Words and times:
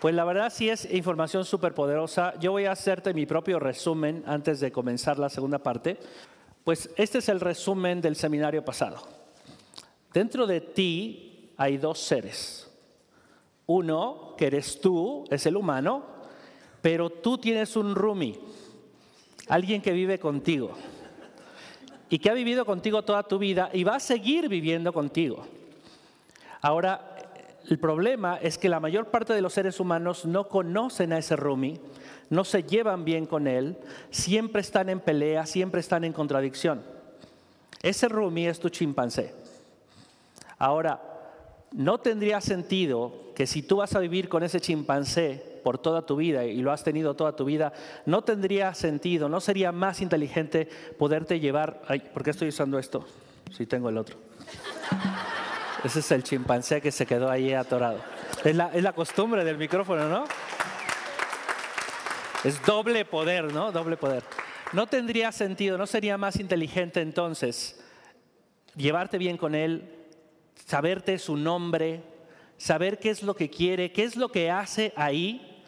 Pues 0.00 0.14
la 0.14 0.24
verdad 0.24 0.52
sí 0.52 0.68
es 0.68 0.90
información 0.92 1.44
súper 1.44 1.74
poderosa. 1.74 2.34
Yo 2.38 2.52
voy 2.52 2.66
a 2.66 2.72
hacerte 2.72 3.14
mi 3.14 3.24
propio 3.24 3.58
resumen 3.58 4.22
antes 4.26 4.60
de 4.60 4.70
comenzar 4.70 5.18
la 5.18 5.30
segunda 5.30 5.58
parte. 5.58 5.98
Pues 6.64 6.90
este 6.96 7.18
es 7.18 7.28
el 7.28 7.40
resumen 7.40 8.00
del 8.00 8.16
seminario 8.16 8.64
pasado. 8.64 9.02
Dentro 10.12 10.46
de 10.46 10.60
ti 10.60 11.52
hay 11.56 11.78
dos 11.78 11.98
seres. 11.98 12.70
Uno, 13.66 14.34
que 14.36 14.46
eres 14.46 14.80
tú, 14.80 15.24
es 15.30 15.46
el 15.46 15.56
humano, 15.56 16.04
pero 16.82 17.10
tú 17.10 17.38
tienes 17.38 17.74
un 17.74 17.94
rumi, 17.94 18.38
alguien 19.48 19.82
que 19.82 19.92
vive 19.92 20.18
contigo 20.18 20.72
y 22.08 22.18
que 22.18 22.30
ha 22.30 22.34
vivido 22.34 22.64
contigo 22.64 23.02
toda 23.02 23.24
tu 23.24 23.38
vida 23.38 23.70
y 23.72 23.82
va 23.82 23.96
a 23.96 24.00
seguir 24.00 24.48
viviendo 24.48 24.92
contigo. 24.92 25.44
Ahora, 26.60 27.15
el 27.68 27.78
problema 27.78 28.36
es 28.36 28.58
que 28.58 28.68
la 28.68 28.80
mayor 28.80 29.06
parte 29.06 29.32
de 29.32 29.42
los 29.42 29.52
seres 29.52 29.80
humanos 29.80 30.24
no 30.24 30.48
conocen 30.48 31.12
a 31.12 31.18
ese 31.18 31.36
Rumi, 31.36 31.80
no 32.30 32.44
se 32.44 32.62
llevan 32.62 33.04
bien 33.04 33.26
con 33.26 33.46
él, 33.46 33.76
siempre 34.10 34.60
están 34.60 34.88
en 34.88 35.00
pelea, 35.00 35.46
siempre 35.46 35.80
están 35.80 36.04
en 36.04 36.12
contradicción. 36.12 36.82
Ese 37.82 38.08
Rumi 38.08 38.46
es 38.46 38.60
tu 38.60 38.68
chimpancé. 38.68 39.34
Ahora, 40.58 41.00
no 41.72 41.98
tendría 41.98 42.40
sentido 42.40 43.32
que 43.34 43.46
si 43.46 43.62
tú 43.62 43.76
vas 43.76 43.94
a 43.94 44.00
vivir 44.00 44.28
con 44.28 44.42
ese 44.42 44.60
chimpancé 44.60 45.60
por 45.62 45.78
toda 45.78 46.06
tu 46.06 46.16
vida 46.16 46.44
y 46.44 46.62
lo 46.62 46.72
has 46.72 46.84
tenido 46.84 47.14
toda 47.14 47.34
tu 47.34 47.44
vida, 47.44 47.72
no 48.06 48.22
tendría 48.22 48.72
sentido, 48.74 49.28
no 49.28 49.40
sería 49.40 49.72
más 49.72 50.00
inteligente 50.00 50.68
poderte 50.98 51.40
llevar... 51.40 51.82
¿por 52.14 52.22
qué 52.22 52.30
estoy 52.30 52.48
usando 52.48 52.78
esto? 52.78 53.04
Si 53.50 53.66
tengo 53.66 53.88
el 53.88 53.98
otro. 53.98 54.16
Ese 55.86 56.00
es 56.00 56.10
el 56.10 56.24
chimpancé 56.24 56.80
que 56.80 56.90
se 56.90 57.06
quedó 57.06 57.30
ahí 57.30 57.52
atorado. 57.52 58.00
Es 58.42 58.56
la, 58.56 58.72
es 58.74 58.82
la 58.82 58.92
costumbre 58.92 59.44
del 59.44 59.56
micrófono, 59.56 60.08
¿no? 60.08 60.24
Es 62.42 62.60
doble 62.66 63.04
poder, 63.04 63.52
¿no? 63.52 63.70
Doble 63.70 63.96
poder. 63.96 64.24
No 64.72 64.88
tendría 64.88 65.30
sentido, 65.30 65.78
no 65.78 65.86
sería 65.86 66.18
más 66.18 66.40
inteligente 66.40 67.00
entonces 67.00 67.80
llevarte 68.74 69.16
bien 69.16 69.36
con 69.36 69.54
él, 69.54 69.88
saberte 70.56 71.20
su 71.20 71.36
nombre, 71.36 72.02
saber 72.56 72.98
qué 72.98 73.10
es 73.10 73.22
lo 73.22 73.36
que 73.36 73.48
quiere, 73.48 73.92
qué 73.92 74.02
es 74.02 74.16
lo 74.16 74.28
que 74.28 74.50
hace 74.50 74.92
ahí. 74.96 75.62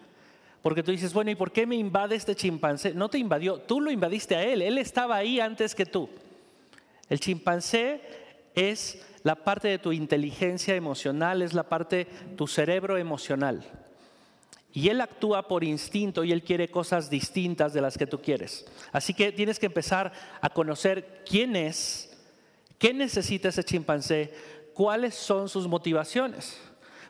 Porque 0.62 0.83
tú 0.83 0.91
dices, 0.91 1.14
bueno, 1.14 1.30
¿y 1.30 1.36
por 1.36 1.52
qué 1.52 1.64
me 1.64 1.77
invade 1.77 2.16
este 2.16 2.34
chimpancé? 2.34 2.92
No 2.92 3.08
te 3.08 3.19
invadió, 3.19 3.61
tú 3.61 3.80
lo 3.80 3.92
invadiste 3.92 4.34
a 4.34 4.42
él, 4.42 4.62
él 4.62 4.78
estaba 4.78 5.14
ahí 5.14 5.39
antes 5.39 5.77
que 5.77 5.86
tú. 5.86 6.11
El 7.08 7.20
chimpancé 7.20 8.27
es 8.59 9.01
la 9.23 9.37
parte 9.37 9.69
de 9.69 9.78
tu 9.78 9.92
inteligencia 9.92 10.75
emocional, 10.75 11.42
es 11.42 11.55
la 11.55 11.69
parte 11.69 12.06
tu 12.37 12.47
cerebro 12.47 12.97
emocional. 12.97 13.64
Y 14.73 14.89
él 14.89 15.01
actúa 15.01 15.48
por 15.48 15.64
instinto 15.64 16.25
y 16.25 16.33
él 16.33 16.42
quiere 16.42 16.70
cosas 16.70 17.11
distintas 17.11 17.73
de 17.73 17.81
las 17.81 17.97
que 17.97 18.06
tú 18.06 18.20
quieres. 18.20 18.67
Así 18.92 19.14
que 19.14 19.33
tienes 19.33 19.59
que 19.59 19.67
empezar 19.67 20.12
a 20.41 20.51
conocer 20.51 21.23
quién 21.29 21.56
es, 21.56 22.17
qué 22.79 22.92
necesita 22.92 23.48
ese 23.48 23.64
chimpancé, 23.64 24.33
cuáles 24.75 25.14
son 25.14 25.48
sus 25.48 25.67
motivaciones. 25.67 26.61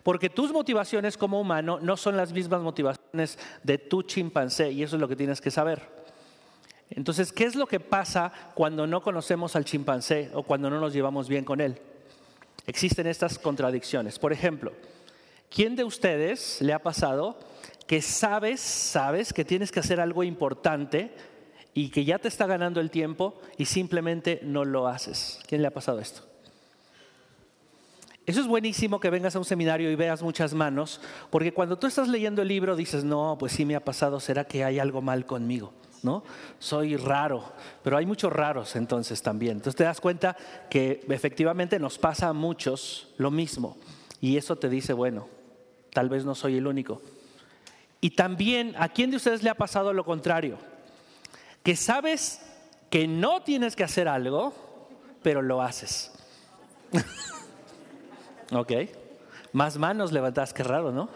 Porque 0.03 0.31
tus 0.31 0.53
motivaciones 0.53 1.19
como 1.19 1.41
humano 1.41 1.79
no 1.83 1.97
son 1.97 2.17
las 2.17 2.33
mismas 2.33 2.63
motivaciones 2.63 3.39
de 3.63 3.77
tu 3.77 4.03
chimpancé 4.03 4.71
y 4.71 4.83
eso 4.83 4.97
es 4.97 5.01
lo 5.01 5.09
que 5.09 5.17
tienes 5.17 5.41
que 5.41 5.51
saber. 5.51 5.98
Entonces, 6.91 7.33
¿qué 7.33 7.44
es 7.44 7.55
lo 7.55 7.67
que 7.67 7.81
pasa 7.81 8.33
cuando 8.55 8.86
no 8.86 9.03
conocemos 9.03 9.56
al 9.56 9.64
chimpancé 9.64 10.31
o 10.34 10.42
cuando 10.42 10.70
no 10.70 10.81
nos 10.81 10.92
llevamos 10.92 11.28
bien 11.28 11.45
con 11.45 11.61
él? 11.61 11.80
existen 12.69 13.06
estas 13.06 13.39
contradicciones. 13.39 14.19
Por 14.19 14.33
ejemplo, 14.33 14.72
¿quién 15.50 15.75
de 15.75 15.84
ustedes 15.84 16.61
le 16.61 16.75
ha 16.75 16.78
pasado 16.78 17.39
que 17.86 18.03
sabes, 18.03 18.61
sabes 18.61 19.33
que 19.33 19.45
tienes 19.45 19.72
que 19.72 19.80
hacer 19.80 20.00
algo 20.00 20.22
importante 20.22 21.11
y 21.72 21.89
que 21.89 22.05
ya 22.05 22.19
te 22.19 22.28
está 22.28 22.47
ganando 22.47 22.80
el 22.80 22.91
tiempo 22.91 23.40
y 23.57 23.64
simplemente 23.64 24.40
no 24.42 24.67
lo 24.67 24.86
haces? 24.86 25.40
¿Quién 25.48 25.63
le 25.63 25.68
ha 25.68 25.73
pasado 25.73 25.98
esto? 25.98 26.23
Eso 28.27 28.42
es 28.42 28.46
buenísimo 28.46 29.01
que 29.01 29.08
vengas 29.08 29.34
a 29.34 29.39
un 29.39 29.46
seminario 29.46 29.90
y 29.90 29.96
veas 29.96 30.23
muchas 30.23 30.52
manos, 30.52 31.01
porque 31.30 31.55
cuando 31.55 31.79
tú 31.79 31.86
estás 31.86 32.08
leyendo 32.08 32.42
el 32.42 32.48
libro 32.48 32.77
dices, 32.77 33.02
no, 33.02 33.36
pues 33.40 33.52
sí 33.52 33.64
me 33.64 33.77
ha 33.77 33.83
pasado, 33.83 34.20
¿será 34.20 34.45
que 34.45 34.63
hay 34.63 34.79
algo 34.79 35.01
mal 35.01 35.24
conmigo? 35.24 35.73
¿No? 36.03 36.23
Soy 36.59 36.97
raro, 36.97 37.53
pero 37.83 37.97
hay 37.97 38.07
muchos 38.07 38.33
raros 38.33 38.77
entonces 38.77 39.23
también. 39.23 39.59
Entonces 39.59 39.77
te 39.77 39.85
das 39.85 40.01
cuenta 40.01 40.36
que 40.70 41.05
efectivamente 41.09 41.79
nos 41.79 41.98
pasa 41.98 42.29
a 42.29 42.33
muchos 42.33 43.09
lo 43.17 43.31
mismo 43.31 43.77
y 44.20 44.37
eso 44.37 44.57
te 44.57 44.69
dice, 44.69 44.92
bueno, 44.92 45.29
tal 45.92 46.08
vez 46.08 46.25
no 46.25 46.35
soy 46.35 46.57
el 46.58 46.67
único. 46.67 47.01
Y 48.01 48.11
también, 48.11 48.75
¿a 48.79 48.89
quién 48.89 49.11
de 49.11 49.17
ustedes 49.17 49.42
le 49.42 49.51
ha 49.51 49.55
pasado 49.55 49.92
lo 49.92 50.05
contrario? 50.05 50.58
Que 51.63 51.77
sabes 51.77 52.41
que 52.91 53.08
no 53.08 53.42
tienes 53.42 53.75
que 53.75 53.85
hacer 53.85 54.08
algo, 54.08 54.55
pero 55.23 55.42
lo 55.42 55.63
haces. 55.63 56.13
ok. 58.53 58.73
Más 59.53 59.79
manos 59.79 60.13
levantadas, 60.13 60.53
qué 60.53 60.63
raro, 60.63 60.92
¿no? 60.92 61.08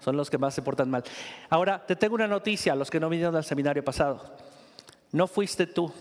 Son 0.00 0.16
los 0.16 0.30
que 0.30 0.38
más 0.38 0.54
se 0.54 0.62
portan 0.62 0.90
mal. 0.90 1.04
Ahora, 1.48 1.84
te 1.84 1.96
tengo 1.96 2.14
una 2.14 2.26
noticia, 2.26 2.74
los 2.74 2.90
que 2.90 3.00
no 3.00 3.08
vinieron 3.08 3.36
al 3.36 3.44
seminario 3.44 3.84
pasado. 3.84 4.22
No 5.12 5.26
fuiste 5.26 5.66
tú, 5.66 5.92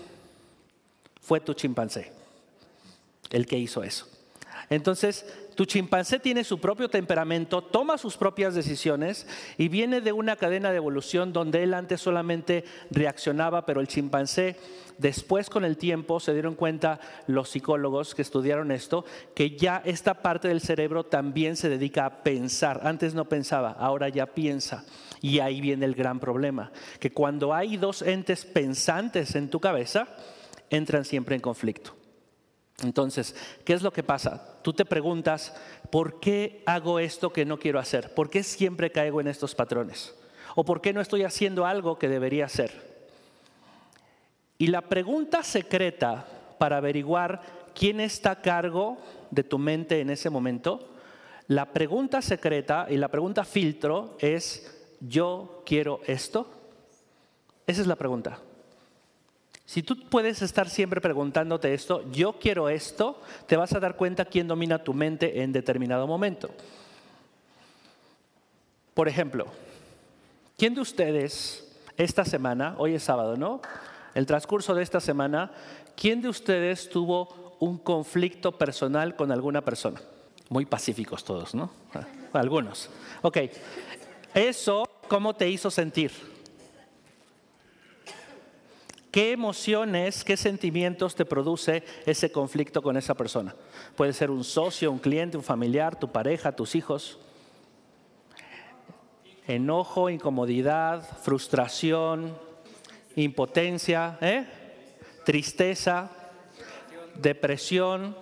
fue 1.22 1.40
tu 1.40 1.54
chimpancé 1.54 2.12
el 3.30 3.46
que 3.46 3.58
hizo 3.58 3.84
eso. 3.84 4.08
Entonces, 4.70 5.26
tu 5.60 5.66
chimpancé 5.66 6.20
tiene 6.20 6.46
su 6.46 6.62
propio 6.62 6.88
temperamento, 6.88 7.62
toma 7.62 7.98
sus 7.98 8.16
propias 8.16 8.56
decisiones 8.56 9.28
y 9.58 9.68
viene 9.68 10.00
de 10.00 10.14
una 10.14 10.38
cadena 10.38 10.72
de 10.72 10.78
evolución 10.78 11.34
donde 11.34 11.64
él 11.64 11.74
antes 11.74 12.00
solamente 12.00 12.64
reaccionaba, 12.92 13.66
pero 13.66 13.82
el 13.82 13.90
chimpancé 13.90 14.56
después 15.00 15.50
con 15.50 15.66
el 15.66 15.76
tiempo 15.76 16.22
se 16.22 16.32
dieron 16.32 16.56
cuenta 16.56 17.02
los 17.28 17.50
psicólogos 17.50 18.16
que 18.16 18.22
estudiaron 18.22 18.72
esto, 18.72 19.04
que 19.36 19.58
ya 19.58 19.82
esta 19.84 20.22
parte 20.22 20.48
del 20.48 20.62
cerebro 20.62 21.04
también 21.04 21.58
se 21.58 21.68
dedica 21.68 22.06
a 22.06 22.24
pensar. 22.24 22.80
Antes 22.86 23.14
no 23.14 23.28
pensaba, 23.28 23.72
ahora 23.72 24.08
ya 24.08 24.28
piensa. 24.28 24.86
Y 25.20 25.40
ahí 25.40 25.60
viene 25.60 25.86
el 25.86 25.94
gran 25.94 26.22
problema, 26.22 26.72
que 27.02 27.12
cuando 27.12 27.54
hay 27.54 27.76
dos 27.76 28.02
entes 28.02 28.46
pensantes 28.46 29.36
en 29.36 29.50
tu 29.50 29.60
cabeza, 29.60 30.08
entran 30.70 31.04
siempre 31.04 31.36
en 31.36 31.42
conflicto. 31.42 31.99
Entonces, 32.84 33.36
¿qué 33.66 33.74
es 33.74 33.82
lo 33.82 33.92
que 33.92 34.04
pasa? 34.04 34.60
Tú 34.62 34.74
te 34.74 34.86
preguntas, 34.86 35.54
¿por 35.92 36.20
qué 36.20 36.64
hago 36.66 37.00
esto 37.00 37.32
que 37.32 37.46
no 37.46 37.60
quiero 37.60 37.80
hacer? 37.80 38.14
¿Por 38.14 38.30
qué 38.30 38.44
siempre 38.44 38.92
caigo 38.92 39.22
en 39.22 39.28
estos 39.28 39.56
patrones? 39.56 40.16
¿O 40.56 40.66
por 40.66 40.82
qué 40.82 40.94
no 40.94 41.02
estoy 41.02 41.24
haciendo 41.24 41.66
algo 41.66 42.00
que 42.00 42.10
debería 42.10 42.46
hacer? 42.46 42.90
Y 44.58 44.68
la 44.68 44.82
pregunta 44.82 45.44
secreta 45.44 46.26
para 46.58 46.78
averiguar 46.78 47.42
quién 47.74 48.00
está 48.00 48.32
a 48.32 48.42
cargo 48.42 48.98
de 49.32 49.44
tu 49.44 49.58
mente 49.58 50.02
en 50.02 50.10
ese 50.10 50.30
momento, 50.30 50.90
la 51.48 51.72
pregunta 51.72 52.22
secreta 52.22 52.88
y 52.90 52.98
la 52.98 53.08
pregunta 53.08 53.44
filtro 53.44 54.18
es, 54.20 54.96
¿yo 55.00 55.64
quiero 55.66 56.02
esto? 56.06 56.52
Esa 57.66 57.82
es 57.82 57.88
la 57.88 57.96
pregunta. 57.96 58.40
Si 59.70 59.84
tú 59.84 59.96
puedes 60.10 60.42
estar 60.42 60.68
siempre 60.68 61.00
preguntándote 61.00 61.76
esto, 61.76 62.04
yo 62.12 62.40
quiero 62.40 62.70
esto, 62.70 63.22
te 63.46 63.56
vas 63.56 63.72
a 63.74 63.80
dar 63.80 63.96
cuenta 63.96 64.26
quién 64.26 64.48
domina 64.48 64.84
tu 64.84 64.96
mente 64.96 65.44
en 65.44 65.54
determinado 65.54 66.08
momento. 66.08 66.50
Por 68.96 69.08
ejemplo, 69.08 69.46
¿quién 70.58 70.74
de 70.74 70.82
ustedes 70.82 71.72
esta 71.98 72.26
semana, 72.26 72.74
hoy 72.80 72.96
es 72.96 73.04
sábado, 73.04 73.38
¿no? 73.38 73.62
El 74.16 74.26
transcurso 74.26 74.74
de 74.74 74.82
esta 74.82 75.00
semana, 75.00 75.52
¿quién 75.96 76.20
de 76.24 76.30
ustedes 76.30 76.90
tuvo 76.90 77.56
un 77.60 77.78
conflicto 77.78 78.58
personal 78.58 79.16
con 79.16 79.32
alguna 79.32 79.62
persona? 79.62 80.02
Muy 80.50 80.66
pacíficos 80.66 81.24
todos, 81.24 81.54
¿no? 81.54 81.70
Ah, 81.94 82.08
algunos. 82.34 82.90
Ok. 83.22 83.38
¿Eso 84.34 84.90
cómo 85.08 85.36
te 85.36 85.48
hizo 85.48 85.70
sentir? 85.70 86.39
¿Qué 89.12 89.32
emociones, 89.32 90.24
qué 90.24 90.38
sentimientos 90.38 91.16
te 91.16 91.26
produce 91.26 91.84
ese 92.06 92.32
conflicto 92.32 92.84
con 92.84 92.96
esa 92.96 93.16
persona? 93.16 93.56
Puede 93.96 94.14
ser 94.14 94.30
un 94.30 94.44
socio, 94.44 94.92
un 94.92 95.00
cliente, 95.00 95.36
un 95.36 95.44
familiar, 95.44 95.98
tu 95.98 96.12
pareja, 96.12 96.52
tus 96.52 96.76
hijos. 96.76 97.18
Enojo, 99.48 100.12
incomodidad, 100.12 101.08
frustración, 101.24 102.38
impotencia, 103.16 104.20
¿eh? 104.22 104.46
tristeza, 105.26 106.12
depresión, 107.16 108.16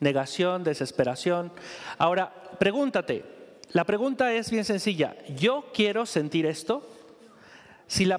negación, 0.00 0.64
desesperación. 0.64 1.52
Ahora, 1.96 2.32
pregúntate, 2.58 3.24
la 3.70 3.84
pregunta 3.84 4.32
es 4.32 4.50
bien 4.50 4.64
sencilla, 4.64 5.16
¿yo 5.36 5.66
quiero 5.72 6.06
sentir 6.06 6.46
esto? 6.46 6.88
Si 7.90 8.04
la, 8.04 8.18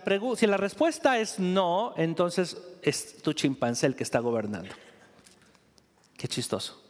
respuesta 0.57 1.17
es 1.17 1.39
no, 1.39 1.93
entonces 1.95 2.57
es 2.81 3.23
tu 3.23 3.31
chimpancé 3.31 3.87
el 3.87 3.95
que 3.95 4.03
está 4.03 4.19
gobernando. 4.19 4.69
Qué 6.17 6.27
chistoso. 6.27 6.83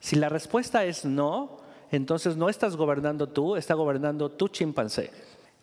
Si 0.00 0.16
la 0.16 0.28
respuesta 0.28 0.84
es 0.84 1.04
no, 1.04 1.58
entonces 1.92 2.36
no 2.36 2.48
estás 2.48 2.74
gobernando 2.74 3.28
tú, 3.28 3.54
está 3.54 3.74
gobernando 3.74 4.32
tu 4.32 4.48
chimpancé. 4.48 5.12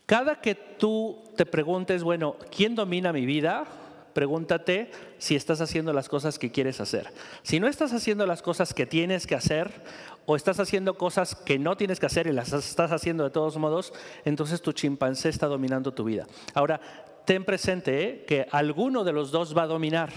Cada 0.05 0.39
que 0.39 0.55
tú 0.55 1.21
te 1.35 1.45
preguntes, 1.45 2.03
bueno, 2.03 2.37
¿quién 2.55 2.73
domina 2.73 3.11
mi 3.11 3.25
vida? 3.25 3.65
Pregúntate 4.13 4.91
si 5.17 5.35
estás 5.35 5.59
haciendo 5.59 5.91
las 5.91 6.07
cosas 6.07 6.39
que 6.39 6.51
quieres 6.51 6.79
hacer. 6.79 7.11
Si 7.43 7.59
no 7.59 7.67
estás 7.67 7.91
haciendo 7.91 8.25
las 8.25 8.41
cosas 8.41 8.73
que 8.73 8.85
tienes 8.85 9.27
que 9.27 9.35
hacer 9.35 9.83
o 10.25 10.35
estás 10.35 10.59
haciendo 10.59 10.97
cosas 10.97 11.35
que 11.35 11.59
no 11.59 11.75
tienes 11.75 11.99
que 11.99 12.05
hacer 12.05 12.27
y 12.27 12.31
las 12.31 12.53
estás 12.53 12.91
haciendo 12.91 13.23
de 13.23 13.29
todos 13.29 13.57
modos, 13.57 13.93
entonces 14.25 14.61
tu 14.61 14.71
chimpancé 14.71 15.29
está 15.29 15.47
dominando 15.47 15.93
tu 15.93 16.03
vida. 16.03 16.27
Ahora, 16.53 16.79
ten 17.25 17.43
presente 17.43 18.03
¿eh? 18.03 18.25
que 18.25 18.47
alguno 18.51 19.03
de 19.03 19.13
los 19.13 19.31
dos 19.31 19.55
va 19.57 19.63
a 19.63 19.67
dominar. 19.67 20.11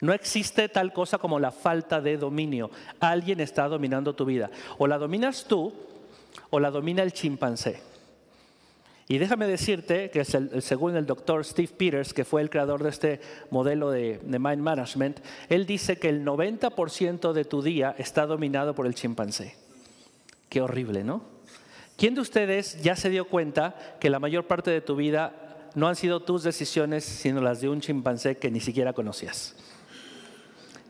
No 0.00 0.12
existe 0.12 0.68
tal 0.68 0.92
cosa 0.92 1.18
como 1.18 1.40
la 1.40 1.50
falta 1.50 2.00
de 2.00 2.16
dominio. 2.16 2.70
Alguien 3.00 3.40
está 3.40 3.68
dominando 3.68 4.14
tu 4.14 4.24
vida. 4.24 4.50
O 4.78 4.86
la 4.86 4.96
dominas 4.96 5.44
tú 5.44 5.72
o 6.50 6.60
la 6.60 6.70
domina 6.70 7.02
el 7.02 7.12
chimpancé. 7.12 7.82
Y 9.10 9.16
déjame 9.16 9.46
decirte 9.46 10.10
que 10.10 10.22
según 10.26 10.94
el 10.94 11.06
doctor 11.06 11.42
Steve 11.42 11.72
Peters, 11.74 12.12
que 12.12 12.26
fue 12.26 12.42
el 12.42 12.50
creador 12.50 12.82
de 12.82 12.90
este 12.90 13.20
modelo 13.50 13.90
de, 13.90 14.20
Mind 14.22 14.60
Management, 14.60 15.20
él 15.48 15.64
dice 15.64 15.98
que 15.98 16.10
el 16.10 16.26
90% 16.26 17.32
de 17.32 17.44
tu 17.46 17.62
día 17.62 17.94
está 17.96 18.26
dominado 18.26 18.74
por 18.74 18.86
el 18.86 18.94
chimpancé. 18.94 19.54
Qué 20.50 20.60
horrible, 20.60 21.04
¿no? 21.04 21.22
¿Quién 21.96 22.14
de 22.14 22.20
ustedes 22.20 22.82
ya 22.82 22.96
se 22.96 23.08
dio 23.08 23.26
cuenta 23.28 23.96
que 23.98 24.10
la 24.10 24.20
mayor 24.20 24.46
parte 24.46 24.70
de 24.70 24.82
tu 24.82 24.94
vida 24.94 25.70
no 25.74 25.88
han 25.88 25.96
sido 25.96 26.20
tus 26.20 26.42
decisiones, 26.42 27.04
sino 27.04 27.40
las 27.40 27.62
de 27.62 27.70
un 27.70 27.80
chimpancé 27.80 28.36
que 28.36 28.50
ni 28.50 28.60
siquiera 28.60 28.92
conocías? 28.92 29.56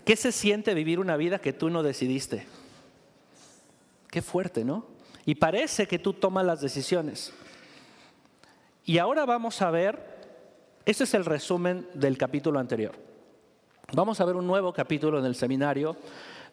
¿Qué 0.05 0.17
se 0.17 0.32
siente 0.32 0.75
vivir 0.75 0.99
una 0.99 1.17
vida 1.17 1.38
que 1.38 1.53
tú 1.53 1.71
no 1.71 1.85
decidiste? 1.85 2.47
Qué 4.11 4.23
fuerte, 4.23 4.64
¿no? 4.64 4.87
Y 5.25 5.37
parece 5.37 5.87
que 5.87 6.00
tú 6.00 6.14
tomas 6.14 6.44
las 6.44 6.61
decisiones. 6.61 7.32
Y 8.88 8.96
ahora 8.96 9.26
vamos 9.26 9.61
a 9.61 9.70
ver, 9.70 9.99
este 10.87 11.05
es 11.05 11.12
el 11.12 11.26
resumen 11.26 11.87
del 11.93 12.17
capítulo 12.17 12.58
anterior. 12.58 12.94
Vamos 13.93 14.19
a 14.19 14.25
ver 14.25 14.35
un 14.35 14.46
nuevo 14.46 14.73
capítulo 14.73 15.19
en 15.19 15.26
el 15.26 15.35
seminario 15.35 15.94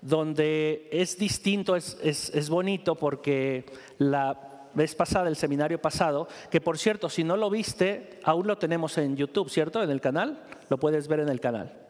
donde 0.02 0.90
es 0.92 1.18
distinto, 1.18 1.78
es, 1.78 1.98
es 2.04 2.50
bonito 2.50 2.96
porque 2.96 3.66
la 4.00 4.68
vez 4.74 4.96
pasada, 4.96 5.30
el 5.30 5.38
seminario 5.38 5.82
pasado, 5.82 6.28
que 6.52 6.60
por 6.60 6.78
cierto, 6.78 7.08
si 7.08 7.24
no 7.24 7.38
lo 7.38 7.50
viste, 7.50 8.20
aún 8.26 8.48
lo 8.48 8.58
tenemos 8.58 8.98
en 8.98 9.16
YouTube, 9.16 9.50
¿cierto? 9.50 9.82
En 9.82 9.90
el 9.90 10.02
canal, 10.02 10.44
lo 10.68 10.78
puedes 10.78 11.08
ver 11.08 11.22
en 11.22 11.30
el 11.30 11.40
canal 11.40 11.85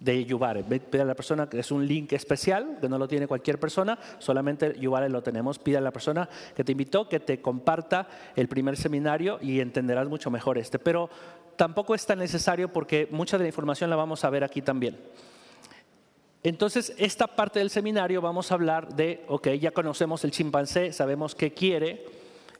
de 0.00 0.24
Yubare. 0.24 0.62
Pide 0.62 1.02
a 1.02 1.04
la 1.04 1.14
persona 1.14 1.48
que 1.48 1.58
es 1.58 1.70
un 1.70 1.86
link 1.86 2.12
especial, 2.12 2.78
que 2.80 2.88
no 2.88 2.98
lo 2.98 3.08
tiene 3.08 3.26
cualquier 3.26 3.58
persona, 3.58 3.98
solamente 4.18 4.78
Yubare 4.78 5.08
lo 5.08 5.22
tenemos. 5.22 5.58
Pide 5.58 5.78
a 5.78 5.80
la 5.80 5.90
persona 5.90 6.28
que 6.54 6.64
te 6.64 6.72
invitó 6.72 7.08
que 7.08 7.20
te 7.20 7.40
comparta 7.40 8.08
el 8.34 8.48
primer 8.48 8.76
seminario 8.76 9.38
y 9.40 9.60
entenderás 9.60 10.08
mucho 10.08 10.30
mejor 10.30 10.58
este. 10.58 10.78
Pero 10.78 11.08
tampoco 11.56 11.94
es 11.94 12.04
tan 12.06 12.18
necesario 12.18 12.72
porque 12.72 13.08
mucha 13.10 13.38
de 13.38 13.44
la 13.44 13.48
información 13.48 13.90
la 13.90 13.96
vamos 13.96 14.24
a 14.24 14.30
ver 14.30 14.44
aquí 14.44 14.62
también. 14.62 14.98
Entonces, 16.42 16.94
esta 16.98 17.26
parte 17.26 17.58
del 17.58 17.70
seminario 17.70 18.20
vamos 18.20 18.50
a 18.52 18.54
hablar 18.54 18.94
de, 18.94 19.24
ok, 19.26 19.48
ya 19.54 19.72
conocemos 19.72 20.22
el 20.24 20.30
chimpancé, 20.30 20.92
sabemos 20.92 21.34
qué 21.34 21.52
quiere. 21.52 22.04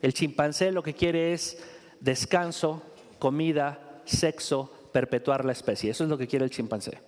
El 0.03 0.13
chimpancé 0.13 0.73
lo 0.73 0.83
que 0.83 0.95
quiere 0.95 1.33
es 1.33 1.63
descanso, 2.01 2.83
comida, 3.19 4.01
sexo, 4.05 4.73
perpetuar 4.93 5.45
la 5.45 5.53
especie. 5.53 5.91
Eso 5.91 6.05
es 6.05 6.11
lo 6.11 6.19
que 6.19 6.27
quiere 6.27 6.45
el 6.45 6.51
chimpancé. 6.51 6.99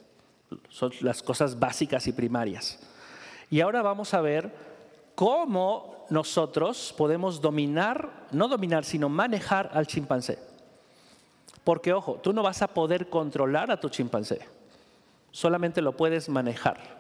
Son 0.69 0.93
las 1.01 1.23
cosas 1.23 1.59
básicas 1.59 2.07
y 2.07 2.13
primarias. 2.13 2.79
Y 3.51 3.61
ahora 3.61 3.83
vamos 3.83 4.15
a 4.15 4.21
ver 4.21 4.53
cómo 5.15 6.07
nosotros 6.11 6.95
podemos 6.97 7.41
dominar, 7.41 8.27
no 8.31 8.49
dominar, 8.49 8.85
sino 8.85 9.09
manejar 9.09 9.71
al 9.73 9.87
chimpancé. 9.87 10.39
Porque 11.65 11.93
ojo, 11.93 12.15
tú 12.23 12.33
no 12.33 12.43
vas 12.43 12.63
a 12.63 12.69
poder 12.69 13.09
controlar 13.09 13.71
a 13.71 13.81
tu 13.81 13.89
chimpancé, 13.89 14.41
solamente 15.31 15.83
lo 15.83 15.93
puedes 15.93 16.29
manejar. 16.29 16.99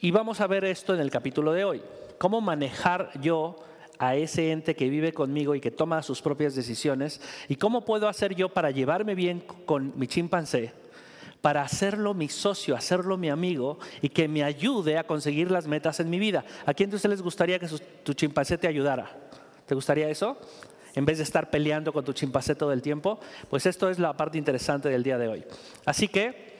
Y 0.00 0.10
vamos 0.10 0.40
a 0.40 0.46
ver 0.46 0.64
esto 0.64 0.94
en 0.94 1.00
el 1.00 1.10
capítulo 1.10 1.52
de 1.52 1.64
hoy. 1.64 1.82
¿Cómo 2.18 2.40
manejar 2.40 3.10
yo 3.20 3.56
a 3.98 4.16
ese 4.16 4.50
ente 4.50 4.74
que 4.74 4.88
vive 4.88 5.12
conmigo 5.12 5.54
y 5.54 5.60
que 5.60 5.70
toma 5.70 6.02
sus 6.02 6.22
propias 6.22 6.54
decisiones? 6.54 7.20
¿Y 7.48 7.56
cómo 7.56 7.84
puedo 7.84 8.08
hacer 8.08 8.34
yo 8.34 8.48
para 8.48 8.70
llevarme 8.70 9.14
bien 9.14 9.40
con 9.40 9.92
mi 9.96 10.06
chimpancé? 10.06 10.72
Para 11.42 11.62
hacerlo 11.62 12.14
mi 12.14 12.28
socio, 12.28 12.76
hacerlo 12.76 13.18
mi 13.18 13.28
amigo 13.28 13.78
y 14.00 14.08
que 14.08 14.28
me 14.28 14.44
ayude 14.44 14.96
a 14.96 15.04
conseguir 15.04 15.50
las 15.50 15.66
metas 15.66 15.98
en 16.00 16.08
mi 16.08 16.20
vida. 16.20 16.44
¿A 16.64 16.72
quién 16.72 16.88
de 16.88 16.96
ustedes 16.96 17.16
les 17.16 17.22
gustaría 17.22 17.58
que 17.58 17.68
tu 18.04 18.14
chimpancé 18.14 18.56
te 18.56 18.68
ayudara? 18.68 19.10
¿Te 19.66 19.74
gustaría 19.74 20.08
eso? 20.08 20.38
En 20.94 21.04
vez 21.04 21.18
de 21.18 21.24
estar 21.24 21.50
peleando 21.50 21.92
con 21.92 22.04
tu 22.04 22.12
chimpancé 22.12 22.54
todo 22.54 22.72
el 22.72 22.80
tiempo, 22.80 23.18
pues 23.50 23.66
esto 23.66 23.90
es 23.90 23.98
la 23.98 24.16
parte 24.16 24.38
interesante 24.38 24.88
del 24.88 25.02
día 25.02 25.18
de 25.18 25.26
hoy. 25.28 25.44
Así 25.84 26.06
que, 26.06 26.58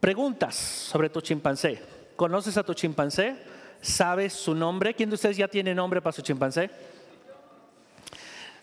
preguntas 0.00 0.56
sobre 0.56 1.10
tu 1.10 1.20
chimpancé. 1.20 1.80
¿Conoces 2.16 2.56
a 2.56 2.64
tu 2.64 2.74
chimpancé? 2.74 3.36
¿Sabes 3.80 4.32
su 4.32 4.52
nombre? 4.54 4.94
¿Quién 4.94 5.10
de 5.10 5.14
ustedes 5.14 5.36
ya 5.36 5.46
tiene 5.46 5.74
nombre 5.74 6.02
para 6.02 6.12
su 6.12 6.22
chimpancé? 6.22 6.70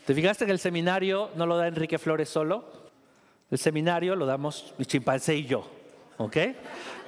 ¿Te 0.06 0.14
fijaste 0.14 0.46
que 0.46 0.52
el 0.52 0.60
seminario 0.60 1.30
no 1.36 1.46
lo 1.46 1.56
da 1.56 1.68
Enrique 1.68 1.98
Flores 1.98 2.28
solo? 2.28 2.85
El 3.52 3.58
seminario 3.58 4.16
lo 4.16 4.26
damos 4.26 4.74
mi 4.78 4.86
chimpancé 4.86 5.36
y 5.36 5.46
yo, 5.46 5.68
¿ok? 6.18 6.38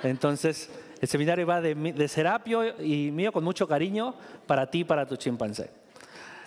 Entonces, 0.03 0.69
el 1.01 1.07
seminario 1.07 1.47
va 1.47 1.61
de, 1.61 2.07
Serapio 2.07 2.79
y 2.81 3.11
mío 3.11 3.31
con 3.31 3.43
mucho 3.43 3.67
cariño 3.67 4.15
para 4.45 4.69
ti 4.69 4.79
y 4.79 4.83
para 4.83 5.05
tu 5.05 5.15
chimpancé. 5.15 5.71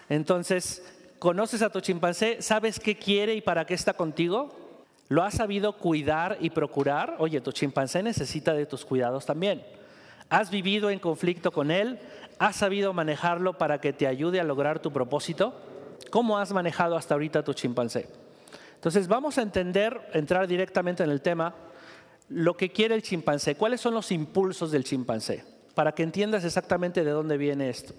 Entonces, 0.08 0.84
¿conoces 1.19 1.62
a 1.62 1.70
tu 1.70 1.81
chimpancé? 1.81 2.40
¿Sabes 2.40 2.78
qué 2.78 2.96
quiere 2.96 3.34
y 3.34 3.40
para 3.40 3.64
qué 3.64 3.75
está 3.75 3.94
contigo? 3.94 4.50
¿Lo 5.08 5.25
has 5.25 5.34
sabido 5.34 5.72
cuidar 5.72 6.38
y 6.40 6.50
procurar? 6.50 7.16
Oye, 7.19 7.40
tu 7.40 7.52
chimpancé 7.52 8.02
necesita 8.02 8.54
de 8.54 8.66
tus 8.66 8.84
cuidados 8.84 9.26
también. 9.26 9.62
¿Has 10.28 10.50
vivido 10.50 10.90
en 10.90 11.00
conflicto 11.00 11.50
con 11.50 11.72
él? 11.72 11.98
¿Has 12.38 12.56
sabido 12.56 12.93
manejarlo 12.93 13.58
para 13.58 13.81
que 13.81 13.93
te 13.93 14.06
ayude 14.06 14.40
a 14.40 14.44
lograr 14.44 14.81
tu 14.81 14.93
propósito? 14.93 15.52
¿Cómo 16.10 16.38
has 16.38 16.52
manejado 16.52 16.96
hasta 16.96 17.14
ahorita 17.14 17.43
tu 17.43 17.52
chimpancé? 17.54 18.08
Entonces 18.81 19.09
vamos 19.09 19.37
a 19.37 19.43
entender, 19.43 20.00
entrar 20.15 20.49
directamente 20.49 21.03
en 21.03 21.11
el 21.11 21.21
tema, 21.21 21.55
lo 22.31 22.56
que 22.56 22.73
quiere 22.73 22.94
el 22.94 23.03
chimpancé, 23.03 23.55
cuáles 23.55 23.82
son 23.82 23.93
los 23.93 24.11
impulsos 24.11 24.71
del 24.71 24.85
chimpancé, 24.85 25.44
para 25.75 25.93
que 25.93 26.03
entiendas 26.03 26.47
exactamente 26.47 27.05
de 27.05 27.11
dónde 27.11 27.37
viene 27.37 27.69
esto. 27.69 27.93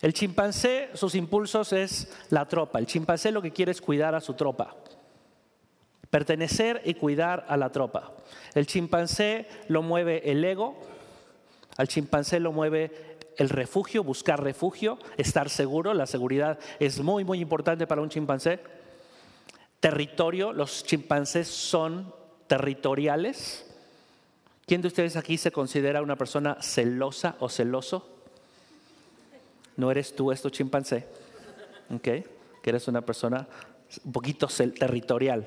El 0.00 0.12
chimpancé, 0.12 0.90
sus 0.94 1.16
impulsos 1.16 1.72
es 1.72 2.08
la 2.30 2.46
tropa. 2.46 2.78
El 2.78 2.86
chimpancé 2.86 3.32
lo 3.32 3.42
que 3.42 3.50
quiere 3.50 3.72
es 3.72 3.80
cuidar 3.80 4.14
a 4.14 4.20
su 4.20 4.34
tropa. 4.34 4.76
Pertenecer 6.08 6.82
y 6.84 6.94
cuidar 6.94 7.44
a 7.48 7.56
la 7.56 7.72
tropa. 7.72 8.12
El 8.54 8.68
chimpancé 8.68 9.48
lo 9.66 9.82
mueve 9.82 10.30
el 10.30 10.44
ego, 10.44 10.76
al 11.78 11.88
chimpancé 11.88 12.38
lo 12.38 12.52
mueve 12.52 13.16
el 13.38 13.48
refugio, 13.48 14.04
buscar 14.04 14.40
refugio, 14.40 15.00
estar 15.16 15.50
seguro. 15.50 15.94
La 15.94 16.06
seguridad 16.06 16.60
es 16.78 17.00
muy, 17.00 17.24
muy 17.24 17.40
importante 17.40 17.88
para 17.88 18.02
un 18.02 18.08
chimpancé 18.08 18.60
territorio, 19.80 20.52
los 20.52 20.84
chimpancés 20.84 21.48
son 21.48 22.12
territoriales. 22.46 23.66
¿Quién 24.66 24.82
de 24.82 24.88
ustedes 24.88 25.16
aquí 25.16 25.38
se 25.38 25.52
considera 25.52 26.02
una 26.02 26.16
persona 26.16 26.56
celosa 26.60 27.36
o 27.40 27.48
celoso? 27.48 28.08
No 29.76 29.90
eres 29.90 30.16
tú, 30.16 30.32
es 30.32 30.42
tu 30.42 30.50
chimpancé. 30.50 31.06
¿Ok? 31.94 32.02
Que 32.02 32.24
eres 32.64 32.88
una 32.88 33.02
persona 33.02 33.46
un 34.04 34.12
poquito 34.12 34.48
territorial. 34.48 35.44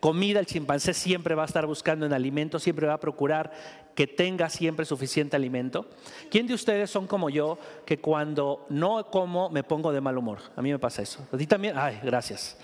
Comida, 0.00 0.40
el 0.40 0.46
chimpancé 0.46 0.94
siempre 0.94 1.34
va 1.34 1.42
a 1.42 1.46
estar 1.46 1.66
buscando 1.66 2.06
en 2.06 2.12
alimento, 2.12 2.58
siempre 2.58 2.86
va 2.86 2.94
a 2.94 3.00
procurar 3.00 3.52
que 3.94 4.06
tenga 4.06 4.48
siempre 4.50 4.84
suficiente 4.84 5.36
alimento. 5.36 5.88
¿Quién 6.30 6.46
de 6.46 6.54
ustedes 6.54 6.90
son 6.90 7.06
como 7.06 7.30
yo 7.30 7.58
que 7.84 7.98
cuando 7.98 8.66
no 8.68 9.10
como 9.10 9.48
me 9.48 9.64
pongo 9.64 9.92
de 9.92 10.00
mal 10.00 10.18
humor? 10.18 10.38
A 10.54 10.62
mí 10.62 10.70
me 10.70 10.78
pasa 10.78 11.02
eso. 11.02 11.26
¿A 11.32 11.36
también? 11.46 11.76
Ay, 11.76 11.98
gracias. 12.02 12.56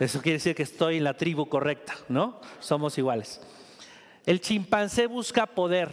Eso 0.00 0.20
quiere 0.20 0.38
decir 0.38 0.54
que 0.54 0.64
estoy 0.64 0.96
en 0.96 1.04
la 1.04 1.16
tribu 1.16 1.48
correcta, 1.48 1.94
¿no? 2.08 2.40
Somos 2.60 2.98
iguales. 2.98 3.40
El 4.26 4.40
chimpancé 4.40 5.06
busca 5.06 5.46
poder, 5.46 5.90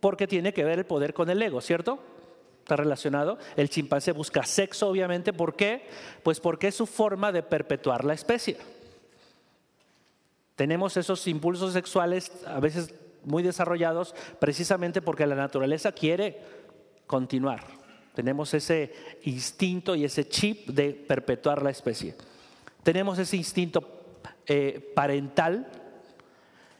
porque 0.00 0.26
tiene 0.26 0.52
que 0.52 0.64
ver 0.64 0.78
el 0.78 0.86
poder 0.86 1.14
con 1.14 1.30
el 1.30 1.40
ego, 1.40 1.60
¿cierto? 1.60 1.98
Está 2.60 2.76
relacionado. 2.76 3.38
El 3.56 3.70
chimpancé 3.70 4.10
busca 4.12 4.42
sexo, 4.42 4.88
obviamente. 4.88 5.32
¿Por 5.32 5.54
qué? 5.54 5.86
Pues 6.22 6.40
porque 6.40 6.68
es 6.68 6.74
su 6.74 6.86
forma 6.86 7.30
de 7.30 7.42
perpetuar 7.42 8.04
la 8.04 8.14
especie. 8.14 8.56
Tenemos 10.56 10.96
esos 10.96 11.26
impulsos 11.28 11.74
sexuales 11.74 12.32
a 12.46 12.58
veces 12.58 12.92
muy 13.22 13.42
desarrollados 13.42 14.14
precisamente 14.38 15.02
porque 15.02 15.26
la 15.26 15.34
naturaleza 15.34 15.92
quiere 15.92 16.40
continuar. 17.06 17.75
Tenemos 18.16 18.52
ese 18.52 18.92
instinto 19.22 19.94
y 19.94 20.04
ese 20.04 20.28
chip 20.28 20.70
de 20.70 20.90
perpetuar 20.90 21.62
la 21.62 21.70
especie. 21.70 22.16
Tenemos 22.82 23.20
ese 23.20 23.36
instinto 23.36 23.88
eh, 24.46 24.92
parental 24.94 25.70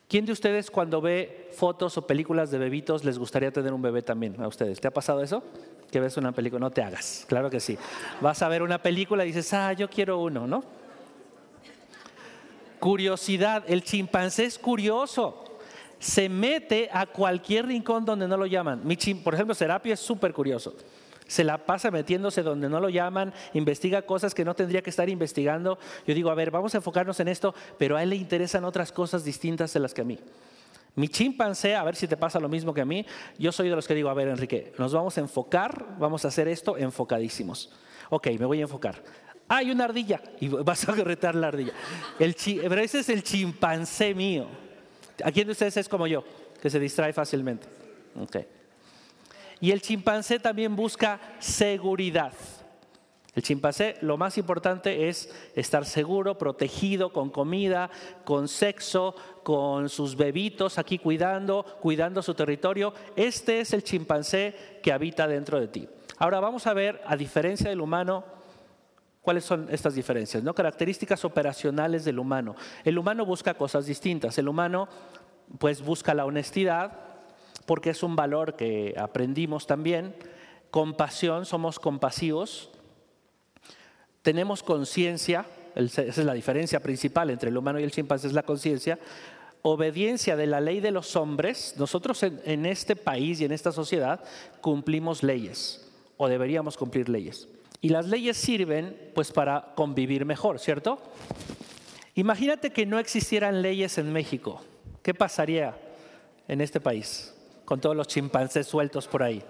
¿Quién 0.09 0.25
de 0.25 0.31
ustedes 0.31 0.71
cuando 0.71 1.01
ve 1.01 1.51
fotos 1.53 1.99
o 1.99 2.07
películas 2.07 2.53
de 2.53 2.59
bebitos 2.59 3.05
les 3.05 3.19
gustaría 3.19 3.51
tener 3.51 3.73
un 3.73 3.83
bebé 3.83 4.03
también? 4.03 4.41
A 4.41 4.47
ustedes. 4.47 4.81
¿Te 4.81 4.87
ha 4.87 4.93
pasado 4.93 5.21
eso? 5.21 5.43
Que 5.91 5.99
ves 5.99 6.17
una 6.17 6.31
película, 6.31 6.61
no 6.61 6.71
te 6.71 6.81
hagas, 6.81 7.25
claro 7.29 7.51
que 7.51 7.59
sí. 7.59 7.77
Vas 8.21 8.41
a 8.43 8.49
ver 8.49 8.63
una 8.63 8.81
película 8.81 9.25
y 9.25 9.29
dices, 9.29 9.53
ah, 9.53 9.73
yo 9.73 9.91
quiero 9.91 10.21
uno, 10.21 10.47
¿no? 10.47 10.63
Curiosidad, 12.79 13.65
el 13.67 13.83
chimpancé 13.83 14.45
es 14.45 14.61
curioso. 14.61 15.43
Se 15.99 16.29
mete 16.29 16.89
a 16.93 17.07
cualquier 17.07 17.67
rincón 17.67 18.05
donde 18.05 18.29
no 18.29 18.37
lo 18.37 18.47
llaman. 18.47 18.83
Por 19.25 19.35
ejemplo, 19.35 19.57
Serapio 19.57 19.93
es 19.93 19.99
súper 19.99 20.33
curioso. 20.33 20.77
Se 21.27 21.45
la 21.45 21.59
pasa 21.59 21.91
metiéndose 21.91 22.43
donde 22.43 22.69
no 22.69 22.81
lo 22.81 22.89
llaman, 22.89 23.35
investiga 23.53 24.03
cosas 24.03 24.35
que 24.35 24.45
no 24.45 24.55
tendría 24.55 24.83
que 24.83 24.91
estar 24.91 25.09
investigando. 25.09 25.79
Yo 26.07 26.15
digo, 26.15 26.31
a 26.31 26.35
ver, 26.35 26.51
vamos 26.51 26.75
a 26.75 26.79
enfocarnos 26.79 27.19
en 27.21 27.29
esto, 27.29 27.55
pero 27.79 27.97
a 27.97 28.03
él 28.03 28.11
le 28.11 28.17
interesan 28.17 28.65
otras 28.65 28.93
cosas 28.93 29.25
distintas 29.25 29.73
de 29.73 29.81
las 29.81 29.93
que 29.93 30.03
a 30.03 30.05
mí. 30.05 30.19
Mi 30.95 31.09
chimpancé, 31.09 31.75
a 31.75 31.85
ver 31.85 31.95
si 31.95 32.09
te 32.09 32.17
pasa 32.17 32.41
lo 32.41 32.49
mismo 32.49 32.73
que 32.73 32.81
a 32.81 32.87
mí, 32.87 33.05
yo 33.39 33.53
soy 33.53 33.69
de 33.69 33.77
los 33.77 33.87
que 33.87 33.95
digo, 33.95 34.09
a 34.09 34.15
ver, 34.15 34.29
Enrique, 34.29 34.73
nos 34.79 34.95
vamos 34.95 35.19
a 35.19 35.21
enfocar, 35.21 35.85
vamos 35.99 36.25
a 36.25 36.29
hacer 36.29 36.49
esto 36.49 36.79
enfocadísimos. 36.79 37.71
Ok, 38.09 38.29
me 38.39 38.47
voy 38.47 38.61
a 38.61 38.63
enfocar. 38.63 39.03
Hay 39.49 39.71
una 39.71 39.85
ardilla 39.85 40.21
y 40.41 40.49
vas 40.49 40.89
a 40.89 40.93
retar 40.93 41.35
la 41.35 41.49
ardilla. 41.49 41.73
El 42.19 42.35
pero 42.63 42.81
ese 42.81 43.01
es 43.01 43.09
el 43.11 43.23
chimpancé 43.23 44.15
mío. 44.15 44.47
¿A 45.23 45.31
quién 45.31 45.47
de 45.47 45.53
ustedes 45.53 45.77
es 45.77 45.89
como 45.89 46.07
yo? 46.07 46.25
Que 46.61 46.71
se 46.71 46.81
distrae 46.81 47.13
fácilmente. 47.13 47.67
Okay. 48.19 48.47
Y 49.61 49.71
el 49.71 49.81
chimpancé 49.81 50.39
también 50.39 50.77
busca 50.77 51.21
seguridad. 51.39 52.33
El 53.37 53.43
chimpancé 53.43 53.97
lo 54.01 54.17
más 54.17 54.39
importante 54.39 55.09
es 55.11 55.31
estar 55.55 55.85
seguro, 55.85 56.39
protegido, 56.39 57.13
con 57.13 57.29
comida, 57.29 57.91
con 58.25 58.49
sexo, 58.49 59.15
con 59.43 59.91
sus 59.91 60.17
bebitos 60.17 60.79
aquí 60.79 60.99
cuidando, 60.99 61.65
cuidando 61.81 62.23
su 62.23 62.33
territorio. 62.33 62.95
Este 63.15 63.61
es 63.61 63.75
el 63.75 63.85
chimpancé 63.85 64.81
que 64.83 64.91
habita 64.91 65.29
dentro 65.29 65.61
de 65.61 65.69
ti. 65.69 65.87
Ahora 66.17 66.41
vamos 66.41 66.67
a 66.67 66.73
ver, 66.73 67.03
a 67.07 67.15
diferencia 67.15 67.69
del 67.69 67.83
humano, 67.83 68.25
cuáles 69.21 69.45
son 69.45 69.69
estas 69.71 69.95
diferencias, 69.95 70.43
¿no? 70.43 70.55
Características 70.55 71.23
operacionales 71.27 72.07
del 72.07 72.19
humano. 72.19 72.57
El 72.85 72.97
humano 72.97 73.27
busca 73.27 73.53
cosas 73.53 73.85
distintas. 73.85 74.39
El 74.39 74.49
humano 74.49 74.89
pues 75.59 75.83
busca 75.83 76.15
la 76.15 76.25
honestidad, 76.25 77.06
porque 77.67 77.91
es 77.91 78.03
un 78.03 78.17
valor 78.17 78.57
que 78.57 78.95
aprendimos 78.97 79.67
también. 79.67 80.15
Compasión, 80.71 81.45
somos 81.45 81.79
compasivos. 81.79 82.71
Tenemos 84.23 84.63
conciencia, 84.63 85.47
esa 85.75 86.03
es 86.03 86.19
la 86.19 86.35
diferencia 86.35 86.81
principal 86.81 87.31
entre 87.31 87.51
el 87.51 87.57
humano 87.57 87.79
y 87.79 87.83
el 87.85 87.93
chimpancé, 87.93 88.29
es 88.29 88.33
la 88.33 88.45
conciencia. 88.45 88.99
Obediencia 89.63 90.37
de 90.37 90.47
la 90.47 90.61
ley 90.61 90.81
de 90.81 90.91
los 90.91 91.17
hombres. 91.17 91.75
Nosotros 91.77 92.23
en, 92.23 92.67
este 92.67 92.97
país 92.97 93.41
y 93.41 93.45
en 93.45 93.53
esta 93.53 93.73
sociedad 93.73 94.25
cumplimos 94.61 95.23
leyes, 95.23 95.89
o 96.17 96.29
deberíamos 96.29 96.77
cumplir 96.77 97.09
leyes. 97.09 97.49
Y 97.81 97.91
las 97.91 98.07
leyes 98.07 98.37
sirven 98.37 98.97
pues 99.15 99.33
para 99.33 99.75
convivir 99.75 100.25
mejor, 100.25 100.59
¿cierto? 100.59 100.99
Imagínate 102.15 102.71
que 102.71 102.87
no 102.87 102.99
existieran 102.99 103.61
leyes 103.61 103.99
en 103.99 104.13
México. 104.13 104.63
¿Qué 105.03 105.15
pasaría 105.15 105.77
en 106.49 106.61
este 106.61 106.81
país? 106.81 107.36
Con 107.67 107.81
todos 107.81 107.95
los 107.95 108.07
chimpancés 108.07 108.67
sueltos 108.67 109.07
por 109.07 109.23
ahí. 109.23 109.43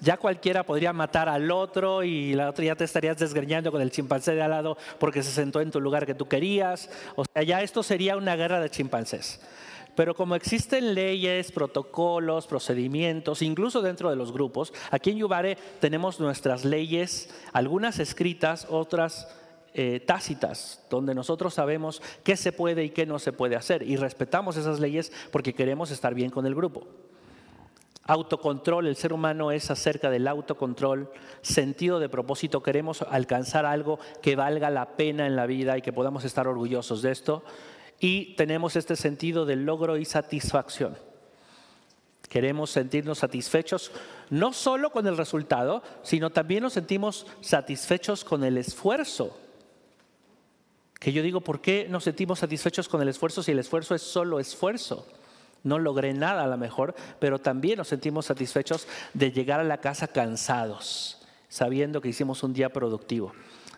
Ya 0.00 0.16
cualquiera 0.16 0.64
podría 0.64 0.92
matar 0.92 1.28
al 1.28 1.50
otro 1.50 2.04
y 2.04 2.32
la 2.34 2.50
otra 2.50 2.64
ya 2.64 2.76
te 2.76 2.84
estarías 2.84 3.18
desgreñando 3.18 3.72
con 3.72 3.82
el 3.82 3.90
chimpancé 3.90 4.34
de 4.34 4.42
al 4.42 4.50
lado 4.50 4.78
porque 4.98 5.22
se 5.22 5.30
sentó 5.30 5.60
en 5.60 5.70
tu 5.70 5.80
lugar 5.80 6.06
que 6.06 6.14
tú 6.14 6.28
querías. 6.28 6.88
O 7.16 7.24
sea, 7.24 7.42
ya 7.42 7.62
esto 7.62 7.82
sería 7.82 8.16
una 8.16 8.36
guerra 8.36 8.60
de 8.60 8.70
chimpancés. 8.70 9.40
Pero 9.96 10.14
como 10.14 10.36
existen 10.36 10.94
leyes, 10.94 11.50
protocolos, 11.50 12.46
procedimientos, 12.46 13.42
incluso 13.42 13.82
dentro 13.82 14.10
de 14.10 14.14
los 14.14 14.30
grupos, 14.30 14.72
aquí 14.92 15.10
en 15.10 15.18
Yubare 15.18 15.58
tenemos 15.80 16.20
nuestras 16.20 16.64
leyes, 16.64 17.28
algunas 17.52 17.98
escritas, 17.98 18.68
otras 18.70 19.26
eh, 19.80 20.00
tácitas, 20.00 20.82
donde 20.90 21.14
nosotros 21.14 21.54
sabemos 21.54 22.02
qué 22.24 22.36
se 22.36 22.50
puede 22.50 22.82
y 22.82 22.90
qué 22.90 23.06
no 23.06 23.20
se 23.20 23.32
puede 23.32 23.54
hacer 23.54 23.84
y 23.84 23.94
respetamos 23.94 24.56
esas 24.56 24.80
leyes 24.80 25.12
porque 25.30 25.54
queremos 25.54 25.92
estar 25.92 26.14
bien 26.14 26.30
con 26.30 26.46
el 26.46 26.56
grupo. 26.56 26.88
Autocontrol, 28.02 28.88
el 28.88 28.96
ser 28.96 29.12
humano 29.12 29.52
es 29.52 29.70
acerca 29.70 30.10
del 30.10 30.26
autocontrol, 30.26 31.12
sentido 31.42 32.00
de 32.00 32.08
propósito, 32.08 32.60
queremos 32.60 33.02
alcanzar 33.02 33.66
algo 33.66 34.00
que 34.20 34.34
valga 34.34 34.68
la 34.68 34.96
pena 34.96 35.28
en 35.28 35.36
la 35.36 35.46
vida 35.46 35.78
y 35.78 35.82
que 35.82 35.92
podamos 35.92 36.24
estar 36.24 36.48
orgullosos 36.48 37.00
de 37.02 37.12
esto. 37.12 37.44
Y 38.00 38.34
tenemos 38.34 38.74
este 38.74 38.96
sentido 38.96 39.46
de 39.46 39.54
logro 39.54 39.96
y 39.96 40.04
satisfacción. 40.04 40.98
Queremos 42.28 42.70
sentirnos 42.70 43.18
satisfechos 43.18 43.92
no 44.28 44.52
solo 44.52 44.90
con 44.90 45.06
el 45.06 45.16
resultado, 45.16 45.84
sino 46.02 46.30
también 46.30 46.64
nos 46.64 46.72
sentimos 46.72 47.28
satisfechos 47.40 48.24
con 48.24 48.42
el 48.42 48.58
esfuerzo 48.58 49.38
que 50.98 51.12
yo 51.12 51.22
digo, 51.22 51.40
¿por 51.40 51.60
qué 51.60 51.86
nos 51.88 52.04
sentimos 52.04 52.40
satisfechos 52.40 52.88
con 52.88 53.00
el 53.00 53.08
esfuerzo 53.08 53.42
si 53.42 53.52
el 53.52 53.58
esfuerzo 53.60 53.94
es 53.94 54.02
solo 54.02 54.40
esfuerzo? 54.40 55.06
No 55.62 55.78
logré 55.78 56.12
nada 56.12 56.44
a 56.44 56.46
lo 56.46 56.56
mejor, 56.56 56.94
pero 57.18 57.38
también 57.38 57.78
nos 57.78 57.88
sentimos 57.88 58.26
satisfechos 58.26 58.86
de 59.14 59.32
llegar 59.32 59.60
a 59.60 59.64
la 59.64 59.78
casa 59.78 60.08
cansados, 60.08 61.26
sabiendo 61.48 62.00
que 62.00 62.08
hicimos 62.08 62.42
un 62.42 62.52
día 62.52 62.72
productivo. 62.72 63.32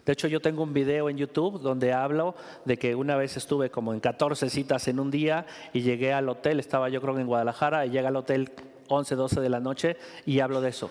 De 0.05 0.13
hecho, 0.13 0.29
yo 0.29 0.41
tengo 0.41 0.63
un 0.63 0.73
video 0.73 1.11
en 1.11 1.19
YouTube 1.19 1.61
donde 1.61 1.93
hablo 1.93 2.35
de 2.65 2.79
que 2.79 2.95
una 2.95 3.17
vez 3.17 3.37
estuve 3.37 3.71
como 3.71 3.93
en 3.93 4.01
14 4.01 4.49
citas 4.49 4.89
en 4.89 4.99
un 4.99 5.11
día 5.11 5.47
y 5.73 5.83
llegué 5.83 6.13
al 6.13 6.29
hotel, 6.29 6.59
estaba 6.59 6.89
yo 6.89 7.01
creo 7.03 7.19
en 7.19 7.27
Guadalajara, 7.27 7.85
y 7.85 7.91
llegué 7.91 8.07
al 8.07 8.17
hotel 8.17 8.51
11, 8.89 9.15
12 9.15 9.41
de 9.41 9.49
la 9.49 9.61
noche 9.61 9.97
y 10.25 10.41
hablo 10.41 10.61
de 10.61 10.71
eso. 10.71 10.91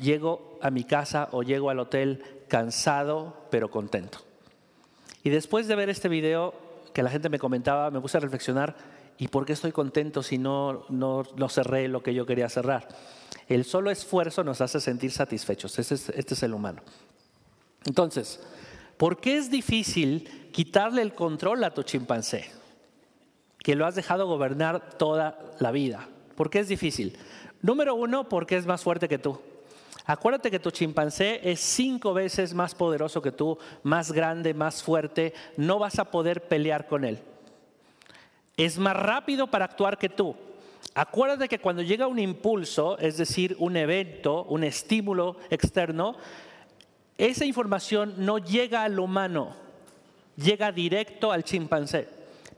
Llego 0.00 0.58
a 0.62 0.70
mi 0.70 0.84
casa 0.84 1.28
o 1.32 1.42
llego 1.42 1.70
al 1.70 1.80
hotel 1.80 2.22
cansado 2.48 3.46
pero 3.50 3.70
contento. 3.70 4.18
Y 5.26 5.28
después 5.28 5.66
de 5.66 5.74
ver 5.74 5.90
este 5.90 6.08
video, 6.08 6.54
que 6.92 7.02
la 7.02 7.10
gente 7.10 7.28
me 7.28 7.40
comentaba, 7.40 7.90
me 7.90 8.00
puse 8.00 8.16
a 8.16 8.20
reflexionar, 8.20 8.76
¿y 9.18 9.26
por 9.26 9.44
qué 9.44 9.54
estoy 9.54 9.72
contento 9.72 10.22
si 10.22 10.38
no, 10.38 10.86
no, 10.88 11.48
cerré 11.48 11.88
lo 11.88 12.00
que 12.00 12.14
yo 12.14 12.26
quería 12.26 12.48
cerrar? 12.48 12.86
El 13.48 13.64
solo 13.64 13.90
esfuerzo 13.90 14.44
nos 14.44 14.60
hace 14.60 14.78
sentir 14.78 15.10
satisfechos, 15.10 15.80
es, 15.80 15.90
este 15.90 16.34
es 16.34 16.42
el 16.44 16.54
humano. 16.54 16.80
Entonces, 17.86 18.40
¿por 18.98 19.20
qué 19.20 19.36
es 19.36 19.50
difícil 19.50 20.48
quitarle 20.52 21.02
el 21.02 21.12
control 21.12 21.64
a 21.64 21.74
tu 21.74 21.82
chimpancé? 21.82 22.48
Que 23.58 23.74
lo 23.74 23.84
has 23.84 23.96
dejado 23.96 24.28
gobernar 24.28 24.96
toda 24.96 25.40
la 25.58 25.72
vida. 25.72 26.08
¿Por 26.36 26.50
qué 26.50 26.60
es 26.60 26.68
difícil? 26.68 27.18
Número 27.62 27.96
uno, 27.96 28.28
porque 28.28 28.56
es 28.56 28.64
más 28.64 28.84
fuerte 28.84 29.08
que 29.08 29.18
tú. 29.18 29.40
Acuérdate 30.06 30.52
que 30.52 30.60
tu 30.60 30.70
chimpancé 30.70 31.40
es 31.42 31.58
cinco 31.58 32.14
veces 32.14 32.54
más 32.54 32.76
poderoso 32.76 33.20
que 33.20 33.32
tú, 33.32 33.58
más 33.82 34.12
grande, 34.12 34.54
más 34.54 34.82
fuerte. 34.82 35.34
No 35.56 35.80
vas 35.80 35.98
a 35.98 36.10
poder 36.12 36.46
pelear 36.46 36.86
con 36.86 37.04
él. 37.04 37.18
Es 38.56 38.78
más 38.78 38.96
rápido 38.96 39.48
para 39.48 39.64
actuar 39.64 39.98
que 39.98 40.08
tú. 40.08 40.36
Acuérdate 40.94 41.48
que 41.48 41.58
cuando 41.58 41.82
llega 41.82 42.06
un 42.06 42.20
impulso, 42.20 42.96
es 42.98 43.16
decir, 43.16 43.56
un 43.58 43.76
evento, 43.76 44.44
un 44.44 44.62
estímulo 44.62 45.36
externo, 45.50 46.16
esa 47.18 47.44
información 47.44 48.14
no 48.18 48.38
llega 48.38 48.84
al 48.84 49.00
humano, 49.00 49.54
llega 50.36 50.70
directo 50.70 51.32
al 51.32 51.42
chimpancé. 51.42 52.08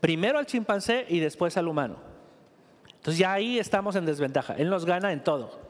Primero 0.00 0.38
al 0.38 0.46
chimpancé 0.46 1.06
y 1.08 1.18
después 1.18 1.56
al 1.56 1.66
humano. 1.66 1.96
Entonces 2.94 3.18
ya 3.18 3.32
ahí 3.32 3.58
estamos 3.58 3.96
en 3.96 4.04
desventaja. 4.04 4.54
Él 4.54 4.68
nos 4.68 4.84
gana 4.84 5.12
en 5.12 5.24
todo. 5.24 5.67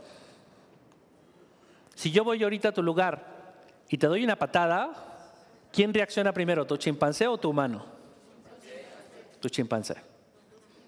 Si 1.99 2.13
yo 2.13 2.23
voy 2.23 2.41
ahorita 2.45 2.69
a 2.69 2.73
tu 2.73 2.81
lugar 2.81 3.25
y 3.89 3.99
te 3.99 4.07
doy 4.07 4.23
una 4.23 4.37
patada, 4.37 4.93
¿quién 5.73 5.93
reacciona 5.93 6.33
primero, 6.33 6.65
tu 6.65 6.77
chimpancé 6.77 7.27
o 7.27 7.39
tu 7.39 7.51
humano? 7.51 7.85
Tu 9.41 9.49
chimpancé. 9.49 9.97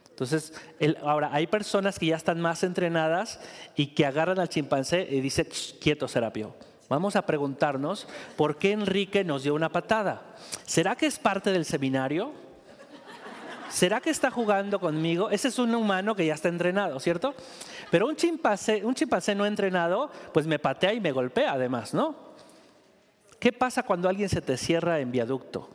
Entonces, 0.09 0.55
ahora 1.03 1.31
hay 1.33 1.49
personas 1.49 1.99
que 1.99 2.07
ya 2.07 2.17
están 2.17 2.41
más 2.41 2.63
entrenadas 2.63 3.41
y 3.75 3.89
que 3.89 4.07
agarran 4.07 4.39
al 4.39 4.51
chimpancé 4.51 5.05
y 5.11 5.21
dicen, 5.21 5.49
quieto 5.81 6.07
Serapio. 6.07 6.55
Vamos 6.89 7.17
a 7.17 7.27
preguntarnos 7.27 8.07
por 8.37 8.57
qué 8.57 8.71
Enrique 8.71 9.25
nos 9.25 9.43
dio 9.43 9.57
una 9.57 9.69
patada. 9.69 10.23
¿Será 10.65 10.95
que 10.95 11.07
es 11.07 11.19
parte 11.19 11.51
del 11.51 11.65
seminario? 11.65 12.31
¿Será 13.71 14.01
que 14.01 14.11
está 14.11 14.31
jugando 14.31 14.81
conmigo? 14.81 15.31
Ese 15.31 15.49
es 15.49 15.59
un 15.59 15.75
humano 15.75 16.15
que 16.15 16.27
ya 16.27 16.35
está 16.35 16.49
entrenado, 16.49 16.99
¿cierto? 16.99 17.35
Pero 17.91 18.09
un 18.09 18.17
chimpancé, 18.17 18.85
un 18.85 18.95
chimpancé 18.95 19.35
no 19.35 19.47
entrenado, 19.47 20.11
pues 20.35 20.47
me 20.47 20.59
patea 20.59 20.93
y 20.93 21.01
me 21.01 21.13
golpea 21.13 21.53
además, 21.53 21.95
¿no? 21.95 22.31
¿Qué 23.39 23.53
pasa 23.53 23.85
cuando 23.85 24.09
alguien 24.09 24.29
se 24.29 24.43
te 24.43 24.57
cierra 24.57 25.01
en 25.01 25.13
viaducto? 25.13 25.71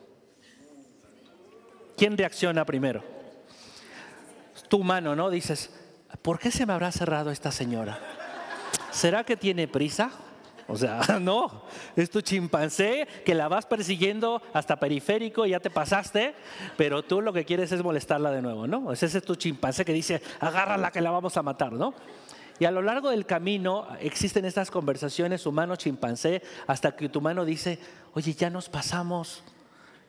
¿Quién 1.96 2.16
reacciona 2.16 2.64
primero? 2.64 3.02
Tu 4.68 4.84
mano, 4.84 5.16
¿no? 5.16 5.30
Dices, 5.30 5.70
¿por 6.22 6.38
qué 6.38 6.50
se 6.50 6.66
me 6.66 6.74
habrá 6.74 6.92
cerrado 6.92 7.30
esta 7.30 7.50
señora? 7.50 7.98
¿Será 8.90 9.24
que 9.24 9.36
tiene 9.36 9.68
prisa? 9.68 10.10
O 10.68 10.76
sea, 10.76 11.00
no, 11.20 11.62
es 11.94 12.10
tu 12.10 12.20
chimpancé 12.20 13.06
que 13.24 13.34
la 13.34 13.48
vas 13.48 13.66
persiguiendo 13.66 14.42
hasta 14.52 14.76
periférico 14.76 15.46
y 15.46 15.50
ya 15.50 15.60
te 15.60 15.70
pasaste, 15.70 16.34
pero 16.76 17.04
tú 17.04 17.20
lo 17.20 17.32
que 17.32 17.44
quieres 17.44 17.70
es 17.72 17.82
molestarla 17.82 18.30
de 18.30 18.42
nuevo, 18.42 18.66
¿no? 18.66 18.92
Ese 18.92 19.06
es 19.06 19.22
tu 19.24 19.36
chimpancé 19.36 19.84
que 19.84 19.92
dice, 19.92 20.20
agárrala 20.40 20.90
que 20.90 21.00
la 21.00 21.10
vamos 21.10 21.36
a 21.36 21.42
matar, 21.42 21.72
¿no? 21.72 21.94
Y 22.58 22.64
a 22.64 22.70
lo 22.70 22.80
largo 22.82 23.10
del 23.10 23.26
camino 23.26 23.86
existen 24.00 24.44
estas 24.46 24.70
conversaciones 24.70 25.44
humano-chimpancé 25.46 26.42
hasta 26.66 26.96
que 26.96 27.08
tu 27.08 27.20
mano 27.20 27.44
dice, 27.44 27.78
oye, 28.14 28.32
ya 28.32 28.48
nos 28.48 28.70
pasamos, 28.70 29.44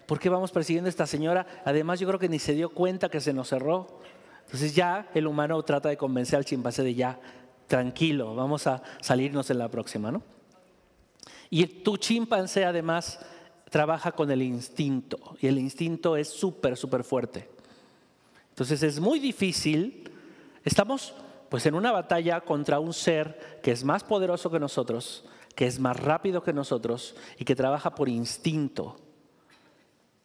¿por 0.05 0.19
qué 0.19 0.29
vamos 0.29 0.51
persiguiendo 0.51 0.87
a 0.87 0.89
esta 0.89 1.05
señora? 1.07 1.45
Además 1.65 1.99
yo 1.99 2.07
creo 2.07 2.19
que 2.19 2.29
ni 2.29 2.39
se 2.39 2.53
dio 2.53 2.69
cuenta 2.69 3.09
que 3.09 3.19
se 3.19 3.33
nos 3.33 3.49
cerró. 3.49 3.99
Entonces 4.45 4.73
ya 4.73 5.09
el 5.13 5.27
humano 5.27 5.61
trata 5.63 5.89
de 5.89 5.97
convencer 5.97 6.37
al 6.37 6.45
chimpancé 6.45 6.83
de 6.83 6.95
ya, 6.95 7.19
tranquilo, 7.67 8.33
vamos 8.33 8.65
a 8.65 8.81
salirnos 9.01 9.49
en 9.49 9.57
la 9.57 9.67
próxima, 9.67 10.09
¿no? 10.09 10.36
Y 11.49 11.65
tu 11.65 11.97
chimpancé 11.97 12.65
además 12.65 13.19
trabaja 13.69 14.11
con 14.11 14.31
el 14.31 14.41
instinto 14.41 15.35
y 15.41 15.47
el 15.47 15.57
instinto 15.59 16.15
es 16.15 16.29
súper, 16.29 16.77
súper 16.77 17.03
fuerte. 17.03 17.49
Entonces 18.49 18.81
es 18.83 18.99
muy 18.99 19.19
difícil, 19.19 20.09
estamos 20.63 21.13
pues 21.49 21.65
en 21.65 21.75
una 21.75 21.91
batalla 21.91 22.41
contra 22.41 22.79
un 22.79 22.93
ser 22.93 23.59
que 23.61 23.71
es 23.71 23.83
más 23.83 24.03
poderoso 24.03 24.49
que 24.49 24.59
nosotros, 24.59 25.25
que 25.55 25.65
es 25.65 25.79
más 25.79 25.97
rápido 25.97 26.43
que 26.43 26.53
nosotros 26.53 27.15
y 27.37 27.45
que 27.45 27.55
trabaja 27.55 27.95
por 27.95 28.09
instinto. 28.09 28.97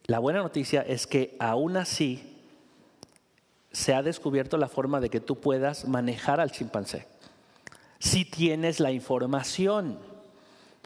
La 0.05 0.19
buena 0.19 0.41
noticia 0.41 0.81
es 0.81 1.07
que 1.07 1.35
aún 1.39 1.77
así 1.77 2.41
se 3.71 3.93
ha 3.93 4.03
descubierto 4.03 4.57
la 4.57 4.67
forma 4.67 4.99
de 4.99 5.09
que 5.09 5.19
tú 5.19 5.39
puedas 5.39 5.87
manejar 5.87 6.39
al 6.39 6.51
chimpancé. 6.51 7.07
Si 7.99 8.25
tienes 8.25 8.79
la 8.79 8.91
información. 8.91 10.12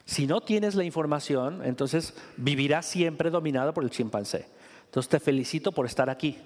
Si 0.07 0.25
no 0.25 0.39
tienes 0.39 0.73
la 0.75 0.85
información, 0.85 1.65
entonces 1.65 2.13
vivirás 2.37 2.85
siempre 2.85 3.29
dominado 3.29 3.73
por 3.73 3.83
el 3.83 3.89
chimpancé. 3.89 4.47
Entonces 4.85 5.09
te 5.09 5.19
felicito 5.19 5.73
por 5.73 5.85
estar 5.85 6.09
aquí. 6.09 6.37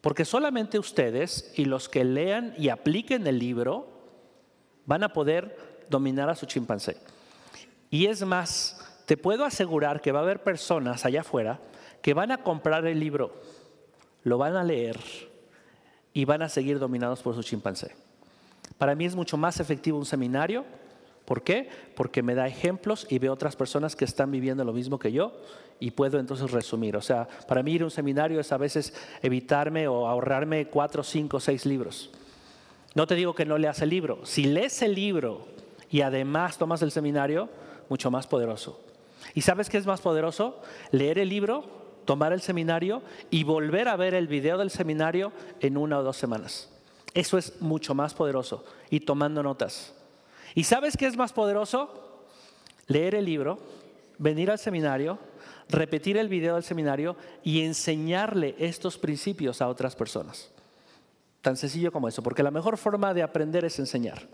Porque 0.00 0.24
solamente 0.24 0.78
ustedes 0.78 1.52
y 1.56 1.66
los 1.66 1.90
que 1.90 2.04
lean 2.04 2.54
y 2.56 2.70
apliquen 2.70 3.26
el 3.26 3.38
libro 3.38 3.86
van 4.86 5.02
a 5.02 5.12
poder 5.12 5.84
dominar 5.90 6.30
a 6.30 6.34
su 6.34 6.46
chimpancé. 6.46 6.96
Y 7.90 8.06
es 8.06 8.24
más, 8.24 8.80
te 9.04 9.18
puedo 9.18 9.44
asegurar 9.44 10.00
que 10.00 10.10
va 10.10 10.20
a 10.20 10.22
haber 10.22 10.42
personas 10.42 11.04
allá 11.04 11.20
afuera 11.20 11.60
que 12.00 12.14
van 12.14 12.30
a 12.30 12.42
comprar 12.42 12.86
el 12.86 12.98
libro, 12.98 13.34
lo 14.22 14.38
van 14.38 14.56
a 14.56 14.64
leer 14.64 14.98
y 16.14 16.24
van 16.24 16.40
a 16.40 16.48
seguir 16.48 16.78
dominados 16.78 17.20
por 17.20 17.34
su 17.34 17.42
chimpancé. 17.42 17.94
Para 18.78 18.94
mí 18.94 19.04
es 19.04 19.14
mucho 19.14 19.36
más 19.36 19.60
efectivo 19.60 19.98
un 19.98 20.06
seminario. 20.06 20.64
¿Por 21.30 21.44
qué? 21.44 21.68
Porque 21.94 22.24
me 22.24 22.34
da 22.34 22.48
ejemplos 22.48 23.06
y 23.08 23.20
veo 23.20 23.32
otras 23.32 23.54
personas 23.54 23.94
que 23.94 24.04
están 24.04 24.32
viviendo 24.32 24.64
lo 24.64 24.72
mismo 24.72 24.98
que 24.98 25.12
yo 25.12 25.32
y 25.78 25.92
puedo 25.92 26.18
entonces 26.18 26.50
resumir. 26.50 26.96
O 26.96 27.00
sea, 27.00 27.28
para 27.46 27.62
mí 27.62 27.70
ir 27.70 27.82
a 27.82 27.84
un 27.84 27.92
seminario 27.92 28.40
es 28.40 28.50
a 28.50 28.56
veces 28.56 28.92
evitarme 29.22 29.86
o 29.86 30.08
ahorrarme 30.08 30.66
cuatro, 30.66 31.04
cinco, 31.04 31.38
seis 31.38 31.66
libros. 31.66 32.10
No 32.96 33.06
te 33.06 33.14
digo 33.14 33.32
que 33.32 33.46
no 33.46 33.58
leas 33.58 33.80
el 33.80 33.90
libro. 33.90 34.26
Si 34.26 34.42
lees 34.42 34.82
el 34.82 34.96
libro 34.96 35.46
y 35.88 36.00
además 36.00 36.58
tomas 36.58 36.82
el 36.82 36.90
seminario, 36.90 37.48
mucho 37.88 38.10
más 38.10 38.26
poderoso. 38.26 38.80
¿Y 39.32 39.42
sabes 39.42 39.70
qué 39.70 39.78
es 39.78 39.86
más 39.86 40.00
poderoso? 40.00 40.60
Leer 40.90 41.20
el 41.20 41.28
libro 41.28 41.78
tomar 42.06 42.32
el 42.32 42.40
seminario 42.40 43.02
y 43.30 43.44
volver 43.44 43.86
a 43.86 43.94
ver 43.94 44.14
el 44.14 44.26
video 44.26 44.58
del 44.58 44.70
seminario 44.70 45.30
en 45.60 45.76
una 45.76 46.00
o 46.00 46.02
dos 46.02 46.16
semanas. 46.16 46.68
Eso 47.14 47.38
es 47.38 47.62
mucho 47.62 47.94
más 47.94 48.14
poderoso. 48.14 48.64
Y 48.90 48.98
tomando 48.98 49.44
notas. 49.44 49.94
¿Y 50.54 50.64
sabes 50.64 50.96
qué 50.96 51.06
es 51.06 51.16
más 51.16 51.32
poderoso? 51.32 52.24
Leer 52.86 53.14
el 53.14 53.24
libro, 53.24 53.58
venir 54.18 54.50
al 54.50 54.58
seminario, 54.58 55.18
repetir 55.68 56.16
el 56.16 56.28
video 56.28 56.54
del 56.54 56.64
seminario 56.64 57.16
y 57.42 57.62
enseñarle 57.62 58.54
estos 58.58 58.98
principios 58.98 59.62
a 59.62 59.68
otras 59.68 59.94
personas. 59.94 60.50
Tan 61.40 61.56
sencillo 61.56 61.92
como 61.92 62.08
eso, 62.08 62.22
porque 62.22 62.42
la 62.42 62.50
mejor 62.50 62.76
forma 62.76 63.14
de 63.14 63.22
aprender 63.22 63.64
es 63.64 63.78
enseñar. 63.78 64.28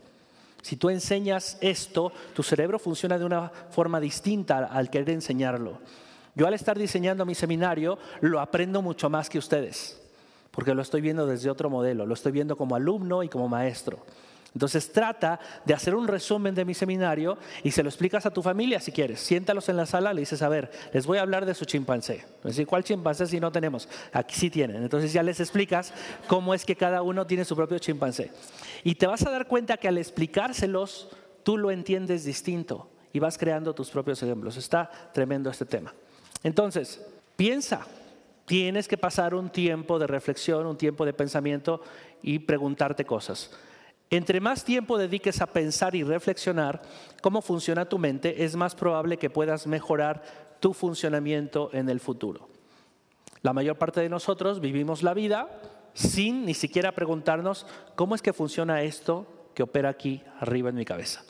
Si 0.63 0.77
tú 0.77 0.91
enseñas 0.91 1.59
esto, 1.61 2.13
tu 2.35 2.43
cerebro 2.43 2.79
funciona 2.79 3.19
de 3.19 3.25
una 3.25 3.51
forma 3.71 4.01
distinta 4.01 4.67
al 4.67 4.91
querer 4.91 5.11
enseñarlo. 5.11 5.79
Yo 6.35 6.47
al 6.47 6.55
estar 6.55 6.77
diseñando 6.77 7.25
mi 7.25 7.35
seminario 7.35 7.99
lo 8.21 8.41
aprendo 8.41 8.83
mucho 8.83 9.09
más 9.09 9.31
que 9.31 9.39
ustedes, 9.39 10.03
porque 10.51 10.75
lo 10.75 10.83
estoy 10.83 11.01
viendo 11.01 11.27
desde 11.27 11.51
otro 11.51 11.71
modelo, 11.71 12.05
lo 12.05 12.15
estoy 12.15 12.33
viendo 12.33 12.57
como 12.57 12.75
alumno 12.75 13.23
y 13.23 13.29
como 13.29 13.49
maestro. 13.49 14.05
Entonces 14.57 14.91
trata 14.91 15.39
de 15.67 15.75
hacer 15.75 15.95
un 15.95 16.09
resumen 16.09 16.55
de 16.55 16.65
mi 16.65 16.73
seminario 16.73 17.37
y 17.63 17.73
se 17.73 17.83
lo 17.83 17.91
explicas 17.91 18.25
a 18.25 18.31
tu 18.31 18.41
familia 18.41 18.81
si 18.81 18.91
quieres. 18.91 19.21
Siéntalos 19.21 19.69
en 19.69 19.77
la 19.77 19.85
sala, 19.85 20.15
le 20.15 20.21
dices, 20.21 20.41
a 20.41 20.49
ver, 20.49 20.71
les 20.95 21.05
voy 21.05 21.19
a 21.19 21.21
hablar 21.21 21.45
de 21.45 21.53
su 21.53 21.67
chimpancé. 21.67 22.25
decir, 22.43 22.67
¿cuál 22.67 22.83
chimpancé 22.83 23.27
si 23.27 23.39
no 23.39 23.53
tenemos? 23.53 23.87
Aquí 24.15 24.35
sí 24.35 24.49
tienen. 24.49 24.83
Entonces 24.83 25.13
ya 25.13 25.23
les 25.23 25.41
explicas 25.41 25.93
cómo 26.27 26.55
es 26.55 26.65
que 26.65 26.75
cada 26.75 27.03
uno 27.03 27.27
tiene 27.27 27.45
su 27.45 27.55
propio 27.55 27.79
chimpancé. 27.79 28.33
Y 28.83 28.95
te 28.95 29.07
vas 29.07 29.27
a 29.27 29.31
dar 29.31 29.47
cuenta 29.47 29.77
que 29.77 29.89
al 29.89 29.99
explicárselos, 29.99 31.11
tú 31.43 31.59
lo 31.59 31.71
entiendes 31.71 32.25
distinto 32.25 32.89
y 33.13 33.19
vas 33.19 33.37
creando 33.37 33.75
tus 33.75 33.91
propios 33.91 34.23
ejemplos. 34.23 34.57
Está 34.57 34.91
tremendo 35.13 35.51
este 35.51 35.67
tema. 35.67 35.93
Entonces, 36.43 37.07
piensa, 37.37 37.87
tienes 38.47 38.89
que 38.89 38.97
pasar 38.97 39.35
un 39.35 39.51
tiempo 39.51 39.99
de 39.99 40.07
reflexión, 40.07 40.65
un 40.65 40.79
tiempo 40.79 41.05
de 41.05 41.13
pensamiento 41.13 41.83
y 42.23 42.39
preguntarte 42.39 43.05
cosas. 43.05 43.51
Entre 44.11 44.41
más 44.41 44.65
tiempo 44.65 44.99
dediques 44.99 45.41
a 45.41 45.47
pensar 45.47 45.95
y 45.95 46.05
reflexionar 46.05 46.83
cómo 47.23 47.43
funciona 47.43 47.89
tu 47.89 47.99
mente, 47.99 48.45
es 48.45 48.55
más 48.55 48.75
probable 48.75 49.17
que 49.17 49.31
puedas 49.31 49.67
mejorar 49.67 50.23
tu 50.61 50.73
funcionamiento 50.73 51.71
en 51.73 51.89
el 51.89 52.01
futuro. 52.01 52.49
La 53.43 53.53
mayor 53.53 53.77
parte 53.77 54.01
de 54.01 54.09
nosotros 54.09 54.61
vivimos 54.61 55.03
la 55.03 55.15
vida 55.15 55.49
sin 55.93 56.45
ni 56.45 56.55
siquiera 56.55 56.93
preguntarnos 56.93 57.67
cómo 57.95 58.15
es 58.15 58.23
que 58.23 58.33
funciona 58.33 58.83
esto 58.83 59.27
que 59.55 59.63
opera 59.63 59.89
aquí 59.89 60.23
arriba 60.41 60.69
en 60.69 60.77
mi 60.77 60.85
cabeza. 60.85 61.25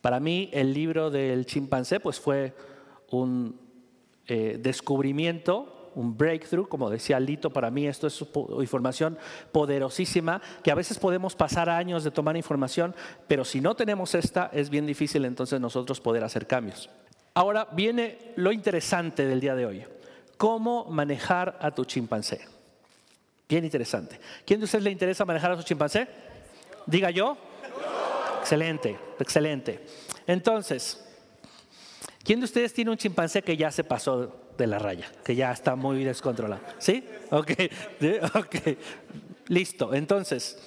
Para 0.00 0.20
mí 0.20 0.50
el 0.52 0.74
libro 0.74 1.10
del 1.10 1.46
chimpancé 1.46 2.00
pues 2.00 2.20
fue 2.20 2.54
un 3.10 3.60
eh, 4.26 4.58
descubrimiento, 4.60 5.77
un 5.94 6.16
breakthrough, 6.16 6.68
como 6.68 6.90
decía 6.90 7.18
Lito, 7.20 7.50
para 7.50 7.70
mí 7.70 7.86
esto 7.86 8.06
es 8.06 8.24
información 8.60 9.18
poderosísima, 9.52 10.40
que 10.62 10.70
a 10.70 10.74
veces 10.74 10.98
podemos 10.98 11.34
pasar 11.34 11.68
años 11.70 12.04
de 12.04 12.10
tomar 12.10 12.36
información, 12.36 12.94
pero 13.26 13.44
si 13.44 13.60
no 13.60 13.74
tenemos 13.74 14.14
esta, 14.14 14.50
es 14.52 14.70
bien 14.70 14.86
difícil 14.86 15.24
entonces 15.24 15.60
nosotros 15.60 16.00
poder 16.00 16.24
hacer 16.24 16.46
cambios. 16.46 16.90
Ahora 17.34 17.68
viene 17.72 18.32
lo 18.36 18.52
interesante 18.52 19.26
del 19.26 19.40
día 19.40 19.54
de 19.54 19.66
hoy, 19.66 19.84
cómo 20.36 20.84
manejar 20.86 21.58
a 21.60 21.70
tu 21.70 21.84
chimpancé. 21.84 22.40
Bien 23.48 23.64
interesante. 23.64 24.20
¿Quién 24.44 24.60
de 24.60 24.64
ustedes 24.64 24.84
le 24.84 24.90
interesa 24.90 25.24
manejar 25.24 25.52
a 25.52 25.56
su 25.56 25.62
chimpancé? 25.62 26.06
Diga 26.86 27.10
yo. 27.10 27.36
Excelente, 28.40 28.98
excelente. 29.18 29.86
Entonces, 30.26 31.08
¿Quién 32.28 32.40
de 32.40 32.44
ustedes 32.44 32.74
tiene 32.74 32.90
un 32.90 32.98
chimpancé 32.98 33.40
que 33.40 33.56
ya 33.56 33.70
se 33.70 33.84
pasó 33.84 34.36
de 34.58 34.66
la 34.66 34.78
raya, 34.78 35.06
que 35.24 35.34
ya 35.34 35.52
está 35.52 35.76
muy 35.76 36.04
descontrolado? 36.04 36.60
¿Sí? 36.78 37.08
Ok, 37.30 37.52
ok. 38.34 38.56
Listo. 39.46 39.94
Entonces, 39.94 40.58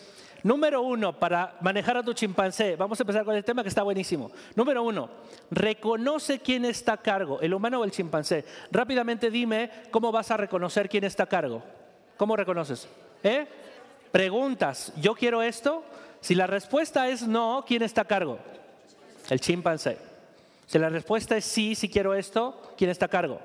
número 0.43 0.81
uno, 0.81 1.19
para 1.19 1.57
manejar 1.61 1.97
a 1.97 2.03
tu 2.03 2.13
chimpancé, 2.13 2.77
vamos 2.77 2.99
a 2.99 3.03
empezar 3.03 3.25
con 3.25 3.35
el 3.35 3.43
tema 3.43 3.61
que 3.61 3.69
está 3.69 3.83
buenísimo. 3.83 4.31
Número 4.55 4.81
uno, 4.81 5.09
reconoce 5.51 6.39
quién 6.39 6.65
está 6.65 6.93
a 6.93 6.97
cargo, 6.97 7.39
el 7.41 7.53
humano 7.53 7.81
o 7.81 7.83
el 7.83 7.91
chimpancé. 7.91 8.45
Rápidamente 8.71 9.29
dime 9.29 9.69
cómo 9.91 10.11
vas 10.11 10.31
a 10.31 10.37
reconocer 10.37 10.89
quién 10.89 11.03
está 11.03 11.23
a 11.23 11.29
cargo. 11.29 11.61
¿Cómo 12.17 12.35
reconoces? 12.35 12.87
¿Eh? 13.23 13.45
Preguntas, 14.11 14.93
¿yo 14.97 15.13
quiero 15.15 15.43
esto? 15.43 15.83
Si 16.21 16.33
la 16.33 16.47
respuesta 16.47 17.09
es 17.09 17.27
no, 17.27 17.65
¿quién 17.67 17.81
está 17.83 18.01
a 18.01 18.05
cargo? 18.05 18.39
El 19.29 19.39
chimpancé. 19.41 19.97
Si 20.65 20.79
la 20.79 20.87
respuesta 20.87 21.35
es 21.35 21.43
sí, 21.43 21.75
si 21.75 21.89
quiero 21.89 22.13
esto, 22.13 22.73
¿quién 22.77 22.89
está 22.89 23.07
a 23.07 23.09
cargo? 23.09 23.39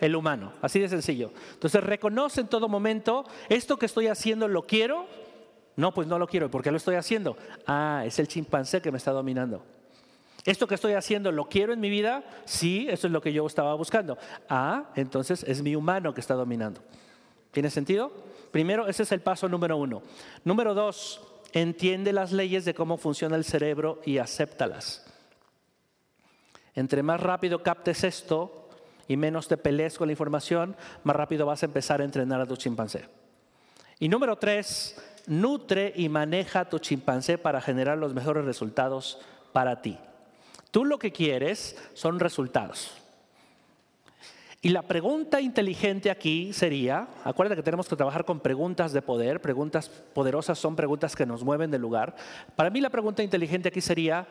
El 0.00 0.16
humano, 0.16 0.52
así 0.62 0.78
de 0.78 0.88
sencillo. 0.88 1.32
Entonces 1.54 1.82
reconoce 1.82 2.40
en 2.40 2.48
todo 2.48 2.68
momento, 2.68 3.24
esto 3.48 3.78
que 3.78 3.86
estoy 3.86 4.08
haciendo 4.08 4.48
lo 4.48 4.62
quiero, 4.62 5.06
no, 5.76 5.92
pues 5.92 6.06
no 6.08 6.18
lo 6.18 6.26
quiero, 6.26 6.50
¿por 6.50 6.62
qué 6.62 6.70
lo 6.70 6.76
estoy 6.76 6.96
haciendo? 6.96 7.36
Ah, 7.66 8.02
es 8.06 8.18
el 8.18 8.28
chimpancé 8.28 8.80
que 8.80 8.90
me 8.90 8.98
está 8.98 9.12
dominando. 9.12 9.62
Esto 10.44 10.68
que 10.68 10.76
estoy 10.76 10.92
haciendo 10.92 11.32
lo 11.32 11.48
quiero 11.48 11.72
en 11.72 11.80
mi 11.80 11.90
vida, 11.90 12.24
sí, 12.44 12.86
eso 12.88 13.08
es 13.08 13.12
lo 13.12 13.20
que 13.20 13.32
yo 13.32 13.46
estaba 13.46 13.74
buscando. 13.74 14.16
Ah, 14.48 14.90
entonces 14.94 15.42
es 15.42 15.60
mi 15.60 15.74
humano 15.74 16.14
que 16.14 16.20
está 16.20 16.34
dominando. 16.34 16.80
¿Tiene 17.50 17.68
sentido? 17.68 18.12
Primero, 18.52 18.86
ese 18.86 19.02
es 19.02 19.12
el 19.12 19.20
paso 19.20 19.48
número 19.48 19.76
uno. 19.76 20.02
Número 20.44 20.72
dos, 20.72 21.20
entiende 21.52 22.12
las 22.12 22.32
leyes 22.32 22.64
de 22.64 22.74
cómo 22.74 22.96
funciona 22.96 23.34
el 23.36 23.44
cerebro 23.44 24.00
y 24.04 24.18
acéptalas. 24.18 25.04
Entre 26.74 27.02
más 27.02 27.20
rápido 27.20 27.62
captes 27.62 28.04
esto 28.04 28.65
y 29.08 29.16
menos 29.16 29.48
te 29.48 29.56
pelees 29.56 29.98
con 29.98 30.08
la 30.08 30.12
información, 30.12 30.76
más 31.04 31.16
rápido 31.16 31.46
vas 31.46 31.62
a 31.62 31.66
empezar 31.66 32.00
a 32.00 32.04
entrenar 32.04 32.40
a 32.40 32.46
tu 32.46 32.56
chimpancé. 32.56 33.04
Y 33.98 34.08
número 34.08 34.36
tres, 34.36 34.96
nutre 35.26 35.92
y 35.96 36.08
maneja 36.08 36.60
a 36.60 36.68
tu 36.68 36.78
chimpancé 36.78 37.38
para 37.38 37.60
generar 37.60 37.98
los 37.98 38.14
mejores 38.14 38.44
resultados 38.44 39.18
para 39.52 39.80
ti. 39.80 39.98
Tú 40.70 40.84
lo 40.84 40.98
que 40.98 41.12
quieres 41.12 41.76
son 41.94 42.20
resultados. 42.20 42.92
Y 44.62 44.70
la 44.70 44.82
pregunta 44.82 45.40
inteligente 45.40 46.10
aquí 46.10 46.52
sería, 46.52 47.06
acuérdate 47.24 47.56
que 47.56 47.62
tenemos 47.62 47.88
que 47.88 47.94
trabajar 47.94 48.24
con 48.24 48.40
preguntas 48.40 48.92
de 48.92 49.00
poder, 49.00 49.40
preguntas 49.40 49.88
poderosas 49.88 50.58
son 50.58 50.74
preguntas 50.74 51.14
que 51.14 51.24
nos 51.24 51.44
mueven 51.44 51.70
del 51.70 51.82
lugar. 51.82 52.16
Para 52.56 52.70
mí 52.70 52.80
la 52.80 52.90
pregunta 52.90 53.22
inteligente 53.22 53.68
aquí 53.68 53.80
sería, 53.80 54.26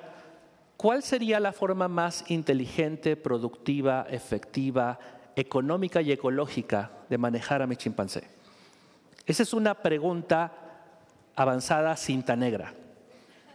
¿cuál 0.78 1.04
sería 1.04 1.40
la 1.40 1.52
forma 1.52 1.88
más 1.88 2.30
inteligente, 2.30 3.16
productiva, 3.16 4.06
efectiva, 4.10 5.00
económica 5.36 6.02
y 6.02 6.12
ecológica 6.12 6.92
de 7.10 7.18
manejar 7.18 7.62
a 7.62 7.68
mi 7.68 7.76
chimpancé? 7.76 8.28
Esa 9.26 9.44
es 9.44 9.54
una 9.54 9.76
pregunta 9.76 10.54
avanzada 11.36 11.96
cinta 11.98 12.36
negra, 12.36 12.74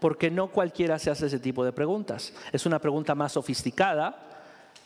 porque 0.00 0.30
no 0.30 0.48
cualquiera 0.48 0.98
se 0.98 1.10
hace 1.10 1.26
ese 1.26 1.38
tipo 1.38 1.64
de 1.64 1.72
preguntas. 1.72 2.32
Es 2.52 2.66
una 2.66 2.78
pregunta 2.78 3.14
más 3.14 3.32
sofisticada, 3.32 4.26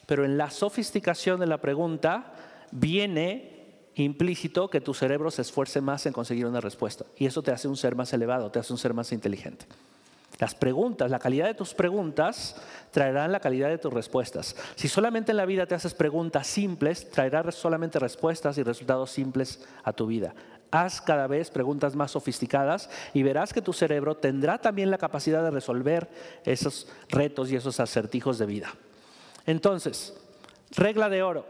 pero 0.07 0.25
en 0.25 0.37
la 0.37 0.51
sofisticación 0.51 1.41
de 1.41 1.47
la 1.47 1.59
pregunta 1.59 2.35
viene 2.71 3.55
implícito 3.95 4.69
que 4.69 4.81
tu 4.81 4.93
cerebro 4.93 5.31
se 5.31 5.43
esfuerce 5.43 5.81
más 5.81 6.05
en 6.07 6.13
conseguir 6.13 6.47
una 6.47 6.61
respuesta. 6.61 7.05
Y 7.17 7.27
eso 7.27 7.43
te 7.43 7.53
hace 7.53 7.69
un 7.69 7.77
ser 7.77 7.95
más 7.95 8.13
elevado, 8.13 8.51
te 8.51 8.59
hace 8.59 8.73
un 8.73 8.79
ser 8.79 8.93
más 8.93 9.13
inteligente. 9.13 9.67
Las 10.39 10.55
preguntas, 10.55 11.11
la 11.11 11.21
calidad 11.21 11.47
de 11.47 11.55
tus 11.55 11.75
preguntas 11.75 12.57
traerán 12.91 13.31
la 13.31 13.41
calidad 13.41 13.69
de 13.69 13.79
tus 13.79 13.93
respuestas. 13.93 14.57
Si 14.75 14.89
solamente 14.89 15.31
en 15.31 15.37
la 15.37 15.47
vida 15.47 15.67
te 15.67 15.75
haces 15.75 15.95
preguntas 15.95 16.47
simples, 16.47 17.09
traerás 17.11 17.55
solamente 17.55 17.99
respuestas 17.99 18.59
y 18.59 18.63
resultados 18.63 19.11
simples 19.11 19.65
a 19.85 19.93
tu 19.93 20.07
vida. 20.07 20.35
Haz 20.73 21.01
cada 21.01 21.29
vez 21.29 21.51
preguntas 21.51 21.95
más 21.95 22.11
sofisticadas 22.11 22.91
y 23.13 23.23
verás 23.23 23.53
que 23.53 23.63
tu 23.63 23.73
cerebro 23.73 24.17
tendrá 24.17 24.59
también 24.59 24.91
la 24.91 24.99
capacidad 24.99 25.45
de 25.45 25.53
resolver 25.53 26.09
esos 26.45 26.89
retos 27.11 27.53
y 27.53 27.57
esos 27.57 27.79
acertijos 27.79 28.39
de 28.39 28.47
vida. 28.47 28.75
Entonces, 29.47 30.15
regla 30.77 31.09
de 31.09 31.23
oro. 31.23 31.47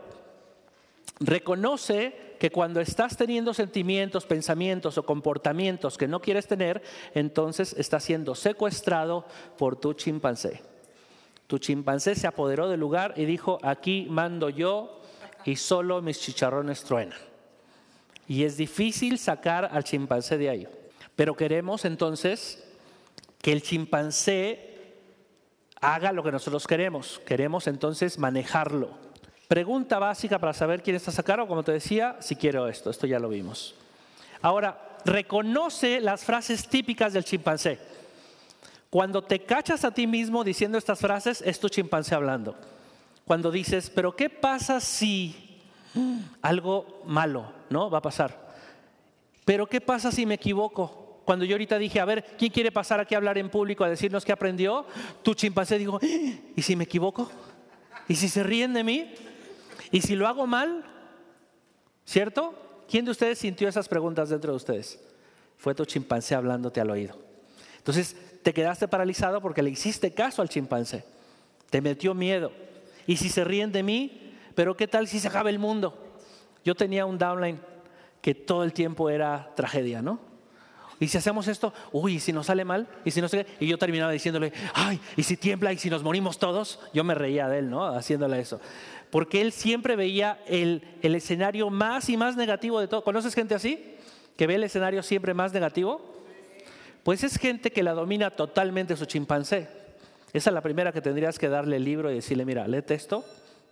Reconoce 1.21 2.34
que 2.39 2.51
cuando 2.51 2.81
estás 2.81 3.17
teniendo 3.17 3.55
sentimientos, 3.55 4.27
pensamientos 4.27 4.99
o 4.99 5.05
comportamientos 5.05 5.97
que 5.97 6.09
no 6.09 6.21
quieres 6.21 6.47
tener, 6.47 6.83
entonces 7.15 7.75
estás 7.79 8.05
siendo 8.05 8.35
secuestrado 8.35 9.27
por 9.59 9.77
tu 9.77 9.95
chimpancé. 9.95 10.63
Tu 11.47 11.59
chimpancé 11.59 12.15
se 12.15 12.27
apoderó 12.27 12.69
del 12.69 12.81
lugar 12.81 13.15
y 13.17 13.25
dijo, 13.25 13.59
aquí 13.63 14.07
mando 14.09 14.49
yo 14.49 15.01
y 15.45 15.57
solo 15.57 16.01
mis 16.03 16.21
chicharrones 16.21 16.85
truenan. 16.85 17.19
Y 18.27 18.45
es 18.45 18.57
difícil 18.57 19.19
sacar 19.19 19.69
al 19.71 19.85
chimpancé 19.85 20.39
de 20.39 20.49
ahí. 20.49 20.69
Pero 21.15 21.37
queremos 21.37 21.85
entonces 21.85 22.65
que 23.41 23.53
el 23.53 23.63
chimpancé 23.63 24.75
haga 25.81 26.13
lo 26.13 26.23
que 26.23 26.33
nosotros 26.33 26.67
queremos. 26.67 27.21
Queremos 27.27 27.67
entonces 27.67 28.19
manejarlo. 28.19 28.91
Pregunta 29.55 30.01
básica 30.01 30.41
para 30.41 30.53
saber 30.53 30.83
quién 30.83 30.97
está 30.97 31.13
sacado, 31.13 31.47
como 31.47 31.63
te 31.63 31.71
decía, 31.71 32.17
si 32.19 32.35
quiero 32.35 32.67
esto, 32.67 32.91
esto 32.91 33.07
ya 33.07 33.21
lo 33.21 33.29
vimos. 33.29 33.77
Ahora, 34.43 34.99
reconoce 35.05 36.01
las 36.01 36.25
frases 36.25 36.67
típicas 36.67 37.13
del 37.13 37.23
chimpancé. 37.23 37.79
Cuando 38.91 39.23
te 39.23 39.45
cachas 39.45 39.85
a 39.85 39.93
ti 39.93 40.09
mismo 40.09 40.43
diciendo 40.43 40.77
estas 40.77 40.99
frases, 40.99 41.41
es 41.41 41.61
tu 41.61 41.69
chimpancé 41.69 42.17
hablando. 42.17 42.57
Cuando 43.25 43.53
dices, 43.53 43.91
pero 43.91 44.17
¿qué 44.17 44.29
pasa 44.29 44.81
si 44.81 45.63
algo 46.43 47.03
malo, 47.05 47.53
no? 47.71 47.89
Va 47.89 47.99
a 47.99 48.03
pasar. 48.03 48.57
Pero 49.45 49.69
¿qué 49.69 49.81
pasa 49.81 50.11
si 50.11 50.27
me 50.27 50.35
equivoco? 50.35 51.21
Cuando 51.25 51.45
yo 51.45 51.55
ahorita 51.55 51.79
dije, 51.79 52.01
a 52.01 52.05
ver, 52.05 52.25
¿quién 52.37 52.51
quiere 52.51 52.73
pasar 52.73 52.99
aquí 52.99 53.15
a 53.15 53.19
hablar 53.19 53.39
en 53.39 53.49
público 53.51 53.85
a 53.85 53.89
decirnos 53.89 54.25
qué 54.25 54.33
aprendió? 54.33 54.85
Tu 55.23 55.33
chimpancé 55.35 55.79
dijo, 55.79 56.01
¿y 56.57 56.61
si 56.61 56.75
me 56.75 56.83
equivoco? 56.83 57.31
¿Y 58.09 58.17
si 58.17 58.29
se 58.29 58.43
ríen 58.43 58.75
de 58.75 58.83
mí? 58.83 59.15
¿Y 59.95 60.01
si 60.01 60.17
lo 60.17 60.27
hago 60.27 60.45
mal? 60.45 60.83
¿Cierto? 62.05 62.53
¿Quién 62.91 63.05
de 63.05 63.13
ustedes 63.13 63.39
sintió 63.39 63.69
esas 63.69 63.87
preguntas 63.87 64.29
dentro 64.29 64.51
de 64.51 64.57
ustedes? 64.57 64.99
Fue 65.57 65.73
tu 65.73 65.85
chimpancé 65.85 66.35
hablándote 66.35 66.81
al 66.81 66.91
oído. 66.91 67.17
Entonces 67.79 68.17
te 68.43 68.53
quedaste 68.53 68.89
paralizado 68.89 69.41
porque 69.41 69.63
le 69.63 69.71
hiciste 69.71 70.11
caso 70.11 70.43
al 70.43 70.49
chimpancé. 70.49 71.05
Te 71.71 71.81
metió 71.81 72.13
miedo. 72.13 72.51
¿Y 73.07 73.19
si 73.19 73.29
se 73.29 73.45
ríen 73.45 73.71
de 73.71 73.85
mí? 73.85 74.35
Pero 74.57 74.77
¿qué 74.77 74.89
tal 74.89 75.07
si 75.07 75.21
se 75.21 75.29
acaba 75.29 75.49
el 75.49 75.61
mundo? 75.61 75.97
Yo 76.65 76.75
tenía 76.75 77.07
un 77.07 77.17
downline 77.17 77.61
que 78.21 78.35
todo 78.35 78.65
el 78.65 78.73
tiempo 78.73 79.11
era 79.11 79.53
tragedia, 79.55 80.03
¿no? 80.03 80.19
Y 81.01 81.09
si 81.09 81.19
hacemos 81.19 81.49
esto, 81.49 81.73
uy, 81.93 82.15
¿y 82.15 82.21
si 82.21 82.33
nos 82.33 82.47
sale 82.47 82.65
mal, 82.65 82.87
y 83.05 83.11
si 83.11 83.21
no 83.21 83.29
sé 83.29 83.47
y 83.61 83.67
yo 83.67 83.79
terminaba 83.79 84.13
diciéndole, 84.13 84.53
ay, 84.75 85.01
y 85.17 85.23
si 85.23 85.37
tiembla, 85.37 85.73
y 85.73 85.79
si 85.79 85.91
nos 85.91 86.03
morimos 86.03 86.39
todos, 86.39 86.81
yo 86.93 87.05
me 87.05 87.15
reía 87.15 87.49
de 87.49 87.59
él, 87.59 87.71
¿no? 87.71 87.85
Haciéndole 87.87 88.41
eso. 88.41 88.61
Porque 89.11 89.41
él 89.41 89.53
siempre 89.53 89.97
veía 89.97 90.41
el, 90.47 90.83
el 91.03 91.15
escenario 91.15 91.71
más 91.71 92.09
y 92.09 92.17
más 92.17 92.37
negativo 92.37 92.81
de 92.81 92.89
todo. 92.89 93.05
¿Conoces 93.05 93.35
gente 93.35 93.55
así? 93.55 93.97
Que 94.37 94.47
ve 94.47 94.57
el 94.57 94.65
escenario 94.65 95.03
siempre 95.03 95.35
más 95.35 95.53
negativo. 95.53 96.15
Pues 97.03 97.23
es 97.23 97.39
gente 97.39 97.71
que 97.71 97.83
la 97.83 97.93
domina 97.93 98.31
totalmente 98.31 98.97
su 98.97 99.05
chimpancé. 99.05 99.69
Esa 100.33 100.51
es 100.51 100.55
la 100.55 100.63
primera 100.63 100.91
que 100.91 101.01
tendrías 101.01 101.39
que 101.39 101.49
darle 101.49 101.77
el 101.77 101.85
libro 101.85 102.11
y 102.11 102.17
decirle, 102.17 102.45
mira, 102.45 102.67
lee 102.67 102.83
esto, 102.89 103.25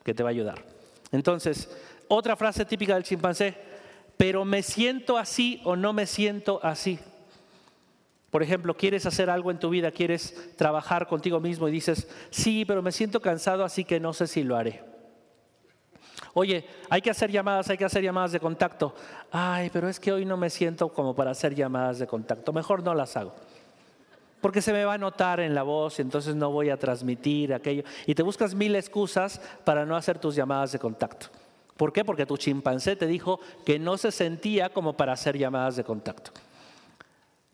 que 0.04 0.14
te 0.14 0.22
va 0.22 0.28
a 0.28 0.30
ayudar. 0.30 0.64
Entonces, 1.10 1.68
otra 2.06 2.36
frase 2.36 2.64
típica 2.64 2.94
del 2.94 3.02
chimpancé, 3.02 3.54
pero 4.16 4.44
me 4.44 4.62
siento 4.62 5.18
así 5.18 5.60
o 5.64 5.74
no 5.74 5.92
me 5.92 6.06
siento 6.06 6.60
así. 6.62 7.00
Por 8.32 8.42
ejemplo, 8.42 8.74
quieres 8.74 9.04
hacer 9.04 9.28
algo 9.28 9.50
en 9.50 9.58
tu 9.58 9.68
vida, 9.68 9.90
quieres 9.90 10.56
trabajar 10.56 11.06
contigo 11.06 11.38
mismo 11.38 11.68
y 11.68 11.70
dices, 11.70 12.08
sí, 12.30 12.64
pero 12.64 12.80
me 12.80 12.90
siento 12.90 13.20
cansado, 13.20 13.62
así 13.62 13.84
que 13.84 14.00
no 14.00 14.14
sé 14.14 14.26
si 14.26 14.42
lo 14.42 14.56
haré. 14.56 14.82
Oye, 16.32 16.64
hay 16.88 17.02
que 17.02 17.10
hacer 17.10 17.30
llamadas, 17.30 17.68
hay 17.68 17.76
que 17.76 17.84
hacer 17.84 18.02
llamadas 18.02 18.32
de 18.32 18.40
contacto. 18.40 18.94
Ay, 19.30 19.68
pero 19.70 19.86
es 19.86 20.00
que 20.00 20.12
hoy 20.12 20.24
no 20.24 20.38
me 20.38 20.48
siento 20.48 20.88
como 20.88 21.14
para 21.14 21.32
hacer 21.32 21.54
llamadas 21.54 21.98
de 21.98 22.06
contacto. 22.06 22.54
Mejor 22.54 22.82
no 22.82 22.94
las 22.94 23.18
hago. 23.18 23.34
Porque 24.40 24.62
se 24.62 24.72
me 24.72 24.86
va 24.86 24.94
a 24.94 24.98
notar 24.98 25.40
en 25.40 25.54
la 25.54 25.62
voz 25.62 25.98
y 25.98 26.02
entonces 26.02 26.34
no 26.34 26.50
voy 26.50 26.70
a 26.70 26.78
transmitir 26.78 27.52
aquello. 27.52 27.84
Y 28.06 28.14
te 28.14 28.22
buscas 28.22 28.54
mil 28.54 28.74
excusas 28.76 29.42
para 29.62 29.84
no 29.84 29.94
hacer 29.94 30.18
tus 30.18 30.34
llamadas 30.34 30.72
de 30.72 30.78
contacto. 30.78 31.26
¿Por 31.76 31.92
qué? 31.92 32.02
Porque 32.02 32.24
tu 32.24 32.38
chimpancé 32.38 32.96
te 32.96 33.06
dijo 33.06 33.40
que 33.66 33.78
no 33.78 33.98
se 33.98 34.10
sentía 34.10 34.70
como 34.70 34.94
para 34.94 35.12
hacer 35.12 35.36
llamadas 35.36 35.76
de 35.76 35.84
contacto. 35.84 36.30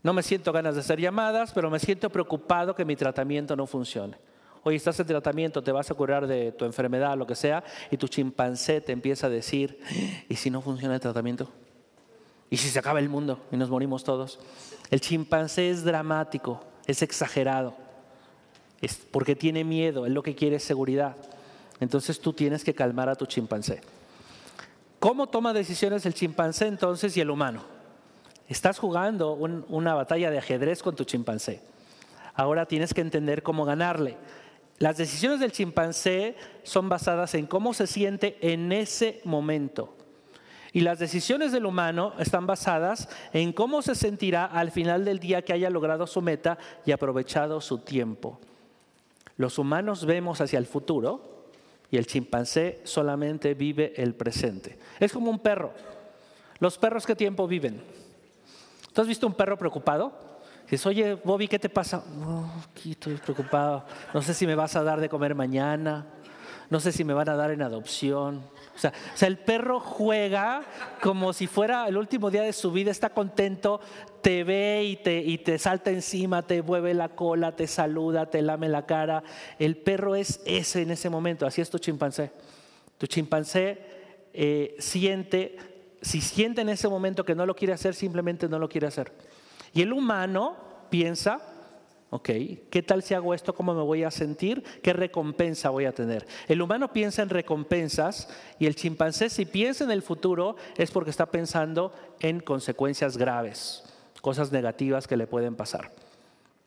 No 0.03 0.13
me 0.13 0.23
siento 0.23 0.53
ganas 0.53 0.75
de 0.75 0.81
hacer 0.81 1.01
llamadas, 1.01 1.53
pero 1.53 1.71
me 1.71 1.79
siento 1.79 2.11
preocupado 2.11 2.75
que 2.75 2.85
mi 2.85 2.95
tratamiento 2.95 3.57
no 3.57 3.67
funcione. 3.67 4.17
Hoy 4.63 4.77
estás 4.77 4.99
en 5.01 5.07
tratamiento, 5.07 5.63
te 5.63 5.73
vas 5.73 5.91
a 5.91 5.95
curar 5.95 6.27
de 6.27 6.53
tu 6.53 6.65
enfermedad, 6.65 7.17
lo 7.17 7.27
que 7.27 7.35
sea, 7.35 7.65
y 7.91 7.97
tu 7.97 8.09
chimpancé 8.09 8.81
te 8.81 8.93
empieza 8.93 9.27
a 9.27 9.31
decir, 9.31 9.81
¿y 10.29 10.37
si 10.37 10.51
no 10.51 10.61
funciona 10.61 10.95
el 10.95 11.01
tratamiento? 11.01 11.51
¿Y 12.51 12.57
si 12.57 12.69
se 12.69 12.79
acaba 12.79 12.99
el 12.99 13.09
mundo 13.09 13.41
y 13.51 13.57
nos 13.57 13.71
morimos 13.71 14.05
todos? 14.05 14.39
El 14.91 15.01
chimpancé 15.01 15.71
es 15.71 15.85
dramático, 15.85 16.61
es 16.87 17.03
exagerado, 17.03 17.75
es 18.81 18.97
porque 18.97 19.37
tiene 19.37 19.65
miedo, 19.65 20.07
él 20.07 20.15
lo 20.15 20.23
que 20.23 20.35
quiere 20.35 20.57
es 20.57 20.65
seguridad. 20.65 21.17
Entonces 21.81 22.21
tú 22.21 22.33
tienes 22.33 22.65
que 22.65 22.75
calmar 22.75 23.09
a 23.09 23.15
tu 23.15 23.27
chimpancé. 23.27 23.81
¿Cómo 24.99 25.29
toma 25.29 25.53
decisiones 25.53 26.05
el 26.07 26.15
chimpancé 26.15 26.67
entonces 26.67 27.17
y 27.17 27.21
el 27.21 27.31
humano? 27.31 27.78
Estás 28.49 28.79
jugando 28.79 29.35
una 29.35 29.95
batalla 29.95 30.31
de 30.31 30.39
ajedrez 30.39 30.83
con 30.83 30.97
tu 30.97 31.05
chimpancé. 31.05 31.61
Ahora 32.35 32.67
tienes 32.67 32.95
que 32.95 33.03
entender 33.03 33.43
cómo 33.43 33.67
ganarle. 33.67 34.17
Las 34.79 34.97
decisiones 34.97 35.41
del 35.41 35.53
chimpancé 35.53 36.35
son 36.63 36.89
basadas 36.89 37.35
en 37.35 37.47
cómo 37.47 37.75
se 37.75 37.87
siente 37.87 38.39
en 38.41 38.73
ese 38.73 39.21
momento. 39.25 39.95
Y 40.73 40.81
las 40.81 40.99
decisiones 40.99 41.53
del 41.53 41.67
humano 41.67 42.15
están 42.19 42.47
basadas 42.47 43.09
en 43.33 43.53
cómo 43.53 43.83
se 43.83 43.95
sentirá 43.95 44.47
al 44.47 44.71
final 44.71 45.05
del 45.05 45.19
día 45.19 45.43
que 45.43 45.53
haya 45.53 45.69
logrado 45.69 46.07
su 46.07 46.23
meta 46.23 46.59
y 46.87 46.93
aprovechado 46.93 47.61
su 47.61 47.79
tiempo. 47.79 48.39
Los 49.37 49.59
humanos 49.59 50.07
vemos 50.07 50.41
hacia 50.41 50.59
el 50.59 50.67
futuro 50.67 51.51
y 51.91 51.97
el 51.97 52.07
chimpancé 52.07 52.81
solamente 52.85 53.55
vive 53.55 53.93
el 53.97 54.15
presente. 54.15 54.79
Es 55.01 55.13
como 55.13 55.31
un 55.31 55.39
perro. 55.39 55.73
¿Los 56.61 56.79
perros 56.79 57.07
qué 57.07 57.15
tiempo 57.15 57.47
viven? 57.47 57.83
¿Tú 58.99 59.03
has 59.03 59.07
visto 59.07 59.29
un 59.29 59.35
perro 59.35 59.57
preocupado? 59.57 60.13
Dices, 60.65 60.85
oye, 60.85 61.15
Bobby, 61.15 61.47
¿qué 61.47 61.61
te 61.61 61.69
pasa? 61.69 62.03
No, 62.17 62.51
aquí 62.69 62.91
estoy 62.91 63.15
preocupado. 63.15 63.85
No 64.13 64.21
sé 64.23 64.35
si 64.35 64.45
me 64.45 64.57
vas 64.57 64.75
a 64.75 64.83
dar 64.83 65.01
de 65.01 65.09
comer 65.09 65.37
mañana. 65.37 66.05
No 66.69 66.81
sé 66.81 66.91
si 66.91 67.05
me 67.05 67.15
van 67.15 67.29
a 67.29 67.37
dar 67.37 67.53
en 67.53 67.63
adopción. 67.63 68.43
O 68.75 68.79
sea, 68.81 68.93
o 69.15 69.17
sea, 69.17 69.29
el 69.29 69.39
perro 69.39 69.79
juega 69.79 70.63
como 71.01 71.33
si 71.33 71.47
fuera 71.47 71.87
el 71.87 71.97
último 71.97 72.29
día 72.29 72.43
de 72.43 72.53
su 72.53 72.73
vida, 72.73 72.91
está 72.91 73.11
contento, 73.11 73.81
te 74.21 74.43
ve 74.43 74.83
y 74.83 74.97
te, 74.97 75.19
y 75.21 75.39
te 75.39 75.61
salta 75.61 75.93
encima, 75.93 76.45
te 76.45 76.61
mueve 76.61 76.93
la 76.93 77.11
cola, 77.11 77.55
te 77.55 77.69
saluda, 77.69 78.27
te 78.27 78.43
lame 78.43 78.69
la 78.69 78.85
cara. 78.85 79.23
El 79.61 79.77
perro 79.77 80.17
es 80.17 80.41
ese 80.45 80.83
en 80.83 80.91
ese 80.91 81.09
momento, 81.09 81.47
así 81.47 81.61
es 81.61 81.71
tu 81.71 81.79
chimpancé. 81.79 82.33
Tu 82.99 83.07
chimpancé 83.07 83.79
eh, 84.33 84.75
siente 84.81 85.78
si 86.03 86.21
siente 86.21 86.61
en 86.61 86.69
ese 86.69 86.89
momento 86.89 87.25
que 87.25 87.35
no 87.35 87.47
lo 87.47 87.55
quiere 87.55 87.75
hacer, 87.75 87.95
simplemente 87.95 88.49
no 88.49 88.59
lo 88.59 88.69
quiere 88.69 88.87
hacer. 88.87 89.13
Y 89.73 89.83
el 89.83 89.93
humano 89.93 90.57
piensa, 90.91 91.41
¿Ok? 92.11 92.31
¿Qué 92.71 92.83
tal 92.83 93.03
si 93.03 93.13
hago 93.13 93.35
esto? 93.35 93.55
¿Cómo 93.55 93.75
me 93.75 93.83
voy 93.83 94.03
a 94.03 94.11
sentir? 94.11 94.63
¿Qué 94.83 94.95
recompensa 94.95 95.69
voy 95.69 95.85
a 95.85 95.93
tener? 95.93 96.27
El 96.47 96.63
humano 96.63 96.91
piensa 96.91 97.21
en 97.21 97.29
recompensas 97.29 98.29
y 98.59 98.65
el 98.65 98.77
chimpancé 98.77 99.29
si 99.29 99.45
piensa 99.45 99.85
en 99.85 99.91
el 99.91 100.01
futuro 100.01 100.57
es 100.79 100.91
porque 100.91 101.11
está 101.11 101.27
pensando 101.27 101.93
en 102.21 102.41
consecuencias 102.41 103.19
graves, 103.19 103.85
cosas 104.23 104.53
negativas 104.53 105.07
que 105.07 105.19
le 105.19 105.27
pueden 105.27 105.55
pasar, 105.55 105.93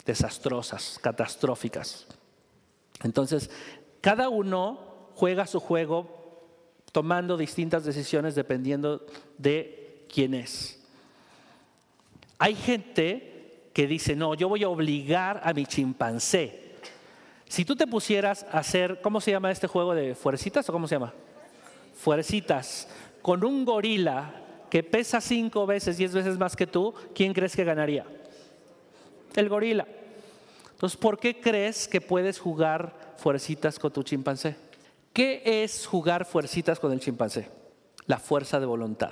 desastrosas, 0.05 0.99
catastróficas. 1.01 2.05
Entonces, 3.01 3.49
cada 3.99 4.29
uno 4.29 5.09
juega 5.15 5.47
su 5.47 5.59
juego 5.59 6.20
tomando 6.91 7.37
distintas 7.37 7.85
decisiones 7.85 8.35
dependiendo 8.35 9.05
de 9.37 10.05
quién 10.13 10.33
es. 10.33 10.79
Hay 12.37 12.55
gente 12.55 13.69
que 13.73 13.87
dice, 13.87 14.15
no, 14.15 14.33
yo 14.33 14.49
voy 14.49 14.63
a 14.63 14.69
obligar 14.69 15.41
a 15.43 15.53
mi 15.53 15.65
chimpancé. 15.65 16.71
Si 17.47 17.65
tú 17.65 17.75
te 17.75 17.87
pusieras 17.87 18.45
a 18.51 18.59
hacer, 18.59 18.99
¿cómo 19.01 19.21
se 19.21 19.31
llama 19.31 19.51
este 19.51 19.67
juego 19.67 19.93
de 19.93 20.15
fuercitas 20.15 20.67
o 20.69 20.73
cómo 20.73 20.87
se 20.87 20.95
llama? 20.95 21.13
Fuercitas, 21.93 22.87
con 23.21 23.43
un 23.43 23.65
gorila 23.65 24.33
que 24.69 24.83
pesa 24.83 25.21
cinco 25.21 25.65
veces, 25.65 25.97
diez 25.97 26.13
veces 26.13 26.37
más 26.37 26.55
que 26.55 26.65
tú, 26.65 26.93
¿quién 27.13 27.33
crees 27.33 27.55
que 27.55 27.63
ganaría? 27.63 28.05
El 29.35 29.49
gorila. 29.49 29.85
Entonces, 30.71 30.97
¿por 30.97 31.19
qué 31.19 31.39
crees 31.39 31.87
que 31.87 32.01
puedes 32.01 32.39
jugar 32.39 33.13
fuercitas 33.17 33.77
con 33.77 33.91
tu 33.91 34.01
chimpancé? 34.01 34.55
¿Qué 35.13 35.63
es 35.63 35.85
jugar 35.85 36.25
fuercitas 36.25 36.79
con 36.79 36.91
el 36.91 36.99
chimpancé? 36.99 37.49
La 38.05 38.17
fuerza 38.17 38.59
de 38.59 38.65
voluntad. 38.65 39.11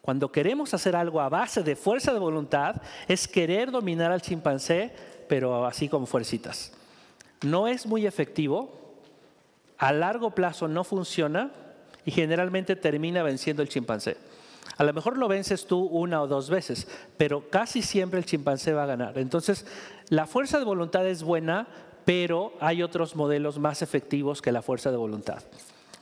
Cuando 0.00 0.30
queremos 0.30 0.72
hacer 0.72 0.94
algo 0.94 1.20
a 1.20 1.28
base 1.28 1.64
de 1.64 1.74
fuerza 1.74 2.12
de 2.12 2.20
voluntad, 2.20 2.80
es 3.08 3.26
querer 3.26 3.72
dominar 3.72 4.12
al 4.12 4.22
chimpancé, 4.22 4.92
pero 5.28 5.66
así 5.66 5.88
como 5.88 6.06
fuercitas. 6.06 6.72
No 7.42 7.66
es 7.66 7.86
muy 7.86 8.06
efectivo, 8.06 8.70
a 9.78 9.92
largo 9.92 10.30
plazo 10.30 10.68
no 10.68 10.84
funciona 10.84 11.50
y 12.04 12.12
generalmente 12.12 12.76
termina 12.76 13.24
venciendo 13.24 13.62
el 13.62 13.68
chimpancé. 13.68 14.16
A 14.76 14.84
lo 14.84 14.92
mejor 14.92 15.16
lo 15.16 15.26
vences 15.26 15.66
tú 15.66 15.80
una 15.80 16.22
o 16.22 16.26
dos 16.26 16.50
veces, 16.50 16.86
pero 17.16 17.50
casi 17.50 17.82
siempre 17.82 18.18
el 18.18 18.26
chimpancé 18.26 18.72
va 18.72 18.84
a 18.84 18.86
ganar. 18.86 19.18
Entonces, 19.18 19.66
la 20.08 20.26
fuerza 20.26 20.58
de 20.58 20.64
voluntad 20.64 21.06
es 21.06 21.22
buena, 21.22 21.66
pero 22.06 22.52
hay 22.60 22.84
otros 22.84 23.16
modelos 23.16 23.58
más 23.58 23.82
efectivos 23.82 24.40
que 24.40 24.52
la 24.52 24.62
fuerza 24.62 24.92
de 24.92 24.96
voluntad. 24.96 25.42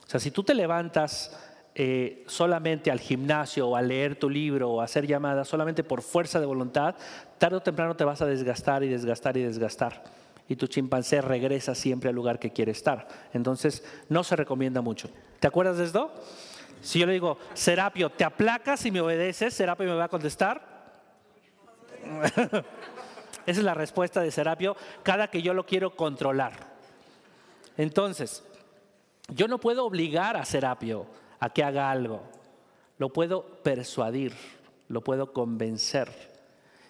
O 0.07 0.11
sea, 0.11 0.21
si 0.21 0.31
tú 0.31 0.45
te 0.45 0.55
levantas 0.55 1.35
eh, 1.75 2.23
solamente 2.27 2.90
al 2.90 3.01
gimnasio 3.01 3.69
o 3.69 3.75
a 3.75 3.81
leer 3.81 4.17
tu 4.17 4.29
libro 4.29 4.71
o 4.71 4.81
a 4.83 4.85
hacer 4.85 5.07
llamadas 5.07 5.49
solamente 5.49 5.83
por 5.83 6.03
fuerza 6.03 6.38
de 6.38 6.47
voluntad, 6.47 6.95
tarde 7.38 7.57
o 7.57 7.62
temprano 7.62 7.97
te 7.97 8.05
vas 8.05 8.21
a 8.21 8.27
desgastar 8.27 8.85
y 8.85 8.88
desgastar 8.88 9.38
y 9.38 9.45
desgastar. 9.45 10.05
Y 10.47 10.57
tu 10.57 10.67
chimpancé 10.67 11.23
regresa 11.23 11.75
siempre 11.75 12.11
al 12.11 12.14
lugar 12.14 12.38
que 12.38 12.53
quiere 12.53 12.73
estar. 12.73 13.09
Entonces, 13.33 13.83
no 14.11 14.23
se 14.25 14.37
recomienda 14.37 14.83
mucho. 14.83 15.09
¿Te 15.40 15.47
acuerdas 15.47 15.79
de 15.79 15.85
esto? 15.85 16.12
Si 16.83 16.99
yo 16.99 17.07
le 17.07 17.14
digo, 17.14 17.38
Serapio, 17.55 18.11
¿te 18.11 18.25
aplacas 18.25 18.85
y 18.85 18.90
me 18.90 19.01
obedeces? 19.01 19.55
¿Serapio 19.55 19.87
me 19.87 19.95
va 19.95 20.05
a 20.05 20.09
contestar? 20.09 20.75
Esa 23.47 23.61
es 23.61 23.65
la 23.65 23.75
respuesta 23.75 24.21
de 24.21 24.31
Serapio 24.31 24.77
cada 25.03 25.29
que 25.29 25.43
yo 25.43 25.55
lo 25.55 25.67
quiero 25.67 25.95
controlar. 25.97 26.75
Entonces, 27.77 28.45
yo 29.29 29.49
no 29.49 29.59
puedo 29.59 29.85
obligar 29.85 30.37
a 30.37 30.45
Serapio 30.45 31.07
a 31.41 31.51
que 31.51 31.65
haga 31.65 31.91
algo. 31.91 32.23
Lo 32.99 33.13
puedo 33.13 33.43
persuadir, 33.63 34.35
lo 34.89 35.03
puedo 35.03 35.33
convencer. 35.33 36.35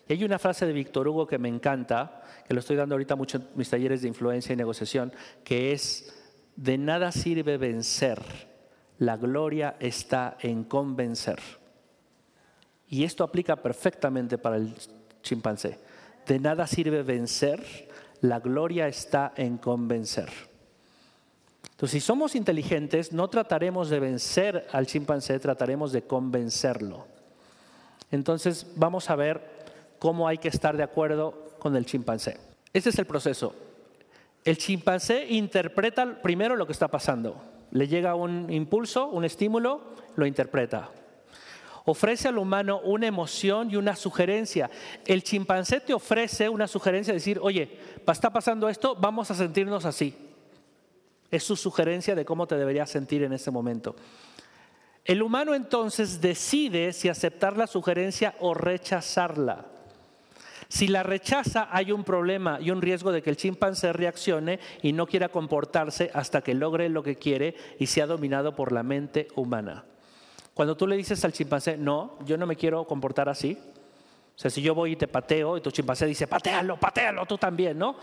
Y 0.08 0.12
hay 0.12 0.24
una 0.24 0.38
frase 0.38 0.66
de 0.66 0.72
Víctor 0.72 1.08
Hugo 1.08 1.26
que 1.26 1.38
me 1.38 1.48
encanta, 1.48 2.22
que 2.46 2.52
lo 2.52 2.60
estoy 2.60 2.76
dando 2.76 2.94
ahorita 2.94 3.16
mucho 3.16 3.38
en 3.38 3.48
mis 3.54 3.70
talleres 3.70 4.02
de 4.02 4.08
influencia 4.08 4.52
y 4.52 4.56
negociación, 4.56 5.12
que 5.44 5.72
es, 5.72 6.14
de 6.56 6.76
nada 6.76 7.10
sirve 7.10 7.56
vencer, 7.56 8.20
la 8.98 9.16
gloria 9.16 9.76
está 9.80 10.36
en 10.40 10.64
convencer. 10.64 11.40
Y 12.88 13.04
esto 13.04 13.24
aplica 13.24 13.56
perfectamente 13.56 14.38
para 14.38 14.56
el 14.56 14.74
chimpancé. 15.22 15.78
De 16.26 16.38
nada 16.38 16.66
sirve 16.66 17.02
vencer, 17.02 17.88
la 18.20 18.40
gloria 18.40 18.88
está 18.88 19.32
en 19.36 19.58
convencer. 19.58 20.30
Entonces, 21.70 21.90
si 21.90 22.06
somos 22.06 22.34
inteligentes, 22.34 23.12
no 23.12 23.28
trataremos 23.28 23.90
de 23.90 24.00
vencer 24.00 24.66
al 24.72 24.86
chimpancé, 24.86 25.38
trataremos 25.38 25.92
de 25.92 26.02
convencerlo. 26.02 27.06
Entonces, 28.10 28.66
vamos 28.76 29.10
a 29.10 29.16
ver 29.16 29.42
cómo 29.98 30.28
hay 30.28 30.38
que 30.38 30.48
estar 30.48 30.76
de 30.76 30.82
acuerdo 30.82 31.56
con 31.58 31.76
el 31.76 31.84
chimpancé. 31.84 32.38
Este 32.72 32.90
es 32.90 32.98
el 32.98 33.06
proceso. 33.06 33.54
El 34.44 34.56
chimpancé 34.58 35.26
interpreta 35.30 36.20
primero 36.22 36.54
lo 36.54 36.66
que 36.66 36.72
está 36.72 36.88
pasando. 36.88 37.42
Le 37.70 37.88
llega 37.88 38.14
un 38.14 38.52
impulso, 38.52 39.08
un 39.08 39.24
estímulo, 39.24 39.80
lo 40.16 40.26
interpreta. 40.26 40.90
Ofrece 41.86 42.28
al 42.28 42.38
humano 42.38 42.80
una 42.82 43.06
emoción 43.06 43.70
y 43.70 43.76
una 43.76 43.94
sugerencia. 43.94 44.70
El 45.04 45.22
chimpancé 45.22 45.80
te 45.80 45.92
ofrece 45.92 46.48
una 46.48 46.66
sugerencia 46.66 47.12
de 47.12 47.18
decir, 47.18 47.38
oye, 47.42 47.78
está 48.06 48.30
pasando 48.30 48.70
esto, 48.70 48.96
vamos 48.96 49.30
a 49.30 49.34
sentirnos 49.34 49.84
así. 49.84 50.14
Es 51.30 51.44
su 51.44 51.56
sugerencia 51.56 52.14
de 52.14 52.24
cómo 52.24 52.46
te 52.46 52.56
deberías 52.56 52.88
sentir 52.88 53.22
en 53.22 53.34
ese 53.34 53.50
momento. 53.50 53.94
El 55.04 55.22
humano 55.22 55.54
entonces 55.54 56.22
decide 56.22 56.94
si 56.94 57.10
aceptar 57.10 57.58
la 57.58 57.66
sugerencia 57.66 58.34
o 58.40 58.54
rechazarla. 58.54 59.66
Si 60.68 60.88
la 60.88 61.02
rechaza, 61.02 61.68
hay 61.70 61.92
un 61.92 62.04
problema 62.04 62.58
y 62.60 62.70
un 62.70 62.80
riesgo 62.80 63.12
de 63.12 63.20
que 63.20 63.28
el 63.28 63.36
chimpancé 63.36 63.92
reaccione 63.92 64.58
y 64.80 64.92
no 64.92 65.06
quiera 65.06 65.28
comportarse 65.28 66.10
hasta 66.14 66.40
que 66.40 66.54
logre 66.54 66.88
lo 66.88 67.02
que 67.02 67.16
quiere 67.16 67.54
y 67.78 67.88
sea 67.88 68.06
dominado 68.06 68.56
por 68.56 68.72
la 68.72 68.82
mente 68.82 69.28
humana. 69.34 69.84
Cuando 70.54 70.76
tú 70.76 70.86
le 70.86 70.96
dices 70.96 71.24
al 71.24 71.32
chimpancé, 71.32 71.76
no, 71.76 72.16
yo 72.24 72.36
no 72.36 72.46
me 72.46 72.56
quiero 72.56 72.84
comportar 72.84 73.28
así, 73.28 73.58
o 74.36 74.38
sea, 74.38 74.50
si 74.50 74.62
yo 74.62 74.74
voy 74.74 74.92
y 74.92 74.96
te 74.96 75.06
pateo 75.06 75.56
y 75.56 75.60
tu 75.60 75.70
chimpancé 75.70 76.06
dice, 76.06 76.26
patealo, 76.26 76.76
patealo, 76.76 77.24
tú 77.24 77.38
también, 77.38 77.78
¿no? 77.78 77.94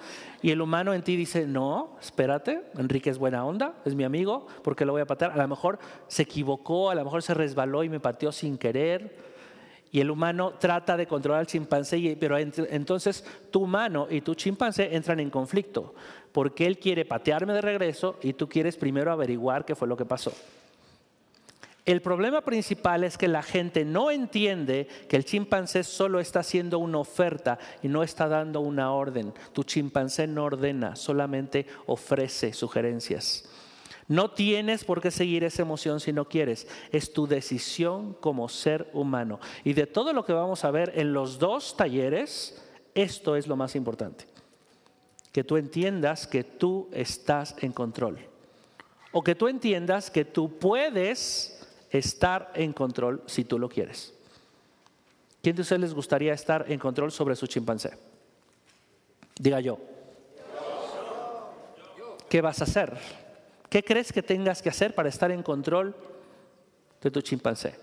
Y 0.42 0.52
el 0.52 0.62
humano 0.62 0.94
en 0.94 1.02
ti 1.02 1.18
dice, 1.18 1.46
no, 1.46 1.98
espérate, 2.00 2.62
Enrique 2.78 3.10
es 3.10 3.18
buena 3.18 3.44
onda, 3.46 3.74
es 3.84 3.96
mi 3.96 4.06
amigo, 4.06 4.48
porque 4.64 4.86
lo 4.86 4.94
voy 4.94 5.02
a 5.02 5.06
patear? 5.06 5.32
A 5.32 5.38
lo 5.38 5.48
mejor 5.50 5.78
se 6.08 6.24
equivocó, 6.24 6.90
a 6.90 6.96
lo 6.96 7.04
mejor 7.04 7.22
se 7.22 7.34
resbaló 7.34 7.84
y 7.84 7.90
me 7.90 8.00
pateó 8.00 8.32
sin 8.32 8.58
querer. 8.58 9.32
Y 9.92 10.00
el 10.00 10.10
humano 10.10 10.54
trata 10.58 10.96
de 10.96 11.06
controlar 11.06 11.42
al 11.42 11.48
chimpancé, 11.48 12.16
pero 12.18 12.38
entonces 12.38 13.26
tu 13.52 13.64
humano 13.64 14.08
y 14.10 14.22
tu 14.22 14.34
chimpancé 14.34 14.96
entran 14.96 15.20
en 15.20 15.30
conflicto, 15.30 15.94
porque 16.32 16.66
él 16.66 16.80
quiere 16.80 17.04
patearme 17.04 17.52
de 17.52 17.60
regreso 17.60 18.18
y 18.22 18.32
tú 18.32 18.48
quieres 18.48 18.78
primero 18.78 19.12
averiguar 19.12 19.66
qué 19.66 19.76
fue 19.76 19.90
lo 19.90 19.98
que 19.98 20.06
pasó. 20.06 20.32
El 21.86 22.02
problema 22.02 22.42
principal 22.42 23.04
es 23.04 23.18
que 23.18 23.28
la 23.28 23.42
gente 23.42 23.86
no 23.86 24.12
entiende 24.12 24.88
que 25.10 25.16
el 25.16 25.26
chimpancé 25.26 25.84
solo 25.84 26.20
está 26.20 26.42
haciendo 26.42 26.78
una 26.78 27.00
oferta 27.00 27.58
y 27.82 27.88
no 27.88 28.04
está 28.04 28.28
dando 28.28 28.62
una 28.62 28.92
orden. 28.92 29.34
Tu 29.52 29.64
chimpancé 29.64 30.28
no 30.28 30.44
ordena, 30.44 30.96
solamente 30.96 31.66
ofrece 31.88 32.54
sugerencias. 32.54 33.50
No 34.08 34.30
tienes 34.30 34.84
por 34.84 35.02
qué 35.02 35.10
seguir 35.10 35.44
esa 35.44 35.64
emoción 35.64 36.00
si 36.00 36.14
no 36.14 36.26
quieres. 36.26 36.68
Es 36.92 37.14
tu 37.14 37.26
decisión 37.26 38.14
como 38.14 38.48
ser 38.48 38.90
humano. 38.94 39.40
Y 39.64 39.74
de 39.74 39.88
todo 39.88 40.14
lo 40.14 40.24
que 40.24 40.34
vamos 40.34 40.64
a 40.66 40.72
ver 40.72 40.92
en 40.96 41.14
los 41.14 41.40
dos 41.40 41.76
talleres, 41.78 42.62
esto 42.94 43.36
es 43.36 43.48
lo 43.48 43.56
más 43.56 43.76
importante. 43.76 44.26
Que 45.32 45.44
tú 45.44 45.58
entiendas 45.58 46.28
que 46.28 46.44
tú 46.44 46.90
estás 46.92 47.56
en 47.62 47.72
control. 47.72 48.20
O 49.14 49.24
que 49.24 49.34
tú 49.34 49.48
entiendas 49.48 50.12
que 50.12 50.26
tú 50.26 50.60
puedes 50.60 51.61
estar 51.92 52.52
en 52.56 52.74
control 52.74 53.22
si 53.28 53.44
tú 53.44 53.60
lo 53.60 53.70
quieres. 53.70 54.14
¿Quién 55.42 55.56
de 55.56 55.64
ustedes 55.64 55.82
les 55.82 55.94
gustaría 55.94 56.34
estar 56.34 56.66
en 56.72 56.80
control 56.80 57.12
sobre 57.12 57.36
su 57.36 57.48
chimpancé? 57.48 57.98
Diga 59.40 59.60
yo. 59.60 59.80
¿Qué 62.30 62.42
vas 62.42 62.62
a 62.62 62.64
hacer? 62.64 62.98
¿Qué 63.70 63.84
crees 63.84 64.14
que 64.14 64.24
tengas 64.24 64.62
que 64.62 64.70
hacer 64.70 64.94
para 64.94 65.10
estar 65.10 65.32
en 65.32 65.44
control 65.44 65.96
de 67.02 67.12
tu 67.12 67.22
chimpancé? 67.22 67.76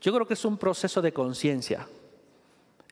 Yo 0.00 0.12
creo 0.12 0.26
que 0.26 0.34
es 0.34 0.44
un 0.44 0.58
proceso 0.58 1.00
de 1.00 1.12
conciencia 1.12 1.86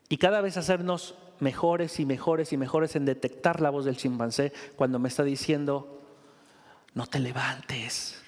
y 0.09 0.17
cada 0.17 0.41
vez 0.41 0.57
hacernos 0.57 1.15
mejores 1.39 1.99
y 1.99 2.05
mejores 2.05 2.53
y 2.53 2.57
mejores 2.57 2.95
en 2.95 3.05
detectar 3.05 3.61
la 3.61 3.69
voz 3.69 3.85
del 3.85 3.97
chimpancé 3.97 4.53
cuando 4.75 4.99
me 4.99 5.09
está 5.09 5.23
diciendo, 5.23 6.01
no 6.93 7.07
te 7.07 7.19
levantes, 7.19 8.20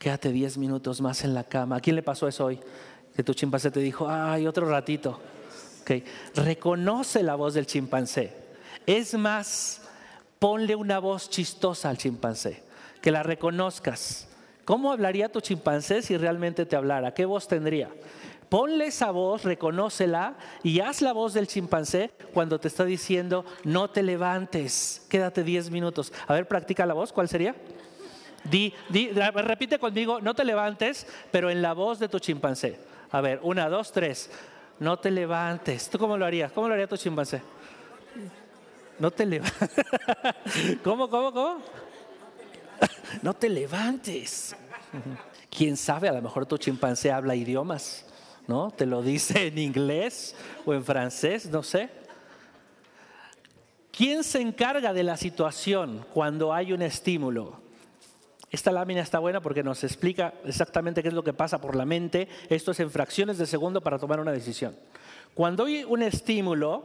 quédate 0.00 0.32
10 0.32 0.56
minutos 0.56 1.02
más 1.02 1.22
en 1.24 1.34
la 1.34 1.44
cama. 1.44 1.76
¿A 1.76 1.80
quién 1.80 1.94
le 1.94 2.02
pasó 2.02 2.26
eso 2.26 2.46
hoy? 2.46 2.58
Que 3.14 3.22
tu 3.22 3.34
chimpancé 3.34 3.70
te 3.70 3.80
dijo, 3.80 4.08
ay, 4.08 4.46
otro 4.46 4.66
ratito. 4.66 5.20
Okay. 5.82 6.02
Reconoce 6.34 7.22
la 7.22 7.34
voz 7.34 7.52
del 7.52 7.66
chimpancé. 7.66 8.32
Es 8.86 9.12
más, 9.14 9.82
ponle 10.38 10.74
una 10.74 10.98
voz 10.98 11.28
chistosa 11.28 11.90
al 11.90 11.98
chimpancé, 11.98 12.62
que 13.02 13.10
la 13.10 13.22
reconozcas. 13.22 14.26
¿Cómo 14.64 14.90
hablaría 14.90 15.30
tu 15.30 15.42
chimpancé 15.42 16.00
si 16.00 16.16
realmente 16.16 16.64
te 16.64 16.76
hablara? 16.76 17.12
¿Qué 17.12 17.26
voz 17.26 17.46
tendría? 17.46 17.90
Ponle 18.48 18.86
esa 18.86 19.10
voz, 19.10 19.44
reconócela 19.44 20.34
y 20.62 20.80
haz 20.80 21.02
la 21.02 21.12
voz 21.12 21.34
del 21.34 21.46
chimpancé 21.46 22.10
cuando 22.32 22.58
te 22.58 22.68
está 22.68 22.84
diciendo 22.84 23.44
no 23.64 23.90
te 23.90 24.02
levantes, 24.02 25.06
quédate 25.10 25.44
10 25.44 25.70
minutos. 25.70 26.10
A 26.26 26.32
ver, 26.32 26.48
practica 26.48 26.86
la 26.86 26.94
voz, 26.94 27.12
¿cuál 27.12 27.28
sería? 27.28 27.54
Di, 28.44 28.72
repite 29.34 29.78
conmigo, 29.78 30.20
no 30.20 30.34
te 30.34 30.44
levantes, 30.44 31.06
pero 31.30 31.50
en 31.50 31.62
la 31.62 31.74
voz 31.74 31.98
de 31.98 32.08
tu 32.08 32.18
chimpancé. 32.18 32.78
A 33.10 33.20
ver, 33.20 33.40
una, 33.42 33.68
dos, 33.68 33.92
tres. 33.92 34.30
No 34.78 34.98
te 34.98 35.10
levantes. 35.10 35.90
¿Tú 35.90 35.98
cómo 35.98 36.16
lo 36.16 36.24
harías? 36.24 36.52
¿Cómo 36.52 36.68
lo 36.68 36.74
haría 36.74 36.86
tu 36.86 36.96
chimpancé? 36.96 37.42
No 38.98 39.10
te 39.10 39.26
levantes. 39.26 39.68
¿Cómo, 40.84 41.08
cómo, 41.08 41.32
cómo? 41.32 41.62
No 43.22 43.34
te 43.34 43.48
levantes. 43.48 44.56
Quién 45.50 45.76
sabe, 45.76 46.08
a 46.08 46.12
lo 46.12 46.22
mejor 46.22 46.46
tu 46.46 46.56
chimpancé 46.56 47.10
habla 47.12 47.34
idiomas. 47.34 48.06
¿no? 48.50 48.72
Te 48.72 48.84
lo 48.84 49.00
dice 49.00 49.46
en 49.46 49.58
inglés 49.58 50.34
o 50.66 50.74
en 50.74 50.84
francés, 50.84 51.46
no 51.46 51.62
sé. 51.62 51.88
¿Quién 53.92 54.24
se 54.24 54.40
encarga 54.40 54.92
de 54.92 55.04
la 55.04 55.16
situación 55.16 56.04
cuando 56.12 56.52
hay 56.52 56.72
un 56.72 56.82
estímulo? 56.82 57.60
Esta 58.50 58.72
lámina 58.72 59.00
está 59.00 59.20
buena 59.20 59.40
porque 59.40 59.62
nos 59.62 59.84
explica 59.84 60.34
exactamente 60.44 61.02
qué 61.02 61.08
es 61.08 61.14
lo 61.14 61.22
que 61.22 61.32
pasa 61.32 61.60
por 61.60 61.76
la 61.76 61.84
mente. 61.84 62.28
Esto 62.48 62.72
es 62.72 62.80
en 62.80 62.90
fracciones 62.90 63.38
de 63.38 63.46
segundo 63.46 63.80
para 63.80 63.98
tomar 63.98 64.18
una 64.18 64.32
decisión. 64.32 64.76
Cuando 65.34 65.66
hay 65.66 65.84
un 65.84 66.02
estímulo, 66.02 66.84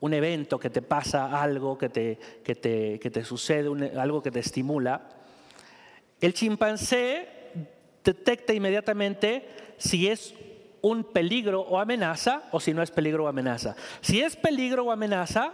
un 0.00 0.14
evento 0.14 0.58
que 0.58 0.68
te 0.68 0.82
pasa, 0.82 1.40
algo 1.40 1.78
que 1.78 1.88
te, 1.88 2.18
que 2.42 2.56
te, 2.56 2.98
que 2.98 3.10
te 3.10 3.24
sucede, 3.24 3.92
algo 3.96 4.20
que 4.20 4.32
te 4.32 4.40
estimula, 4.40 5.08
el 6.20 6.34
chimpancé 6.34 7.28
detecta 8.02 8.52
inmediatamente 8.52 9.48
si 9.76 10.08
es 10.08 10.34
un 10.80 11.04
peligro 11.04 11.60
o 11.60 11.78
amenaza 11.78 12.42
o 12.50 12.58
si 12.58 12.74
no 12.74 12.82
es 12.82 12.90
peligro 12.90 13.24
o 13.24 13.28
amenaza. 13.28 13.76
Si 14.00 14.20
es 14.20 14.34
peligro 14.34 14.84
o 14.84 14.92
amenaza, 14.92 15.52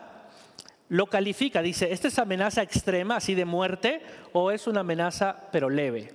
lo 0.88 1.06
califica, 1.06 1.60
dice, 1.62 1.92
¿esta 1.92 2.08
es 2.08 2.18
amenaza 2.18 2.62
extrema, 2.62 3.16
así 3.16 3.34
de 3.34 3.44
muerte, 3.44 4.00
o 4.32 4.50
es 4.50 4.66
una 4.66 4.80
amenaza 4.80 5.48
pero 5.52 5.68
leve? 5.68 6.14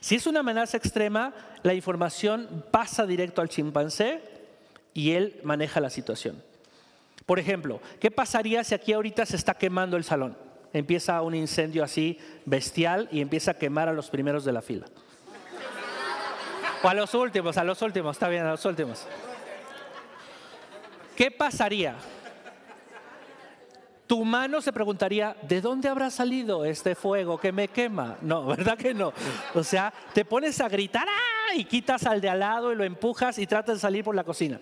Si 0.00 0.14
es 0.14 0.26
una 0.26 0.40
amenaza 0.40 0.76
extrema, 0.76 1.32
la 1.62 1.74
información 1.74 2.64
pasa 2.70 3.06
directo 3.06 3.40
al 3.40 3.48
chimpancé 3.48 4.20
y 4.94 5.12
él 5.12 5.40
maneja 5.42 5.80
la 5.80 5.90
situación. 5.90 6.42
Por 7.26 7.38
ejemplo, 7.38 7.80
¿qué 8.00 8.10
pasaría 8.10 8.62
si 8.64 8.74
aquí 8.74 8.92
ahorita 8.92 9.26
se 9.26 9.36
está 9.36 9.54
quemando 9.54 9.96
el 9.96 10.04
salón? 10.04 10.36
Empieza 10.72 11.20
un 11.22 11.34
incendio 11.34 11.82
así 11.82 12.18
bestial 12.44 13.08
y 13.10 13.20
empieza 13.20 13.52
a 13.52 13.54
quemar 13.54 13.88
a 13.88 13.92
los 13.92 14.10
primeros 14.10 14.44
de 14.44 14.52
la 14.52 14.62
fila. 14.62 14.86
O 16.82 16.88
a 16.88 16.94
los 16.94 17.12
últimos, 17.14 17.56
a 17.56 17.64
los 17.64 17.82
últimos, 17.82 18.16
está 18.16 18.28
bien, 18.28 18.44
a 18.44 18.52
los 18.52 18.64
últimos. 18.64 19.06
¿Qué 21.16 21.30
pasaría? 21.32 21.96
Tu 24.08 24.24
mano 24.24 24.62
se 24.62 24.72
preguntaría, 24.72 25.36
¿de 25.42 25.60
dónde 25.60 25.86
habrá 25.86 26.08
salido 26.10 26.64
este 26.64 26.94
fuego 26.94 27.38
que 27.38 27.52
me 27.52 27.68
quema? 27.68 28.16
No, 28.22 28.46
¿verdad 28.56 28.78
que 28.78 28.94
no? 28.94 29.12
O 29.54 29.62
sea, 29.62 29.92
te 30.14 30.24
pones 30.24 30.60
a 30.62 30.68
gritar 30.68 31.06
¡ah! 31.06 31.54
y 31.54 31.64
quitas 31.64 32.06
al 32.06 32.20
de 32.20 32.30
al 32.30 32.40
lado 32.40 32.72
y 32.72 32.76
lo 32.76 32.84
empujas 32.84 33.38
y 33.38 33.46
tratas 33.46 33.76
de 33.76 33.80
salir 33.80 34.02
por 34.02 34.14
la 34.14 34.24
cocina. 34.24 34.58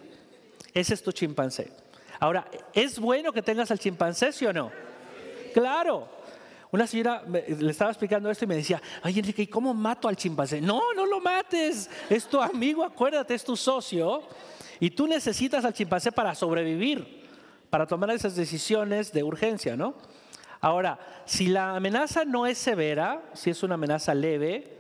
Ese 0.75 0.95
es 0.95 1.03
tu 1.03 1.13
chimpancé. 1.13 1.71
Ahora, 2.19 2.45
¿es 2.75 2.99
bueno 2.99 3.33
que 3.33 3.41
tengas 3.41 3.71
al 3.71 3.79
chimpancé, 3.79 4.33
sí 4.33 4.45
o 4.47 4.53
no? 4.53 4.73
Claro, 5.55 6.09
una 6.73 6.87
señora 6.89 7.23
le 7.27 7.71
estaba 7.71 7.93
explicando 7.93 8.29
esto 8.29 8.45
y 8.47 8.49
me 8.49 8.57
decía, 8.57 8.83
ay 9.03 9.19
Enrique, 9.21 9.43
¿y 9.43 9.47
cómo 9.47 9.73
mato 9.73 10.09
al 10.09 10.17
chimpancé? 10.17 10.61
No, 10.61 10.93
no 10.95 11.07
lo 11.07 11.21
mates, 11.21 11.89
es 12.11 12.27
tu 12.27 12.41
amigo, 12.41 12.83
acuérdate, 12.83 13.35
es 13.35 13.45
tu 13.45 13.57
socio. 13.57 14.25
Y 14.81 14.91
tú 14.91 15.07
necesitas 15.07 15.65
al 15.65 15.73
chimpancé 15.73 16.11
para 16.11 16.35
sobrevivir, 16.35 17.15
para 17.70 17.87
tomar 17.87 18.11
esas 18.11 18.37
decisiones 18.37 19.12
de 19.12 19.22
urgencia, 19.22 19.76
¿no? 19.76 19.94
Ahora, 20.61 20.98
si 21.24 21.48
la 21.48 21.76
amenaza 21.76 22.24
no 22.24 22.46
es 22.46 22.59
severa, 22.59 23.22
si 23.35 23.50
es 23.50 23.62
una 23.62 23.74
amenaza 23.74 24.14
leve, 24.14 24.76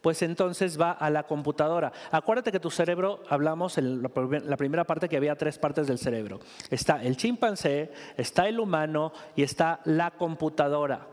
pues 0.00 0.22
entonces 0.22 0.80
va 0.80 0.92
a 0.92 1.10
la 1.10 1.24
computadora. 1.24 1.92
Acuérdate 2.10 2.52
que 2.52 2.60
tu 2.60 2.70
cerebro, 2.70 3.22
hablamos 3.28 3.78
en 3.78 4.02
la 4.02 4.56
primera 4.56 4.84
parte 4.84 5.08
que 5.08 5.16
había 5.16 5.36
tres 5.36 5.58
partes 5.58 5.86
del 5.86 5.98
cerebro. 5.98 6.40
Está 6.70 7.02
el 7.02 7.16
chimpancé, 7.16 7.92
está 8.16 8.48
el 8.48 8.58
humano 8.60 9.12
y 9.36 9.42
está 9.42 9.80
la 9.84 10.10
computadora. 10.12 11.06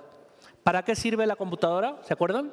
¿Para 0.64 0.84
qué 0.84 0.96
sirve 0.96 1.26
la 1.26 1.36
computadora? 1.36 1.98
¿Se 2.04 2.14
acuerdan? 2.14 2.52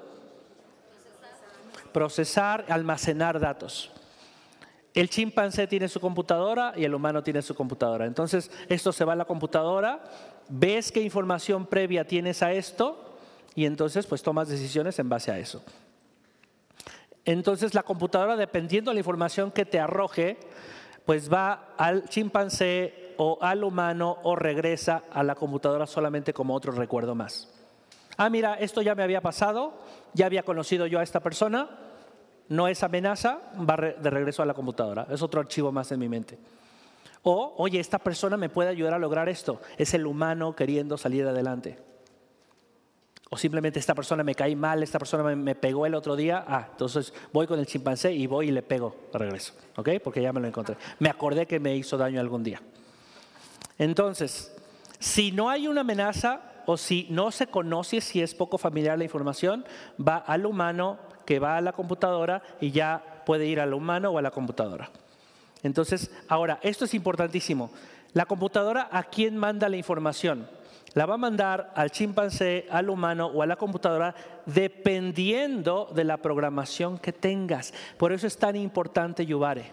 Procesar, 1.92 2.64
almacenar 2.68 3.38
datos. 3.38 3.92
El 4.94 5.10
chimpancé 5.10 5.66
tiene 5.66 5.88
su 5.88 6.00
computadora 6.00 6.72
y 6.76 6.84
el 6.84 6.94
humano 6.94 7.22
tiene 7.22 7.42
su 7.42 7.54
computadora. 7.56 8.06
Entonces, 8.06 8.50
esto 8.68 8.92
se 8.92 9.04
va 9.04 9.14
a 9.14 9.16
la 9.16 9.24
computadora, 9.24 10.04
ves 10.48 10.92
qué 10.92 11.02
información 11.02 11.66
previa 11.66 12.06
tienes 12.06 12.42
a 12.42 12.52
esto 12.52 13.16
y 13.56 13.66
entonces 13.66 14.06
pues 14.06 14.22
tomas 14.22 14.48
decisiones 14.48 14.98
en 15.00 15.08
base 15.08 15.32
a 15.32 15.38
eso. 15.38 15.64
Entonces, 17.24 17.74
la 17.74 17.82
computadora, 17.82 18.36
dependiendo 18.36 18.90
de 18.90 18.94
la 18.94 19.00
información 19.00 19.50
que 19.50 19.64
te 19.64 19.80
arroje, 19.80 20.38
pues 21.04 21.32
va 21.32 21.74
al 21.76 22.08
chimpancé 22.08 23.14
o 23.16 23.38
al 23.40 23.64
humano 23.64 24.18
o 24.22 24.36
regresa 24.36 25.02
a 25.10 25.22
la 25.22 25.34
computadora 25.34 25.86
solamente 25.86 26.32
como 26.32 26.54
otro 26.54 26.72
recuerdo 26.72 27.14
más. 27.14 27.50
Ah, 28.16 28.30
mira, 28.30 28.54
esto 28.54 28.80
ya 28.80 28.94
me 28.94 29.02
había 29.02 29.20
pasado, 29.20 29.74
ya 30.12 30.26
había 30.26 30.44
conocido 30.44 30.86
yo 30.86 31.00
a 31.00 31.02
esta 31.02 31.20
persona, 31.20 31.68
no 32.48 32.68
es 32.68 32.82
amenaza, 32.82 33.40
va 33.58 33.76
de 33.76 34.10
regreso 34.10 34.42
a 34.42 34.46
la 34.46 34.54
computadora, 34.54 35.06
es 35.10 35.22
otro 35.22 35.40
archivo 35.40 35.72
más 35.72 35.90
en 35.92 36.00
mi 36.00 36.08
mente. 36.08 36.38
O, 37.22 37.54
oye, 37.56 37.80
esta 37.80 37.98
persona 37.98 38.36
me 38.36 38.50
puede 38.50 38.68
ayudar 38.68 38.94
a 38.94 38.98
lograr 38.98 39.28
esto, 39.28 39.60
es 39.78 39.94
el 39.94 40.06
humano 40.06 40.54
queriendo 40.54 40.98
salir 40.98 41.26
adelante. 41.26 41.78
O 43.30 43.36
simplemente 43.36 43.78
esta 43.78 43.94
persona 43.94 44.22
me 44.22 44.34
cae 44.34 44.54
mal, 44.54 44.82
esta 44.82 44.98
persona 44.98 45.34
me, 45.34 45.54
pegó 45.54 45.86
el 45.86 45.94
otro 45.94 46.14
día, 46.14 46.44
ah, 46.46 46.68
entonces 46.70 47.12
voy 47.32 47.46
con 47.46 47.58
el 47.58 47.66
chimpancé 47.66 48.12
y 48.12 48.26
voy 48.26 48.48
y 48.48 48.52
le 48.52 48.62
pego 48.62 48.94
de 49.12 49.18
regreso, 49.18 49.54
¿ok? 49.76 49.88
Porque 50.04 50.22
ya 50.22 50.32
me 50.32 50.40
lo 50.40 50.46
encontré. 50.46 50.76
Me 50.98 51.08
acordé 51.08 51.46
que 51.46 51.58
me 51.58 51.74
hizo 51.74 51.96
daño 51.96 52.20
algún 52.20 52.44
día. 52.44 52.60
Entonces, 53.78 54.54
si 55.00 55.32
no 55.32 55.48
hay 55.48 55.66
una 55.66 55.80
amenaza, 55.80 56.42
o 56.66 56.76
si 56.76 57.06
no 57.10 57.30
se 57.30 57.46
conoce 57.46 58.00
si 58.00 58.22
es 58.22 58.34
poco 58.34 58.58
familiar 58.58 58.98
la 58.98 59.04
información, 59.04 59.64
va 60.00 60.16
al 60.16 60.46
humano 60.46 60.98
que 61.24 61.38
va 61.38 61.56
a 61.56 61.60
la 61.60 61.72
computadora 61.72 62.42
y 62.60 62.70
ya 62.70 63.22
puede 63.24 63.46
ir 63.46 63.60
al 63.60 63.74
humano 63.74 64.10
o 64.10 64.18
a 64.18 64.22
la 64.22 64.30
computadora. 64.30 64.90
Entonces, 65.62 66.10
ahora, 66.28 66.58
esto 66.62 66.84
es 66.84 66.94
importantísimo. 66.94 67.70
La 68.12 68.26
computadora, 68.26 68.88
¿a 68.92 69.02
quién 69.04 69.36
manda 69.36 69.68
la 69.68 69.76
información? 69.76 70.46
La 70.94 71.06
va 71.06 71.14
a 71.14 71.18
mandar 71.18 71.72
al 71.74 71.90
chimpancé, 71.90 72.66
al 72.70 72.88
humano 72.88 73.26
o 73.26 73.42
a 73.42 73.46
la 73.46 73.56
computadora 73.56 74.14
dependiendo 74.46 75.90
de 75.92 76.04
la 76.04 76.18
programación 76.18 76.98
que 76.98 77.12
tengas. 77.12 77.74
Por 77.98 78.12
eso 78.12 78.28
es 78.28 78.36
tan 78.36 78.54
importante 78.54 79.26
Yubare, 79.26 79.72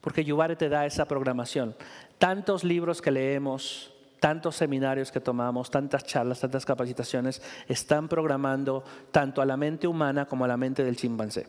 porque 0.00 0.24
Yubare 0.24 0.56
te 0.56 0.68
da 0.68 0.86
esa 0.86 1.04
programación. 1.04 1.76
Tantos 2.18 2.64
libros 2.64 3.00
que 3.00 3.12
leemos, 3.12 3.92
tantos 4.26 4.56
seminarios 4.56 5.12
que 5.12 5.20
tomamos, 5.20 5.70
tantas 5.70 6.02
charlas, 6.02 6.40
tantas 6.40 6.66
capacitaciones, 6.66 7.40
están 7.68 8.08
programando 8.08 8.82
tanto 9.12 9.40
a 9.40 9.46
la 9.46 9.56
mente 9.56 9.86
humana 9.86 10.26
como 10.26 10.44
a 10.44 10.48
la 10.48 10.56
mente 10.56 10.82
del 10.82 10.96
chimpancé. 10.96 11.46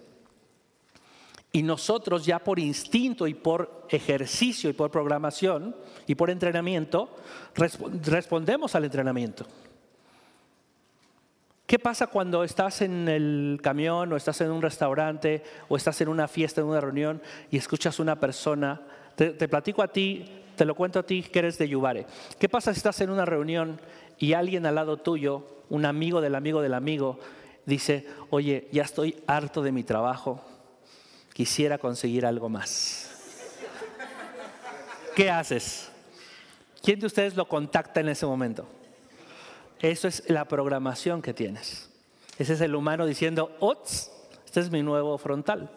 Y 1.52 1.64
nosotros 1.64 2.24
ya 2.24 2.38
por 2.38 2.60
instinto 2.60 3.26
y 3.26 3.34
por 3.34 3.88
ejercicio 3.90 4.70
y 4.70 4.74
por 4.74 4.92
programación 4.92 5.76
y 6.06 6.14
por 6.14 6.30
entrenamiento, 6.30 7.16
respondemos 7.56 8.76
al 8.76 8.86
entrenamiento. 8.86 9.48
¿Qué 11.66 11.80
pasa 11.80 12.06
cuando 12.06 12.44
estás 12.44 12.84
en 12.84 13.08
el 13.08 13.60
camión 13.64 14.14
o 14.14 14.18
estás 14.18 14.40
en 14.42 14.52
un 14.52 14.62
restaurante 14.62 15.42
o 15.68 15.78
estás 15.78 16.00
en 16.02 16.10
una 16.10 16.28
fiesta, 16.28 16.62
en 16.62 16.68
una 16.68 16.80
reunión 16.80 17.24
y 17.50 17.58
escuchas 17.58 18.00
una 18.00 18.20
persona? 18.20 18.80
Te, 19.16 19.32
te 19.32 19.48
platico 19.48 19.82
a 19.82 19.88
ti 19.88 20.44
te 20.58 20.66
lo 20.66 20.76
cuento 20.76 21.00
a 21.00 21.04
ti 21.04 21.24
que 21.24 21.40
eres 21.40 21.58
de 21.58 21.70
Yubare. 21.70 22.06
¿Qué 22.38 22.50
pasa 22.50 22.74
si 22.74 22.80
estás 22.80 23.00
en 23.00 23.10
una 23.10 23.24
reunión 23.24 23.80
y 24.18 24.34
alguien 24.34 24.66
al 24.66 24.76
lado 24.76 24.98
tuyo, 24.98 25.46
un 25.70 25.86
amigo 25.86 26.20
del 26.20 26.36
amigo 26.36 26.62
del 26.62 26.74
amigo, 26.74 27.20
dice, 27.66 28.06
oye, 28.30 28.68
ya 28.72 28.84
estoy 28.84 29.24
harto 29.28 29.62
de 29.62 29.72
mi 29.72 29.84
trabajo, 29.84 30.42
quisiera 31.34 31.78
conseguir 31.78 32.26
algo 32.26 32.50
más? 32.50 33.06
¿Qué 35.16 35.32
haces? 35.32 35.90
¿Quién 36.84 37.00
de 37.00 37.06
ustedes 37.06 37.36
lo 37.36 37.48
contacta 37.48 38.02
en 38.02 38.10
ese 38.10 38.26
momento? 38.26 38.68
Eso 39.80 40.08
es 40.08 40.30
la 40.30 40.46
programación 40.46 41.22
que 41.22 41.34
tienes. 41.34 41.90
Ese 42.38 42.54
es 42.54 42.62
el 42.62 42.76
humano 42.76 43.06
diciendo, 43.06 43.56
¡Ots! 43.60 44.12
Este 44.46 44.60
es 44.60 44.72
mi 44.72 44.82
nuevo 44.82 45.18
frontal. 45.18 45.70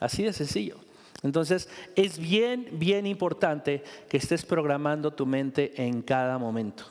Así 0.00 0.22
de 0.22 0.32
sencillo. 0.32 0.85
Entonces, 1.22 1.68
es 1.94 2.18
bien, 2.18 2.68
bien 2.72 3.06
importante 3.06 3.82
que 4.08 4.18
estés 4.18 4.44
programando 4.44 5.12
tu 5.12 5.26
mente 5.26 5.72
en 5.82 6.02
cada 6.02 6.38
momento. 6.38 6.84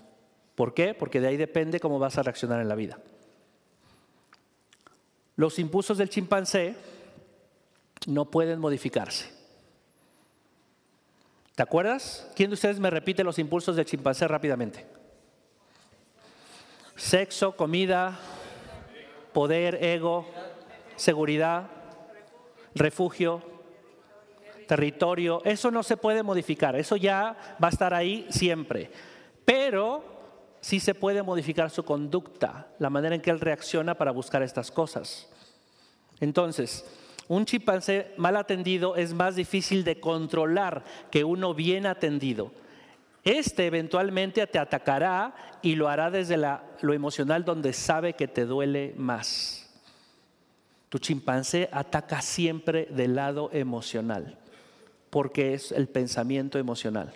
¿Por 0.56 0.74
qué? 0.74 0.94
Porque 0.94 1.20
de 1.20 1.28
ahí 1.28 1.38
depende 1.38 1.80
cómo 1.80 2.00
vas 2.00 2.18
a 2.18 2.24
reaccionar 2.24 2.62
en 2.62 2.70
la 2.70 2.76
vida. 2.76 2.98
Los 5.36 5.60
impulsos 5.60 5.98
del 5.98 6.10
chimpancé 6.10 6.76
no 8.08 8.26
pueden 8.26 8.60
modificarse. 8.60 9.30
¿Te 11.56 11.64
acuerdas? 11.64 12.30
¿Quién 12.36 12.50
de 12.50 12.56
ustedes 12.56 12.80
me 12.80 12.90
repite 12.90 13.24
los 13.24 13.40
impulsos 13.40 13.76
del 13.76 13.86
chimpancé 13.86 14.28
rápidamente? 14.28 14.86
Sexo, 16.96 17.56
comida, 17.56 18.18
poder, 19.34 19.84
ego, 19.84 20.26
seguridad, 20.96 21.70
refugio, 22.74 23.55
territorio. 24.66 25.42
Eso 25.46 25.72
no 25.72 25.84
se 25.84 25.98
puede 25.98 26.24
modificar, 26.24 26.76
eso 26.76 26.96
ya 26.96 27.58
va 27.64 27.68
a 27.68 27.72
estar 27.72 27.94
ahí 27.94 28.26
siempre. 28.30 28.92
Pero 29.46 30.04
sí 30.62 30.80
se 30.80 30.96
puede 30.96 31.24
modificar 31.24 31.70
su 31.70 31.84
conducta, 31.84 32.68
la 32.80 32.90
manera 32.90 33.16
en 33.16 33.22
que 33.22 33.30
él 33.30 33.40
reacciona 33.40 33.96
para 33.96 34.12
buscar 34.12 34.42
estas 34.42 34.72
cosas. 34.72 35.30
Entonces, 36.20 36.86
un 37.28 37.46
chimpancé 37.46 38.14
mal 38.18 38.36
atendido 38.36 38.96
es 38.96 39.14
más 39.14 39.36
difícil 39.36 39.84
de 39.84 40.00
controlar 40.00 40.84
que 41.10 41.24
uno 41.24 41.54
bien 41.54 41.86
atendido. 41.86 42.52
Este 43.24 43.66
eventualmente 43.66 44.46
te 44.46 44.60
atacará 44.60 45.34
y 45.64 45.74
lo 45.76 45.90
hará 45.90 46.12
desde 46.12 46.38
lo 46.38 46.94
emocional 46.94 47.44
donde 47.44 47.74
sabe 47.74 48.14
que 48.14 48.28
te 48.28 48.46
duele 48.46 48.94
más. 48.98 49.68
Tu 50.90 51.00
chimpancé 51.00 51.68
ataca 51.72 52.22
siempre 52.22 52.86
del 52.92 53.16
lado 53.16 53.50
emocional, 53.52 54.38
porque 55.16 55.54
es 55.54 55.72
el 55.72 55.88
pensamiento 55.88 56.60
emocional. 56.60 57.14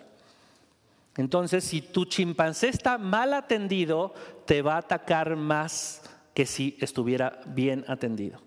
Entonces, 1.18 1.64
si 1.64 1.82
tu 1.82 2.06
chimpancé 2.06 2.68
está 2.68 2.96
mal 2.96 3.34
atendido, 3.34 4.14
te 4.46 4.62
va 4.62 4.76
a 4.76 4.78
atacar 4.78 5.36
más 5.36 6.00
que 6.32 6.46
si 6.46 6.78
estuviera 6.80 7.42
bien 7.44 7.84
atendido. 7.88 8.40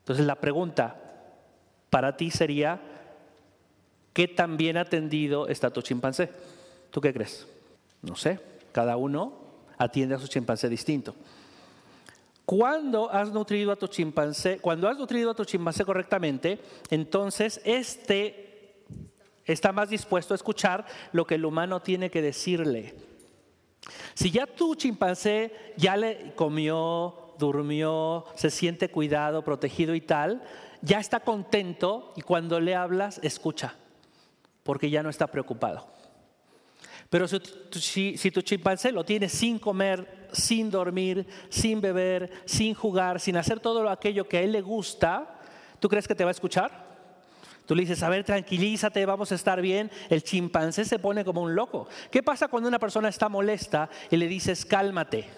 Entonces 0.00 0.26
la 0.26 0.34
pregunta 0.34 1.00
para 1.88 2.16
ti 2.16 2.32
sería, 2.32 2.80
¿qué 4.12 4.26
tan 4.26 4.56
bien 4.56 4.76
atendido 4.76 5.46
está 5.46 5.70
tu 5.70 5.80
chimpancé? 5.80 6.28
¿Tú 6.90 7.00
qué 7.00 7.12
crees? 7.12 7.46
No 8.02 8.16
sé, 8.16 8.40
cada 8.72 8.96
uno 8.96 9.34
atiende 9.78 10.16
a 10.16 10.18
su 10.18 10.26
chimpancé 10.26 10.68
distinto. 10.68 11.14
Cuando 12.44 13.10
has 13.10 13.30
nutrido 13.30 13.72
a 13.72 13.76
tu 13.76 13.86
chimpancé, 13.86 14.58
cuando 14.58 14.88
has 14.88 14.98
nutrido 14.98 15.30
a 15.30 15.34
tu 15.34 15.44
chimpancé 15.44 15.84
correctamente, 15.84 16.60
entonces 16.90 17.60
este 17.64 18.74
está 19.44 19.72
más 19.72 19.90
dispuesto 19.90 20.34
a 20.34 20.36
escuchar 20.36 20.84
lo 21.12 21.26
que 21.26 21.36
el 21.36 21.44
humano 21.44 21.80
tiene 21.80 22.10
que 22.10 22.22
decirle. 22.22 22.94
Si 24.14 24.30
ya 24.30 24.46
tu 24.46 24.74
chimpancé 24.74 25.52
ya 25.76 25.96
le 25.96 26.34
comió, 26.34 27.34
durmió, 27.38 28.26
se 28.34 28.50
siente 28.50 28.90
cuidado, 28.90 29.42
protegido 29.42 29.94
y 29.94 30.00
tal, 30.00 30.42
ya 30.82 30.98
está 30.98 31.20
contento 31.20 32.12
y 32.16 32.22
cuando 32.22 32.60
le 32.60 32.74
hablas, 32.74 33.20
escucha, 33.22 33.74
porque 34.62 34.90
ya 34.90 35.02
no 35.02 35.10
está 35.10 35.28
preocupado. 35.28 35.86
Pero 37.12 37.28
si, 37.28 38.30
tu 38.30 38.40
chimpancé 38.40 38.90
lo 38.90 39.04
tiene 39.04 39.28
sin 39.28 39.58
comer, 39.58 40.30
sin 40.32 40.70
dormir, 40.70 41.26
sin 41.50 41.78
beber, 41.78 42.30
sin 42.46 42.72
jugar, 42.72 43.20
sin 43.20 43.36
hacer 43.36 43.60
todo 43.60 43.86
aquello 43.90 44.26
que 44.26 44.38
a 44.38 44.40
él 44.40 44.52
le 44.52 44.62
gusta, 44.62 45.38
¿tú 45.78 45.90
crees 45.90 46.08
que 46.08 46.14
te 46.14 46.24
va 46.24 46.30
a 46.30 46.32
escuchar? 46.32 46.86
Tú 47.66 47.74
le 47.74 47.82
dices, 47.82 48.02
a 48.02 48.08
ver, 48.08 48.24
tranquilízate, 48.24 49.04
vamos 49.04 49.30
a 49.30 49.34
estar 49.34 49.60
bien. 49.60 49.90
El 50.08 50.22
chimpancé 50.22 50.86
se 50.86 50.98
pone 50.98 51.22
como 51.22 51.42
un 51.42 51.54
loco. 51.54 51.86
¿Qué 52.10 52.22
pasa 52.22 52.48
cuando 52.48 52.66
una 52.70 52.78
persona 52.78 53.10
está 53.10 53.28
molesta 53.28 53.90
y 54.10 54.16
le 54.16 54.26
dices, 54.26 54.64
cálmate? 54.64 55.28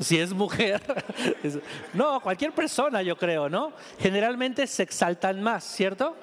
si 0.00 0.18
es 0.18 0.32
mujer. 0.32 0.82
No, 1.94 2.18
cualquier 2.20 2.50
persona 2.50 3.02
yo 3.02 3.16
creo, 3.16 3.48
¿no? 3.48 3.72
Generalmente 4.00 4.66
se 4.66 4.82
exaltan 4.82 5.40
más, 5.40 5.62
¿cierto? 5.62 6.16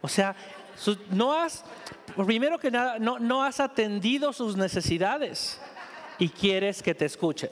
O 0.00 0.08
sea, 0.08 0.34
no 1.10 1.34
has, 1.34 1.64
primero 2.16 2.58
que 2.58 2.70
nada, 2.70 2.98
no, 2.98 3.18
no 3.18 3.42
has 3.42 3.60
atendido 3.60 4.32
sus 4.32 4.56
necesidades 4.56 5.60
y 6.18 6.28
quieres 6.28 6.82
que 6.82 6.94
te 6.94 7.04
escuche. 7.04 7.50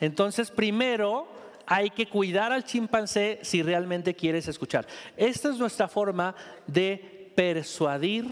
Entonces, 0.00 0.50
primero 0.50 1.28
hay 1.66 1.90
que 1.90 2.06
cuidar 2.06 2.52
al 2.52 2.64
chimpancé 2.64 3.38
si 3.42 3.62
realmente 3.62 4.14
quieres 4.14 4.48
escuchar. 4.48 4.86
Esta 5.16 5.50
es 5.50 5.58
nuestra 5.58 5.88
forma 5.88 6.34
de 6.66 7.32
persuadir 7.34 8.26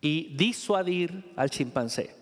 y 0.00 0.34
disuadir 0.36 1.32
al 1.36 1.50
chimpancé. 1.50 2.14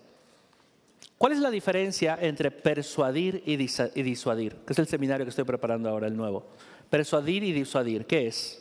¿Cuál 1.18 1.32
es 1.32 1.38
la 1.38 1.50
diferencia 1.50 2.18
entre 2.20 2.50
persuadir 2.50 3.42
y 3.46 3.56
disuadir? 3.56 4.56
Que 4.66 4.72
es 4.72 4.78
el 4.78 4.86
seminario 4.86 5.26
que 5.26 5.30
estoy 5.30 5.44
preparando 5.44 5.88
ahora, 5.88 6.06
el 6.06 6.16
nuevo. 6.16 6.46
Persuadir 6.90 7.44
y 7.44 7.52
disuadir, 7.52 8.06
¿qué 8.06 8.26
es? 8.26 8.60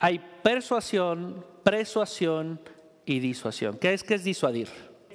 Hay 0.00 0.20
persuasión, 0.44 1.42
persuasión 1.62 2.60
y 3.06 3.18
disuasión. 3.18 3.78
¿Qué 3.78 3.94
es 3.94 4.04
que 4.04 4.16
es 4.16 4.24
disuadir? 4.24 4.68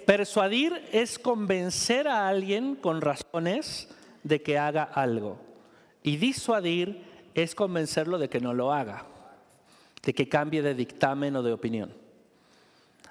Persuadir 0.07 0.89
es 0.91 1.19
convencer 1.19 2.07
a 2.07 2.27
alguien 2.27 2.75
con 2.75 2.99
razones 2.99 3.89
de 4.23 4.41
que 4.41 4.57
haga 4.57 4.83
algo. 4.83 5.37
Y 6.01 6.17
disuadir 6.17 7.03
es 7.35 7.53
convencerlo 7.53 8.17
de 8.17 8.27
que 8.27 8.39
no 8.39 8.55
lo 8.55 8.73
haga, 8.73 9.05
de 10.01 10.15
que 10.15 10.27
cambie 10.27 10.63
de 10.63 10.73
dictamen 10.73 11.35
o 11.35 11.43
de 11.43 11.53
opinión. 11.53 11.93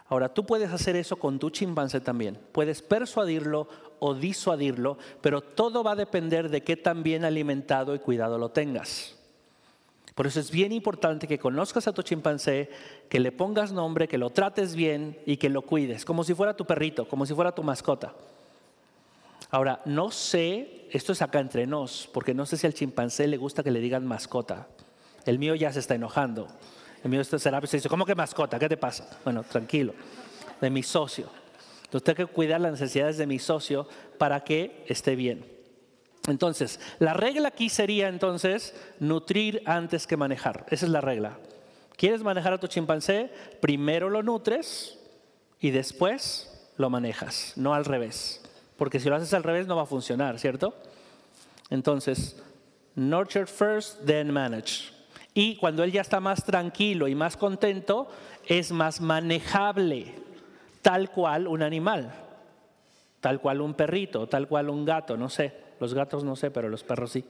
Ahora, 0.09 0.35
tú 0.35 0.45
puedes 0.45 0.73
hacer 0.73 0.97
eso 0.97 1.17
con 1.17 1.39
tu 1.39 1.51
chimpancé 1.51 2.01
también. 2.01 2.37
Puedes 2.51 2.83
persuadirlo 2.83 3.69
o 4.01 4.15
disuadirlo, 4.15 4.99
pero 5.21 5.41
todo 5.41 5.85
va 5.85 5.93
a 5.93 5.97
depender 5.97 6.49
de 6.49 6.65
qué 6.65 6.77
tan 6.77 7.05
bien 7.05 7.25
alimentado 7.25 7.95
y 7.95 8.01
cuidado 8.01 8.39
lo 8.39 8.51
tengas. 8.51 9.18
Por 10.19 10.27
eso 10.27 10.41
es 10.41 10.51
bien 10.51 10.73
importante 10.73 11.29
que 11.29 11.39
conozcas 11.39 11.87
a 11.87 11.93
tu 11.93 12.03
chimpancé, 12.03 12.69
que 13.09 13.21
le 13.21 13.31
pongas 13.31 13.71
nombre, 13.71 14.09
que 14.09 14.19
lo 14.19 14.31
trates 14.31 14.75
bien 14.75 15.17
y 15.27 15.37
que 15.37 15.49
lo 15.49 15.63
cuides, 15.63 16.05
como 16.05 16.25
si 16.25 16.35
fuera 16.35 16.57
tu 16.57 16.65
perrito, 16.65 17.07
como 17.09 17.25
si 17.25 17.35
fuera 17.35 17.55
tu 17.55 17.63
mascota. 17.63 18.15
Ahora, 19.53 19.81
no 19.85 20.11
sé, 20.11 20.89
esto 20.91 21.13
es 21.13 21.23
acá 21.23 21.39
entre 21.39 21.69
nos, 21.69 22.11
porque 22.13 22.35
no 22.35 22.47
sé 22.47 22.57
si 22.57 22.67
al 22.67 22.75
chimpancé 22.75 23.29
le 23.29 23.37
gusta 23.37 23.63
que 23.63 23.71
le 23.71 23.79
digan 23.79 24.05
mascota. 24.09 24.67
El 25.25 25.39
mío 25.39 25.55
ya 25.55 25.73
se 25.73 25.79
está 25.79 25.95
enojando. 25.95 26.49
El 27.05 27.11
mío 27.13 27.23
será, 27.23 27.65
se 27.65 27.77
dice, 27.77 27.89
¿cómo 27.89 28.05
que 28.05 28.17
mascota? 28.17 28.59
¿Qué 28.59 28.69
te 28.69 28.77
pasa? 28.77 29.21
Bueno, 29.23 29.45
tranquilo, 29.45 29.95
de 30.61 30.69
mi 30.69 30.83
socio. 30.83 31.27
Entonces 31.85 32.03
tengo 32.03 32.27
que 32.27 32.35
cuidar 32.35 32.61
las 32.61 32.73
necesidades 32.73 33.19
de 33.19 33.27
mi 33.29 33.39
socio 33.39 33.87
para 34.19 34.43
que 34.43 34.83
esté 34.89 35.15
bien. 35.15 35.58
Entonces, 36.29 36.79
la 36.99 37.15
regla 37.15 37.49
aquí 37.49 37.69
sería 37.69 38.09
entonces 38.09 38.75
nutrir 39.01 39.63
antes 39.67 40.07
que 40.07 40.17
manejar. 40.17 40.67
Esa 40.71 40.87
es 40.87 40.93
la 40.93 41.01
regla. 41.01 41.39
¿Quieres 41.97 42.23
manejar 42.23 42.53
a 42.53 42.59
tu 42.59 42.67
chimpancé? 42.69 43.31
Primero 43.61 44.09
lo 44.09 44.23
nutres 44.23 44.99
y 45.61 45.71
después 45.71 46.71
lo 46.77 46.91
manejas, 46.91 47.55
no 47.57 47.75
al 47.75 47.85
revés. 47.85 48.43
Porque 48.77 49.01
si 49.01 49.09
lo 49.09 49.17
haces 49.17 49.35
al 49.35 49.43
revés 49.43 49.67
no 49.67 49.77
va 49.77 49.83
a 49.83 49.87
funcionar, 49.87 50.39
¿cierto? 50.39 50.75
Entonces, 51.71 52.41
nurture 52.95 53.47
first, 53.47 54.05
then 54.05 54.31
manage. 54.31 54.93
Y 55.35 55.57
cuando 55.57 55.83
él 55.83 55.93
ya 55.93 56.01
está 56.01 56.21
más 56.21 56.45
tranquilo 56.45 57.09
y 57.09 57.15
más 57.15 57.37
contento, 57.37 58.09
es 58.47 58.73
más 58.73 59.01
manejable, 59.01 60.15
tal 60.83 61.11
cual 61.11 61.49
un 61.49 61.63
animal, 61.63 62.13
tal 63.21 63.41
cual 63.41 63.61
un 63.61 63.75
perrito, 63.75 64.29
tal 64.29 64.49
cual 64.49 64.71
un 64.71 64.85
gato, 64.85 65.17
no 65.17 65.29
sé. 65.29 65.68
Los 65.81 65.95
gatos 65.95 66.25
no 66.25 66.37
sé, 66.37 66.51
pero 66.51 66.69
los 66.69 66.85
perros 66.85 67.13
sí. 67.13 67.25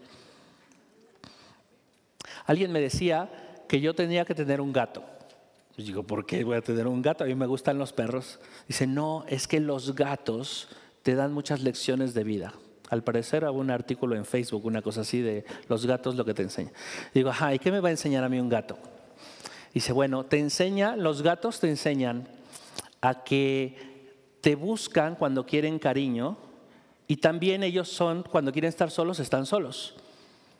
Alguien 2.46 2.72
me 2.72 2.80
decía 2.80 3.30
que 3.68 3.80
yo 3.80 3.94
tenía 3.94 4.24
que 4.24 4.34
tener 4.34 4.60
un 4.60 4.72
gato. 4.72 5.04
Y 5.76 5.82
digo, 5.82 6.02
¿por 6.02 6.26
qué 6.26 6.42
voy 6.42 6.56
a 6.56 6.62
tener 6.62 6.86
un 6.86 7.02
gato? 7.02 7.24
A 7.24 7.26
mí 7.26 7.34
me 7.34 7.46
gustan 7.46 7.78
los 7.78 7.92
perros. 7.92 8.40
Dice, 8.66 8.86
no, 8.86 9.24
es 9.28 9.46
que 9.46 9.60
los 9.60 9.94
gatos 9.94 10.68
te 11.02 11.14
dan 11.14 11.32
muchas 11.32 11.60
lecciones 11.62 12.14
de 12.14 12.24
vida. 12.24 12.54
Al 12.90 13.04
parecer 13.04 13.44
hubo 13.44 13.60
un 13.60 13.70
artículo 13.70 14.16
en 14.16 14.24
Facebook, 14.24 14.64
una 14.64 14.82
cosa 14.82 15.02
así 15.02 15.20
de 15.20 15.44
los 15.68 15.86
gatos 15.86 16.16
lo 16.16 16.24
que 16.24 16.34
te 16.34 16.42
enseña. 16.42 16.72
Digo, 17.14 17.30
ajá, 17.30 17.54
¿y 17.54 17.58
qué 17.58 17.70
me 17.70 17.80
va 17.80 17.88
a 17.88 17.92
enseñar 17.92 18.24
a 18.24 18.28
mí 18.28 18.40
un 18.40 18.48
gato? 18.48 18.78
Dice, 19.74 19.92
bueno, 19.92 20.24
te 20.24 20.38
enseña, 20.38 20.96
los 20.96 21.22
gatos 21.22 21.60
te 21.60 21.68
enseñan 21.68 22.26
a 23.02 23.22
que 23.22 23.76
te 24.40 24.54
buscan 24.54 25.16
cuando 25.16 25.44
quieren 25.44 25.78
cariño 25.78 26.38
y 27.08 27.16
también 27.16 27.62
ellos 27.62 27.88
son, 27.88 28.22
cuando 28.22 28.52
quieren 28.52 28.68
estar 28.68 28.90
solos, 28.90 29.18
están 29.18 29.46
solos. 29.46 29.94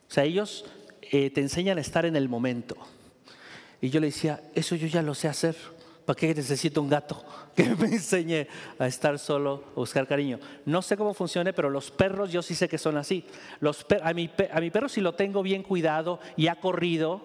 O 0.08 0.10
sea, 0.10 0.24
ellos 0.24 0.64
eh, 1.02 1.28
te 1.28 1.42
enseñan 1.42 1.76
a 1.76 1.82
estar 1.82 2.06
en 2.06 2.16
el 2.16 2.30
momento. 2.30 2.74
Y 3.82 3.90
yo 3.90 4.00
le 4.00 4.06
decía, 4.06 4.42
eso 4.54 4.74
yo 4.74 4.86
ya 4.86 5.02
lo 5.02 5.14
sé 5.14 5.28
hacer. 5.28 5.54
¿Para 6.06 6.18
qué 6.18 6.34
necesito 6.34 6.80
un 6.80 6.88
gato 6.88 7.22
que 7.54 7.64
me 7.76 7.88
enseñe 7.88 8.46
a 8.78 8.86
estar 8.86 9.18
solo, 9.18 9.62
a 9.72 9.80
buscar 9.80 10.06
cariño? 10.06 10.40
No 10.64 10.80
sé 10.80 10.96
cómo 10.96 11.12
funcione, 11.12 11.52
pero 11.52 11.68
los 11.68 11.90
perros 11.90 12.32
yo 12.32 12.40
sí 12.40 12.54
sé 12.54 12.66
que 12.66 12.78
son 12.78 12.96
así. 12.96 13.26
Los 13.60 13.84
a, 14.02 14.14
mi, 14.14 14.30
a 14.50 14.60
mi 14.62 14.70
perro 14.70 14.88
si 14.88 15.02
lo 15.02 15.14
tengo 15.14 15.42
bien 15.42 15.62
cuidado 15.62 16.18
y 16.34 16.46
ha 16.46 16.56
corrido 16.56 17.20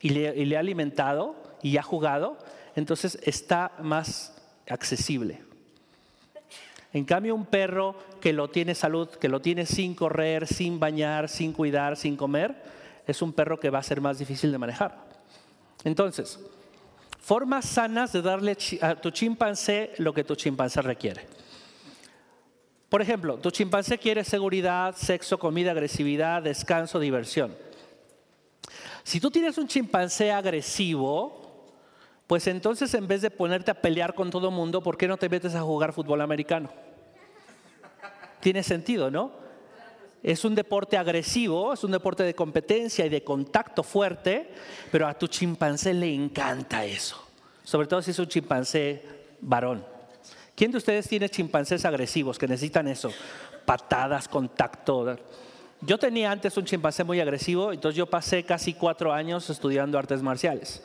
y 0.00 0.08
le, 0.08 0.34
y 0.34 0.46
le 0.46 0.56
ha 0.56 0.60
alimentado 0.60 1.36
y 1.62 1.76
ha 1.76 1.82
jugado, 1.82 2.38
entonces 2.76 3.18
está 3.22 3.72
más 3.82 4.40
accesible. 4.66 5.47
En 6.92 7.04
cambio, 7.04 7.34
un 7.34 7.46
perro 7.46 7.94
que 8.20 8.32
lo 8.32 8.48
tiene 8.48 8.74
salud, 8.74 9.08
que 9.08 9.28
lo 9.28 9.40
tiene 9.40 9.66
sin 9.66 9.94
correr, 9.94 10.46
sin 10.46 10.80
bañar, 10.80 11.28
sin 11.28 11.52
cuidar, 11.52 11.96
sin 11.96 12.16
comer, 12.16 12.54
es 13.06 13.20
un 13.22 13.32
perro 13.32 13.60
que 13.60 13.70
va 13.70 13.78
a 13.78 13.82
ser 13.82 14.00
más 14.00 14.18
difícil 14.18 14.50
de 14.50 14.58
manejar. 14.58 14.96
Entonces, 15.84 16.40
formas 17.20 17.66
sanas 17.66 18.12
de 18.12 18.22
darle 18.22 18.56
a 18.80 18.94
tu 18.94 19.10
chimpancé 19.10 19.92
lo 19.98 20.14
que 20.14 20.24
tu 20.24 20.34
chimpancé 20.34 20.80
requiere. 20.82 21.26
Por 22.88 23.02
ejemplo, 23.02 23.36
tu 23.36 23.50
chimpancé 23.50 23.98
quiere 23.98 24.24
seguridad, 24.24 24.96
sexo, 24.96 25.38
comida, 25.38 25.72
agresividad, 25.72 26.42
descanso, 26.42 26.98
diversión. 26.98 27.54
Si 29.02 29.20
tú 29.20 29.30
tienes 29.30 29.58
un 29.58 29.68
chimpancé 29.68 30.32
agresivo, 30.32 31.37
pues 32.28 32.46
entonces 32.46 32.92
en 32.92 33.08
vez 33.08 33.22
de 33.22 33.30
ponerte 33.30 33.70
a 33.70 33.80
pelear 33.80 34.14
con 34.14 34.30
todo 34.30 34.50
mundo, 34.50 34.82
¿por 34.82 34.98
qué 34.98 35.08
no 35.08 35.16
te 35.16 35.30
metes 35.30 35.54
a 35.54 35.62
jugar 35.62 35.94
fútbol 35.94 36.20
americano? 36.20 36.70
Tiene 38.40 38.62
sentido, 38.62 39.10
¿no? 39.10 39.32
Es 40.22 40.44
un 40.44 40.54
deporte 40.54 40.98
agresivo, 40.98 41.72
es 41.72 41.82
un 41.84 41.90
deporte 41.90 42.24
de 42.24 42.34
competencia 42.34 43.06
y 43.06 43.08
de 43.08 43.24
contacto 43.24 43.82
fuerte, 43.82 44.50
pero 44.92 45.08
a 45.08 45.14
tu 45.14 45.26
chimpancé 45.26 45.94
le 45.94 46.12
encanta 46.12 46.84
eso. 46.84 47.16
Sobre 47.64 47.86
todo 47.86 48.02
si 48.02 48.10
es 48.10 48.18
un 48.18 48.28
chimpancé 48.28 49.02
varón. 49.40 49.82
¿Quién 50.54 50.70
de 50.70 50.76
ustedes 50.76 51.08
tiene 51.08 51.30
chimpancés 51.30 51.86
agresivos 51.86 52.38
que 52.38 52.46
necesitan 52.46 52.88
eso? 52.88 53.10
Patadas, 53.64 54.28
contacto. 54.28 55.16
Yo 55.80 55.96
tenía 55.96 56.30
antes 56.30 56.54
un 56.58 56.66
chimpancé 56.66 57.04
muy 57.04 57.20
agresivo, 57.20 57.72
entonces 57.72 57.96
yo 57.96 58.04
pasé 58.04 58.42
casi 58.42 58.74
cuatro 58.74 59.14
años 59.14 59.48
estudiando 59.48 59.98
artes 59.98 60.20
marciales. 60.20 60.82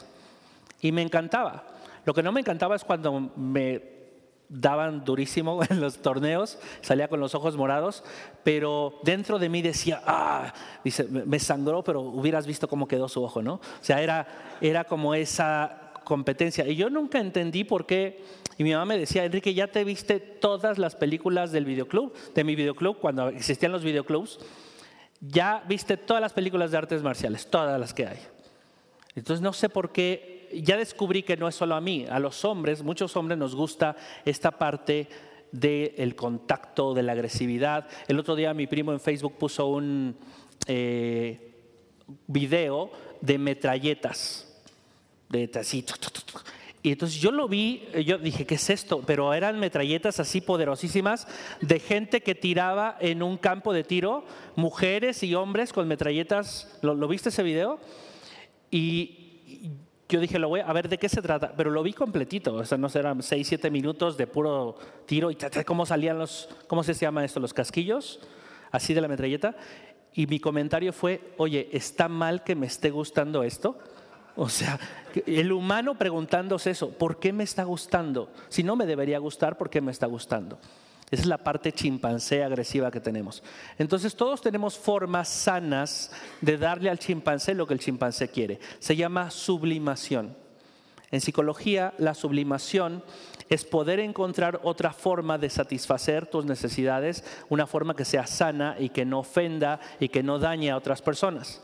Y 0.84 0.92
me 0.92 1.02
encantaba. 1.02 1.66
Lo 2.06 2.14
que 2.14 2.22
no 2.22 2.32
me 2.32 2.42
encantaba 2.42 2.76
es 2.76 2.84
cuando 2.84 3.32
me 3.36 3.82
daban 4.50 5.04
durísimo 5.04 5.62
en 5.70 5.82
los 5.82 5.98
torneos, 6.04 6.60
salía 6.82 7.08
con 7.08 7.20
los 7.20 7.34
ojos 7.34 7.58
morados, 7.58 8.04
pero 8.44 9.00
dentro 9.04 9.40
de 9.40 9.50
mí 9.50 9.64
decía, 9.64 10.02
ah, 10.06 10.54
dice, 10.84 11.06
me 11.06 11.40
sangró, 11.40 11.84
pero 11.84 12.02
hubieras 12.02 12.46
visto 12.46 12.68
cómo 12.68 12.88
quedó 12.88 13.10
su 13.10 13.24
ojo, 13.24 13.42
¿no? 13.42 13.56
O 13.56 13.62
sea, 13.82 14.02
era, 14.02 14.28
era 14.62 14.84
como 14.84 15.16
esa 15.16 15.94
competencia. 16.04 16.68
Y 16.68 16.76
yo 16.76 16.90
nunca 16.90 17.20
entendí 17.20 17.64
por 17.64 17.88
qué 17.88 18.24
y 18.58 18.64
mi 18.64 18.74
mamá 18.74 18.86
me 18.86 18.98
decía, 18.98 19.26
Enrique, 19.26 19.54
¿ya 19.54 19.68
te 19.68 19.84
viste 19.84 20.20
todas 20.20 20.78
las 20.78 20.96
películas 20.96 21.52
del 21.52 21.66
videoclub, 21.66 22.14
de 22.34 22.44
mi 22.44 22.56
videoclub, 22.56 23.00
cuando 23.00 23.30
existían 23.30 23.72
los 23.72 23.84
videoclubs? 23.84 24.40
Ya 25.22 25.64
viste 25.68 25.98
todas 25.98 26.22
las 26.22 26.34
películas 26.34 26.72
de 26.72 26.78
artes 26.78 27.02
marciales, 27.02 27.50
todas 27.50 27.80
las 27.80 27.94
que 27.94 28.06
hay. 28.06 28.20
Entonces 29.16 29.42
no 29.42 29.54
sé 29.54 29.70
por 29.70 29.92
qué, 29.92 30.43
ya 30.62 30.78
descubrí 30.78 31.24
que 31.24 31.38
no 31.38 31.48
es 31.48 31.56
solo 31.56 31.76
a 31.76 31.82
mí, 31.82 32.06
a 32.10 32.20
los 32.20 32.44
hombres, 32.46 32.84
muchos 32.84 33.16
hombres 33.16 33.38
nos 33.38 33.56
gusta 33.56 33.96
esta 34.26 34.52
parte 34.52 35.08
del 35.52 36.16
contacto, 36.16 36.94
de 36.94 37.04
la 37.04 37.12
agresividad. 37.12 37.88
El 38.08 38.20
otro 38.20 38.36
día 38.36 38.54
mi 38.54 38.68
primo 38.68 38.92
en 38.92 39.00
Facebook 39.00 39.38
puso 39.38 39.68
un 39.68 40.16
eh, 40.68 41.54
video 42.28 42.92
de 43.22 43.38
metralletas, 43.38 44.50
de 45.30 45.50
así, 45.60 45.86
y 46.86 46.92
entonces 46.92 47.22
yo 47.22 47.32
lo 47.32 47.48
vi, 47.48 47.88
yo 48.06 48.18
dije, 48.18 48.46
¿qué 48.46 48.56
es 48.56 48.70
esto? 48.70 49.02
Pero 49.06 49.34
eran 49.34 49.58
metralletas 49.58 50.20
así 50.20 50.42
poderosísimas 50.42 51.28
de 51.62 51.80
gente 51.80 52.22
que 52.22 52.36
tiraba 52.36 52.98
en 53.00 53.24
un 53.24 53.38
campo 53.38 53.72
de 53.72 53.86
tiro, 53.86 54.26
mujeres 54.58 55.24
y 55.24 55.34
hombres 55.34 55.72
con 55.72 55.88
metralletas. 55.88 56.78
¿Lo, 56.82 57.08
viste 57.08 57.30
ese 57.30 57.42
video? 57.42 57.80
Y 58.70 59.23
yo 60.10 60.20
dije, 60.20 60.38
lo 60.38 60.50
voy 60.50 60.60
a 60.60 60.72
ver 60.74 60.90
de 60.90 60.98
qué 60.98 61.10
se 61.10 61.22
trata, 61.22 61.54
pero 61.56 61.72
lo 61.72 61.82
vi 61.82 61.94
completito, 61.94 62.54
o 62.56 62.66
sea, 62.66 62.78
no 62.78 62.90
sé, 62.90 63.00
eran 63.00 63.24
6, 63.24 63.48
7 63.48 63.72
minutos 63.72 64.18
de 64.18 64.28
puro 64.28 64.76
tiro 65.06 65.32
y 65.32 65.38
cómo 65.66 65.86
salían 65.86 66.20
los, 66.20 66.50
¿cómo 66.68 66.84
se 66.84 66.94
llama 66.94 67.24
esto? 67.24 67.40
Los 67.40 67.54
casquillos, 67.54 68.20
así 68.72 68.94
de 68.94 69.02
la 69.02 69.08
metralleta. 69.08 69.56
Y 70.14 70.28
mi 70.28 70.40
comentario 70.40 70.94
fue, 70.94 71.34
oye, 71.38 71.70
¿está 71.72 72.08
mal 72.08 72.44
que 72.44 72.56
me 72.56 72.68
esté 72.68 72.92
gustando 72.92 73.44
esto? 73.44 73.80
O 74.36 74.50
sea, 74.50 74.80
el 75.26 75.52
humano 75.52 75.98
preguntándose 75.98 76.72
eso, 76.72 76.92
¿por 76.92 77.20
qué 77.20 77.34
me 77.34 77.44
está 77.44 77.64
gustando? 77.64 78.32
Si 78.50 78.64
no 78.64 78.76
me 78.76 78.86
debería 78.86 79.20
gustar, 79.20 79.58
¿por 79.58 79.70
qué 79.70 79.82
me 79.82 79.92
está 79.92 80.06
gustando? 80.06 80.60
Esa 81.14 81.22
es 81.22 81.28
la 81.28 81.38
parte 81.38 81.72
chimpancé 81.72 82.44
agresiva 82.44 82.90
que 82.90 83.00
tenemos. 83.00 83.44
Entonces 83.78 84.16
todos 84.16 84.42
tenemos 84.42 84.80
formas 84.80 85.30
sanas 85.30 86.12
de 86.42 86.58
darle 86.58 86.90
al 86.90 86.98
chimpancé 86.98 87.54
lo 87.54 87.68
que 87.68 87.76
el 87.76 87.80
chimpancé 87.80 88.30
quiere. 88.30 88.60
Se 88.80 88.96
llama 88.96 89.30
sublimación. 89.30 90.36
En 91.12 91.22
psicología, 91.22 91.94
la 92.00 92.16
sublimación 92.16 93.04
es 93.48 93.64
poder 93.64 94.00
encontrar 94.00 94.60
otra 94.64 94.92
forma 94.92 95.38
de 95.38 95.52
satisfacer 95.52 96.26
tus 96.26 96.46
necesidades, 96.46 97.24
una 97.48 97.68
forma 97.68 97.96
que 97.96 98.06
sea 98.06 98.26
sana 98.26 98.76
y 98.80 98.90
que 98.90 99.06
no 99.06 99.20
ofenda 99.20 99.80
y 100.00 100.10
que 100.10 100.24
no 100.24 100.40
dañe 100.40 100.72
a 100.72 100.78
otras 100.78 101.04
personas. 101.04 101.62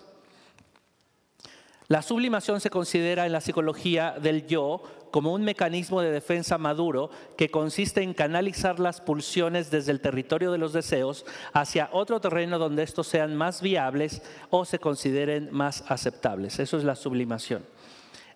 La 1.89 2.03
sublimación 2.03 2.61
se 2.61 2.69
considera 2.69 3.25
en 3.25 3.31
la 3.31 3.41
psicología 3.41 4.15
del 4.21 4.45
yo 4.45 4.83
como 5.09 5.33
un 5.33 5.41
mecanismo 5.41 6.01
de 6.01 6.11
defensa 6.11 6.59
maduro 6.59 7.09
que 7.35 7.49
consiste 7.49 8.03
en 8.03 8.13
canalizar 8.13 8.79
las 8.79 9.01
pulsiones 9.01 9.71
desde 9.71 9.91
el 9.91 9.99
territorio 9.99 10.51
de 10.51 10.59
los 10.59 10.71
deseos 10.71 11.25
hacia 11.51 11.89
otro 11.91 12.21
terreno 12.21 12.59
donde 12.59 12.83
estos 12.83 13.07
sean 13.07 13.35
más 13.35 13.63
viables 13.63 14.21
o 14.51 14.65
se 14.65 14.77
consideren 14.77 15.49
más 15.51 15.83
aceptables. 15.87 16.59
Eso 16.59 16.77
es 16.77 16.83
la 16.83 16.95
sublimación. 16.95 17.65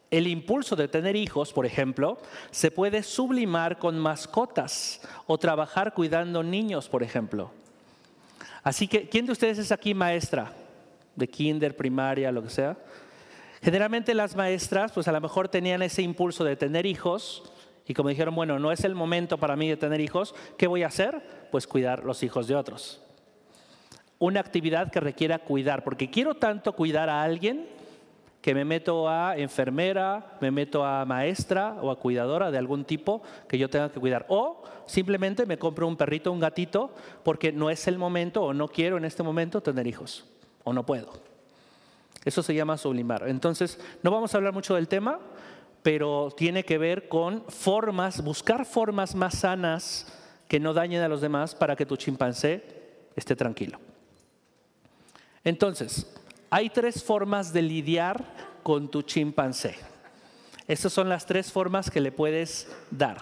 El 0.10 0.26
impulso 0.26 0.76
de 0.76 0.88
tener 0.88 1.16
hijos, 1.16 1.54
por 1.54 1.68
ejemplo, 1.68 2.18
se 2.50 2.72
puede 2.72 3.04
sublimar 3.04 3.78
con 3.78 4.00
mascotas 4.00 5.00
o 5.28 5.38
trabajar 5.38 5.94
cuidando 5.94 6.42
niños, 6.42 6.90
por 6.90 7.04
ejemplo. 7.04 7.52
Así 8.64 8.88
que, 8.88 9.08
¿quién 9.10 9.28
de 9.28 9.32
ustedes 9.32 9.60
es 9.60 9.72
aquí 9.72 9.94
maestra? 9.94 10.54
De 11.16 11.28
kinder, 11.28 11.78
primaria, 11.78 12.32
lo 12.32 12.42
que 12.42 12.50
sea. 12.50 12.76
Generalmente 13.64 14.14
las 14.14 14.36
maestras, 14.36 14.92
pues 14.92 15.08
a 15.08 15.14
lo 15.14 15.22
mejor 15.22 15.48
tenían 15.48 15.82
ese 15.82 16.02
impulso 16.02 16.44
de 16.44 16.58
tener 16.58 16.86
hijos 16.86 17.44
y 17.88 17.94
como 17.94 18.10
dijeron, 18.10 18.36
bueno, 18.36 18.60
no 18.60 18.74
es 18.74 18.84
el 18.84 18.94
momento 18.94 19.38
para 19.38 19.56
mí 19.56 19.70
de 19.70 19.78
tener 19.78 20.02
hijos, 20.02 20.36
¿qué 20.58 20.68
voy 20.68 20.84
a 20.84 20.88
hacer? 20.88 21.48
Pues 21.50 21.66
cuidar 21.66 22.04
los 22.04 22.24
hijos 22.24 22.48
de 22.48 22.56
otros. 22.56 23.02
Una 24.20 24.42
actividad 24.42 24.92
que 24.92 25.00
requiera 25.00 25.40
cuidar, 25.40 25.86
porque 25.86 26.10
quiero 26.10 26.36
tanto 26.36 26.74
cuidar 26.74 27.10
a 27.10 27.24
alguien 27.24 27.66
que 28.42 28.54
me 28.54 28.66
meto 28.66 29.08
a 29.08 29.38
enfermera, 29.38 30.38
me 30.42 30.52
meto 30.52 30.86
a 30.86 31.06
maestra 31.06 31.78
o 31.82 31.90
a 31.90 31.98
cuidadora 31.98 32.52
de 32.52 32.58
algún 32.58 32.84
tipo 32.84 33.24
que 33.48 33.58
yo 33.58 33.70
tenga 33.70 33.90
que 33.90 34.00
cuidar. 34.02 34.26
O 34.28 34.62
simplemente 34.86 35.46
me 35.46 35.58
compro 35.58 35.88
un 35.88 35.96
perrito, 35.96 36.34
un 36.34 36.42
gatito, 36.42 36.94
porque 37.24 37.54
no 37.54 37.70
es 37.70 37.88
el 37.88 37.98
momento 37.98 38.44
o 38.44 38.54
no 38.54 38.68
quiero 38.68 38.98
en 38.98 39.06
este 39.06 39.24
momento 39.24 39.62
tener 39.62 39.88
hijos 39.88 40.26
o 40.66 40.74
no 40.74 40.86
puedo. 40.86 41.33
Eso 42.26 42.42
se 42.44 42.56
llama 42.56 42.78
sublimar. 42.78 43.28
Entonces, 43.28 43.80
no 44.02 44.12
vamos 44.12 44.34
a 44.34 44.38
hablar 44.38 44.54
mucho 44.54 44.76
del 44.76 44.88
tema, 44.88 45.20
pero 45.82 46.30
tiene 46.36 46.64
que 46.64 46.78
ver 46.78 47.10
con 47.10 47.44
formas, 47.50 48.24
buscar 48.24 48.66
formas 48.66 49.16
más 49.16 49.40
sanas 49.40 50.08
que 50.48 50.60
no 50.60 50.74
dañen 50.74 51.02
a 51.02 51.10
los 51.10 51.22
demás 51.22 51.54
para 51.56 51.76
que 51.76 51.86
tu 51.86 51.98
chimpancé 51.98 52.64
esté 53.16 53.36
tranquilo. 53.36 53.80
Entonces, 55.44 56.14
hay 56.50 56.70
tres 56.70 57.04
formas 57.04 57.52
de 57.52 57.62
lidiar 57.62 58.24
con 58.64 58.90
tu 58.90 59.02
chimpancé. 59.02 59.76
Estas 60.68 60.94
son 60.94 61.10
las 61.10 61.26
tres 61.26 61.52
formas 61.52 61.92
que 61.92 62.00
le 62.00 62.12
puedes 62.12 62.72
dar. 62.90 63.18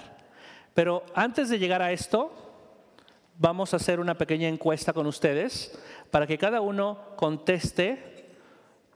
Pero 0.75 1.03
antes 1.15 1.49
de 1.49 1.57
llegar 1.57 1.81
a 1.81 1.91
esto, 1.91 2.31
vamos 3.39 3.73
a 3.73 3.77
hacer 3.77 3.99
una 3.99 4.17
pequeña 4.17 4.47
encuesta 4.47 4.93
con 4.93 5.07
ustedes 5.07 5.77
para 6.11 6.27
que 6.27 6.37
cada 6.37 6.61
uno 6.61 6.99
conteste 7.15 8.10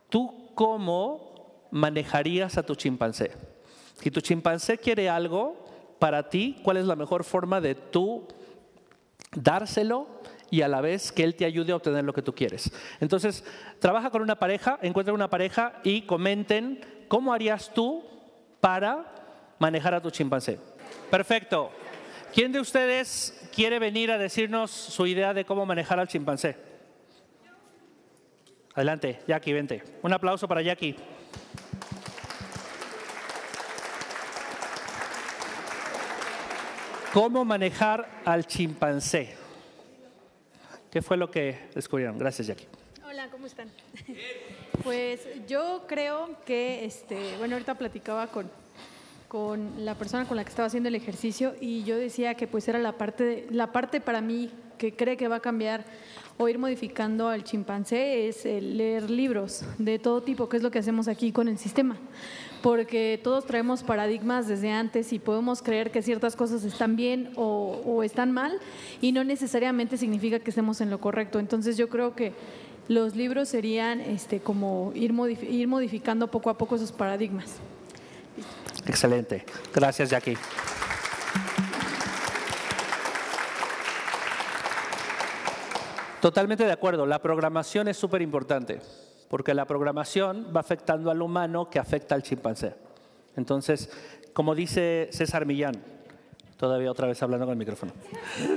¿tú 0.10 0.52
cómo 0.56 1.68
manejarías 1.72 2.58
a 2.58 2.64
tu 2.64 2.76
chimpancé? 2.76 3.32
Si 4.02 4.12
tu 4.12 4.22
chimpancé 4.22 4.78
quiere 4.78 5.10
algo 5.10 5.66
para 6.00 6.30
ti, 6.30 6.60
¿cuál 6.64 6.78
es 6.78 6.86
la 6.86 6.96
mejor 6.96 7.24
forma 7.24 7.62
de 7.62 7.76
tú 7.76 8.28
dárselo 9.36 10.08
y 10.52 10.62
a 10.62 10.68
la 10.68 10.82
vez 10.82 11.12
que 11.12 11.24
él 11.24 11.36
te 11.36 11.46
ayude 11.46 11.72
a 11.72 11.78
obtener 11.78 12.04
lo 12.04 12.14
que 12.14 12.22
tú 12.22 12.34
quieres? 12.34 12.72
Entonces, 13.00 13.44
trabaja 13.80 14.10
con 14.10 14.22
una 14.22 14.38
pareja, 14.38 14.78
encuentra 14.82 15.14
una 15.14 15.30
pareja 15.30 15.80
y 15.84 16.04
comenten 16.04 17.06
cómo 17.08 17.34
harías 17.34 17.74
tú 17.74 18.04
para 18.60 19.06
manejar 19.60 19.94
a 19.94 20.02
tu 20.02 20.12
chimpancé. 20.12 20.60
Perfecto. 21.10 21.72
¿Quién 22.34 22.52
de 22.52 22.60
ustedes 22.60 23.50
quiere 23.56 23.80
venir 23.80 24.12
a 24.12 24.18
decirnos 24.18 24.70
su 24.70 25.08
idea 25.08 25.34
de 25.34 25.46
cómo 25.46 25.66
manejar 25.66 26.00
al 26.00 26.08
chimpancé? 26.08 26.75
Adelante, 28.76 29.22
Jackie, 29.26 29.54
vente. 29.54 29.82
Un 30.02 30.12
aplauso 30.12 30.50
para 30.50 30.62
Jackie. 30.62 30.98
¿Cómo 37.14 37.46
manejar 37.46 38.06
al 38.26 38.46
chimpancé? 38.46 39.34
¿Qué 40.92 41.02
fue 41.02 41.16
lo 41.16 41.32
que 41.32 41.70
descubrieron? 41.74 42.18
Gracias, 42.18 42.48
Jackie. 42.48 42.68
Hola, 43.08 43.30
¿cómo 43.32 43.48
están? 43.48 43.70
Pues 44.84 45.22
yo 45.48 45.86
creo 45.88 46.38
que, 46.46 46.86
este, 46.86 47.38
bueno, 47.38 47.56
ahorita 47.56 47.76
platicaba 47.76 48.28
con, 48.28 48.52
con 49.30 49.86
la 49.86 49.96
persona 49.96 50.28
con 50.28 50.36
la 50.38 50.44
que 50.44 50.50
estaba 50.50 50.68
haciendo 50.68 50.90
el 50.90 50.96
ejercicio 50.96 51.56
y 51.60 51.84
yo 51.86 51.98
decía 51.98 52.36
que 52.36 52.46
pues 52.46 52.68
era 52.68 52.78
la 52.78 52.92
parte, 52.92 53.48
la 53.50 53.72
parte 53.72 54.00
para 54.00 54.22
mí 54.22 54.52
que 54.78 54.96
cree 54.96 55.18
que 55.18 55.28
va 55.28 55.38
a 55.38 55.40
cambiar 55.40 55.86
o 56.38 56.50
ir 56.50 56.60
modificando 56.60 57.30
al 57.30 57.44
chimpancé 57.44 58.28
es 58.28 58.44
leer 58.46 59.10
libros 59.10 59.64
de 59.78 60.00
todo 60.00 60.22
tipo, 60.22 60.50
que 60.50 60.58
es 60.58 60.64
lo 60.64 60.72
que 60.72 60.80
hacemos 60.80 61.08
aquí 61.08 61.32
con 61.32 61.48
el 61.48 61.58
sistema. 61.58 61.98
Porque 62.62 63.20
todos 63.24 63.46
traemos 63.46 63.84
paradigmas 63.84 64.48
desde 64.48 64.72
antes 64.72 65.14
y 65.14 65.20
podemos 65.20 65.62
creer 65.62 65.92
que 65.92 66.02
ciertas 66.02 66.36
cosas 66.36 66.64
están 66.64 66.96
bien 66.96 67.32
o, 67.36 67.82
o 67.86 68.04
están 68.04 68.32
mal 68.32 68.60
y 69.02 69.12
no 69.12 69.24
necesariamente 69.24 69.98
significa 69.98 70.40
que 70.40 70.50
estemos 70.50 70.82
en 70.82 70.90
lo 70.90 71.00
correcto. 71.00 71.40
Entonces 71.40 71.78
yo 71.78 71.90
creo 71.90 72.16
que 72.16 72.34
los 72.88 73.16
libros 73.16 73.50
serían 73.50 74.02
este, 74.02 74.40
como 74.40 74.92
ir, 74.94 75.14
ir 75.50 75.68
modificando 75.68 76.30
poco 76.30 76.50
a 76.50 76.58
poco 76.58 76.76
esos 76.76 76.92
paradigmas. 76.92 77.58
Excelente. 78.88 79.46
Gracias, 79.74 80.10
Jackie. 80.10 80.38
Totalmente 86.26 86.66
de 86.66 86.72
acuerdo. 86.72 87.06
La 87.06 87.22
programación 87.22 87.88
es 87.88 87.98
súper 87.98 88.24
importante, 88.24 88.82
porque 89.30 89.54
la 89.54 89.66
programación 89.66 90.52
va 90.56 90.62
afectando 90.62 91.12
al 91.12 91.22
humano 91.22 91.70
que 91.70 91.78
afecta 91.78 92.16
al 92.16 92.24
chimpancé. 92.24 92.74
Entonces, 93.36 93.92
como 94.34 94.56
dice 94.56 95.08
César 95.12 95.46
Millán, 95.46 95.76
todavía 96.58 96.90
otra 96.90 97.06
vez 97.06 97.22
hablando 97.22 97.46
con 97.46 97.52
el 97.52 97.60
micrófono, 97.60 97.94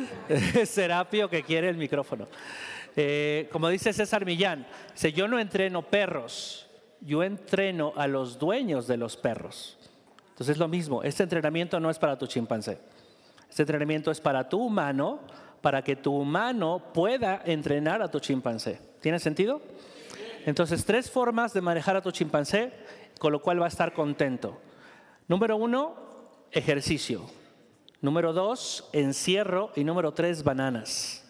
Serapio 0.65 1.29
que 1.29 1.43
quiere 1.43 1.69
el 1.69 1.77
micrófono. 1.77 2.27
Eh, 2.97 3.51
como 3.53 3.69
dice 3.69 3.93
César 3.93 4.25
Millán, 4.25 4.67
si 4.95 5.13
yo 5.13 5.29
no 5.29 5.39
entreno 5.39 5.83
perros, 5.83 6.71
yo 7.03 7.23
entreno 7.23 7.93
a 7.97 8.07
los 8.07 8.39
dueños 8.39 8.87
de 8.87 8.97
los 8.97 9.19
perros. 9.19 9.77
Entonces 10.31 10.55
es 10.55 10.59
lo 10.59 10.69
mismo, 10.69 11.03
este 11.03 11.23
entrenamiento 11.23 11.79
no 11.81 11.91
es 11.91 11.99
para 11.99 12.17
tu 12.17 12.27
chimpancé, 12.27 12.79
este 13.51 13.61
entrenamiento 13.61 14.11
es 14.11 14.23
para 14.23 14.49
tu 14.49 14.59
humano, 14.59 15.21
para 15.61 15.83
que 15.83 15.97
tu 15.97 16.15
humano 16.15 16.83
pueda 16.93 17.43
entrenar 17.45 18.03
a 18.03 18.11
tu 18.11 18.21
chimpancé. 18.21 18.81
¿Tiene 19.01 19.19
sentido? 19.19 19.61
Entonces, 20.47 20.85
tres 20.85 21.11
formas 21.11 21.53
de 21.53 21.61
manejar 21.61 21.97
a 21.97 22.03
tu 22.03 22.11
chimpancé, 22.11 22.73
con 23.19 23.33
lo 23.33 23.43
cual 23.43 23.61
va 23.61 23.67
a 23.67 23.69
estar 23.69 23.93
contento. 23.93 24.59
Número 25.27 25.57
uno, 25.57 25.95
ejercicio. 26.53 27.27
Número 28.01 28.33
dos, 28.33 28.89
encierro. 28.93 29.73
Y 29.77 29.85
número 29.85 30.13
tres, 30.13 30.43
bananas. 30.45 31.25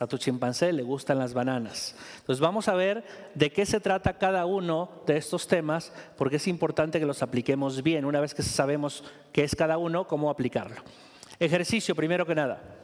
A 0.00 0.06
tu 0.06 0.16
chimpancé 0.16 0.72
le 0.72 0.82
gustan 0.82 1.18
las 1.18 1.34
bananas. 1.34 1.94
Entonces 2.20 2.40
vamos 2.40 2.68
a 2.68 2.74
ver 2.74 3.04
de 3.34 3.52
qué 3.52 3.66
se 3.66 3.78
trata 3.78 4.18
cada 4.18 4.46
uno 4.46 4.90
de 5.06 5.16
estos 5.16 5.46
temas, 5.46 5.92
porque 6.16 6.36
es 6.36 6.46
importante 6.48 6.98
que 6.98 7.06
los 7.06 7.22
apliquemos 7.22 7.82
bien. 7.82 8.04
Una 8.04 8.20
vez 8.20 8.34
que 8.34 8.42
sabemos 8.42 9.04
qué 9.32 9.44
es 9.44 9.54
cada 9.54 9.78
uno, 9.78 10.06
cómo 10.06 10.30
aplicarlo. 10.30 10.82
Ejercicio, 11.38 11.94
primero 11.94 12.26
que 12.26 12.34
nada. 12.34 12.81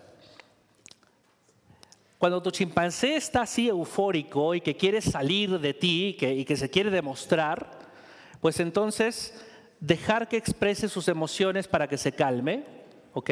Cuando 2.18 2.42
tu 2.42 2.50
chimpancé 2.50 3.16
está 3.16 3.42
así 3.42 3.68
eufórico 3.68 4.54
y 4.54 4.60
que 4.60 4.76
quiere 4.76 5.00
salir 5.00 5.60
de 5.60 5.72
ti 5.72 6.16
y 6.20 6.44
que 6.44 6.56
se 6.56 6.68
quiere 6.68 6.90
demostrar, 6.90 7.78
pues 8.40 8.58
entonces 8.58 9.34
dejar 9.78 10.28
que 10.28 10.36
exprese 10.36 10.88
sus 10.88 11.06
emociones 11.06 11.68
para 11.68 11.86
que 11.86 11.96
se 11.96 12.12
calme, 12.12 12.64
¿ok? 13.12 13.30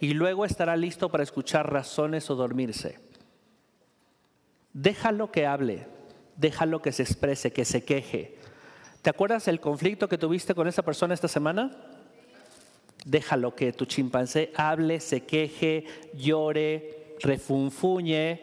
Y 0.00 0.14
luego 0.14 0.44
estará 0.44 0.76
listo 0.76 1.08
para 1.10 1.22
escuchar 1.22 1.72
razones 1.72 2.28
o 2.28 2.34
dormirse. 2.34 2.98
Déjalo 4.72 5.30
que 5.30 5.46
hable, 5.46 5.86
déjalo 6.36 6.82
que 6.82 6.90
se 6.90 7.04
exprese, 7.04 7.52
que 7.52 7.64
se 7.64 7.84
queje. 7.84 8.36
¿Te 9.02 9.10
acuerdas 9.10 9.46
el 9.46 9.60
conflicto 9.60 10.08
que 10.08 10.18
tuviste 10.18 10.56
con 10.56 10.66
esa 10.66 10.82
persona 10.82 11.14
esta 11.14 11.28
semana? 11.28 11.70
Déjalo 13.04 13.54
que 13.54 13.72
tu 13.72 13.86
chimpancé 13.86 14.50
hable, 14.56 14.98
se 14.98 15.24
queje, 15.24 15.84
llore, 16.14 17.03
refunfuñe, 17.24 18.40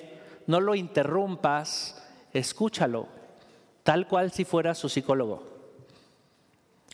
no 0.47 0.59
lo 0.59 0.75
interrumpas, 0.75 2.03
escúchalo, 2.33 3.07
tal 3.83 4.07
cual 4.07 4.31
si 4.31 4.43
fuera 4.43 4.75
su 4.75 4.89
psicólogo. 4.89 5.43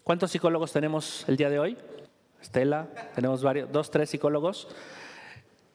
¿Cuántos 0.03 0.31
psicólogos 0.31 0.71
tenemos 0.71 1.25
el 1.27 1.38
día 1.38 1.49
de 1.49 1.59
hoy? 1.59 1.77
Estela, 2.41 2.88
tenemos 3.15 3.41
varios, 3.41 3.71
dos, 3.71 3.89
tres 3.89 4.09
psicólogos. 4.09 4.67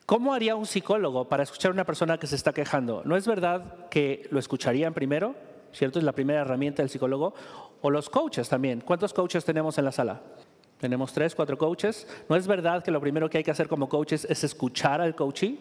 ¿Cómo 0.06 0.32
haría 0.32 0.56
un 0.56 0.66
psicólogo 0.66 1.28
para 1.28 1.42
escuchar 1.42 1.70
a 1.70 1.74
una 1.74 1.84
persona 1.84 2.18
que 2.18 2.26
se 2.26 2.36
está 2.36 2.52
quejando? 2.52 3.02
¿No 3.04 3.16
es 3.16 3.26
verdad 3.26 3.88
que 3.88 4.26
lo 4.30 4.38
escucharían 4.38 4.94
primero? 4.94 5.34
¿Cierto? 5.72 5.98
Es 5.98 6.04
la 6.04 6.12
primera 6.12 6.40
herramienta 6.40 6.82
del 6.82 6.90
psicólogo. 6.90 7.34
O 7.80 7.90
los 7.90 8.10
coaches 8.10 8.48
también. 8.48 8.80
¿Cuántos 8.80 9.12
coaches 9.12 9.44
tenemos 9.44 9.78
en 9.78 9.84
la 9.84 9.92
sala? 9.92 10.20
Tenemos 10.78 11.12
tres, 11.12 11.34
cuatro 11.34 11.56
coaches. 11.56 12.06
¿No 12.28 12.36
es 12.36 12.46
verdad 12.46 12.82
que 12.82 12.90
lo 12.90 13.00
primero 13.00 13.30
que 13.30 13.38
hay 13.38 13.44
que 13.44 13.50
hacer 13.50 13.68
como 13.68 13.88
coaches 13.88 14.26
es 14.28 14.44
escuchar 14.44 15.00
al 15.00 15.14
coachee? 15.14 15.58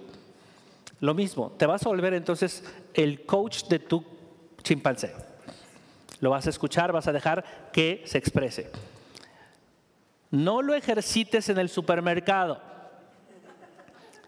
Lo 1.02 1.16
mismo, 1.16 1.52
te 1.58 1.66
vas 1.66 1.84
a 1.84 1.90
volver 1.90 2.14
entonces 2.14 2.64
el 2.94 3.26
coach 3.26 3.64
de 3.64 3.80
tu 3.80 4.06
chimpancé. 4.62 5.14
Lo 6.20 6.30
vas 6.30 6.46
a 6.46 6.52
escuchar, 6.52 6.92
vas 6.92 7.08
a 7.08 7.12
dejar 7.12 7.70
que 7.74 8.04
se 8.06 8.20
exprese. 8.20 8.70
No 10.30 10.62
lo 10.62 10.76
ejercites 10.76 11.50
en 11.50 11.58
el 11.58 11.70
supermercado. 11.70 12.62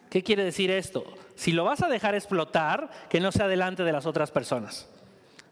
¿Qué 0.09 0.23
quiere 0.23 0.43
decir 0.43 0.71
esto? 0.71 1.03
Si 1.35 1.51
lo 1.51 1.63
vas 1.63 1.83
a 1.83 1.87
dejar 1.87 2.15
explotar, 2.15 2.89
que 3.07 3.19
no 3.19 3.31
sea 3.31 3.47
delante 3.47 3.83
de 3.83 3.91
las 3.91 4.07
otras 4.07 4.31
personas, 4.31 4.89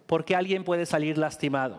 porque 0.08 0.36
alguien 0.36 0.64
puede 0.64 0.88
salir 0.88 1.20
lastimado. 1.20 1.78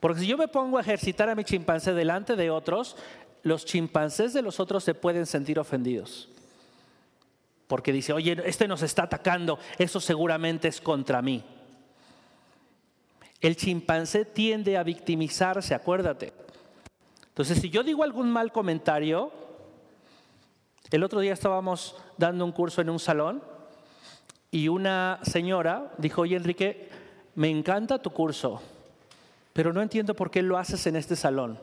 Porque 0.00 0.20
si 0.20 0.26
yo 0.26 0.36
me 0.36 0.48
pongo 0.48 0.76
a 0.76 0.82
ejercitar 0.82 1.30
a 1.30 1.34
mi 1.34 1.44
chimpancé 1.44 1.94
delante 1.94 2.36
de 2.36 2.50
otros, 2.50 2.98
los 3.42 3.64
chimpancés 3.64 4.34
de 4.34 4.42
los 4.42 4.60
otros 4.60 4.84
se 4.84 4.92
pueden 4.92 5.24
sentir 5.24 5.58
ofendidos 5.58 6.28
porque 7.66 7.92
dice, 7.92 8.12
oye, 8.12 8.36
este 8.44 8.68
nos 8.68 8.82
está 8.82 9.04
atacando, 9.04 9.58
eso 9.78 10.00
seguramente 10.00 10.68
es 10.68 10.80
contra 10.80 11.20
mí. 11.22 11.42
El 13.40 13.56
chimpancé 13.56 14.24
tiende 14.24 14.76
a 14.76 14.82
victimizarse, 14.82 15.74
acuérdate. 15.74 16.32
Entonces, 17.28 17.58
si 17.58 17.68
yo 17.68 17.82
digo 17.82 18.02
algún 18.02 18.30
mal 18.30 18.50
comentario, 18.50 19.30
el 20.90 21.04
otro 21.04 21.20
día 21.20 21.32
estábamos 21.32 21.96
dando 22.16 22.44
un 22.44 22.52
curso 22.52 22.80
en 22.80 22.90
un 22.90 22.98
salón 22.98 23.42
y 24.50 24.68
una 24.68 25.18
señora 25.22 25.92
dijo, 25.98 26.22
oye 26.22 26.36
Enrique, 26.36 26.88
me 27.34 27.50
encanta 27.50 28.00
tu 28.00 28.10
curso, 28.10 28.62
pero 29.52 29.72
no 29.72 29.82
entiendo 29.82 30.14
por 30.14 30.30
qué 30.30 30.42
lo 30.42 30.56
haces 30.56 30.86
en 30.86 30.96
este 30.96 31.16
salón. 31.16 31.58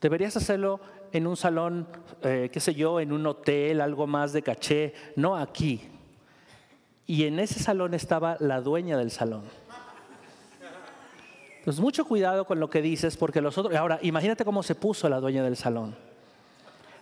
Deberías 0.00 0.36
hacerlo 0.36 0.80
en 1.12 1.26
un 1.26 1.36
salón, 1.36 1.86
eh, 2.22 2.50
qué 2.52 2.60
sé 2.60 2.74
yo, 2.74 3.00
en 3.00 3.12
un 3.12 3.26
hotel, 3.26 3.80
algo 3.80 4.06
más 4.06 4.32
de 4.32 4.42
caché, 4.42 4.94
no 5.16 5.36
aquí. 5.36 5.82
Y 7.06 7.24
en 7.24 7.38
ese 7.38 7.58
salón 7.58 7.94
estaba 7.94 8.36
la 8.40 8.60
dueña 8.60 8.96
del 8.96 9.10
salón. 9.10 9.42
Pues 11.64 11.78
mucho 11.78 12.04
cuidado 12.06 12.46
con 12.46 12.60
lo 12.60 12.70
que 12.70 12.80
dices, 12.80 13.16
porque 13.16 13.40
los 13.40 13.58
otros. 13.58 13.74
Ahora, 13.74 13.98
imagínate 14.02 14.44
cómo 14.44 14.62
se 14.62 14.74
puso 14.74 15.08
la 15.08 15.20
dueña 15.20 15.42
del 15.42 15.56
salón. 15.56 15.94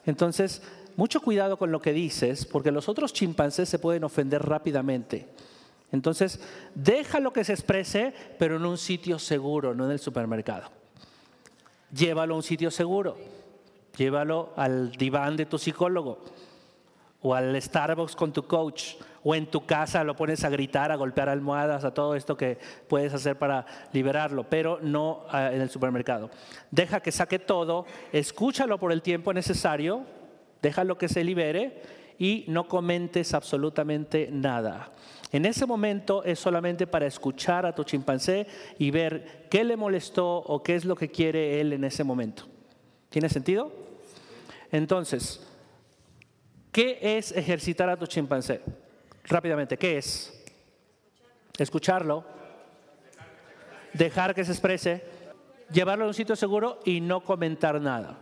Entonces, 0.05 0.63
mucho 0.97 1.21
cuidado 1.21 1.57
con 1.57 1.71
lo 1.71 1.81
que 1.81 1.93
dices, 1.93 2.47
porque 2.47 2.73
los 2.73 2.89
otros 2.89 3.13
chimpancés 3.13 3.69
se 3.69 3.79
pueden 3.79 4.05
ofender 4.05 4.43
rápidamente. 4.43 5.29
Entonces, 5.93 6.41
déjalo 6.75 7.33
que 7.33 7.45
se 7.45 7.53
exprese, 7.53 8.13
pero 8.39 8.57
en 8.57 8.65
un 8.65 8.79
sitio 8.79 9.19
seguro, 9.19 9.75
no 9.75 9.85
en 9.85 9.93
el 9.93 9.99
supermercado 9.99 10.71
llévalo 11.93 12.35
a 12.35 12.37
un 12.37 12.43
sitio 12.43 12.71
seguro, 12.71 13.17
llévalo 13.99 14.53
al 14.57 14.93
diván 14.93 15.37
de 15.37 15.47
tu 15.47 15.59
psicólogo 15.59 16.21
o 17.21 17.35
al 17.35 17.61
Starbucks 17.61 18.15
con 18.15 18.33
tu 18.33 18.45
coach 18.45 18.95
o 19.25 19.35
en 19.35 19.47
tu 19.47 19.67
casa 19.67 20.05
lo 20.05 20.15
pones 20.15 20.45
a 20.45 20.49
gritar, 20.49 20.93
a 20.93 20.97
golpear 20.97 21.29
almohadas, 21.29 21.85
a 21.85 21.93
todo 21.93 22.15
esto 22.15 22.37
que 22.37 22.59
puedes 22.87 23.13
hacer 23.13 23.37
para 23.37 23.67
liberarlo, 23.93 24.45
pero 24.45 24.79
no 24.81 25.25
ah, 25.31 25.53
en 25.53 25.61
el 25.61 25.69
supermercado. 25.69 26.31
Deja 26.71 27.01
que 27.01 27.11
saque 27.11 27.41
todo, 27.41 27.85
escúchalo 28.13 28.79
por 28.79 28.93
el 28.93 29.03
tiempo 29.03 29.33
necesario, 29.33 30.05
déjalo 30.63 30.97
que 30.97 31.09
se 31.09 31.25
libere 31.25 31.83
y 32.19 32.45
no 32.49 32.69
comentes 32.69 33.35
absolutamente 33.35 34.29
nada. 34.31 34.93
En 35.31 35.45
ese 35.45 35.67
momento 35.67 36.23
es 36.25 36.39
solamente 36.39 36.87
para 36.87 37.07
escuchar 37.07 37.67
a 37.67 37.75
tu 37.75 37.85
chimpancé 37.85 38.47
y 38.79 38.91
ver 38.93 39.47
qué 39.51 39.65
le 39.65 39.77
molestó 39.77 40.37
o 40.39 40.63
qué 40.63 40.77
es 40.77 40.85
lo 40.85 40.97
que 40.97 41.11
quiere 41.11 41.61
él 41.61 41.73
en 41.73 41.85
ese 41.85 42.05
momento. 42.05 42.45
¿Tiene 43.11 43.29
sentido? 43.29 43.88
Entonces, 44.71 45.47
¿qué 46.73 46.99
es 47.01 47.33
ejercitar 47.33 47.89
a 47.89 47.97
tu 47.97 48.07
chimpancé? 48.07 48.61
Rápidamente, 49.25 49.77
¿qué 49.77 49.99
es? 49.99 50.35
Escucharlo, 51.59 52.25
dejar 53.93 54.35
que 54.35 54.45
se 54.45 54.53
exprese, 54.53 55.05
llevarlo 55.73 56.05
a 56.05 56.09
un 56.09 56.15
sitio 56.15 56.37
seguro 56.37 56.81
y 56.85 57.01
no 57.01 57.23
comentar 57.23 57.81
nada. 57.81 58.19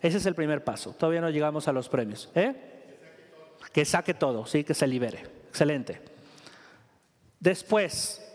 Ese 0.00 0.18
es 0.18 0.26
el 0.26 0.34
primer 0.34 0.64
paso. 0.64 0.92
Todavía 0.94 1.20
no 1.20 1.30
llegamos 1.30 1.68
a 1.68 1.72
los 1.72 1.88
premios. 1.88 2.30
¿eh? 2.34 2.54
Que 3.72 3.84
saque 3.84 4.14
todo, 4.14 4.46
¿sí? 4.46 4.64
que 4.64 4.74
se 4.74 4.86
libere. 4.86 5.22
Excelente. 5.48 6.00
Después, 7.38 8.26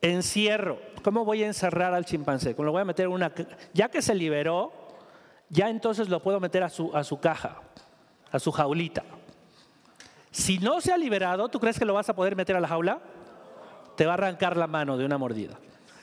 encierro. 0.00 0.80
¿Cómo 1.02 1.24
voy 1.24 1.42
a 1.42 1.46
encerrar 1.46 1.94
al 1.94 2.04
chimpancé? 2.04 2.54
¿Cómo 2.54 2.66
lo 2.66 2.72
voy 2.72 2.82
a 2.82 2.86
meter 2.86 3.08
una... 3.08 3.32
Ya 3.72 3.88
que 3.88 4.02
se 4.02 4.14
liberó, 4.14 4.72
ya 5.50 5.68
entonces 5.68 6.08
lo 6.08 6.22
puedo 6.22 6.40
meter 6.40 6.62
a 6.62 6.70
su, 6.70 6.96
a 6.96 7.04
su 7.04 7.20
caja, 7.20 7.60
a 8.30 8.38
su 8.38 8.50
jaulita. 8.52 9.04
Si 10.30 10.58
no 10.58 10.80
se 10.80 10.92
ha 10.92 10.96
liberado, 10.96 11.48
¿tú 11.48 11.58
crees 11.58 11.78
que 11.78 11.84
lo 11.84 11.94
vas 11.94 12.08
a 12.08 12.14
poder 12.14 12.36
meter 12.36 12.56
a 12.56 12.60
la 12.60 12.68
jaula? 12.68 13.00
Te 13.96 14.06
va 14.06 14.12
a 14.12 14.14
arrancar 14.14 14.56
la 14.56 14.68
mano 14.68 14.96
de 14.96 15.04
una 15.04 15.18
mordida. 15.18 15.58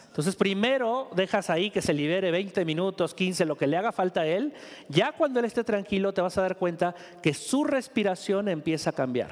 Entonces 0.07 0.35
primero 0.35 1.09
dejas 1.15 1.49
ahí 1.49 1.69
que 1.69 1.81
se 1.81 1.93
libere 1.93 2.31
20 2.31 2.65
minutos, 2.65 3.13
15, 3.13 3.45
lo 3.45 3.55
que 3.55 3.67
le 3.67 3.77
haga 3.77 3.91
falta 3.91 4.21
a 4.21 4.25
él. 4.25 4.53
Ya 4.89 5.11
cuando 5.11 5.39
él 5.39 5.45
esté 5.45 5.63
tranquilo 5.63 6.13
te 6.13 6.21
vas 6.21 6.37
a 6.37 6.41
dar 6.41 6.57
cuenta 6.57 6.95
que 7.21 7.33
su 7.33 7.63
respiración 7.63 8.49
empieza 8.49 8.89
a 8.89 8.93
cambiar. 8.93 9.29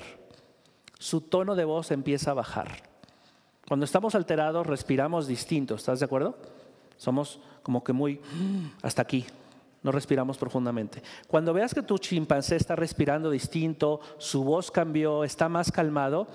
Su 0.99 1.21
tono 1.21 1.55
de 1.55 1.65
voz 1.65 1.91
empieza 1.91 2.31
a 2.31 2.35
bajar. 2.35 2.67
Cuando 3.67 3.83
estamos 3.83 4.13
alterados 4.13 4.67
respiramos 4.67 5.25
distinto, 5.25 5.73
¿estás 5.73 5.99
de 5.99 6.05
acuerdo? 6.05 6.37
Somos 6.97 7.39
como 7.63 7.83
que 7.83 7.91
muy 7.91 8.21
hasta 8.83 9.01
aquí, 9.01 9.25
no 9.85 9.91
respiramos 9.91 10.39
profundamente. 10.39 11.03
Cuando 11.27 11.53
veas 11.53 11.75
que 11.75 11.83
tu 11.83 11.99
chimpancé 11.99 12.55
está 12.55 12.75
respirando 12.75 13.29
distinto, 13.29 14.01
su 14.17 14.43
voz 14.43 14.71
cambió, 14.71 15.23
está 15.23 15.47
más 15.47 15.71
calmado 15.71 16.27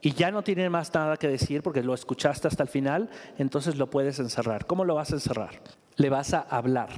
y 0.00 0.14
ya 0.14 0.32
no 0.32 0.42
tiene 0.42 0.68
más 0.68 0.92
nada 0.92 1.16
que 1.16 1.28
decir 1.28 1.62
porque 1.62 1.84
lo 1.84 1.94
escuchaste 1.94 2.48
hasta 2.48 2.64
el 2.64 2.68
final, 2.68 3.08
entonces 3.38 3.76
lo 3.76 3.88
puedes 3.88 4.18
encerrar. 4.18 4.66
¿Cómo 4.66 4.84
lo 4.84 4.96
vas 4.96 5.12
a 5.12 5.14
encerrar? 5.14 5.60
Le 5.94 6.10
vas 6.10 6.34
a 6.34 6.40
hablar. 6.40 6.88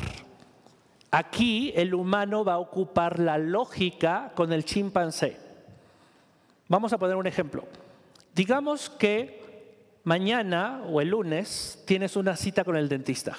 Aquí 1.11 1.71
el 1.77 1.93
humano 1.93 2.47
va 2.47 2.55
a 2.55 2.59
ocupar 2.59 3.19
la 3.19 3.37
lógica 3.37 4.33
con 4.35 4.55
el 4.55 4.65
chimpancé. 4.65 5.37
Vamos 6.69 6.95
a 6.95 6.99
poner 6.99 7.17
un 7.17 7.27
ejemplo. 7.27 7.65
Digamos 8.35 8.89
que 8.89 10.01
mañana 10.05 10.83
o 10.89 11.03
el 11.03 11.09
lunes 11.09 11.83
tienes 11.87 12.17
una 12.17 12.37
cita 12.37 12.65
con 12.65 12.77
el 12.77 12.89
dentista 12.89 13.37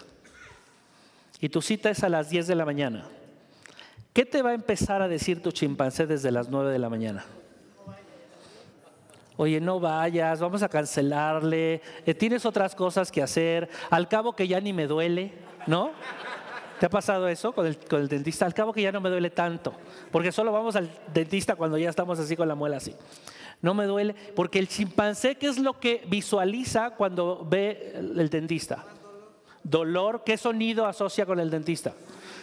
y 1.42 1.50
tu 1.50 1.62
cita 1.62 1.90
es 1.90 2.04
a 2.04 2.10
las 2.10 2.30
10 2.30 2.46
de 2.46 2.56
la 2.56 2.66
mañana, 2.66 3.04
¿qué 4.14 4.26
te 4.26 4.44
va 4.44 4.52
a 4.52 4.54
empezar 4.54 5.02
a 5.02 5.08
decir 5.08 5.42
tu 5.42 5.52
chimpancé 5.52 6.06
desde 6.06 6.32
las 6.32 6.50
9 6.50 6.72
de 6.72 6.80
la 6.80 6.90
mañana? 6.90 7.26
Oye, 9.38 9.60
no 9.60 9.80
vayas, 9.80 10.40
vamos 10.40 10.62
a 10.62 10.70
cancelarle, 10.70 11.82
eh, 12.06 12.14
tienes 12.14 12.46
otras 12.46 12.76
cosas 12.76 13.12
que 13.12 13.24
hacer, 13.24 13.70
al 13.90 14.08
cabo 14.08 14.36
que 14.36 14.48
ya 14.48 14.62
ni 14.62 14.72
me 14.72 14.86
duele, 14.86 15.34
¿no? 15.66 15.92
¿Te 16.80 16.86
ha 16.86 16.90
pasado 16.90 17.28
eso 17.28 17.52
con 17.54 17.66
el, 17.66 17.78
con 17.78 18.02
el 18.02 18.08
dentista? 18.08 18.46
Al 18.46 18.54
cabo 18.54 18.72
que 18.72 18.84
ya 18.84 18.92
no 18.92 19.02
me 19.02 19.10
duele 19.10 19.32
tanto, 19.32 19.74
porque 20.12 20.32
solo 20.32 20.52
vamos 20.52 20.76
al 20.76 20.92
dentista 21.12 21.56
cuando 21.56 21.78
ya 21.80 21.90
estamos 21.90 22.20
así 22.20 22.36
con 22.36 22.48
la 22.48 22.56
muela 22.56 22.78
así. 22.78 22.96
No 23.64 23.74
me 23.74 23.86
duele, 23.86 24.14
porque 24.36 24.60
el 24.60 24.68
chimpancé, 24.68 25.36
¿qué 25.36 25.48
es 25.48 25.58
lo 25.58 25.80
que 25.80 26.04
visualiza 26.08 26.92
cuando 26.92 27.48
ve 27.50 27.94
el 27.96 28.30
dentista? 28.30 28.86
Dolor, 29.64 30.24
¿qué 30.26 30.38
sonido 30.38 30.86
asocia 30.86 31.26
con 31.26 31.40
el 31.40 31.50
dentista? 31.50 31.94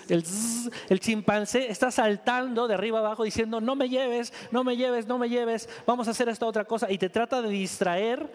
El, 0.09 1.01
chimpancé 1.01 1.71
está 1.71 1.91
saltando 1.91 2.67
de 2.67 2.75
arriba 2.75 2.99
abajo 3.01 3.25
diciendo, 3.25 3.61
no 3.61 3.77
me 3.77 3.89
lleves, 3.89 4.33
no 4.51 4.65
me 4.65 4.77
lleves, 4.77 5.07
no 5.07 5.19
me 5.19 5.29
lleves, 5.29 5.69
vamos 5.87 6.09
a 6.09 6.13
hacer 6.13 6.29
esta 6.29 6.47
otra 6.47 6.65
cosa. 6.65 6.91
Y 6.91 6.99
te 6.99 7.11
trata 7.11 7.43
de 7.43 7.51
distraer 7.51 8.29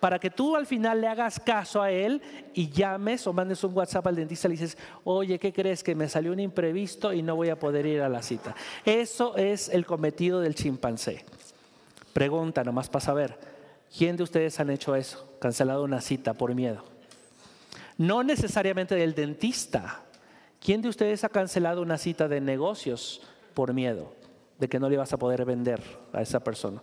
para 0.00 0.18
que 0.18 0.30
tú 0.30 0.56
al 0.56 0.66
final 0.66 1.00
le 1.00 1.06
hagas 1.06 1.38
caso 1.38 1.80
a 1.80 1.92
él 1.92 2.20
y 2.54 2.70
llames 2.70 3.24
o 3.28 3.32
mandes 3.32 3.62
un 3.62 3.72
WhatsApp 3.72 4.04
al 4.08 4.16
dentista 4.16 4.48
y 4.48 4.50
le 4.50 4.56
dices, 4.60 4.76
oye, 5.04 5.38
¿qué 5.38 5.52
crees? 5.52 5.84
Que 5.84 5.94
me 5.94 6.08
salió 6.08 6.32
un 6.32 6.40
imprevisto 6.40 7.12
y 7.12 7.22
no 7.22 7.36
voy 7.36 7.50
a 7.50 7.58
poder 7.58 7.86
ir 7.86 8.02
a 8.02 8.08
la 8.08 8.20
cita. 8.22 8.56
Eso 8.84 9.36
es 9.36 9.68
el 9.68 9.86
cometido 9.86 10.40
del 10.40 10.56
chimpancé. 10.56 11.24
Pregunta 12.12 12.64
nomás 12.64 12.88
para 12.88 13.04
saber, 13.04 13.38
¿quién 13.96 14.16
de 14.16 14.24
ustedes 14.24 14.58
han 14.58 14.70
hecho 14.70 14.96
eso? 14.96 15.36
Cancelado 15.38 15.84
una 15.84 16.00
cita 16.00 16.34
por 16.34 16.52
miedo. 16.52 16.91
No 18.02 18.24
necesariamente 18.24 18.96
del 18.96 19.14
dentista. 19.14 20.02
¿Quién 20.58 20.82
de 20.82 20.88
ustedes 20.88 21.22
ha 21.22 21.28
cancelado 21.28 21.82
una 21.82 21.98
cita 21.98 22.26
de 22.26 22.40
negocios 22.40 23.20
por 23.54 23.72
miedo 23.72 24.12
de 24.58 24.68
que 24.68 24.80
no 24.80 24.90
le 24.90 24.96
vas 24.96 25.12
a 25.12 25.18
poder 25.18 25.44
vender 25.44 25.80
a 26.12 26.20
esa 26.20 26.40
persona? 26.40 26.82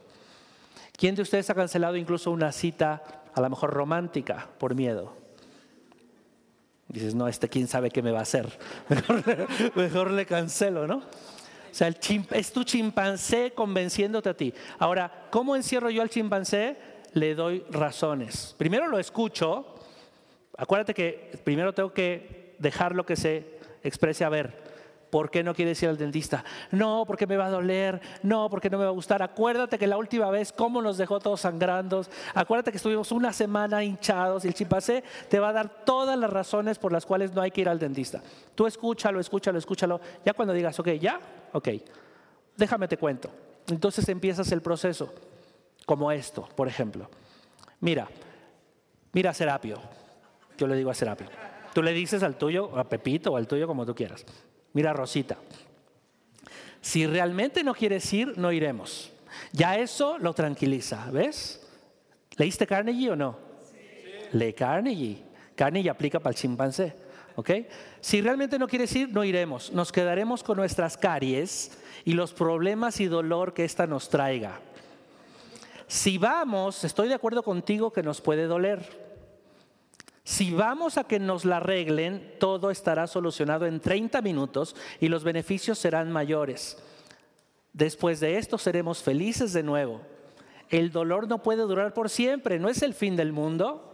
¿Quién 0.96 1.16
de 1.16 1.22
ustedes 1.22 1.50
ha 1.50 1.56
cancelado 1.56 1.98
incluso 1.98 2.32
una 2.32 2.54
cita 2.54 3.04
a 3.34 3.42
lo 3.42 3.50
mejor 3.50 3.72
romántica 3.72 4.48
por 4.58 4.76
miedo? 4.76 5.14
Dices, 6.88 7.14
no, 7.14 7.28
este 7.28 7.50
quién 7.50 7.68
sabe 7.68 7.92
qué 7.92 8.02
me 8.02 8.14
va 8.14 8.20
a 8.20 8.24
hacer. 8.24 8.48
Mejor, 9.76 10.12
le 10.12 10.26
cancelo, 10.26 10.88
¿no? 10.88 11.00
O 11.00 11.74
sea, 11.74 11.90
es 11.90 12.54
tu 12.54 12.64
chimpancé 12.64 13.52
convenciéndote 13.54 14.30
a 14.30 14.38
ti. 14.38 14.54
Ahora, 14.78 15.28
¿cómo 15.32 15.58
encierro 15.58 15.90
yo 15.90 16.02
al 16.02 16.10
chimpancé? 16.10 16.78
Le 17.12 17.36
doy 17.36 17.66
razones. 17.72 18.56
Primero 18.58 18.88
lo 18.88 19.00
escucho 19.00 19.79
Acuérdate 20.60 20.94
que 20.94 21.40
primero 21.46 21.74
tengo 21.74 21.94
que 21.94 22.54
dejar 22.60 22.94
lo 22.94 23.06
que 23.06 23.16
se 23.16 23.60
exprese 23.82 24.26
a 24.26 24.30
ver. 24.30 24.68
¿Por 25.10 25.32
qué 25.32 25.42
no 25.42 25.56
quieres 25.56 25.82
ir 25.82 25.88
al 25.88 25.98
dentista? 25.98 26.44
No, 26.70 27.06
porque 27.08 27.26
me 27.26 27.38
va 27.38 27.46
a 27.46 27.50
doler. 27.50 28.02
No, 28.24 28.50
porque 28.50 28.70
no 28.70 28.78
me 28.78 28.84
va 28.84 28.90
a 28.90 28.94
gustar. 28.94 29.24
Acuérdate 29.24 29.80
que 29.80 29.88
la 29.88 29.98
última 29.98 30.30
vez, 30.30 30.52
cómo 30.52 30.82
nos 30.82 30.98
dejó 30.98 31.20
todos 31.22 31.40
sangrando. 31.40 32.06
Acuérdate 32.36 32.72
que 32.72 32.78
estuvimos 32.78 33.14
una 33.14 33.32
semana 33.32 33.86
hinchados 33.86 34.44
y 34.44 34.50
el 34.50 34.54
chimpancé 34.54 35.02
te 35.30 35.40
va 35.40 35.50
a 35.50 35.54
dar 35.54 35.86
todas 35.86 36.20
las 36.20 36.30
razones 36.30 36.78
por 36.78 36.92
las 36.92 37.06
cuales 37.06 37.34
no 37.34 37.42
hay 37.42 37.52
que 37.52 37.62
ir 37.62 37.70
al 37.70 37.80
dentista. 37.80 38.22
Tú 38.54 38.68
escúchalo, 38.68 39.22
escúchalo, 39.22 39.58
escúchalo. 39.58 40.02
Ya 40.26 40.34
cuando 40.34 40.54
digas, 40.54 40.78
ok, 40.78 40.90
ya, 41.00 41.22
ok, 41.54 41.70
déjame 42.58 42.90
te 42.90 42.98
cuento. 42.98 43.32
Entonces 43.70 44.08
empiezas 44.10 44.52
el 44.52 44.62
proceso, 44.62 45.14
como 45.86 46.12
esto, 46.12 46.50
por 46.54 46.68
ejemplo. 46.68 47.10
Mira, 47.80 48.10
mira 49.14 49.34
Serapio 49.34 49.80
yo 50.60 50.68
le 50.68 50.76
digo 50.76 50.92
a 50.92 50.94
Serapio. 50.94 51.28
Tú 51.74 51.82
le 51.82 51.94
dices 51.94 52.24
al 52.24 52.38
tuyo, 52.38 52.78
a 52.78 52.88
Pepito 52.88 53.32
o 53.32 53.38
al 53.38 53.48
tuyo 53.48 53.68
como 53.68 53.86
tú 53.86 53.96
quieras. 53.96 54.26
Mira, 54.74 54.94
Rosita, 54.94 55.38
si 56.82 57.08
realmente 57.08 57.64
no 57.64 57.74
quieres 57.74 58.12
ir, 58.14 58.38
no 58.38 58.52
iremos. 58.52 59.12
Ya 59.52 59.78
eso 59.78 60.18
lo 60.18 60.34
tranquiliza, 60.34 61.10
¿ves? 61.12 61.66
¿Leíste 62.38 62.68
Carnegie 62.68 63.12
o 63.12 63.16
no? 63.16 63.38
Sí. 63.64 64.38
Lee 64.38 64.54
Carnegie. 64.54 65.24
Carnegie 65.56 65.90
aplica 65.90 66.20
para 66.20 66.32
el 66.32 66.38
chimpancé. 66.38 66.96
¿ok? 67.40 67.52
Si 68.02 68.22
realmente 68.22 68.60
no 68.60 68.68
quieres 68.68 68.94
ir, 68.96 69.14
no 69.14 69.24
iremos. 69.24 69.72
Nos 69.72 69.94
quedaremos 69.94 70.44
con 70.44 70.58
nuestras 70.58 70.98
caries 70.98 71.72
y 72.04 72.14
los 72.14 72.34
problemas 72.34 73.00
y 73.00 73.06
dolor 73.06 73.54
que 73.54 73.64
ésta 73.64 73.88
nos 73.88 74.10
traiga. 74.10 74.60
Si 75.88 76.18
vamos, 76.18 76.84
estoy 76.84 77.08
de 77.08 77.14
acuerdo 77.14 77.42
contigo 77.42 77.92
que 77.92 78.04
nos 78.04 78.20
puede 78.20 78.46
doler. 78.46 79.09
Si 80.30 80.52
vamos 80.52 81.00
a 81.00 81.06
que 81.06 81.18
nos 81.18 81.44
la 81.44 81.58
arreglen, 81.58 82.36
todo 82.38 82.70
estará 82.70 83.08
solucionado 83.08 83.66
en 83.66 83.80
30 83.80 84.22
minutos 84.22 84.76
y 85.00 85.08
los 85.08 85.24
beneficios 85.24 85.80
serán 85.80 86.12
mayores. 86.12 86.78
Después 87.74 88.20
de 88.20 88.38
esto 88.38 88.60
seremos 88.60 89.02
felices 89.02 89.54
de 89.54 89.64
nuevo. 89.64 90.02
El 90.70 90.92
dolor 90.92 91.28
no 91.28 91.42
puede 91.42 91.64
durar 91.64 91.96
por 91.96 92.12
siempre, 92.12 92.60
no 92.60 92.70
es 92.70 92.84
el 92.84 92.94
fin 92.94 93.16
del 93.16 93.34
mundo. 93.34 93.92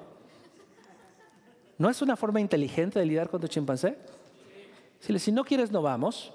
¿No 1.77 1.89
es 1.89 2.01
una 2.01 2.17
forma 2.17 2.41
inteligente 2.41 2.99
de 2.99 3.05
lidiar 3.05 3.29
con 3.29 3.39
tu 3.39 3.47
chimpancé? 3.47 3.97
Si 4.99 5.31
no 5.31 5.45
quieres, 5.45 5.71
no 5.71 5.81
vamos, 5.81 6.33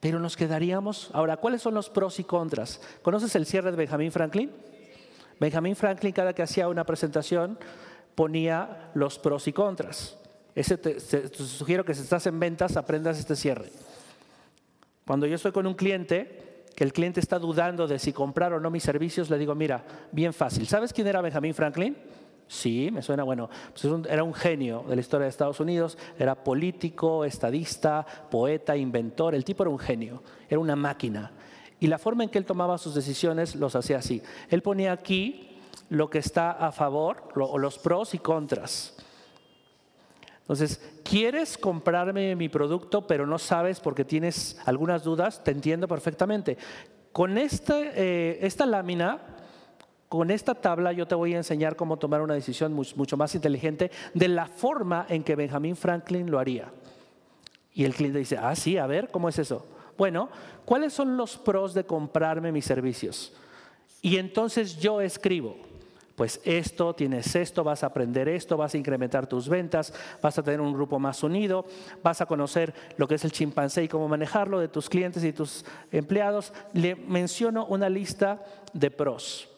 pero 0.00 0.18
nos 0.18 0.34
quedaríamos. 0.34 1.10
Ahora, 1.12 1.36
¿cuáles 1.36 1.60
son 1.60 1.74
los 1.74 1.90
pros 1.90 2.18
y 2.20 2.24
contras? 2.24 2.80
¿Conoces 3.02 3.36
el 3.36 3.44
cierre 3.44 3.70
de 3.70 3.76
Benjamin 3.76 4.12
Franklin? 4.12 4.50
Benjamin 5.38 5.76
Franklin, 5.76 6.14
cada 6.14 6.32
que 6.32 6.42
hacía 6.42 6.68
una 6.68 6.84
presentación, 6.84 7.58
ponía 8.16 8.90
los 8.94 9.20
pros 9.20 9.46
y 9.46 9.52
contras. 9.52 10.18
Ese 10.56 10.78
te, 10.78 10.98
sugiero 10.98 11.84
que 11.84 11.94
si 11.94 12.02
estás 12.02 12.26
en 12.26 12.40
ventas 12.40 12.76
aprendas 12.76 13.18
este 13.18 13.36
cierre. 13.36 13.70
Cuando 15.06 15.26
yo 15.26 15.36
estoy 15.36 15.52
con 15.52 15.66
un 15.66 15.74
cliente, 15.74 16.64
que 16.74 16.82
el 16.82 16.92
cliente 16.92 17.20
está 17.20 17.38
dudando 17.38 17.86
de 17.86 17.98
si 17.98 18.12
comprar 18.12 18.52
o 18.54 18.58
no 18.58 18.70
mis 18.70 18.82
servicios, 18.82 19.30
le 19.30 19.38
digo, 19.38 19.54
mira, 19.54 19.84
bien 20.10 20.32
fácil. 20.32 20.66
¿Sabes 20.66 20.92
quién 20.92 21.06
era 21.06 21.20
Benjamin 21.20 21.54
Franklin? 21.54 21.96
Sí, 22.48 22.90
me 22.92 23.02
suena, 23.02 23.22
bueno, 23.22 23.50
pues 23.72 23.84
era 24.08 24.22
un 24.22 24.32
genio 24.32 24.84
de 24.88 24.94
la 24.94 25.00
historia 25.00 25.24
de 25.24 25.30
Estados 25.30 25.60
Unidos, 25.60 25.98
era 26.18 26.42
político, 26.42 27.24
estadista, 27.24 28.06
poeta, 28.30 28.76
inventor, 28.76 29.34
el 29.34 29.44
tipo 29.44 29.62
era 29.62 29.70
un 29.70 29.78
genio, 29.78 30.22
era 30.48 30.58
una 30.58 30.76
máquina. 30.76 31.32
Y 31.80 31.88
la 31.88 31.98
forma 31.98 32.24
en 32.24 32.30
que 32.30 32.38
él 32.38 32.46
tomaba 32.46 32.78
sus 32.78 32.94
decisiones 32.94 33.56
los 33.56 33.74
hacía 33.74 33.98
así. 33.98 34.22
Él 34.48 34.62
ponía 34.62 34.92
aquí 34.92 35.55
lo 35.88 36.10
que 36.10 36.18
está 36.18 36.50
a 36.50 36.72
favor, 36.72 37.28
los 37.34 37.78
pros 37.78 38.14
y 38.14 38.18
contras. 38.18 38.96
Entonces, 40.40 40.80
¿quieres 41.02 41.58
comprarme 41.58 42.36
mi 42.36 42.48
producto 42.48 43.06
pero 43.06 43.26
no 43.26 43.38
sabes 43.38 43.80
porque 43.80 44.04
tienes 44.04 44.60
algunas 44.64 45.02
dudas? 45.02 45.42
Te 45.42 45.50
entiendo 45.50 45.88
perfectamente. 45.88 46.56
Con 47.12 47.36
eh, 47.36 48.38
esta 48.42 48.64
lámina, 48.64 49.20
con 50.08 50.30
esta 50.30 50.54
tabla 50.54 50.92
yo 50.92 51.08
te 51.08 51.16
voy 51.16 51.34
a 51.34 51.38
enseñar 51.38 51.74
cómo 51.74 51.96
tomar 51.96 52.22
una 52.22 52.34
decisión 52.34 52.72
mucho 52.72 53.16
más 53.16 53.34
inteligente 53.34 53.90
de 54.14 54.28
la 54.28 54.46
forma 54.46 55.06
en 55.08 55.24
que 55.24 55.34
Benjamin 55.34 55.74
Franklin 55.74 56.30
lo 56.30 56.38
haría. 56.38 56.70
Y 57.74 57.84
el 57.84 57.94
cliente 57.94 58.20
dice, 58.20 58.38
ah, 58.38 58.54
sí, 58.54 58.78
a 58.78 58.86
ver, 58.86 59.08
¿cómo 59.10 59.28
es 59.28 59.38
eso? 59.38 59.66
Bueno, 59.98 60.28
¿cuáles 60.64 60.92
son 60.92 61.16
los 61.16 61.36
pros 61.36 61.74
de 61.74 61.84
comprarme 61.84 62.52
mis 62.52 62.64
servicios? 62.64 63.34
Y 64.00 64.18
entonces 64.18 64.78
yo 64.78 65.00
escribo, 65.00 65.56
pues 66.16 66.40
esto, 66.44 66.94
tienes 66.94 67.36
esto, 67.36 67.62
vas 67.62 67.84
a 67.84 67.88
aprender 67.88 68.26
esto, 68.26 68.56
vas 68.56 68.74
a 68.74 68.78
incrementar 68.78 69.26
tus 69.26 69.50
ventas, 69.50 69.92
vas 70.22 70.38
a 70.38 70.42
tener 70.42 70.62
un 70.62 70.72
grupo 70.72 70.98
más 70.98 71.22
unido, 71.22 71.66
vas 72.02 72.22
a 72.22 72.26
conocer 72.26 72.74
lo 72.96 73.06
que 73.06 73.16
es 73.16 73.24
el 73.24 73.32
chimpancé 73.32 73.84
y 73.84 73.88
cómo 73.88 74.08
manejarlo 74.08 74.58
de 74.58 74.68
tus 74.68 74.88
clientes 74.88 75.22
y 75.24 75.34
tus 75.34 75.66
empleados. 75.92 76.54
Le 76.72 76.96
menciono 76.96 77.66
una 77.66 77.90
lista 77.90 78.42
de 78.72 78.90
pros. 78.90 79.48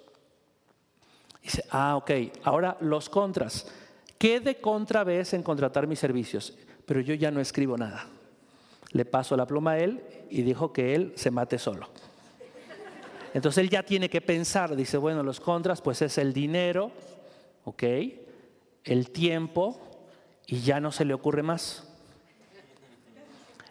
Dice, 1.41 1.65
ah, 1.71 1.97
ok, 1.97 2.11
ahora 2.43 2.77
los 2.81 3.09
contras. 3.09 3.71
¿Qué 4.19 4.41
de 4.41 4.61
contra 4.61 5.05
ves 5.05 5.35
en 5.35 5.45
contratar 5.45 5.87
mis 5.87 6.01
servicios? 6.01 6.59
Pero 6.87 7.01
yo 7.01 7.15
ya 7.15 7.31
no 7.31 7.41
escribo 7.41 7.77
nada. 7.77 8.07
Le 8.91 9.05
paso 9.05 9.37
la 9.37 9.47
pluma 9.47 9.73
a 9.73 9.79
él 9.79 10.03
y 10.29 10.43
dijo 10.43 10.73
que 10.73 10.97
él 10.97 11.13
se 11.15 11.31
mate 11.31 11.57
solo. 11.57 11.89
Entonces 13.35 13.63
él 13.63 13.71
ya 13.71 13.83
tiene 13.83 14.09
que 14.09 14.21
pensar, 14.21 14.75
dice, 14.75 14.97
bueno, 14.97 15.23
los 15.23 15.41
contras 15.41 15.81
pues 15.81 16.03
es 16.03 16.19
el 16.19 16.33
dinero, 16.33 16.91
¿ok? 17.65 17.83
El 18.85 19.11
tiempo 19.11 19.81
y 20.47 20.61
ya 20.61 20.81
no 20.81 20.91
se 20.93 21.05
le 21.05 21.15
ocurre 21.15 21.43
más. 21.43 21.85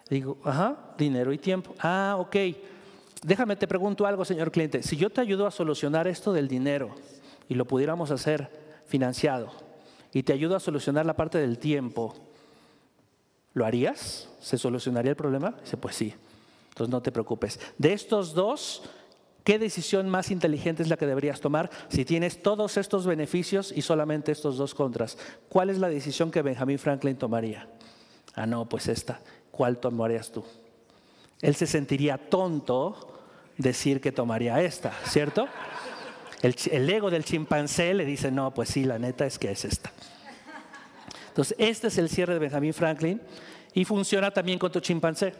Digo, 0.08 0.38
ajá, 0.44 0.94
dinero 0.96 1.32
y 1.32 1.38
tiempo. 1.38 1.74
Ah, 1.80 2.16
ok. 2.18 2.36
Déjame 3.22 3.56
te 3.56 3.66
pregunto 3.66 4.06
algo, 4.06 4.24
señor 4.24 4.50
cliente. 4.50 4.82
Si 4.82 4.96
yo 4.96 5.10
te 5.10 5.20
ayudo 5.20 5.46
a 5.46 5.50
solucionar 5.50 6.06
esto 6.06 6.32
del 6.32 6.48
dinero 6.48 6.94
y 7.48 7.54
lo 7.54 7.64
pudiéramos 7.66 8.10
hacer 8.10 8.50
financiado 8.86 9.50
y 10.12 10.22
te 10.22 10.32
ayudo 10.32 10.56
a 10.56 10.60
solucionar 10.60 11.04
la 11.04 11.16
parte 11.16 11.38
del 11.38 11.58
tiempo, 11.58 12.14
¿lo 13.54 13.66
harías? 13.66 14.28
¿Se 14.40 14.56
solucionaría 14.56 15.10
el 15.10 15.16
problema? 15.16 15.56
Dice, 15.62 15.76
pues 15.76 15.96
sí. 15.96 16.14
Entonces 16.68 16.90
no 16.90 17.02
te 17.02 17.10
preocupes. 17.10 17.58
De 17.76 17.92
estos 17.92 18.32
dos, 18.34 18.82
¿Qué 19.48 19.58
decisión 19.58 20.10
más 20.10 20.30
inteligente 20.30 20.82
es 20.82 20.90
la 20.90 20.98
que 20.98 21.06
deberías 21.06 21.40
tomar 21.40 21.70
si 21.88 22.04
tienes 22.04 22.42
todos 22.42 22.76
estos 22.76 23.06
beneficios 23.06 23.72
y 23.74 23.80
solamente 23.80 24.30
estos 24.30 24.58
dos 24.58 24.74
contras? 24.74 25.16
¿Cuál 25.48 25.70
es 25.70 25.78
la 25.78 25.88
decisión 25.88 26.30
que 26.30 26.42
Benjamin 26.42 26.78
Franklin 26.78 27.16
tomaría? 27.16 27.66
Ah, 28.34 28.44
no, 28.44 28.68
pues 28.68 28.88
esta. 28.88 29.22
¿Cuál 29.50 29.78
tomarías 29.78 30.30
tú? 30.30 30.44
Él 31.40 31.54
se 31.54 31.66
sentiría 31.66 32.18
tonto 32.18 33.20
decir 33.56 34.02
que 34.02 34.12
tomaría 34.12 34.60
esta, 34.60 34.92
¿cierto? 35.06 35.48
El, 36.42 36.54
el, 36.70 36.90
ego 36.90 37.10
del 37.10 37.24
chimpancé 37.24 37.94
le 37.94 38.04
dice, 38.04 38.30
no, 38.30 38.52
pues 38.52 38.68
sí, 38.68 38.84
la 38.84 38.98
neta 38.98 39.24
es 39.24 39.38
que 39.38 39.50
es 39.50 39.64
esta. 39.64 39.90
Entonces, 41.28 41.56
este 41.58 41.86
es 41.86 41.96
el 41.96 42.10
cierre 42.10 42.34
de 42.34 42.40
Benjamin 42.40 42.74
Franklin 42.74 43.18
y 43.72 43.86
funciona 43.86 44.30
también 44.30 44.58
con 44.58 44.70
tu 44.70 44.80
chimpancé. 44.80 45.32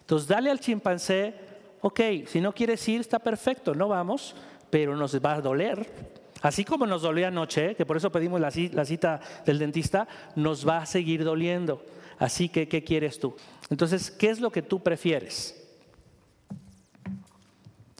Entonces, 0.00 0.28
dale 0.28 0.50
al 0.50 0.60
chimpancé 0.60 1.51
ok, 1.82 2.00
si 2.26 2.40
no 2.40 2.52
quieres 2.54 2.88
ir, 2.88 3.00
está 3.00 3.18
perfecto, 3.18 3.74
no 3.74 3.88
vamos, 3.88 4.34
pero 4.70 4.96
nos 4.96 5.14
va 5.20 5.34
a 5.34 5.40
doler. 5.40 5.86
Así 6.40 6.64
como 6.64 6.86
nos 6.86 7.02
dolió 7.02 7.28
anoche, 7.28 7.74
que 7.76 7.84
por 7.86 7.96
eso 7.96 8.10
pedimos 8.10 8.40
la, 8.40 8.50
cita 8.50 9.20
del 9.44 9.58
dentista, 9.58 10.08
nos 10.34 10.66
va 10.66 10.78
a 10.78 10.86
seguir 10.86 11.22
doliendo. 11.22 11.84
Así 12.18 12.48
que, 12.48 12.68
¿qué 12.68 12.82
quieres 12.82 13.18
tú? 13.18 13.36
Entonces, 13.68 14.10
¿qué 14.10 14.30
es 14.30 14.40
lo 14.40 14.50
que 14.50 14.62
tú 14.62 14.80
prefieres? 14.80 15.58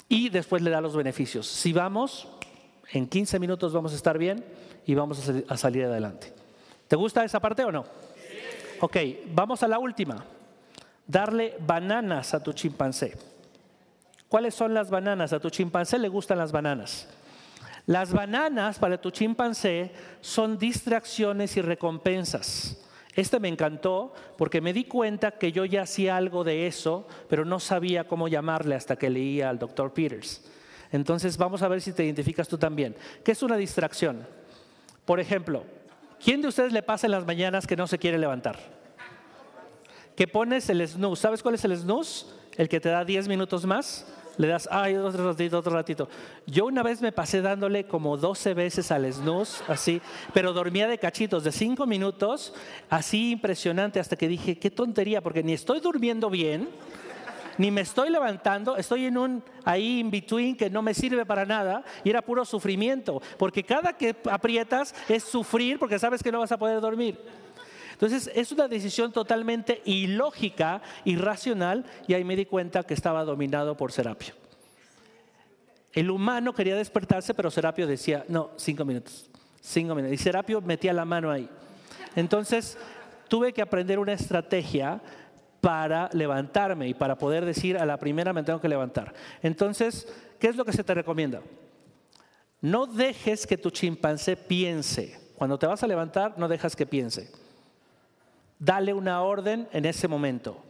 Y 0.09 0.29
después 0.29 0.63
le 0.63 0.71
da 0.71 0.81
los 0.81 0.97
beneficios. 0.97 1.47
Si 1.47 1.73
vamos, 1.73 2.29
en 2.91 3.07
15 3.07 3.39
minutos 3.39 3.73
vamos 3.73 3.93
a 3.93 3.97
estar 3.97 4.19
bien 4.19 4.45
y 4.87 4.95
vamos 4.95 5.29
a 5.49 5.57
salir 5.57 5.85
adelante. 5.85 6.33
¿Te 6.89 6.97
gusta 6.97 7.25
esa 7.25 7.41
parte 7.41 7.65
o 7.65 7.73
no? 7.73 7.85
Ok, 8.81 8.97
vamos 9.33 9.63
a 9.63 9.69
la 9.69 9.79
última. 9.79 10.25
Darle 11.07 11.57
bananas 11.61 12.35
a 12.35 12.43
tu 12.43 12.53
chimpancé. 12.53 13.32
¿Cuáles 14.33 14.55
son 14.55 14.73
las 14.73 14.89
bananas? 14.89 15.35
A 15.35 15.41
tu 15.41 15.51
chimpancé 15.51 15.99
le 15.99 16.09
gustan 16.09 16.39
las 16.39 16.53
bananas. 16.53 17.07
Las 17.85 18.15
bananas 18.15 18.79
para 18.79 18.99
tu 18.99 19.11
chimpancé 19.11 19.93
son 20.23 20.57
distracciones 20.57 21.55
y 21.59 21.61
recompensas. 21.61 22.83
Este 23.15 23.39
me 23.39 23.49
encantó 23.49 24.15
porque 24.39 24.63
me 24.63 24.73
di 24.73 24.85
cuenta 24.85 25.33
que 25.33 25.53
yo 25.53 25.67
ya 25.67 25.83
hacía 25.83 26.17
algo 26.17 26.45
de 26.45 26.67
eso, 26.67 27.07
pero 27.29 27.45
no 27.45 27.61
sabía 27.61 28.09
cómo 28.09 28.27
llamarle 28.27 28.75
hasta 28.75 28.97
que 28.97 29.11
leía 29.11 29.51
al 29.51 29.59
doctor 29.59 29.93
Peters. 29.93 30.43
Entonces 30.93 31.37
vamos 31.37 31.61
a 31.61 31.69
ver 31.69 31.83
si 31.83 31.93
te 31.93 32.03
identificas 32.03 32.49
tú 32.49 32.57
también. 32.57 32.97
¿Qué 33.23 33.33
es 33.33 33.43
una 33.43 33.59
distracción? 33.59 34.27
Por 35.05 35.21
ejemplo, 35.21 35.65
¿quién 36.25 36.41
de 36.41 36.49
ustedes 36.49 36.73
le 36.73 36.83
pasa 36.83 37.07
en 37.07 37.11
las 37.11 37.27
mañanas 37.27 37.67
que 37.67 37.77
no 37.77 37.87
se 37.87 37.99
quiere 37.99 38.17
levantar? 38.17 38.59
Que 40.17 40.27
pones 40.27 40.71
el 40.71 40.89
snooze. 40.89 41.21
¿Sabes 41.21 41.43
cuál 41.43 41.57
es 41.57 41.65
el 41.67 41.77
snooze? 41.77 42.25
El 42.57 42.71
que 42.71 42.81
te 42.81 42.89
da 42.89 43.05
10 43.05 43.29
minutos 43.29 43.67
más 43.67 44.07
le 44.39 44.49
das, 44.49 44.69
ay, 44.71 44.97
otro 44.97 45.27
ratito, 45.29 45.59
otro 45.59 45.73
ratito. 45.73 46.09
Yo 46.47 46.67
una 46.67 46.83
vez 46.83 47.03
me 47.03 47.13
pasé 47.13 47.43
dándole 47.43 47.85
como 47.85 48.17
12 48.17 48.55
veces 48.55 48.91
al 48.91 49.11
snooze, 49.13 49.63
así, 49.69 50.01
pero 50.33 50.53
dormía 50.53 50.89
de 50.89 50.99
cachitos, 50.99 51.45
de 51.45 51.53
5 51.53 51.87
minutos, 51.87 52.55
así 52.89 53.33
impresionante, 53.33 54.01
hasta 54.01 54.17
que 54.17 54.29
dije, 54.29 54.59
qué 54.59 54.71
tontería, 54.71 55.21
porque 55.21 55.43
ni 55.43 55.53
estoy 55.53 55.81
durmiendo 55.81 56.31
bien, 56.31 56.69
ni 57.59 57.71
me 57.71 57.83
estoy 57.83 58.11
levantando, 58.11 58.77
estoy 58.77 59.07
en 59.07 59.19
un 59.19 59.45
ahí 59.65 60.01
in 60.01 60.11
between 60.11 60.57
que 60.57 60.71
no 60.71 60.83
me 60.83 60.95
sirve 60.95 61.27
para 61.27 61.45
nada 61.45 61.85
y 62.03 62.11
era 62.11 62.23
puro 62.23 62.45
sufrimiento, 62.45 63.21
porque 63.39 63.63
cada 63.63 63.93
que 63.93 64.17
aprietas 64.31 64.95
es 65.09 65.25
sufrir 65.25 65.79
porque 65.79 65.99
sabes 65.99 66.23
que 66.23 66.33
no 66.33 66.41
vas 66.41 66.53
a 66.53 66.59
poder 66.59 66.81
dormir. 66.81 67.19
Entonces 68.03 68.33
es 68.35 68.51
una 68.51 68.67
decisión 68.67 69.13
totalmente 69.13 69.81
ilógica, 69.85 70.83
irracional, 71.05 71.85
y 72.09 72.15
ahí 72.15 72.25
me 72.25 72.35
di 72.35 72.47
cuenta 72.47 72.83
que 72.83 72.95
estaba 72.95 73.25
dominado 73.25 73.77
por 73.77 73.93
Serapio. 73.93 74.35
El 75.93 76.11
humano 76.11 76.53
quería 76.53 76.75
despertarse, 76.75 77.33
pero 77.33 77.49
Serapio 77.49 77.87
decía, 77.87 78.25
no, 78.27 78.51
cinco 78.57 78.85
minutos, 78.85 79.31
cinco 79.61 79.95
minutos. 79.95 80.15
Y 80.15 80.21
Serapio 80.21 80.61
metía 80.61 80.93
la 80.93 81.05
mano 81.05 81.31
ahí. 81.31 81.49
Entonces 82.17 82.77
tuve 83.29 83.53
que 83.53 83.63
aprender 83.63 84.01
una 84.01 84.15
estrategia 84.15 85.01
para 85.61 86.11
levantarme 86.13 86.89
y 86.89 86.95
para 86.95 87.17
poder 87.17 87.45
decir 87.45 87.79
a 87.79 87.87
la 87.87 87.99
primera 87.99 88.33
me 88.33 88.43
tengo 88.43 88.61
que 88.61 88.69
levantar. 88.69 89.15
Entonces, 89.43 90.09
¿qué 90.41 90.49
es 90.49 90.57
lo 90.57 90.65
que 90.65 90.73
se 90.73 90.83
te 90.83 90.93
recomienda? 90.93 91.41
No 92.61 92.87
dejes 92.87 93.47
que 93.47 93.59
tu 93.59 93.71
chimpancé 93.71 94.37
piense. 94.37 95.21
Cuando 95.37 95.57
te 95.57 95.69
vas 95.69 95.85
a 95.85 95.87
levantar, 95.87 96.37
no 96.37 96.49
dejas 96.49 96.75
que 96.75 96.85
piense 96.85 97.42
dale 98.63 98.95
una 98.95 99.23
orden 99.23 99.69
en 99.73 99.85
ese 99.85 100.07
momento. 100.07 100.63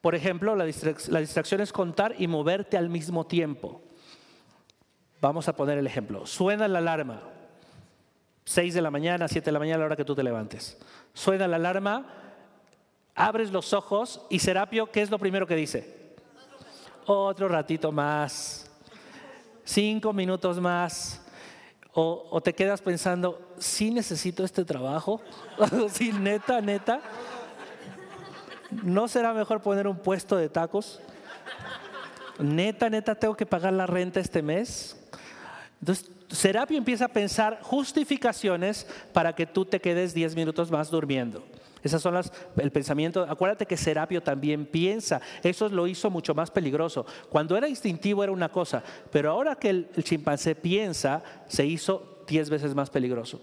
Por 0.00 0.16
ejemplo, 0.16 0.56
la, 0.56 0.64
distracción 0.64 1.60
es 1.60 1.72
contar 1.72 2.16
y 2.18 2.26
moverte 2.26 2.76
al 2.76 2.88
mismo 2.88 3.24
tiempo. 3.24 3.82
Vamos 5.20 5.46
a 5.46 5.54
poner 5.54 5.78
el 5.78 5.86
ejemplo. 5.86 6.26
Suena 6.26 6.66
la 6.66 6.78
alarma. 6.78 7.22
6 8.44 8.74
de 8.74 8.82
la 8.82 8.90
mañana, 8.90 9.28
7 9.28 9.44
de 9.44 9.52
la 9.52 9.60
mañana, 9.60 9.76
a 9.76 9.78
la 9.78 9.84
hora 9.86 9.96
que 9.96 10.04
tú 10.04 10.16
te 10.16 10.24
levantes. 10.24 10.76
Suena 11.14 11.46
la 11.46 11.54
alarma, 11.54 12.04
abres 13.14 13.52
los 13.52 13.72
ojos 13.72 14.26
y 14.28 14.40
Serapio, 14.40 14.90
¿qué 14.90 15.02
es 15.02 15.10
lo 15.10 15.20
primero 15.20 15.46
que 15.46 15.54
dice? 15.54 16.16
Otro 17.06 17.46
ratito 17.46 17.92
más. 17.92 18.68
Cinco 19.62 20.12
minutos 20.12 20.58
más. 20.60 21.21
O, 21.94 22.40
te 22.40 22.54
quedas 22.54 22.80
pensando, 22.80 23.54
¿sí 23.58 23.90
necesito 23.90 24.44
este 24.44 24.64
trabajo? 24.64 25.20
¿Sí, 25.92 26.10
neta, 26.12 26.60
neta? 26.62 27.02
¿No 28.82 29.08
será 29.08 29.34
mejor 29.34 29.60
poner 29.60 29.86
un 29.86 29.98
puesto 29.98 30.36
de 30.36 30.48
tacos? 30.48 31.00
Neta, 32.38 32.88
neta, 32.88 33.14
tengo 33.14 33.36
que 33.36 33.44
pagar 33.44 33.74
la 33.74 33.86
renta 33.86 34.20
este 34.20 34.40
mes. 34.40 34.96
Entonces, 35.80 36.10
Serapio 36.30 36.78
empieza 36.78 37.04
a 37.04 37.08
pensar 37.08 37.58
justificaciones 37.60 38.86
para 39.12 39.34
que 39.34 39.44
tú 39.44 39.66
te 39.66 39.80
quedes 39.80 40.14
10 40.14 40.34
minutos 40.34 40.70
más 40.70 40.90
durmiendo. 40.90 41.44
Esas 41.82 42.00
son 42.00 42.14
las, 42.14 42.32
el 42.56 42.70
pensamiento. 42.70 43.26
Acuérdate 43.28 43.66
que 43.66 43.76
Serapio 43.76 44.22
también 44.22 44.66
piensa. 44.66 45.20
Eso 45.42 45.68
lo 45.68 45.86
hizo 45.86 46.10
mucho 46.10 46.34
más 46.34 46.50
peligroso. 46.50 47.04
Cuando 47.28 47.56
era 47.56 47.68
instintivo 47.68 48.22
era 48.22 48.32
una 48.32 48.50
cosa, 48.50 48.82
pero 49.10 49.30
ahora 49.30 49.56
que 49.56 49.70
el, 49.70 49.88
chimpancé 50.02 50.54
piensa, 50.54 51.22
se 51.48 51.66
hizo 51.66 52.24
diez 52.26 52.50
veces 52.50 52.74
más 52.74 52.90
peligroso. 52.90 53.42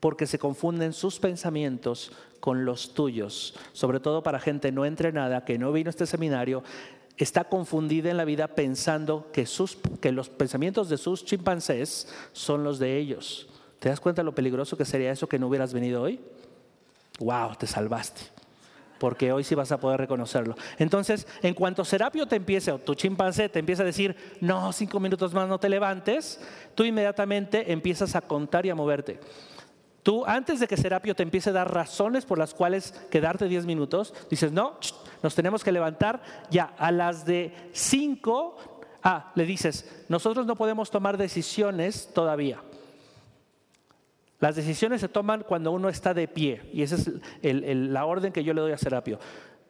Porque 0.00 0.26
se 0.26 0.38
confunden 0.38 0.92
sus 0.92 1.20
pensamientos 1.20 2.12
con 2.40 2.64
los 2.64 2.94
tuyos. 2.94 3.54
Sobre 3.72 4.00
todo 4.00 4.22
para 4.22 4.40
gente 4.40 4.72
no 4.72 4.84
entrenada, 4.84 5.44
que 5.44 5.58
no 5.58 5.72
vino 5.72 5.88
a 5.88 5.90
este 5.90 6.06
seminario, 6.06 6.64
está 7.16 7.44
confundida 7.44 8.10
en 8.10 8.16
la 8.16 8.24
vida 8.24 8.48
pensando 8.48 9.28
que, 9.32 9.46
sus, 9.46 9.76
que 10.00 10.10
los 10.10 10.30
pensamientos 10.30 10.88
de 10.88 10.96
sus 10.96 11.24
chimpancés 11.24 12.08
son 12.32 12.64
los 12.64 12.78
de 12.78 12.96
ellos. 12.96 13.48
¿Te 13.78 13.90
das 13.90 14.00
cuenta 14.00 14.22
lo 14.22 14.34
peligroso 14.34 14.76
que 14.76 14.84
sería 14.84 15.12
eso 15.12 15.28
que 15.28 15.38
no 15.38 15.48
hubieras 15.48 15.72
venido 15.72 16.02
hoy? 16.02 16.18
Wow, 17.20 17.54
te 17.54 17.66
salvaste. 17.66 18.22
Porque 18.98 19.32
hoy 19.32 19.44
sí 19.44 19.54
vas 19.54 19.72
a 19.72 19.80
poder 19.80 20.00
reconocerlo. 20.00 20.56
Entonces, 20.78 21.26
en 21.42 21.54
cuanto 21.54 21.84
Serapio 21.84 22.26
te 22.26 22.36
empiece, 22.36 22.70
o 22.70 22.78
tu 22.78 22.94
chimpancé 22.94 23.48
te 23.48 23.58
empieza 23.58 23.82
a 23.82 23.86
decir, 23.86 24.14
no, 24.40 24.72
cinco 24.72 25.00
minutos 25.00 25.32
más 25.32 25.48
no 25.48 25.58
te 25.58 25.70
levantes, 25.70 26.40
tú 26.74 26.84
inmediatamente 26.84 27.72
empiezas 27.72 28.14
a 28.14 28.20
contar 28.20 28.66
y 28.66 28.70
a 28.70 28.74
moverte. 28.74 29.18
Tú, 30.02 30.24
antes 30.26 30.60
de 30.60 30.66
que 30.66 30.76
Serapio 30.76 31.14
te 31.14 31.22
empiece 31.22 31.50
a 31.50 31.54
dar 31.54 31.72
razones 31.72 32.26
por 32.26 32.38
las 32.38 32.52
cuales 32.52 32.92
quedarte 33.10 33.48
diez 33.48 33.64
minutos, 33.64 34.12
dices, 34.28 34.52
no, 34.52 34.78
nos 35.22 35.34
tenemos 35.34 35.64
que 35.64 35.72
levantar 35.72 36.22
ya 36.50 36.74
a 36.76 36.90
las 36.90 37.24
de 37.24 37.54
cinco. 37.72 38.56
Ah, 39.02 39.32
le 39.34 39.46
dices, 39.46 40.04
nosotros 40.08 40.46
no 40.46 40.56
podemos 40.56 40.90
tomar 40.90 41.16
decisiones 41.16 42.10
todavía 42.12 42.62
Las 44.40 44.56
decisiones 44.56 45.02
se 45.02 45.08
toman 45.08 45.44
cuando 45.46 45.70
uno 45.70 45.88
está 45.88 46.14
de 46.14 46.26
pie 46.26 46.62
y 46.72 46.82
esa 46.82 46.96
es 46.96 47.10
la 47.42 48.06
orden 48.06 48.32
que 48.32 48.42
yo 48.42 48.54
le 48.54 48.62
doy 48.62 48.72
a 48.72 48.78
Serapio. 48.78 49.18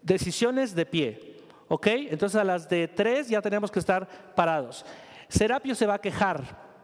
Decisiones 0.02 0.74
de 0.74 0.86
pie. 0.86 1.36
¿Ok? 1.68 1.86
Entonces 1.86 2.40
a 2.40 2.44
las 2.44 2.68
de 2.68 2.88
tres 2.88 3.28
ya 3.28 3.42
tenemos 3.42 3.70
que 3.70 3.78
estar 3.78 4.08
parados. 4.34 4.84
Serapio 5.28 5.74
se 5.74 5.86
va 5.86 5.94
a 5.94 6.00
quejar, 6.00 6.42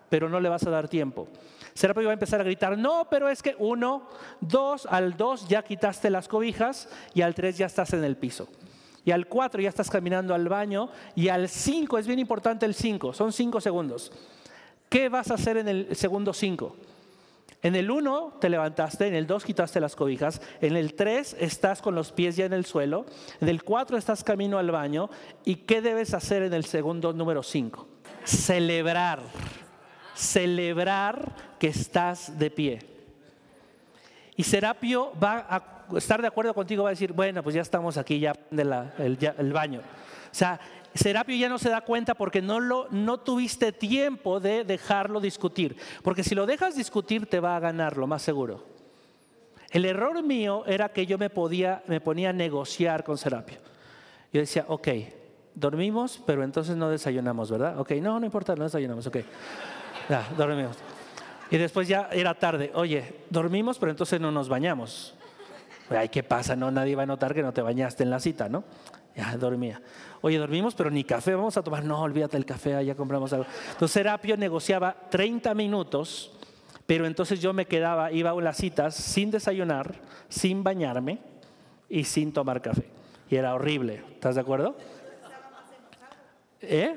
pero 0.09 0.29
no 0.29 0.39
le 0.39 0.49
vas 0.49 0.65
a 0.65 0.71
dar 0.71 0.89
tiempo. 0.89 1.29
Serapio 1.75 2.05
va 2.05 2.11
a 2.11 2.13
empezar 2.13 2.41
a 2.41 2.45
gritar, 2.45 2.79
no, 2.79 3.09
pero 3.11 3.29
es 3.29 3.43
que 3.43 3.57
uno, 3.59 4.09
dos, 4.41 4.87
al 4.87 5.17
dos 5.17 5.49
ya 5.49 5.63
quitaste 5.63 6.09
las 6.11 6.29
cobijas 6.29 6.89
y 7.15 7.23
al 7.23 7.35
tres 7.35 7.59
ya 7.59 7.67
estás 7.67 7.93
en 7.93 8.05
el 8.05 8.17
piso. 8.17 8.49
Y 9.05 9.11
al 9.11 9.27
cuatro 9.27 9.61
ya 9.61 9.69
estás 9.69 9.91
caminando 9.91 10.35
al 10.35 10.49
baño 10.49 10.89
y 11.15 11.29
al 11.29 11.49
cinco, 11.49 11.99
es 11.99 12.07
bien 12.07 12.19
importante 12.19 12.65
el 12.65 12.75
cinco, 12.75 13.13
son 13.13 13.33
cinco 13.33 13.61
segundos. 13.61 14.13
¿Qué 14.89 15.09
vas 15.09 15.31
a 15.31 15.35
hacer 15.35 15.57
en 15.57 15.69
el 15.69 15.97
segundo 15.97 16.33
cinco? 16.33 16.77
En 17.67 17.75
el 17.75 17.91
1 17.91 18.39
te 18.41 18.49
levantaste, 18.49 19.09
en 19.09 19.15
el 19.17 19.27
2 19.27 19.45
quitaste 19.45 19.81
las 19.81 19.97
cobijas, 19.97 20.41
en 20.61 20.77
el 20.77 20.95
3 20.95 21.39
estás 21.41 21.83
con 21.83 21.97
los 21.97 22.13
pies 22.13 22.37
ya 22.37 22.45
en 22.45 22.53
el 22.53 22.65
suelo, 22.65 23.07
en 23.41 23.49
el 23.49 23.65
4 23.65 23.97
estás 23.97 24.23
camino 24.23 24.59
al 24.59 24.71
baño. 24.71 25.11
¿Y 25.45 25.57
qué 25.57 25.83
debes 25.83 26.15
hacer 26.15 26.45
en 26.45 26.55
el 26.55 26.65
segundo 26.65 27.13
número 27.13 27.43
5? 27.43 27.89
Celebrar, 28.23 29.19
celebrar 30.15 31.35
que 31.59 31.67
estás 31.67 32.39
de 32.39 32.53
pie. 32.53 32.79
Y 34.37 34.45
Serapio 34.45 35.11
va 35.21 35.45
a 35.51 35.97
estar 35.99 36.23
de 36.23 36.29
acuerdo 36.29 36.55
contigo, 36.55 36.85
va 36.85 36.91
a 36.91 36.93
decir, 36.93 37.13
bueno, 37.13 37.43
pues 37.43 37.57
ya 37.57 37.63
estamos 37.63 37.97
aquí, 37.97 38.21
ya 38.21 38.33
el, 38.53 39.19
el 39.39 39.53
baño. 39.53 39.81
O 39.81 40.35
sea, 40.39 40.61
Serapio 40.97 41.37
ya 41.37 41.49
no 41.49 41.59
se 41.59 41.71
da 41.71 41.81
cuenta 41.81 42.15
porque 42.15 42.43
no, 42.43 42.61
lo, 42.61 42.89
no 42.91 43.19
tuviste 43.19 43.73
tiempo 43.73 44.41
de 44.41 44.65
dejarlo 44.65 45.21
discutir. 45.21 45.77
Porque 46.03 46.23
si 46.23 46.35
lo 46.35 46.47
dejas 46.47 46.77
discutir 46.77 47.27
te 47.27 47.41
va 47.41 47.57
a 47.57 47.61
ganar, 47.61 47.97
lo 47.97 48.07
más 48.07 48.23
seguro. 48.23 48.65
El 49.71 49.85
error 49.85 50.23
mío 50.23 50.65
era 50.67 50.91
que 50.91 51.07
yo 51.07 51.19
me, 51.19 51.29
podía, 51.29 51.83
me 51.87 52.01
ponía 52.01 52.31
a 52.31 52.33
negociar 52.33 53.05
con 53.05 53.19
Serapio. 53.19 53.59
Yo 54.33 54.41
decía, 54.41 54.65
ok, 54.69 54.89
dormimos, 55.55 56.23
pero 56.25 56.45
entonces 56.45 56.77
no 56.77 56.89
desayunamos, 56.89 57.51
¿verdad? 57.51 57.79
Ok, 57.81 57.93
no, 57.93 58.21
no 58.21 58.27
importa, 58.27 58.55
no 58.55 58.65
desayunamos, 58.65 59.07
ok. 59.07 59.19
Ya, 60.09 60.29
dormimos. 60.37 60.77
Y 61.51 61.59
después 61.59 61.89
ya 61.89 62.09
era 62.13 62.35
tarde, 62.35 62.71
oye, 62.75 63.23
dormimos, 63.31 63.79
pero 63.79 63.91
entonces 63.91 64.21
no 64.21 64.31
nos 64.31 64.49
bañamos. 64.49 65.15
Ay, 65.91 66.09
¿qué 66.09 66.23
pasa? 66.23 66.57
No, 66.57 66.71
nadie 66.71 66.97
va 66.97 67.05
a 67.05 67.07
notar 67.07 67.35
que 67.35 67.43
no 67.43 67.53
te 67.53 67.63
bañaste 67.63 68.03
en 68.03 68.11
la 68.11 68.19
cita, 68.21 68.49
¿no? 68.49 68.65
Ya 69.17 69.37
dormía. 69.37 69.81
Oye, 70.21 70.39
dormimos, 70.39 70.75
pero 70.75 70.91
ni 70.91 71.03
café 71.03 71.35
vamos 71.35 71.57
a 71.57 71.63
tomar. 71.63 71.85
No, 71.85 72.03
olvídate 72.03 72.37
el 72.37 72.45
café, 72.45 72.85
ya 72.85 72.95
compramos 72.95 73.33
algo. 73.33 73.47
Entonces 73.73 73.93
Serapio 73.93 74.37
negociaba 74.37 74.95
30 75.11 75.55
minutos, 75.55 76.33
pero 76.87 77.07
entonces 77.07 77.41
yo 77.41 77.53
me 77.53 77.67
quedaba, 77.67 78.13
iba 78.13 78.31
a 78.31 78.41
las 78.41 78.59
citas 78.59 78.95
sin 78.95 79.31
desayunar, 79.31 79.95
sin 80.29 80.63
bañarme 80.63 81.19
y 81.89 82.05
sin 82.05 82.33
tomar 82.33 82.61
café. 82.61 82.85
Y 83.31 83.37
era 83.37 83.55
horrible. 83.55 84.03
¿Estás 84.13 84.35
de 84.35 84.43
acuerdo? 84.43 84.77
¿Eh? 86.61 86.95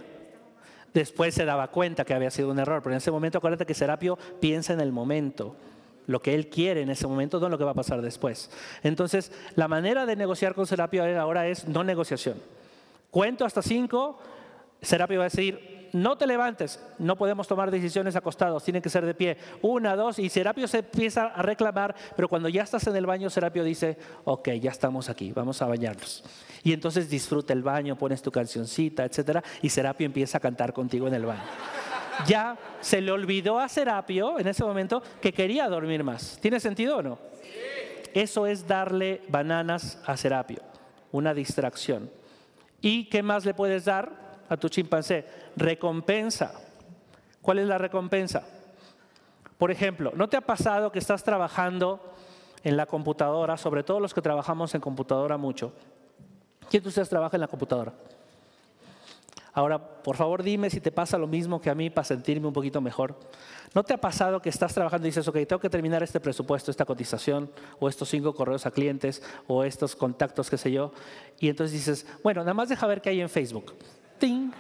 Después 0.93 1.33
se 1.33 1.45
daba 1.45 1.69
cuenta 1.69 2.03
que 2.03 2.13
había 2.13 2.31
sido 2.31 2.51
un 2.51 2.59
error, 2.59 2.81
pero 2.81 2.93
en 2.93 2.97
ese 2.97 3.11
momento 3.11 3.37
acuérdate 3.37 3.65
que 3.65 3.73
Serapio 3.73 4.17
piensa 4.39 4.73
en 4.73 4.81
el 4.81 4.91
momento 4.91 5.55
lo 6.09 6.19
que 6.19 6.33
él 6.33 6.49
quiere 6.49 6.81
en 6.81 6.89
ese 6.89 7.05
momento, 7.05 7.39
no 7.39 7.49
lo 7.49 7.57
que 7.59 7.63
va 7.63 7.71
a 7.71 7.75
pasar 7.75 8.01
después. 8.01 8.49
Entonces, 8.81 9.31
la 9.55 9.67
manera 9.67 10.07
de 10.07 10.15
negociar 10.15 10.55
con 10.55 10.65
Serapio 10.65 11.03
ahora 11.21 11.47
es 11.47 11.67
no 11.67 11.83
negociación. 11.83 12.41
Cuento 13.11 13.45
hasta 13.45 13.61
cinco, 13.61 14.17
Serapio 14.81 15.19
va 15.19 15.25
a 15.25 15.29
decir, 15.29 15.89
no 15.93 16.17
te 16.17 16.25
levantes, 16.25 16.83
no 16.97 17.15
podemos 17.15 17.47
tomar 17.47 17.69
decisiones 17.69 18.15
acostados, 18.15 18.63
tienen 18.63 18.81
que 18.81 18.89
ser 18.89 19.05
de 19.05 19.13
pie. 19.13 19.37
Una, 19.61 19.95
dos, 19.95 20.17
y 20.17 20.29
Serapio 20.29 20.67
se 20.67 20.79
empieza 20.79 21.25
a 21.27 21.43
reclamar, 21.43 21.95
pero 22.15 22.27
cuando 22.27 22.49
ya 22.49 22.63
estás 22.63 22.87
en 22.87 22.95
el 22.95 23.05
baño, 23.05 23.29
Serapio 23.29 23.63
dice, 23.63 23.95
ok, 24.23 24.49
ya 24.53 24.71
estamos 24.71 25.09
aquí, 25.09 25.31
vamos 25.31 25.61
a 25.61 25.67
bañarnos. 25.67 26.23
Y 26.63 26.73
entonces 26.73 27.07
disfruta 27.07 27.53
el 27.53 27.61
baño, 27.61 27.95
pones 27.95 28.23
tu 28.23 28.31
cancioncita, 28.31 29.05
etcétera, 29.05 29.43
y 29.61 29.69
Serapio 29.69 30.07
empieza 30.07 30.39
a 30.39 30.41
cantar 30.41 30.73
contigo 30.73 31.07
en 31.07 31.13
el 31.13 31.27
baño 31.27 31.43
ya 32.25 32.57
se 32.81 33.01
le 33.01 33.11
olvidó 33.11 33.59
a 33.59 33.67
Serapio 33.69 34.39
en 34.39 34.47
ese 34.47 34.63
momento 34.63 35.01
que 35.21 35.33
quería 35.33 35.67
dormir 35.67 36.03
más. 36.03 36.37
¿Tiene 36.41 36.59
sentido 36.59 36.97
o 36.97 37.01
no? 37.01 37.19
Eso 38.13 38.47
es 38.47 38.67
darle 38.67 39.21
bananas 39.29 40.01
a 40.05 40.17
Serapio, 40.17 40.61
una 41.11 41.33
distracción. 41.33 42.09
¿Y 42.81 43.05
qué 43.05 43.21
más 43.21 43.45
le 43.45 43.53
puedes 43.53 43.85
dar 43.85 44.11
a 44.49 44.57
tu 44.57 44.69
chimpancé? 44.69 45.25
Recompensa. 45.55 46.53
¿Cuál 47.41 47.59
es 47.59 47.67
la 47.67 47.77
recompensa? 47.77 48.43
Por 49.57 49.71
ejemplo, 49.71 50.11
¿no 50.15 50.29
te 50.29 50.37
ha 50.37 50.41
pasado 50.41 50.91
que 50.91 50.99
estás 50.99 51.23
trabajando 51.23 52.13
en 52.63 52.77
la 52.77 52.85
computadora, 52.85 53.57
sobre 53.57 53.83
todo 53.83 53.99
los 53.99 54.13
que 54.13 54.21
trabajamos 54.21 54.73
en 54.73 54.81
computadora 54.81 55.37
mucho? 55.37 55.73
¿Quién 56.69 56.83
de 56.83 56.89
ustedes 56.89 57.09
trabaja 57.09 57.35
en 57.35 57.41
la 57.41 57.47
computadora? 57.47 57.93
Ahora, 59.53 59.79
por 60.03 60.15
favor, 60.15 60.43
dime 60.43 60.69
si 60.69 60.79
te 60.79 60.91
pasa 60.91 61.17
lo 61.17 61.27
mismo 61.27 61.59
que 61.59 61.69
a 61.69 61.75
mí 61.75 61.89
para 61.89 62.05
sentirme 62.05 62.47
un 62.47 62.53
poquito 62.53 62.81
mejor. 62.81 63.19
¿No 63.73 63.83
te 63.83 63.93
ha 63.93 63.97
pasado 63.97 64.41
que 64.41 64.49
estás 64.49 64.73
trabajando 64.73 65.07
y 65.07 65.09
dices, 65.09 65.27
ok, 65.27 65.35
tengo 65.47 65.59
que 65.59 65.69
terminar 65.69 66.03
este 66.03 66.19
presupuesto, 66.19 66.71
esta 66.71 66.85
cotización, 66.85 67.51
o 67.79 67.89
estos 67.89 68.09
cinco 68.09 68.33
correos 68.33 68.65
a 68.65 68.71
clientes, 68.71 69.21
o 69.47 69.63
estos 69.63 69.95
contactos, 69.95 70.49
qué 70.49 70.57
sé 70.57 70.71
yo? 70.71 70.91
Y 71.39 71.49
entonces 71.49 71.73
dices, 71.73 72.05
bueno, 72.23 72.41
nada 72.41 72.53
más 72.53 72.69
deja 72.69 72.87
ver 72.87 73.01
qué 73.01 73.09
hay 73.09 73.21
en 73.21 73.29
Facebook. 73.29 73.75
¡Ting! 74.17 74.51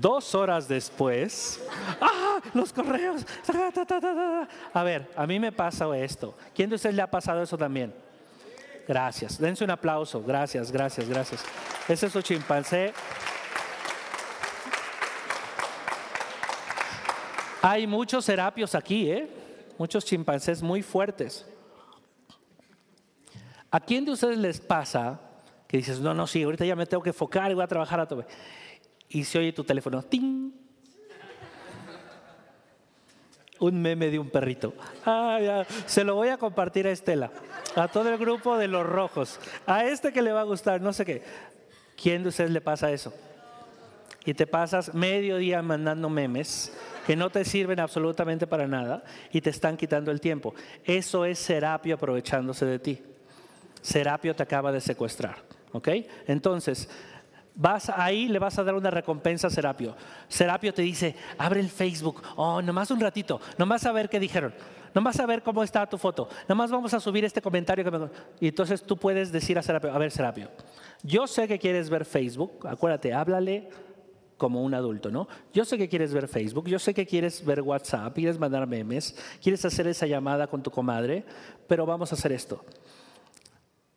Dos 0.00 0.34
horas 0.34 0.68
después, 0.68 1.64
¡ah! 2.00 2.40
Los 2.54 2.72
correos. 2.72 3.24
A 4.72 4.82
ver, 4.82 5.10
a 5.16 5.26
mí 5.26 5.40
me 5.40 5.50
pasa 5.50 5.86
esto. 5.96 6.36
¿Quién 6.54 6.68
de 6.68 6.76
ustedes 6.76 6.94
le 6.94 7.02
ha 7.02 7.10
pasado 7.10 7.42
eso 7.42 7.56
también? 7.56 7.94
Gracias. 8.88 9.38
Dense 9.38 9.62
un 9.62 9.70
aplauso. 9.70 10.22
Gracias, 10.22 10.72
gracias, 10.72 11.06
gracias. 11.06 11.44
Ese 11.86 12.06
es 12.06 12.12
su 12.12 12.22
chimpancé. 12.22 12.94
Hay 17.60 17.86
muchos 17.86 18.24
serapios 18.24 18.74
aquí, 18.74 19.10
¿eh? 19.10 19.28
Muchos 19.76 20.06
chimpancés 20.06 20.62
muy 20.62 20.82
fuertes. 20.82 21.44
¿A 23.70 23.78
quién 23.78 24.06
de 24.06 24.12
ustedes 24.12 24.38
les 24.38 24.58
pasa 24.58 25.20
que 25.66 25.76
dices, 25.76 26.00
no, 26.00 26.14
no, 26.14 26.26
sí, 26.26 26.42
ahorita 26.42 26.64
ya 26.64 26.74
me 26.74 26.86
tengo 26.86 27.02
que 27.02 27.10
enfocar 27.10 27.50
y 27.50 27.54
voy 27.54 27.64
a 27.64 27.68
trabajar 27.68 28.00
a 28.00 28.08
todo? 28.08 28.24
Y 29.10 29.24
se 29.24 29.38
oye 29.38 29.52
tu 29.52 29.64
teléfono, 29.64 30.02
¡ting! 30.02 30.50
Un 33.60 33.80
meme 33.82 34.10
de 34.10 34.18
un 34.18 34.30
perrito. 34.30 34.74
Ah, 35.04 35.64
Se 35.86 36.04
lo 36.04 36.14
voy 36.14 36.28
a 36.28 36.38
compartir 36.38 36.86
a 36.86 36.90
Estela 36.90 37.30
a 37.76 37.88
todo 37.88 38.08
el 38.08 38.18
grupo 38.18 38.56
de 38.58 38.68
los 38.68 38.86
rojos, 38.86 39.38
a 39.66 39.84
este 39.84 40.12
que 40.12 40.22
le 40.22 40.32
va 40.32 40.40
a 40.40 40.44
gustar, 40.44 40.80
no 40.80 40.92
sé 40.92 41.04
qué. 41.04 41.22
¿Quién 42.00 42.22
de 42.22 42.28
ustedes 42.30 42.50
le 42.50 42.60
pasa 42.60 42.90
eso? 42.90 43.12
Y 44.24 44.34
te 44.34 44.46
pasas 44.46 44.94
medio 44.94 45.36
día 45.36 45.62
mandando 45.62 46.08
memes 46.08 46.72
que 47.06 47.16
no 47.16 47.30
te 47.30 47.44
sirven 47.44 47.80
absolutamente 47.80 48.46
para 48.46 48.66
nada 48.66 49.02
y 49.32 49.40
te 49.40 49.50
están 49.50 49.76
quitando 49.76 50.10
el 50.10 50.20
tiempo. 50.20 50.54
Eso 50.84 51.24
es 51.24 51.38
Serapio 51.38 51.94
aprovechándose 51.94 52.66
de 52.66 52.78
ti. 52.78 53.02
Serapio 53.80 54.34
te 54.36 54.42
acaba 54.42 54.70
de 54.70 54.80
secuestrar. 54.80 55.36
¿Ok? 55.72 55.88
Entonces, 56.26 56.88
vas 57.58 57.90
ahí, 57.90 58.28
le 58.28 58.38
vas 58.38 58.58
a 58.58 58.64
dar 58.64 58.74
una 58.74 58.90
recompensa 58.90 59.48
a 59.48 59.50
Serapio. 59.50 59.94
Serapio 60.28 60.72
te 60.72 60.82
dice, 60.82 61.14
abre 61.36 61.60
el 61.60 61.68
Facebook, 61.68 62.22
oh, 62.36 62.62
nomás 62.62 62.90
un 62.90 63.00
ratito, 63.00 63.40
nomás 63.58 63.84
a 63.84 63.92
ver 63.92 64.08
qué 64.08 64.18
dijeron. 64.18 64.54
Nomás 64.94 65.20
a 65.20 65.26
ver 65.26 65.42
cómo 65.42 65.62
está 65.62 65.86
tu 65.86 65.98
foto. 65.98 66.30
Nomás 66.48 66.70
vamos 66.70 66.94
a 66.94 66.98
subir 66.98 67.22
este 67.22 67.42
comentario. 67.42 67.84
Que 67.84 68.08
Y 68.40 68.48
entonces 68.48 68.82
tú 68.82 68.96
puedes 68.96 69.30
decir 69.30 69.58
a 69.58 69.62
Serapio, 69.62 69.92
a 69.92 69.98
ver 69.98 70.10
Serapio, 70.10 70.50
yo 71.02 71.26
sé 71.26 71.46
que 71.46 71.58
quieres 71.58 71.90
ver 71.90 72.06
Facebook, 72.06 72.66
acuérdate, 72.66 73.12
háblale 73.12 73.68
como 74.38 74.62
un 74.62 74.72
adulto, 74.72 75.10
¿no? 75.10 75.28
Yo 75.52 75.64
sé 75.64 75.76
que 75.76 75.88
quieres 75.88 76.14
ver 76.14 76.26
Facebook, 76.26 76.68
yo 76.68 76.78
sé 76.78 76.94
que 76.94 77.06
quieres 77.06 77.44
ver 77.44 77.60
WhatsApp, 77.60 78.14
quieres 78.14 78.38
mandar 78.38 78.66
memes, 78.66 79.14
quieres 79.42 79.64
hacer 79.64 79.86
esa 79.88 80.06
llamada 80.06 80.46
con 80.46 80.62
tu 80.62 80.70
comadre, 80.70 81.24
pero 81.66 81.84
vamos 81.84 82.12
a 82.12 82.14
hacer 82.14 82.32
esto. 82.32 82.64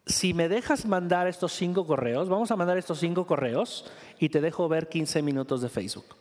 Si 0.06 0.34
me 0.34 0.49
dejas 0.49 0.86
mandar 0.86 1.28
estos 1.28 1.54
cinco 1.54 1.86
correos, 1.86 2.28
vamos 2.28 2.52
a 2.52 2.56
mandar 2.56 2.78
estos 2.78 2.99
cinco 2.99 3.28
correos 3.28 3.86
y 4.20 4.30
te 4.30 4.41
dejo 4.41 4.68
ver 4.68 4.89
15 4.89 5.22
minutos 5.22 5.62
de 5.62 5.70
Facebook. 5.70 6.16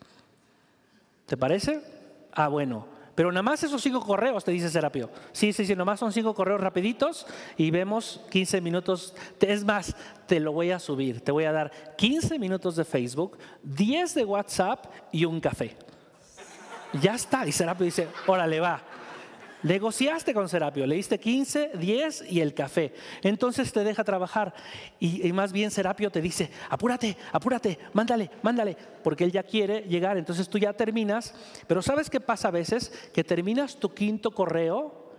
¿Te 1.26 1.36
parece? 1.36 1.80
Ah, 2.32 2.48
bueno. 2.48 2.86
Pero 3.14 3.32
nada 3.32 3.42
más 3.42 3.62
esos 3.62 3.82
cinco 3.82 4.00
correos, 4.00 4.44
te 4.44 4.50
dice 4.50 4.70
Serapio. 4.70 5.10
Sí, 5.32 5.52
sí, 5.52 5.66
sí, 5.66 5.72
nada 5.72 5.84
más 5.84 6.00
son 6.00 6.12
cinco 6.12 6.34
correos 6.34 6.60
rapiditos 6.60 7.26
y 7.56 7.70
vemos 7.70 8.20
15 8.30 8.60
minutos. 8.60 9.14
Es 9.40 9.64
más, 9.64 9.94
te 10.26 10.40
lo 10.40 10.52
voy 10.52 10.70
a 10.70 10.78
subir. 10.78 11.20
Te 11.20 11.32
voy 11.32 11.44
a 11.44 11.52
dar 11.52 11.70
15 11.96 12.38
minutos 12.38 12.76
de 12.76 12.84
Facebook, 12.84 13.38
10 13.62 14.14
de 14.14 14.24
WhatsApp 14.24 14.86
y 15.12 15.24
un 15.24 15.40
café. 15.40 15.76
Ya 17.00 17.14
está. 17.14 17.46
Y 17.46 17.52
Serapio 17.52 17.84
dice, 17.84 18.08
órale, 18.26 18.60
va. 18.60 18.82
Negociaste 19.62 20.32
con 20.32 20.48
Serapio, 20.48 20.86
le 20.86 20.96
diste 20.96 21.18
15, 21.18 21.72
10 21.74 22.24
y 22.30 22.40
el 22.40 22.54
café. 22.54 22.92
Entonces 23.22 23.72
te 23.72 23.84
deja 23.84 24.04
trabajar. 24.04 24.54
Y, 24.98 25.26
y, 25.26 25.32
más 25.32 25.52
bien 25.52 25.70
Serapio 25.70 26.10
te 26.10 26.20
dice, 26.20 26.50
apúrate, 26.68 27.16
apúrate, 27.32 27.78
mándale, 27.92 28.30
mándale, 28.42 28.76
porque 29.02 29.24
él 29.24 29.32
ya 29.32 29.42
quiere 29.42 29.82
llegar. 29.82 30.16
Entonces 30.16 30.48
tú 30.48 30.58
ya 30.58 30.72
terminas. 30.72 31.34
Pero 31.66 31.82
¿sabes 31.82 32.08
qué 32.08 32.20
pasa 32.20 32.48
a 32.48 32.52
veces? 32.52 32.92
Que 33.12 33.24
terminas 33.24 33.76
tu 33.76 33.92
quinto 33.92 34.30
correo 34.30 35.09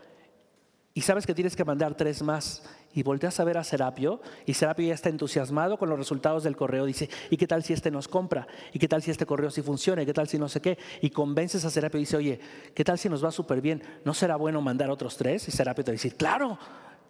y 0.93 1.01
sabes 1.01 1.25
que 1.25 1.33
tienes 1.33 1.55
que 1.55 1.63
mandar 1.63 1.95
tres 1.95 2.21
más 2.21 2.63
y 2.93 3.03
volteas 3.03 3.39
a 3.39 3.45
ver 3.45 3.57
a 3.57 3.63
Serapio 3.63 4.21
y 4.45 4.53
Serapio 4.53 4.87
ya 4.87 4.93
está 4.93 5.07
entusiasmado 5.07 5.77
con 5.77 5.89
los 5.89 5.97
resultados 5.97 6.43
del 6.43 6.57
correo. 6.57 6.85
Dice, 6.85 7.09
¿y 7.29 7.37
qué 7.37 7.47
tal 7.47 7.63
si 7.63 7.71
este 7.71 7.91
nos 7.91 8.07
compra? 8.07 8.47
¿Y 8.73 8.79
qué 8.79 8.87
tal 8.87 9.01
si 9.01 9.11
este 9.11 9.25
correo 9.25 9.49
sí 9.51 9.61
funciona? 9.61 10.01
¿Y 10.01 10.05
qué 10.05 10.13
tal 10.13 10.27
si 10.27 10.37
no 10.37 10.49
sé 10.49 10.61
qué? 10.61 10.77
Y 11.01 11.09
convences 11.09 11.63
a 11.63 11.69
Serapio 11.69 11.97
y 11.97 12.01
dice, 12.01 12.17
oye, 12.17 12.39
¿qué 12.73 12.83
tal 12.83 12.97
si 12.97 13.07
nos 13.07 13.23
va 13.23 13.31
súper 13.31 13.61
bien? 13.61 13.81
¿No 14.03 14.13
será 14.13 14.35
bueno 14.35 14.61
mandar 14.61 14.89
otros 14.89 15.15
tres? 15.15 15.47
Y 15.47 15.51
Serapio 15.51 15.83
te 15.83 15.93
dice, 15.93 16.11
claro. 16.11 16.57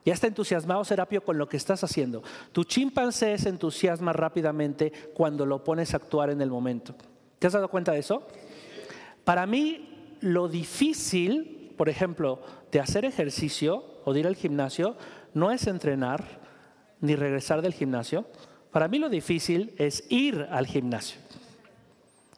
Ya 0.03 0.13
está 0.13 0.25
entusiasmado 0.25 0.83
Serapio 0.83 1.23
con 1.23 1.37
lo 1.37 1.47
que 1.47 1.57
estás 1.57 1.83
haciendo. 1.83 2.23
Tu 2.51 2.63
chimpancé 2.63 3.37
se 3.37 3.49
entusiasma 3.49 4.13
rápidamente 4.13 4.91
cuando 5.13 5.45
lo 5.45 5.63
pones 5.63 5.93
a 5.93 5.97
actuar 5.97 6.31
en 6.31 6.41
el 6.41 6.49
momento. 6.49 6.95
¿Te 7.37 7.45
has 7.45 7.53
dado 7.53 7.69
cuenta 7.69 7.91
de 7.91 7.99
eso? 7.99 8.27
Para 9.23 9.45
mí, 9.45 10.17
lo 10.21 10.47
difícil, 10.47 11.60
por 11.77 11.89
ejemplo, 11.89 12.41
de 12.71 12.79
hacer 12.79 13.05
ejercicio 13.05 13.83
o 14.05 14.13
de 14.13 14.21
ir 14.21 14.27
al 14.27 14.35
gimnasio, 14.35 14.95
no 15.33 15.51
es 15.51 15.67
entrenar 15.67 16.23
ni 16.99 17.15
regresar 17.15 17.61
del 17.61 17.73
gimnasio. 17.73 18.25
Para 18.71 18.87
mí 18.87 18.99
lo 18.99 19.09
difícil 19.09 19.73
es 19.77 20.03
ir 20.09 20.47
al 20.49 20.67
gimnasio. 20.67 21.19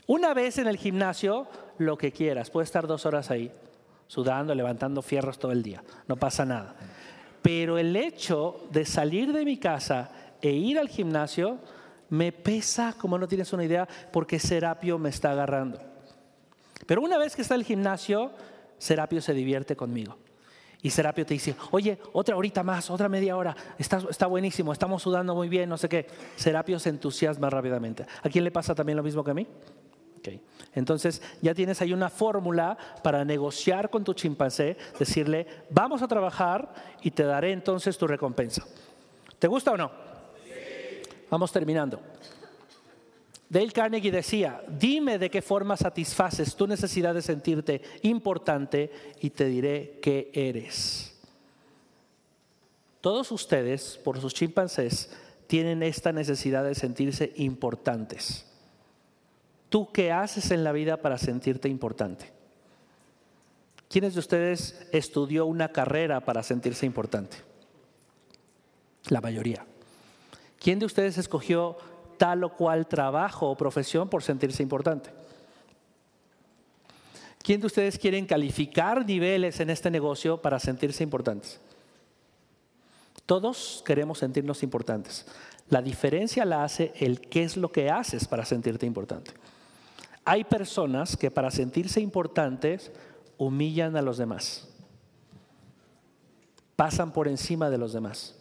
Una 0.07 0.34
vez 0.34 0.57
en 0.57 0.67
el 0.67 0.77
gimnasio, 0.77 1.47
lo 1.77 1.97
que 1.97 2.11
quieras, 2.11 2.49
puedes 2.49 2.67
estar 2.67 2.88
dos 2.88 3.05
horas 3.05 3.31
ahí, 3.31 3.51
sudando, 4.07 4.53
levantando 4.53 5.01
fierros 5.01 5.39
todo 5.39 5.51
el 5.51 5.63
día, 5.63 5.84
no 6.07 6.17
pasa 6.17 6.45
nada. 6.45 6.75
Pero 7.41 7.77
el 7.77 7.95
hecho 7.95 8.67
de 8.71 8.86
salir 8.86 9.34
de 9.34 9.45
mi 9.45 9.57
casa 9.57 10.11
e 10.41 10.51
ir 10.51 10.79
al 10.79 10.89
gimnasio 10.89 11.59
me 12.09 12.31
pesa, 12.31 12.95
como 12.97 13.17
no 13.17 13.27
tienes 13.27 13.53
una 13.53 13.63
idea, 13.63 13.88
porque 14.11 14.39
Serapio 14.39 14.97
me 14.99 15.09
está 15.09 15.31
agarrando. 15.31 15.79
Pero 16.86 17.01
una 17.01 17.17
vez 17.17 17.36
que 17.36 17.41
está 17.41 17.55
el 17.55 17.63
gimnasio, 17.63 18.31
Serapio 18.84 19.21
se 19.21 19.34
divierte 19.34 19.77
conmigo. 19.77 20.17
Y 20.81 20.89
Serapio 20.89 21.25
te 21.25 21.34
dice, 21.34 21.55
oye, 21.71 21.97
otra 22.11 22.36
horita 22.36 22.63
más, 22.63 22.89
otra 22.89 23.07
media 23.07 23.38
hora, 23.38 23.55
está, 23.77 24.01
está 24.09 24.27
buenísimo, 24.27 24.73
estamos 24.73 25.01
sudando 25.01 25.34
muy 25.34 25.47
bien, 25.47 25.69
no 25.69 25.77
sé 25.77 25.88
qué. 25.88 26.05
Serapio 26.36 26.77
se 26.79 26.89
entusiasma 26.89 27.49
rápidamente. 27.49 28.05
¿A 28.21 28.27
quién 28.27 28.43
le 28.43 28.51
pasa 28.51 28.75
también 28.75 28.97
lo 28.97 29.03
mismo 29.03 29.23
que 29.23 29.31
a 29.31 29.34
mí? 29.34 29.47
Okay. 30.17 30.41
Entonces 30.73 31.21
ya 31.41 31.53
tienes 31.53 31.81
ahí 31.81 31.93
una 31.93 32.09
fórmula 32.09 32.77
para 33.01 33.23
negociar 33.23 33.89
con 33.89 34.03
tu 34.03 34.13
chimpancé, 34.13 34.75
decirle, 34.99 35.47
vamos 35.69 36.01
a 36.01 36.07
trabajar 36.09 36.73
y 37.01 37.11
te 37.11 37.23
daré 37.23 37.53
entonces 37.53 37.97
tu 37.97 38.05
recompensa. 38.05 38.65
¿Te 39.39 39.47
gusta 39.47 39.71
o 39.71 39.77
no? 39.77 39.91
Vamos 41.29 41.53
terminando. 41.53 42.01
Dale 43.54 43.72
Carnegie 43.72 44.12
decía, 44.12 44.64
dime 44.68 45.20
de 45.20 45.30
qué 45.30 45.43
forma 45.43 45.78
satisfaces 45.78 46.56
tu 46.56 46.66
necesidad 46.66 47.14
de 47.14 47.22
sentirte 47.22 47.84
importante 48.01 48.91
y 49.22 49.30
te 49.30 49.45
diré 49.45 49.99
qué 50.01 50.32
eres. 50.34 51.14
Todos 52.99 53.32
ustedes, 53.32 53.99
por 54.04 54.20
sus 54.20 54.34
chimpancés, 54.34 55.12
tienen 55.45 55.84
esta 55.84 56.12
necesidad 56.12 56.64
de 56.64 56.74
sentirse 56.74 57.32
importantes. 57.36 58.47
¿Tú 59.70 59.91
qué 59.91 60.12
haces 60.12 60.49
en 60.49 60.64
la 60.64 60.72
vida 60.72 60.97
para 60.97 61.20
sentirte 61.20 61.70
importante? 61.70 62.32
¿Quiénes 63.88 64.16
de 64.16 64.20
ustedes 64.20 64.88
estudió 64.91 65.45
una 65.45 65.72
carrera 65.72 66.22
para 66.22 66.41
sentirse 66.41 66.88
importante? 66.88 67.38
La 69.10 69.22
mayoría. 69.22 69.64
¿Quién 70.58 70.80
de 70.80 70.88
ustedes 70.88 71.20
escogió 71.20 71.78
tal 72.24 72.45
o 72.45 72.55
cual 72.55 72.88
trabajo 72.88 73.49
o 73.49 73.57
profesión 73.57 74.07
por 74.07 74.24
sentirse 74.24 74.63
importante. 74.63 75.09
¿Quién 77.39 77.59
de 77.59 77.67
ustedes 77.67 77.99
quieren 77.99 78.26
calificar 78.26 79.05
niveles 79.05 79.59
en 79.59 79.69
este 79.69 79.91
negocio 79.91 80.41
para 80.41 80.57
sentirse 80.57 81.03
importantes? 81.03 81.59
Todos 83.26 83.84
queremos 83.86 84.19
sentirnos 84.19 84.63
importantes. 84.63 85.26
La 85.67 85.82
diferencia 85.82 86.45
la 86.45 86.63
hace 86.63 86.93
el 86.95 87.19
qué 87.19 87.43
es 87.43 87.57
lo 87.57 87.74
que 87.74 87.89
haces 87.89 88.26
para 88.26 88.45
sentirte 88.45 88.86
importante. 88.86 89.32
Hay 90.24 90.45
personas 90.45 91.17
que 91.17 91.30
para 91.30 91.51
sentirse 91.51 91.99
importantes 91.99 92.93
humillan 93.38 93.97
a 93.97 94.01
los 94.01 94.17
demás, 94.17 94.69
pasan 96.78 97.11
por 97.11 97.28
encima 97.28 97.69
de 97.69 97.80
los 97.80 97.91
demás 97.91 98.38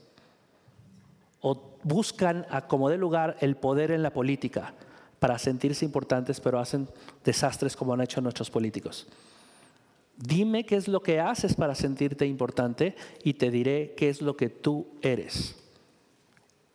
o 1.43 1.77
buscan 1.83 2.47
a 2.49 2.67
como 2.67 2.89
de 2.89 2.97
lugar 2.97 3.37
el 3.41 3.57
poder 3.57 3.91
en 3.91 4.03
la 4.03 4.13
política 4.13 4.73
para 5.19 5.39
sentirse 5.39 5.85
importantes, 5.85 6.41
pero 6.41 6.59
hacen 6.59 6.89
desastres 7.25 7.77
como 7.77 7.93
han 7.93 8.01
hecho 8.01 8.21
nuestros 8.21 8.51
políticos. 8.51 9.07
Dime 10.17 10.65
qué 10.65 10.77
es 10.77 10.89
lo 10.89 11.03
que 11.03 11.21
haces 11.21 11.55
para 11.55 11.75
sentirte 11.75 12.27
importante 12.27 12.95
y 13.23 13.35
te 13.35 13.51
diré 13.51 13.95
qué 13.97 14.09
es 14.09 14.23
lo 14.23 14.37
que 14.37 14.49
tú 14.49 14.87
eres. 15.03 15.57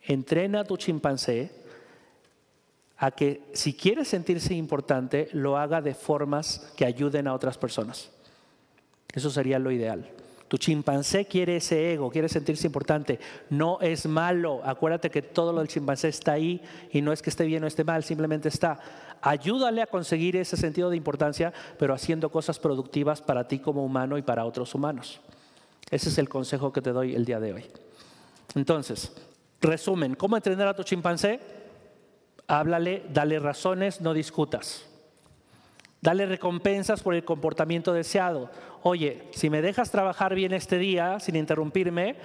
Entrena 0.02 0.62
a 0.62 0.64
tu 0.66 0.78
chimpancé 0.78 1.52
a 2.98 3.12
que 3.12 3.42
si 3.54 3.74
quieres 3.74 4.08
sentirse 4.08 4.54
importante, 4.54 5.30
lo 5.32 5.58
haga 5.58 5.82
de 5.82 5.94
formas 5.94 6.72
que 6.76 6.86
ayuden 6.86 7.28
a 7.28 7.34
otras 7.34 7.58
personas. 7.58 8.10
Eso 9.14 9.30
sería 9.30 9.60
lo 9.60 9.72
ideal. 9.72 10.10
Tu 10.48 10.58
chimpancé 10.58 11.26
quiere 11.26 11.58
ese 11.58 11.92
ego, 11.94 12.10
quiere 12.10 12.30
sentirse 12.30 12.68
importante. 12.68 13.20
No 13.50 13.80
es 13.82 14.06
malo. 14.06 14.62
Acuérdate 14.64 15.10
que 15.10 15.22
todo 15.22 15.52
lo 15.52 15.60
del 15.60 15.68
chimpancé 15.68 16.08
está 16.08 16.34
ahí 16.34 16.62
y 16.92 17.02
no 17.02 17.12
es 17.12 17.22
que 17.22 17.30
esté 17.30 17.46
bien 17.46 17.64
o 17.64 17.68
esté 17.68 17.84
mal, 17.84 18.04
simplemente 18.04 18.48
está. 18.48 18.80
Ayúdale 19.22 19.82
a 19.82 19.88
conseguir 19.88 20.38
ese 20.38 20.56
sentido 20.56 20.90
de 20.90 20.96
importancia, 20.96 21.52
pero 21.78 21.94
haciendo 21.94 22.30
cosas 22.30 22.60
productivas 22.60 23.22
para 23.22 23.48
ti 23.48 23.60
como 23.60 23.84
humano 23.84 24.18
y 24.18 24.22
para 24.22 24.46
otros 24.46 24.74
humanos. 24.74 25.20
Ese 25.90 26.10
es 26.10 26.18
el 26.18 26.30
consejo 26.30 26.72
que 26.72 26.82
te 26.82 26.92
doy 26.92 27.14
el 27.16 27.26
día 27.26 27.40
de 27.40 27.54
hoy. 27.54 27.66
Entonces, 28.56 29.12
resumen, 29.60 30.16
¿cómo 30.16 30.38
entrenar 30.38 30.70
a 30.70 30.76
tu 30.76 30.84
chimpancé? 30.84 31.40
Háblale, 32.48 33.04
dale 33.12 33.40
razones, 33.40 34.00
no 34.00 34.14
discutas. 34.14 34.86
Dale 36.02 36.26
recompensas 36.26 37.02
por 37.02 37.16
el 37.16 37.26
comportamiento 37.26 37.92
deseado. 37.92 38.50
Oye, 38.90 39.28
si 39.32 39.50
me 39.50 39.62
dejas 39.62 39.92
trabajar 39.92 40.34
bien 40.34 40.54
este 40.54 40.78
día 40.78 41.20
sin 41.20 41.36
interrumpirme, 41.36 42.16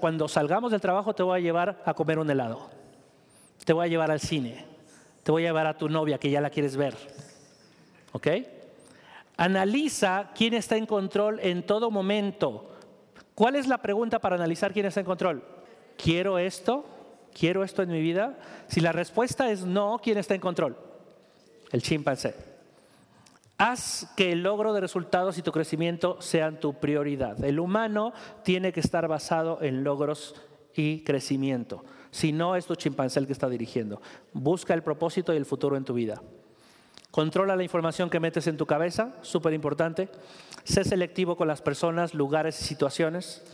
cuando 0.00 0.26
salgamos 0.26 0.72
del 0.72 0.80
trabajo 0.80 1.14
te 1.14 1.22
voy 1.22 1.38
a 1.38 1.42
llevar 1.42 1.82
a 1.84 1.92
comer 1.92 2.18
un 2.18 2.30
helado. 2.30 2.70
Te 3.62 3.74
voy 3.74 3.84
a 3.84 3.88
llevar 3.88 4.10
al 4.10 4.20
cine. 4.20 4.64
Te 5.22 5.30
voy 5.30 5.42
a 5.42 5.48
llevar 5.48 5.66
a 5.66 5.76
tu 5.76 5.90
novia 5.90 6.16
que 6.16 6.30
ya 6.30 6.40
la 6.40 6.48
quieres 6.48 6.78
ver. 6.78 6.96
¿Ok? 8.12 8.26
Analiza 9.36 10.30
quién 10.34 10.54
está 10.54 10.78
en 10.78 10.86
control 10.86 11.38
en 11.40 11.62
todo 11.66 11.90
momento. 11.90 12.70
¿Cuál 13.34 13.56
es 13.56 13.66
la 13.66 13.82
pregunta 13.82 14.20
para 14.20 14.36
analizar 14.36 14.72
quién 14.72 14.86
está 14.86 15.00
en 15.00 15.06
control? 15.06 15.44
¿Quiero 16.02 16.38
esto? 16.38 16.86
¿Quiero 17.38 17.64
esto 17.64 17.82
en 17.82 17.90
mi 17.90 18.00
vida? 18.00 18.38
Si 18.68 18.80
la 18.80 18.92
respuesta 18.92 19.50
es 19.50 19.66
no, 19.66 20.00
¿quién 20.02 20.16
está 20.16 20.34
en 20.34 20.40
control? 20.40 20.74
el 21.70 21.82
chimpancé. 21.82 22.53
Haz 23.56 24.08
que 24.16 24.32
el 24.32 24.42
logro 24.42 24.72
de 24.72 24.80
resultados 24.80 25.38
y 25.38 25.42
tu 25.42 25.52
crecimiento 25.52 26.20
sean 26.20 26.58
tu 26.58 26.80
prioridad. 26.80 27.42
El 27.44 27.60
humano 27.60 28.12
tiene 28.42 28.72
que 28.72 28.80
estar 28.80 29.06
basado 29.06 29.58
en 29.62 29.84
logros 29.84 30.34
y 30.74 31.04
crecimiento. 31.04 31.84
Si 32.10 32.32
no, 32.32 32.56
es 32.56 32.66
tu 32.66 32.74
chimpancé 32.74 33.20
el 33.20 33.26
que 33.26 33.32
está 33.32 33.48
dirigiendo. 33.48 34.02
Busca 34.32 34.74
el 34.74 34.82
propósito 34.82 35.32
y 35.32 35.36
el 35.36 35.46
futuro 35.46 35.76
en 35.76 35.84
tu 35.84 35.94
vida. 35.94 36.20
Controla 37.12 37.54
la 37.54 37.62
información 37.62 38.10
que 38.10 38.18
metes 38.18 38.48
en 38.48 38.56
tu 38.56 38.66
cabeza, 38.66 39.14
súper 39.22 39.52
importante. 39.52 40.08
Sé 40.64 40.82
selectivo 40.82 41.36
con 41.36 41.46
las 41.46 41.62
personas, 41.62 42.12
lugares 42.12 42.60
y 42.60 42.64
situaciones. 42.64 43.44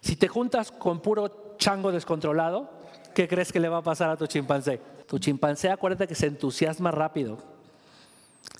Si 0.00 0.16
te 0.16 0.26
juntas 0.26 0.72
con 0.72 1.00
puro 1.00 1.54
chango 1.56 1.92
descontrolado, 1.92 2.68
¿qué 3.14 3.28
crees 3.28 3.52
que 3.52 3.60
le 3.60 3.68
va 3.68 3.78
a 3.78 3.82
pasar 3.82 4.10
a 4.10 4.16
tu 4.16 4.26
chimpancé? 4.26 4.80
Tu 5.06 5.20
chimpancé, 5.20 5.70
acuérdate 5.70 6.08
que 6.08 6.16
se 6.16 6.26
entusiasma 6.26 6.90
rápido. 6.90 7.55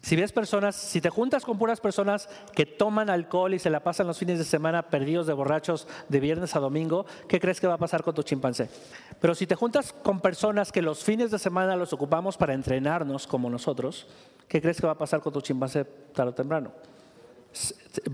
Si 0.03 0.15
ves 0.15 0.31
personas, 0.31 0.77
si 0.77 1.01
te 1.01 1.11
juntas 1.11 1.45
con 1.45 1.59
puras 1.59 1.81
personas 1.81 2.29
que 2.55 2.65
toman 2.65 3.11
alcohol 3.11 3.55
y 3.55 3.59
se 3.59 3.71
la 3.71 3.81
pasan 3.81 4.07
los 4.07 4.19
fines 4.19 4.39
de 4.39 4.45
semana 4.45 4.89
perdidos 4.89 5.27
de 5.27 5.33
borrachos 5.33 5.89
de 6.09 6.21
viernes 6.21 6.55
a 6.55 6.61
domingo, 6.61 7.07
¿qué 7.29 7.41
crees 7.41 7.61
que 7.61 7.67
va 7.67 7.75
a 7.75 7.79
pasar 7.79 8.05
con 8.05 8.15
tu 8.15 8.23
chimpancé? 8.23 8.69
Pero 9.21 9.35
si 9.35 9.49
te 9.49 9.57
juntas 9.57 9.93
con 9.93 10.21
personas 10.21 10.71
que 10.71 10.81
los 10.81 11.03
fines 11.03 11.33
de 11.33 11.41
semana 11.41 11.75
los 11.75 11.93
ocupamos 11.93 12.37
para 12.37 12.55
entrenarnos 12.55 13.27
como 13.27 13.51
nosotros, 13.51 14.07
¿qué 14.47 14.63
crees 14.63 14.81
que 14.81 14.87
va 14.87 14.93
a 14.93 14.99
pasar 14.99 15.21
con 15.21 15.33
tu 15.33 15.41
chimpancé 15.41 15.85
tarde 15.85 16.31
o 16.31 16.35
temprano? 16.35 16.73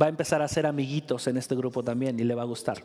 Va 0.01 0.07
a 0.07 0.09
empezar 0.09 0.40
a 0.40 0.49
ser 0.49 0.66
amiguitos 0.66 1.27
en 1.27 1.36
este 1.36 1.55
grupo 1.55 1.82
también 1.82 2.19
y 2.19 2.24
le 2.24 2.35
va 2.35 2.43
a 2.43 2.47
gustar. 2.47 2.82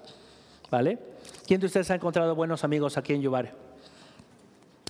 ¿Vale? 0.69 0.99
¿Quién 1.45 1.61
de 1.61 1.67
ustedes 1.67 1.89
ha 1.91 1.95
encontrado 1.95 2.35
buenos 2.35 2.65
amigos 2.65 2.97
aquí 2.97 3.13
en 3.13 3.21
Yubare? 3.21 3.53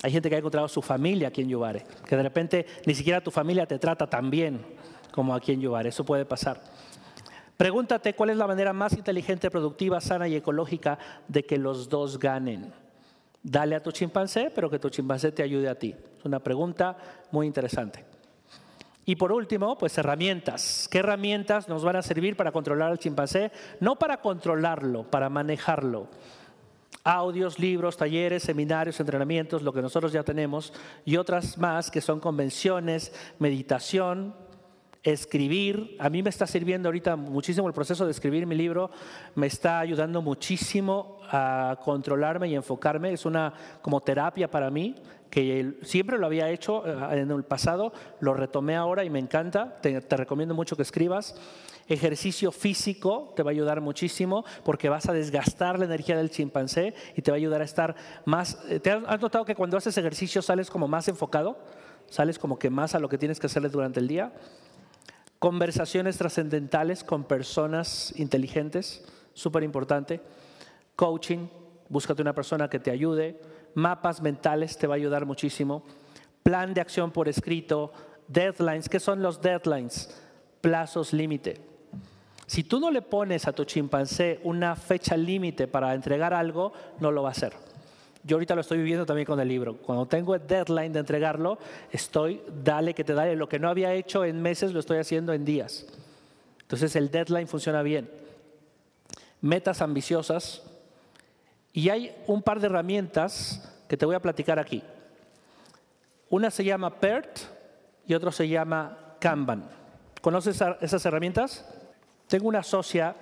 Hay 0.02 0.12
gente 0.12 0.28
que 0.28 0.36
ha 0.36 0.38
encontrado 0.38 0.68
su 0.68 0.80
familia 0.80 1.28
aquí 1.28 1.42
en 1.42 1.48
Yubare, 1.48 1.84
que 2.06 2.16
de 2.16 2.22
repente 2.22 2.66
ni 2.86 2.94
siquiera 2.94 3.20
tu 3.20 3.30
familia 3.30 3.66
te 3.66 3.78
trata 3.78 4.08
tan 4.08 4.30
bien. 4.30 4.64
como 5.10 5.34
aquí 5.34 5.52
en 5.52 5.60
Yubar. 5.60 5.84
Eso 5.84 6.04
puede 6.04 6.24
pasar. 6.24 6.62
Pregúntate 7.56 8.14
cuál 8.14 8.30
es 8.30 8.36
la 8.36 8.46
manera 8.46 8.72
más 8.72 8.92
inteligente, 8.92 9.50
productiva, 9.50 10.00
sana 10.00 10.28
y 10.28 10.36
ecológica 10.36 10.96
de 11.26 11.44
que 11.44 11.58
los 11.58 11.88
dos 11.88 12.20
ganen. 12.20 12.72
Dale 13.42 13.74
a 13.74 13.82
tu 13.82 13.90
chimpancé, 13.90 14.52
pero 14.54 14.70
que 14.70 14.78
tu 14.78 14.90
chimpancé 14.90 15.32
te 15.32 15.42
ayude 15.42 15.68
a 15.68 15.74
ti. 15.74 15.92
Es 16.18 16.24
una 16.24 16.38
pregunta 16.38 16.96
muy 17.32 17.48
interesante. 17.48 18.04
Y 19.06 19.16
por 19.16 19.32
último, 19.32 19.76
pues 19.76 19.98
herramientas. 19.98 20.86
¿Qué 20.88 20.98
herramientas 20.98 21.68
nos 21.68 21.82
van 21.82 21.96
a 21.96 22.02
servir 22.02 22.36
para 22.36 22.52
controlar 22.52 22.92
al 22.92 22.98
chimpancé? 22.98 23.50
No 23.80 23.96
para 23.96 24.20
controlarlo, 24.20 25.10
para 25.10 25.28
manejarlo. 25.28 26.06
Audios, 27.10 27.58
libros, 27.58 27.96
talleres, 27.96 28.42
seminarios, 28.42 29.00
entrenamientos, 29.00 29.62
lo 29.62 29.72
que 29.72 29.80
nosotros 29.80 30.12
ya 30.12 30.22
tenemos, 30.22 30.74
y 31.06 31.16
otras 31.16 31.56
más 31.56 31.90
que 31.90 32.02
son 32.02 32.20
convenciones, 32.20 33.14
meditación, 33.38 34.34
escribir. 35.02 35.96
A 36.00 36.10
mí 36.10 36.22
me 36.22 36.28
está 36.28 36.46
sirviendo 36.46 36.88
ahorita 36.88 37.16
muchísimo 37.16 37.66
el 37.66 37.72
proceso 37.72 38.04
de 38.04 38.10
escribir 38.10 38.46
mi 38.46 38.54
libro, 38.54 38.90
me 39.34 39.46
está 39.46 39.78
ayudando 39.78 40.20
muchísimo 40.20 41.20
a 41.30 41.78
controlarme 41.82 42.48
y 42.48 42.54
enfocarme. 42.54 43.12
Es 43.14 43.24
una 43.24 43.54
como 43.80 44.02
terapia 44.02 44.50
para 44.50 44.70
mí 44.70 44.96
que 45.30 45.74
siempre 45.82 46.18
lo 46.18 46.26
había 46.26 46.50
hecho 46.50 46.86
eh, 46.86 47.20
en 47.20 47.30
el 47.30 47.44
pasado, 47.44 47.92
lo 48.20 48.34
retomé 48.34 48.76
ahora 48.76 49.04
y 49.04 49.10
me 49.10 49.18
encanta, 49.18 49.78
te, 49.80 50.00
recomiendo 50.00 50.54
mucho 50.54 50.76
que 50.76 50.82
escribas. 50.82 51.34
Ejercicio 51.88 52.52
físico 52.52 53.32
te 53.34 53.42
va 53.42 53.50
a 53.50 53.52
ayudar 53.52 53.80
muchísimo 53.80 54.44
porque 54.64 54.88
vas 54.88 55.08
a 55.08 55.12
desgastar 55.12 55.78
la 55.78 55.86
energía 55.86 56.16
del 56.16 56.30
chimpancé 56.30 56.94
y 57.16 57.22
te 57.22 57.30
va 57.30 57.36
a 57.36 57.38
ayudar 57.38 57.62
a 57.62 57.64
estar 57.64 57.96
más... 58.24 58.58
Eh, 58.68 58.80
¿Te 58.80 58.90
has 58.90 59.20
notado 59.20 59.44
que 59.44 59.54
cuando 59.54 59.76
haces 59.76 59.96
ejercicio 59.96 60.42
sales 60.42 60.70
como 60.70 60.86
más 60.86 61.08
enfocado? 61.08 61.58
Sales 62.08 62.38
como 62.38 62.58
que 62.58 62.70
más 62.70 62.94
a 62.94 62.98
lo 62.98 63.08
que 63.08 63.18
tienes 63.18 63.40
que 63.40 63.46
hacerle 63.46 63.68
durante 63.68 64.00
el 64.00 64.08
día. 64.08 64.32
Conversaciones 65.38 66.18
trascendentales 66.18 67.04
con 67.04 67.24
personas 67.24 68.12
inteligentes, 68.16 69.04
súper 69.34 69.62
importante. 69.62 70.20
Coaching, 70.96 71.48
búscate 71.88 72.22
una 72.22 72.34
persona 72.34 72.68
que 72.68 72.78
te 72.78 72.90
ayude 72.90 73.40
mapas 73.74 74.20
mentales 74.20 74.76
te 74.76 74.86
va 74.86 74.94
a 74.94 74.96
ayudar 74.96 75.24
muchísimo. 75.24 75.84
Plan 76.42 76.74
de 76.74 76.80
acción 76.80 77.10
por 77.10 77.28
escrito, 77.28 77.92
deadlines. 78.26 78.88
¿Qué 78.88 79.00
son 79.00 79.22
los 79.22 79.40
deadlines? 79.40 80.10
Plazos 80.60 81.12
límite. 81.12 81.67
Si 82.48 82.64
tú 82.64 82.80
no 82.80 82.90
le 82.90 83.02
pones 83.02 83.46
a 83.46 83.52
tu 83.52 83.64
chimpancé 83.64 84.40
una 84.42 84.74
fecha 84.74 85.18
límite 85.18 85.68
para 85.68 85.92
entregar 85.92 86.32
algo, 86.32 86.72
no 86.98 87.12
lo 87.12 87.22
va 87.22 87.28
a 87.28 87.32
hacer. 87.32 87.52
Yo 88.24 88.36
ahorita 88.36 88.54
lo 88.54 88.62
estoy 88.62 88.78
viviendo 88.78 89.04
también 89.04 89.26
con 89.26 89.38
el 89.38 89.46
libro. 89.46 89.76
Cuando 89.76 90.06
tengo 90.06 90.34
el 90.34 90.46
deadline 90.46 90.94
de 90.94 91.00
entregarlo, 91.00 91.58
estoy, 91.92 92.40
dale 92.64 92.94
que 92.94 93.04
te 93.04 93.12
dale. 93.12 93.36
Lo 93.36 93.50
que 93.50 93.58
no 93.58 93.68
había 93.68 93.92
hecho 93.92 94.24
en 94.24 94.40
meses, 94.40 94.72
lo 94.72 94.80
estoy 94.80 94.96
haciendo 94.96 95.34
en 95.34 95.44
días. 95.44 95.86
Entonces 96.62 96.96
el 96.96 97.10
deadline 97.10 97.48
funciona 97.48 97.82
bien. 97.82 98.10
Metas 99.42 99.82
ambiciosas, 99.82 100.62
y 101.74 101.90
hay 101.90 102.16
un 102.26 102.42
par 102.42 102.60
de 102.60 102.66
herramientas 102.66 103.62
que 103.88 103.96
te 103.98 104.06
voy 104.06 104.14
a 104.14 104.22
platicar 104.22 104.58
aquí. 104.58 104.82
Una 106.30 106.50
se 106.50 106.64
llama 106.64 106.98
PERT 106.98 107.40
y 108.06 108.14
otra 108.14 108.32
se 108.32 108.48
llama 108.48 109.14
Kanban. 109.20 109.68
¿Conoces 110.22 110.60
esas 110.80 111.06
herramientas? 111.06 111.64
Tengo 112.28 112.46
una 112.46 112.62
socia 112.62 113.16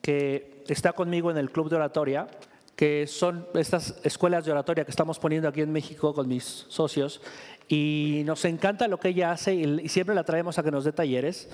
que 0.00 0.64
está 0.68 0.92
conmigo 0.92 1.30
en 1.30 1.36
el 1.36 1.50
club 1.50 1.68
de 1.68 1.76
oratoria, 1.76 2.28
que 2.76 3.06
son 3.06 3.46
estas 3.54 4.00
escuelas 4.04 4.44
de 4.44 4.52
oratoria 4.52 4.84
que 4.84 4.90
estamos 4.90 5.18
poniendo 5.18 5.48
aquí 5.48 5.60
en 5.60 5.72
México 5.72 6.14
con 6.14 6.28
mis 6.28 6.44
socios, 6.44 7.20
y 7.68 8.22
nos 8.24 8.44
encanta 8.44 8.88
lo 8.88 8.98
que 8.98 9.08
ella 9.08 9.32
hace 9.32 9.54
y 9.54 9.88
siempre 9.88 10.14
la 10.14 10.24
traemos 10.24 10.58
a 10.58 10.62
que 10.62 10.70
nos 10.70 10.84
dé 10.84 10.92
talleres. 10.92 11.48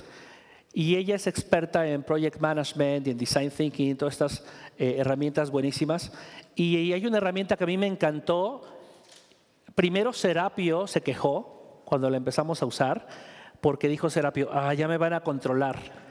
Y 0.73 0.97
ella 0.97 1.15
es 1.15 1.27
experta 1.27 1.86
en 1.89 2.03
project 2.03 2.39
management 2.39 3.07
y 3.07 3.11
en 3.11 3.16
design 3.19 3.51
thinking, 3.51 3.97
todas 3.97 4.15
estas 4.15 4.44
eh, 4.78 4.97
herramientas 4.98 5.51
buenísimas. 5.51 6.12
Y, 6.55 6.93
hay 6.93 7.07
una 7.07 7.16
herramienta 7.16 7.57
que 7.57 7.65
a 7.65 7.66
mí 7.66 7.78
me 7.78 7.86
encantó. 7.86 8.62
Primero 9.74 10.12
Serapio 10.12 10.86
se 10.86 11.01
quejó 11.01 11.82
cuando 11.86 12.11
la 12.11 12.19
empezamos 12.19 12.61
a 12.62 12.66
usar, 12.66 13.07
porque 13.62 13.89
dijo 13.89 14.11
Serapio, 14.11 14.51
ah, 14.53 14.74
ya 14.74 14.89
me 14.89 14.98
van 14.98 15.15
a 15.15 15.20
controlar. 15.20 16.06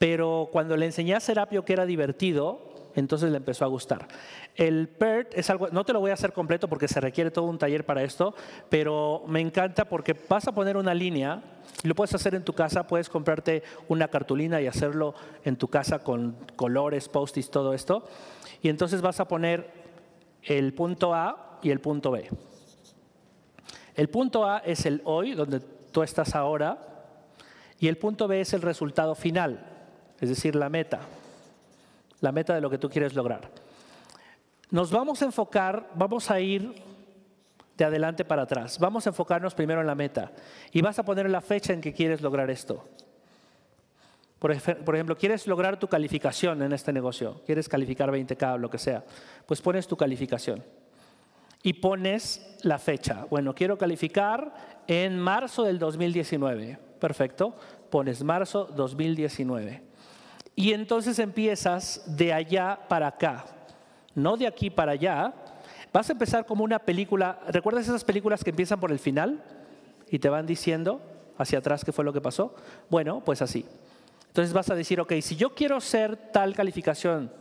Pero 0.00 0.48
cuando 0.50 0.78
le 0.78 0.86
enseñé 0.86 1.14
a 1.14 1.20
Serapio 1.20 1.62
que 1.62 1.74
era 1.74 1.84
divertido, 1.84 2.70
entonces 2.94 3.30
le 3.30 3.36
empezó 3.36 3.66
a 3.66 3.68
gustar. 3.68 4.08
El 4.56 4.88
PERT 4.88 5.34
es 5.34 5.50
algo, 5.50 5.68
no 5.68 5.84
te 5.84 5.92
lo 5.92 6.00
voy 6.00 6.10
a 6.10 6.14
hacer 6.14 6.32
completo 6.32 6.68
porque 6.68 6.88
se 6.88 7.02
requiere 7.02 7.30
todo 7.30 7.44
un 7.44 7.58
taller 7.58 7.84
para 7.84 8.02
esto, 8.02 8.34
pero 8.70 9.22
me 9.26 9.42
encanta 9.42 9.84
porque 9.84 10.16
vas 10.26 10.48
a 10.48 10.52
poner 10.52 10.78
una 10.78 10.94
línea, 10.94 11.42
lo 11.82 11.94
puedes 11.94 12.14
hacer 12.14 12.34
en 12.34 12.44
tu 12.44 12.54
casa, 12.54 12.86
puedes 12.86 13.10
comprarte 13.10 13.62
una 13.88 14.08
cartulina 14.08 14.58
y 14.62 14.66
hacerlo 14.66 15.14
en 15.44 15.56
tu 15.56 15.68
casa 15.68 15.98
con 15.98 16.34
colores, 16.56 17.10
post-its, 17.10 17.50
todo 17.50 17.74
esto, 17.74 18.08
y 18.62 18.70
entonces 18.70 19.02
vas 19.02 19.20
a 19.20 19.28
poner 19.28 19.70
el 20.44 20.72
punto 20.72 21.12
A 21.12 21.58
y 21.62 21.70
el 21.72 21.80
punto 21.80 22.10
B. 22.10 22.26
El 23.94 24.08
punto 24.08 24.46
A 24.46 24.60
es 24.60 24.86
el 24.86 25.02
hoy, 25.04 25.34
donde 25.34 25.60
tú 25.60 26.02
estás 26.02 26.34
ahora, 26.34 26.78
y 27.78 27.88
el 27.88 27.98
punto 27.98 28.26
B 28.28 28.40
es 28.40 28.54
el 28.54 28.62
resultado 28.62 29.14
final, 29.14 29.66
es 30.20 30.28
decir, 30.28 30.54
la 30.54 30.68
meta 30.68 31.00
la 32.20 32.32
meta 32.32 32.54
de 32.54 32.60
lo 32.60 32.70
que 32.70 32.78
tú 32.78 32.88
quieres 32.88 33.14
lograr. 33.14 33.50
Nos 34.70 34.90
vamos 34.90 35.20
a 35.22 35.24
enfocar, 35.24 35.90
vamos 35.94 36.30
a 36.30 36.40
ir 36.40 36.74
de 37.76 37.84
adelante 37.84 38.24
para 38.24 38.42
atrás. 38.42 38.78
Vamos 38.78 39.06
a 39.06 39.10
enfocarnos 39.10 39.54
primero 39.54 39.80
en 39.80 39.86
la 39.86 39.94
meta 39.94 40.32
y 40.70 40.80
vas 40.82 40.98
a 40.98 41.02
poner 41.02 41.28
la 41.28 41.40
fecha 41.40 41.72
en 41.72 41.80
que 41.80 41.92
quieres 41.92 42.20
lograr 42.20 42.50
esto. 42.50 42.84
Por, 44.38 44.52
ejemplo, 44.52 45.16
quieres 45.18 45.46
lograr 45.46 45.78
tu 45.78 45.86
calificación 45.86 46.62
en 46.62 46.72
este 46.72 46.94
negocio, 46.94 47.42
quieres 47.44 47.68
calificar 47.68 48.10
20K 48.10 48.54
o 48.54 48.58
lo 48.58 48.70
que 48.70 48.78
sea, 48.78 49.04
pues 49.44 49.60
pones 49.60 49.86
tu 49.86 49.98
calificación 49.98 50.64
y 51.62 51.74
pones 51.74 52.56
la 52.62 52.78
fecha. 52.78 53.26
Bueno, 53.28 53.54
quiero 53.54 53.76
calificar 53.76 54.82
en 54.86 55.18
marzo 55.18 55.64
del 55.64 55.78
2019. 55.78 56.78
Perfecto, 56.98 57.54
pones 57.90 58.22
marzo 58.22 58.64
2019. 58.64 59.89
Y 60.54 60.72
entonces 60.72 61.18
empiezas 61.18 62.02
de 62.06 62.32
allá 62.32 62.78
para 62.88 63.06
acá, 63.06 63.44
no 64.14 64.36
de 64.36 64.46
aquí 64.46 64.70
para 64.70 64.92
allá. 64.92 65.32
Vas 65.92 66.08
a 66.08 66.12
empezar 66.12 66.46
como 66.46 66.64
una 66.64 66.78
película, 66.78 67.40
¿recuerdas 67.48 67.86
esas 67.86 68.04
películas 68.04 68.44
que 68.44 68.50
empiezan 68.50 68.78
por 68.78 68.92
el 68.92 68.98
final 68.98 69.42
y 70.10 70.18
te 70.18 70.28
van 70.28 70.46
diciendo 70.46 71.00
hacia 71.38 71.58
atrás 71.58 71.84
qué 71.84 71.92
fue 71.92 72.04
lo 72.04 72.12
que 72.12 72.20
pasó? 72.20 72.54
Bueno, 72.88 73.22
pues 73.24 73.42
así. 73.42 73.64
Entonces 74.28 74.52
vas 74.52 74.70
a 74.70 74.74
decir, 74.74 75.00
ok, 75.00 75.14
si 75.20 75.36
yo 75.36 75.54
quiero 75.54 75.80
ser 75.80 76.16
tal 76.16 76.54
calificación 76.54 77.32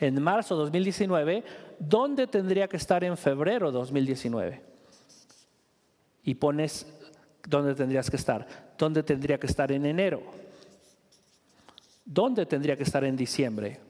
en 0.00 0.20
marzo 0.22 0.56
2019, 0.56 1.44
¿dónde 1.78 2.26
tendría 2.26 2.68
que 2.68 2.76
estar 2.76 3.04
en 3.04 3.16
febrero 3.16 3.72
2019? 3.72 4.60
Y 6.24 6.34
pones 6.34 6.86
dónde 7.46 7.74
tendrías 7.74 8.10
que 8.10 8.16
estar, 8.16 8.46
dónde 8.76 9.02
tendría 9.02 9.38
que 9.38 9.46
estar 9.46 9.70
en 9.72 9.86
enero 9.86 10.43
¿Dónde 12.04 12.46
tendría 12.46 12.76
que 12.76 12.82
estar 12.82 13.04
en 13.04 13.16
diciembre? 13.16 13.80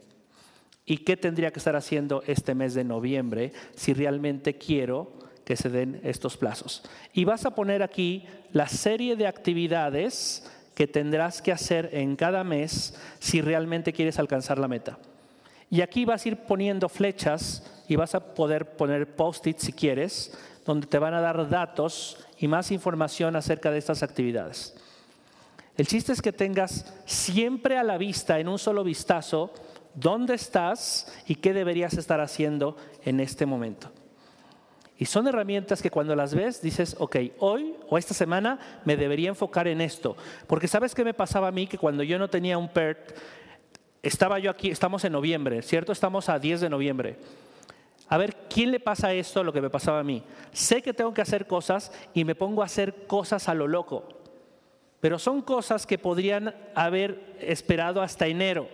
¿Y 0.86 0.98
qué 0.98 1.16
tendría 1.16 1.50
que 1.50 1.58
estar 1.58 1.76
haciendo 1.76 2.22
este 2.26 2.54
mes 2.54 2.74
de 2.74 2.84
noviembre 2.84 3.52
si 3.74 3.94
realmente 3.94 4.56
quiero 4.56 5.18
que 5.44 5.56
se 5.56 5.70
den 5.70 6.00
estos 6.04 6.36
plazos? 6.36 6.82
Y 7.12 7.24
vas 7.24 7.44
a 7.46 7.54
poner 7.54 7.82
aquí 7.82 8.26
la 8.52 8.68
serie 8.68 9.16
de 9.16 9.26
actividades 9.26 10.48
que 10.74 10.86
tendrás 10.86 11.40
que 11.40 11.52
hacer 11.52 11.90
en 11.92 12.16
cada 12.16 12.44
mes 12.44 12.94
si 13.18 13.40
realmente 13.40 13.92
quieres 13.92 14.18
alcanzar 14.18 14.58
la 14.58 14.68
meta. 14.68 14.98
Y 15.70 15.80
aquí 15.80 16.04
vas 16.04 16.24
a 16.24 16.28
ir 16.28 16.36
poniendo 16.36 16.88
flechas 16.88 17.64
y 17.88 17.96
vas 17.96 18.14
a 18.14 18.34
poder 18.34 18.76
poner 18.76 19.16
post-it 19.16 19.58
si 19.58 19.72
quieres, 19.72 20.36
donde 20.64 20.86
te 20.86 20.98
van 20.98 21.14
a 21.14 21.20
dar 21.20 21.48
datos 21.48 22.18
y 22.38 22.46
más 22.46 22.70
información 22.70 23.36
acerca 23.36 23.70
de 23.70 23.78
estas 23.78 24.02
actividades. 24.02 24.74
El 25.76 25.88
chiste 25.88 26.12
es 26.12 26.22
que 26.22 26.32
tengas 26.32 26.94
siempre 27.04 27.76
a 27.76 27.82
la 27.82 27.98
vista, 27.98 28.38
en 28.38 28.48
un 28.48 28.58
solo 28.58 28.84
vistazo, 28.84 29.52
dónde 29.94 30.34
estás 30.34 31.12
y 31.26 31.36
qué 31.36 31.52
deberías 31.52 31.94
estar 31.94 32.20
haciendo 32.20 32.76
en 33.04 33.18
este 33.18 33.44
momento. 33.44 33.90
Y 34.96 35.06
son 35.06 35.26
herramientas 35.26 35.82
que 35.82 35.90
cuando 35.90 36.14
las 36.14 36.32
ves 36.32 36.62
dices, 36.62 36.94
ok, 37.00 37.16
hoy 37.40 37.74
o 37.88 37.98
esta 37.98 38.14
semana 38.14 38.60
me 38.84 38.96
debería 38.96 39.28
enfocar 39.28 39.66
en 39.66 39.80
esto. 39.80 40.16
Porque 40.46 40.68
sabes 40.68 40.94
qué 40.94 41.02
me 41.02 41.14
pasaba 41.14 41.48
a 41.48 41.52
mí 41.52 41.66
que 41.66 41.78
cuando 41.78 42.04
yo 42.04 42.20
no 42.20 42.30
tenía 42.30 42.56
un 42.56 42.68
PERT, 42.68 43.12
estaba 44.04 44.38
yo 44.38 44.52
aquí, 44.52 44.70
estamos 44.70 45.04
en 45.04 45.12
noviembre, 45.12 45.60
¿cierto? 45.62 45.90
Estamos 45.90 46.28
a 46.28 46.38
10 46.38 46.60
de 46.60 46.70
noviembre. 46.70 47.16
A 48.08 48.16
ver, 48.16 48.36
¿quién 48.48 48.70
le 48.70 48.78
pasa 48.78 49.12
esto 49.12 49.42
lo 49.42 49.52
que 49.52 49.60
me 49.60 49.70
pasaba 49.70 49.98
a 49.98 50.04
mí? 50.04 50.22
Sé 50.52 50.82
que 50.82 50.94
tengo 50.94 51.12
que 51.12 51.22
hacer 51.22 51.48
cosas 51.48 51.90
y 52.12 52.24
me 52.24 52.36
pongo 52.36 52.62
a 52.62 52.66
hacer 52.66 53.06
cosas 53.08 53.48
a 53.48 53.54
lo 53.54 53.66
loco 53.66 54.23
pero 55.04 55.18
son 55.18 55.42
cosas 55.42 55.84
que 55.84 55.98
podrían 55.98 56.54
haber 56.74 57.36
esperado 57.38 58.00
hasta 58.00 58.26
enero, 58.26 58.70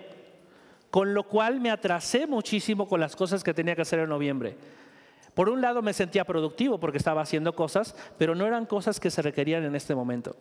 con 0.89 1.12
lo 1.12 1.24
cual 1.24 1.59
me 1.59 1.73
atrasé 1.73 2.28
muchísimo 2.28 2.86
con 2.86 3.01
las 3.01 3.16
cosas 3.16 3.43
que 3.43 3.52
tenía 3.52 3.74
que 3.74 3.82
hacer 3.82 3.98
en 3.98 4.11
noviembre. 4.11 4.57
Por 5.35 5.48
un 5.48 5.61
lado 5.61 5.82
me 5.82 5.93
sentía 5.93 6.24
productivo 6.24 6.78
porque 6.78 6.98
estaba 6.98 7.20
haciendo 7.20 7.52
cosas, 7.57 7.97
pero 8.16 8.36
no 8.36 8.47
eran 8.47 8.65
cosas 8.65 9.01
que 9.01 9.11
se 9.11 9.23
requerían 9.23 9.65
en 9.65 9.74
este 9.74 9.93
momento. 9.93 10.36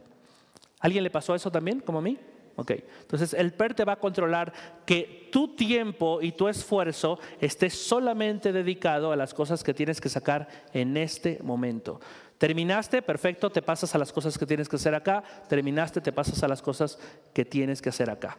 ¿Alguien 0.80 1.04
le 1.04 1.10
pasó 1.10 1.34
eso 1.34 1.50
también, 1.50 1.80
como 1.80 1.98
a 1.98 2.04
mí? 2.04 2.20
Ok, 2.56 2.72
entonces 3.02 3.34
el 3.34 3.54
PER 3.54 3.74
te 3.74 3.86
va 3.86 3.94
a 3.94 4.00
controlar 4.00 4.54
que 4.86 5.30
tu 5.32 5.56
tiempo 5.56 6.22
y 6.22 6.34
tu 6.34 6.50
esfuerzo 6.50 7.18
esté 7.42 7.72
solamente 7.72 8.52
dedicado 8.52 9.12
a 9.12 9.16
las 9.16 9.34
cosas 9.34 9.64
que 9.64 9.74
tienes 9.74 10.00
que 10.00 10.10
sacar 10.10 10.50
en 10.72 10.98
este 10.98 11.40
momento. 11.42 12.00
Terminaste, 12.40 13.02
perfecto, 13.02 13.50
te 13.50 13.62
pasas 13.62 13.94
a 13.94 13.98
las 13.98 14.14
cosas 14.14 14.38
que 14.38 14.46
tienes 14.46 14.70
que 14.70 14.78
hacer 14.78 14.96
acá. 14.96 15.22
Terminaste, 15.50 16.00
te 16.00 16.14
pasas 16.14 16.42
a 16.42 16.48
las 16.48 16.62
cosas 16.62 16.98
que 17.34 17.44
tienes 17.44 17.82
que 17.82 17.90
hacer 17.90 18.10
acá. 18.10 18.38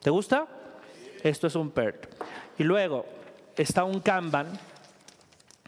¿Te 0.00 0.10
gusta? 0.10 0.46
Esto 1.24 1.48
es 1.48 1.56
un 1.56 1.72
PERT. 1.72 2.06
Y 2.58 2.62
luego 2.62 3.04
está 3.56 3.82
un 3.82 4.00
Kanban, 4.00 4.46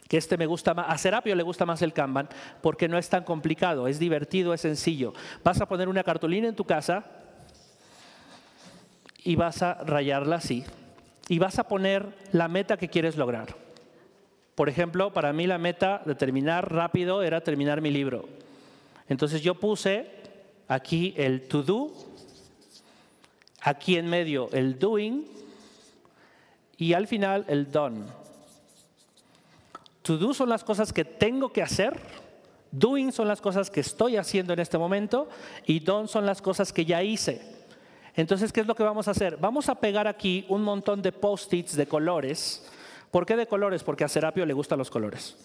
que 0.08 0.16
este 0.16 0.36
me 0.36 0.46
gusta 0.46 0.72
más. 0.72 0.86
A 0.88 0.96
Serapio 0.98 1.34
le 1.34 1.42
gusta 1.42 1.66
más 1.66 1.82
el 1.82 1.92
Kanban 1.92 2.28
porque 2.62 2.86
no 2.86 2.96
es 2.96 3.08
tan 3.08 3.24
complicado, 3.24 3.88
es 3.88 3.98
divertido, 3.98 4.54
es 4.54 4.60
sencillo. 4.60 5.12
Vas 5.42 5.60
a 5.60 5.66
poner 5.66 5.88
una 5.88 6.04
cartulina 6.04 6.46
en 6.46 6.54
tu 6.54 6.64
casa 6.64 7.04
y 9.24 9.34
vas 9.34 9.62
a 9.62 9.74
rayarla 9.82 10.36
así. 10.36 10.64
Y 11.28 11.40
vas 11.40 11.58
a 11.58 11.66
poner 11.66 12.14
la 12.30 12.46
meta 12.46 12.76
que 12.76 12.88
quieres 12.88 13.16
lograr. 13.16 13.63
Por 14.54 14.68
ejemplo, 14.68 15.12
para 15.12 15.32
mí 15.32 15.46
la 15.46 15.58
meta 15.58 16.02
de 16.04 16.14
terminar 16.14 16.72
rápido 16.72 17.22
era 17.22 17.42
terminar 17.42 17.80
mi 17.80 17.90
libro. 17.90 18.28
Entonces 19.08 19.42
yo 19.42 19.54
puse 19.56 20.06
aquí 20.68 21.12
el 21.16 21.48
to 21.48 21.62
do, 21.62 21.92
aquí 23.60 23.96
en 23.96 24.08
medio 24.08 24.48
el 24.52 24.78
doing 24.78 25.26
y 26.76 26.92
al 26.92 27.06
final 27.06 27.44
el 27.48 27.70
done. 27.70 28.04
To 30.02 30.18
do 30.18 30.34
son 30.34 30.48
las 30.48 30.62
cosas 30.62 30.92
que 30.92 31.04
tengo 31.04 31.52
que 31.52 31.62
hacer, 31.62 31.98
doing 32.70 33.10
son 33.10 33.26
las 33.26 33.40
cosas 33.40 33.70
que 33.70 33.80
estoy 33.80 34.16
haciendo 34.16 34.52
en 34.52 34.60
este 34.60 34.78
momento 34.78 35.28
y 35.66 35.80
done 35.80 36.08
son 36.08 36.26
las 36.26 36.40
cosas 36.40 36.72
que 36.72 36.84
ya 36.84 37.02
hice. 37.02 37.54
Entonces, 38.16 38.52
¿qué 38.52 38.60
es 38.60 38.66
lo 38.68 38.76
que 38.76 38.84
vamos 38.84 39.08
a 39.08 39.10
hacer? 39.10 39.36
Vamos 39.38 39.68
a 39.68 39.74
pegar 39.74 40.06
aquí 40.06 40.44
un 40.48 40.62
montón 40.62 41.02
de 41.02 41.10
post-its 41.10 41.74
de 41.74 41.88
colores 41.88 42.64
¿Por 43.14 43.26
qué 43.26 43.36
de 43.36 43.46
colores? 43.46 43.84
Porque 43.84 44.02
a 44.02 44.08
Serapio 44.08 44.44
le 44.44 44.54
gustan 44.54 44.76
los 44.76 44.90
colores. 44.90 45.36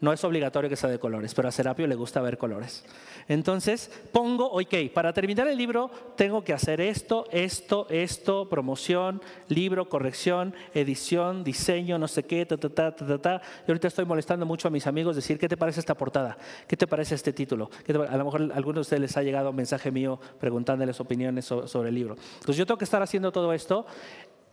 No 0.00 0.12
es 0.12 0.22
obligatorio 0.22 0.70
que 0.70 0.76
sea 0.76 0.88
de 0.88 1.00
colores, 1.00 1.34
pero 1.34 1.48
a 1.48 1.50
Serapio 1.50 1.84
le 1.88 1.96
gusta 1.96 2.20
ver 2.20 2.38
colores. 2.38 2.84
Entonces, 3.26 3.90
pongo, 4.12 4.46
ok, 4.52 4.92
para 4.94 5.12
terminar 5.12 5.48
el 5.48 5.58
libro 5.58 5.90
tengo 6.14 6.44
que 6.44 6.52
hacer 6.52 6.80
esto, 6.80 7.26
esto, 7.32 7.88
esto, 7.90 8.48
promoción, 8.48 9.20
libro, 9.48 9.88
corrección, 9.88 10.54
edición, 10.74 11.42
diseño, 11.42 11.98
no 11.98 12.06
sé 12.06 12.22
qué, 12.22 12.46
ta, 12.46 12.56
ta, 12.56 12.68
ta, 12.68 12.94
ta, 12.94 13.18
ta. 13.18 13.42
Y 13.66 13.70
ahorita 13.72 13.88
estoy 13.88 14.04
molestando 14.04 14.46
mucho 14.46 14.68
a 14.68 14.70
mis 14.70 14.86
amigos 14.86 15.16
decir, 15.16 15.40
¿qué 15.40 15.48
te 15.48 15.56
parece 15.56 15.80
esta 15.80 15.96
portada? 15.96 16.38
¿Qué 16.68 16.76
te 16.76 16.86
parece 16.86 17.16
este 17.16 17.32
título? 17.32 17.68
a 18.08 18.16
lo 18.16 18.24
mejor 18.26 18.42
a 18.52 18.54
algunos 18.54 18.76
de 18.76 18.80
ustedes 18.82 19.00
les 19.00 19.16
ha 19.16 19.24
llegado 19.24 19.50
un 19.50 19.56
mensaje 19.56 19.90
mío 19.90 20.20
preguntándoles 20.38 21.00
opiniones 21.00 21.46
sobre 21.46 21.88
el 21.88 21.96
libro. 21.96 22.16
Entonces, 22.34 22.56
yo 22.56 22.64
tengo 22.64 22.78
que 22.78 22.84
estar 22.84 23.02
haciendo 23.02 23.32
todo 23.32 23.52
esto 23.52 23.86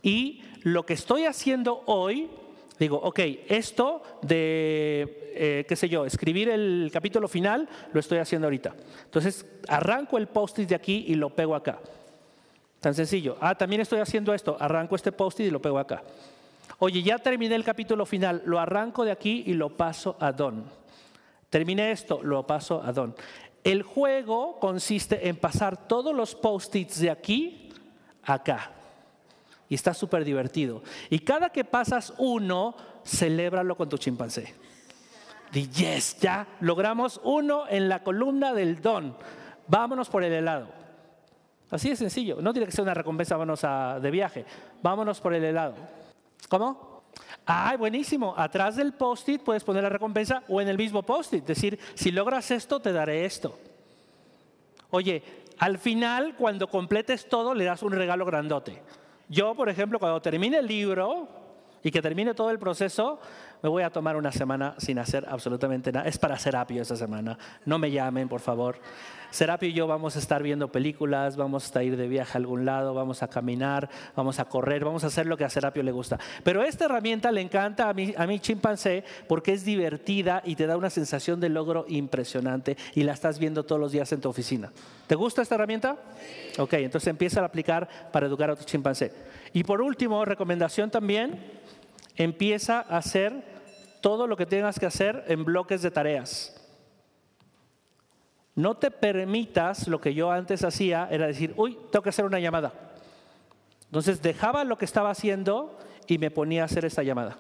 y 0.03 0.41
lo 0.63 0.85
que 0.85 0.93
estoy 0.93 1.25
haciendo 1.25 1.81
hoy, 1.87 2.29
digo, 2.77 2.97
ok, 2.97 3.19
esto 3.47 4.03
de, 4.21 5.31
eh, 5.33 5.65
qué 5.67 5.75
sé 5.77 5.87
yo, 5.87 6.05
escribir 6.05 6.49
el 6.49 6.89
capítulo 6.93 7.27
final, 7.29 7.67
lo 7.93 7.99
estoy 8.01 8.19
haciendo 8.19 8.47
ahorita. 8.47 8.75
Entonces, 9.05 9.45
arranco 9.67 10.17
el 10.17 10.27
post-it 10.27 10.67
de 10.67 10.75
aquí 10.75 11.05
y 11.07 11.15
lo 11.15 11.29
pego 11.29 11.55
acá. 11.55 11.79
Tan 12.81 12.93
sencillo. 12.93 13.37
Ah, 13.39 13.55
también 13.55 13.81
estoy 13.81 14.01
haciendo 14.01 14.33
esto, 14.33 14.57
arranco 14.59 14.95
este 14.97 15.13
post-it 15.13 15.47
y 15.47 15.51
lo 15.51 15.61
pego 15.61 15.79
acá. 15.79 16.03
Oye, 16.79 17.01
ya 17.01 17.17
terminé 17.17 17.55
el 17.55 17.63
capítulo 17.63 18.05
final, 18.05 18.41
lo 18.45 18.59
arranco 18.59 19.05
de 19.05 19.11
aquí 19.11 19.43
y 19.47 19.53
lo 19.53 19.69
paso 19.69 20.17
a 20.19 20.33
Don. 20.33 20.65
Terminé 21.49 21.91
esto, 21.91 22.21
lo 22.21 22.45
paso 22.45 22.83
a 22.83 22.91
Don. 22.91 23.15
El 23.63 23.83
juego 23.83 24.59
consiste 24.59 25.29
en 25.29 25.37
pasar 25.37 25.87
todos 25.87 26.13
los 26.13 26.35
post-its 26.35 26.99
de 26.99 27.09
aquí 27.09 27.69
acá 28.23 28.72
y 29.69 29.75
está 29.75 29.93
súper 29.93 30.23
divertido. 30.23 30.83
Y 31.09 31.19
cada 31.19 31.49
que 31.49 31.63
pasas 31.63 32.13
uno, 32.17 32.75
celébralo 33.05 33.75
con 33.75 33.89
tu 33.89 33.97
chimpancé. 33.97 34.53
Di, 35.51 35.69
yes, 35.69 36.19
ya 36.19 36.47
logramos 36.61 37.21
uno 37.23 37.65
en 37.69 37.87
la 37.87 38.03
columna 38.03 38.53
del 38.53 38.81
don. 38.81 39.15
Vámonos 39.67 40.09
por 40.09 40.23
el 40.23 40.33
helado. 40.33 40.67
Así 41.69 41.89
de 41.89 41.95
sencillo. 41.95 42.37
No 42.41 42.53
tiene 42.53 42.65
que 42.65 42.71
ser 42.71 42.83
una 42.83 42.93
recompensa, 42.93 43.35
vámonos 43.35 43.61
de 44.01 44.11
viaje. 44.11 44.45
Vámonos 44.81 45.19
por 45.21 45.33
el 45.33 45.43
helado. 45.43 45.75
¿Cómo? 46.49 47.03
Ay, 47.45 47.77
buenísimo. 47.77 48.33
Atrás 48.37 48.75
del 48.75 48.93
post-it 48.93 49.41
puedes 49.41 49.63
poner 49.63 49.83
la 49.83 49.89
recompensa 49.89 50.43
o 50.47 50.61
en 50.61 50.67
el 50.67 50.77
mismo 50.77 51.03
post-it. 51.03 51.45
Decir, 51.45 51.79
si 51.93 52.11
logras 52.11 52.51
esto, 52.51 52.79
te 52.79 52.91
daré 52.91 53.25
esto. 53.25 53.57
Oye, 54.91 55.23
al 55.57 55.77
final, 55.77 56.35
cuando 56.35 56.67
completes 56.67 57.27
todo, 57.27 57.53
le 57.53 57.65
das 57.65 57.83
un 57.83 57.91
regalo 57.91 58.25
grandote. 58.25 58.81
Yo, 59.29 59.55
por 59.55 59.69
ejemplo, 59.69 59.99
cuando 59.99 60.21
termine 60.21 60.57
el 60.57 60.67
libro 60.67 61.27
y 61.83 61.91
que 61.91 62.01
termine 62.01 62.33
todo 62.33 62.49
el 62.51 62.59
proceso, 62.59 63.19
me 63.63 63.69
voy 63.69 63.83
a 63.83 63.89
tomar 63.89 64.17
una 64.17 64.33
semana 64.33 64.75
sin 64.77 64.99
hacer 64.99 65.25
absolutamente 65.25 65.89
nada. 65.89 66.05
Es 66.05 66.17
para 66.17 66.37
Serapio 66.37 66.81
esa 66.81 66.97
semana. 66.97 67.37
No 67.65 67.79
me 67.79 67.89
llamen, 67.89 68.27
por 68.27 68.41
favor. 68.41 68.75
Serapio 69.31 69.69
y 69.69 69.73
yo 69.73 69.87
vamos 69.87 70.17
a 70.17 70.19
estar 70.19 70.43
viendo 70.43 70.69
películas, 70.69 71.37
vamos 71.37 71.73
a 71.73 71.81
ir 71.81 71.95
de 71.95 72.09
viaje 72.09 72.33
a 72.33 72.39
algún 72.39 72.65
lado, 72.65 72.93
vamos 72.93 73.23
a 73.23 73.29
caminar, 73.29 73.89
vamos 74.17 74.39
a 74.39 74.45
correr, 74.45 74.83
vamos 74.83 75.05
a 75.05 75.07
hacer 75.07 75.27
lo 75.27 75.37
que 75.37 75.45
a 75.45 75.49
Serapio 75.49 75.81
le 75.81 75.93
gusta. 75.93 76.19
Pero 76.43 76.61
esta 76.61 76.85
herramienta 76.85 77.31
le 77.31 77.39
encanta 77.39 77.87
a 77.87 77.93
mi, 77.93 78.13
a 78.17 78.27
mi 78.27 78.41
chimpancé 78.41 79.05
porque 79.29 79.53
es 79.53 79.63
divertida 79.63 80.41
y 80.43 80.57
te 80.57 80.67
da 80.67 80.75
una 80.75 80.89
sensación 80.89 81.39
de 81.39 81.47
logro 81.47 81.85
impresionante 81.87 82.75
y 82.95 83.03
la 83.03 83.13
estás 83.13 83.39
viendo 83.39 83.63
todos 83.63 83.79
los 83.79 83.93
días 83.93 84.11
en 84.11 84.19
tu 84.19 84.27
oficina. 84.27 84.73
¿Te 85.07 85.15
gusta 85.15 85.41
esta 85.41 85.55
herramienta? 85.55 85.97
Ok, 86.57 86.73
entonces 86.73 87.07
empieza 87.07 87.39
a 87.39 87.45
aplicar 87.45 87.87
para 88.11 88.27
educar 88.27 88.49
a 88.49 88.57
tu 88.57 88.65
chimpancé. 88.65 89.13
Y 89.53 89.63
por 89.63 89.81
último, 89.81 90.25
recomendación 90.25 90.91
también, 90.91 91.39
empieza 92.17 92.79
a 92.79 92.97
hacer 92.97 93.52
todo 94.03 94.27
lo 94.27 94.35
que 94.35 94.45
tengas 94.45 94.77
que 94.77 94.85
hacer 94.85 95.23
en 95.29 95.45
bloques 95.45 95.81
de 95.81 95.89
tareas. 95.89 96.53
No 98.53 98.75
te 98.75 98.91
permitas 98.91 99.87
lo 99.87 100.01
que 100.01 100.13
yo 100.13 100.29
antes 100.29 100.65
hacía, 100.65 101.07
era 101.09 101.25
decir, 101.25 101.53
uy, 101.55 101.77
tengo 101.89 102.03
que 102.03 102.09
hacer 102.09 102.25
una 102.25 102.41
llamada. 102.41 102.73
Entonces 103.85 104.21
dejaba 104.21 104.65
lo 104.65 104.77
que 104.77 104.83
estaba 104.83 105.09
haciendo 105.09 105.79
y 106.05 106.17
me 106.17 106.31
ponía 106.31 106.63
a 106.63 106.65
hacer 106.65 106.83
esa 106.83 107.01
llamada. 107.01 107.37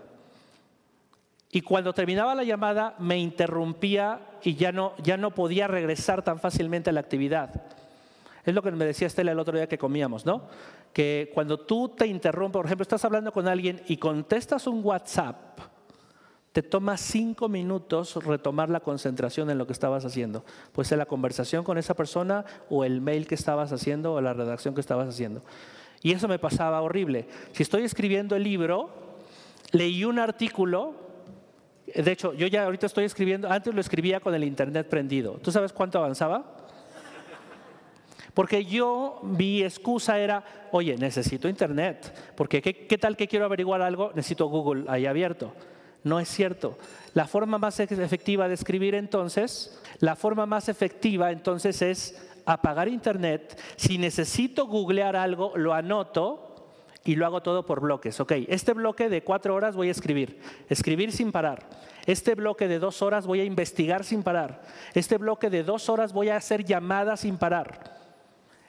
Y 1.51 1.59
cuando 1.59 1.91
terminaba 1.91 2.33
la 2.33 2.45
llamada 2.45 2.95
me 2.97 3.17
interrumpía 3.17 4.21
y 4.41 4.55
ya 4.55 4.71
no, 4.71 4.93
ya 5.03 5.17
no 5.17 5.31
podía 5.31 5.67
regresar 5.67 6.23
tan 6.23 6.39
fácilmente 6.39 6.91
a 6.91 6.93
la 6.93 7.01
actividad. 7.01 7.61
Es 8.45 8.55
lo 8.55 8.61
que 8.61 8.71
me 8.71 8.85
decía 8.85 9.07
Estela 9.07 9.33
el 9.33 9.39
otro 9.39 9.57
día 9.57 9.67
que 9.67 9.77
comíamos, 9.77 10.25
¿no? 10.25 10.47
Que 10.93 11.29
cuando 11.33 11.59
tú 11.59 11.89
te 11.89 12.07
interrumpes, 12.07 12.57
por 12.57 12.65
ejemplo, 12.67 12.83
estás 12.83 13.03
hablando 13.03 13.33
con 13.33 13.49
alguien 13.49 13.81
y 13.87 13.97
contestas 13.97 14.65
un 14.65 14.79
WhatsApp, 14.81 15.72
te 16.53 16.61
toma 16.61 16.97
cinco 16.97 17.49
minutos 17.49 18.15
retomar 18.23 18.69
la 18.69 18.79
concentración 18.79 19.49
en 19.49 19.57
lo 19.57 19.65
que 19.65 19.73
estabas 19.73 20.05
haciendo. 20.05 20.45
Pues 20.71 20.91
en 20.91 20.99
la 20.99 21.07
conversación 21.07 21.63
con 21.63 21.79
esa 21.79 21.95
persona 21.95 22.45
o 22.69 22.85
el 22.85 23.01
mail 23.01 23.25
que 23.25 23.33
estabas 23.33 23.71
haciendo 23.73 24.13
o 24.13 24.21
la 24.21 24.33
redacción 24.33 24.75
que 24.75 24.81
estabas 24.81 25.09
haciendo. 25.09 25.41
Y 26.03 26.11
eso 26.11 26.27
me 26.27 26.37
pasaba 26.37 26.81
horrible. 26.81 27.25
Si 27.53 27.63
estoy 27.63 27.83
escribiendo 27.83 28.35
el 28.35 28.43
libro, 28.43 28.91
leí 29.71 30.05
un 30.05 30.19
artículo, 30.19 30.93
de 31.87 32.11
hecho, 32.11 32.33
yo 32.33 32.45
ya 32.45 32.65
ahorita 32.65 32.85
estoy 32.85 33.05
escribiendo, 33.05 33.49
antes 33.51 33.73
lo 33.73 33.81
escribía 33.81 34.19
con 34.19 34.35
el 34.35 34.43
internet 34.43 34.87
prendido. 34.87 35.39
¿Tú 35.41 35.51
sabes 35.51 35.73
cuánto 35.73 35.97
avanzaba? 35.97 36.57
Porque 38.35 38.63
yo, 38.63 39.19
mi 39.23 39.63
excusa 39.63 40.19
era, 40.19 40.43
oye, 40.71 40.97
necesito 40.97 41.47
internet, 41.47 42.13
porque 42.35 42.61
¿qué, 42.61 42.85
qué 42.85 42.97
tal 42.99 43.17
que 43.17 43.27
quiero 43.27 43.45
averiguar 43.45 43.81
algo? 43.81 44.11
Necesito 44.13 44.47
Google 44.47 44.85
ahí 44.87 45.07
abierto. 45.07 45.53
No 46.03 46.19
es 46.19 46.27
cierto. 46.29 46.77
La 47.13 47.27
forma 47.27 47.57
más 47.57 47.79
efectiva 47.79 48.47
de 48.47 48.55
escribir 48.55 48.95
entonces, 48.95 49.79
la 49.99 50.15
forma 50.15 50.45
más 50.45 50.67
efectiva 50.67 51.31
entonces 51.31 51.81
es 51.81 52.29
apagar 52.45 52.87
internet. 52.87 53.59
Si 53.75 53.97
necesito 53.97 54.67
googlear 54.67 55.15
algo, 55.15 55.53
lo 55.55 55.73
anoto 55.73 56.53
y 57.05 57.15
lo 57.15 57.25
hago 57.25 57.41
todo 57.41 57.65
por 57.65 57.81
bloques. 57.81 58.19
Ok, 58.19 58.33
este 58.47 58.73
bloque 58.73 59.09
de 59.09 59.23
cuatro 59.23 59.55
horas 59.55 59.75
voy 59.75 59.89
a 59.89 59.91
escribir, 59.91 60.39
escribir 60.69 61.11
sin 61.11 61.31
parar. 61.31 61.67
Este 62.05 62.35
bloque 62.35 62.67
de 62.67 62.79
dos 62.79 63.01
horas 63.01 63.25
voy 63.25 63.41
a 63.41 63.45
investigar 63.45 64.03
sin 64.03 64.23
parar. 64.23 64.61
Este 64.93 65.17
bloque 65.17 65.49
de 65.49 65.63
dos 65.63 65.89
horas 65.89 66.13
voy 66.13 66.29
a 66.29 66.37
hacer 66.37 66.63
llamadas 66.63 67.21
sin 67.21 67.37
parar. 67.37 67.93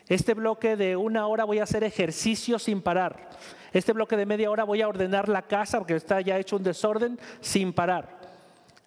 Este 0.09 0.35
bloque 0.35 0.77
de 0.77 0.97
una 0.97 1.27
hora 1.27 1.45
voy 1.45 1.61
a 1.61 1.65
hacer 1.65 1.83
ejercicio 1.83 2.59
sin 2.59 2.83
parar. 2.83 3.31
Este 3.75 3.93
bloque 3.93 4.17
de 4.17 4.25
media 4.25 4.51
hora 4.53 4.63
voy 4.63 4.83
a 4.83 4.89
ordenar 4.89 5.29
la 5.29 5.43
casa 5.43 5.79
porque 5.79 5.97
está 5.97 6.21
ya 6.21 6.39
hecho 6.39 6.57
un 6.57 6.63
desorden 6.63 7.19
sin 7.41 7.73
parar. 7.73 8.21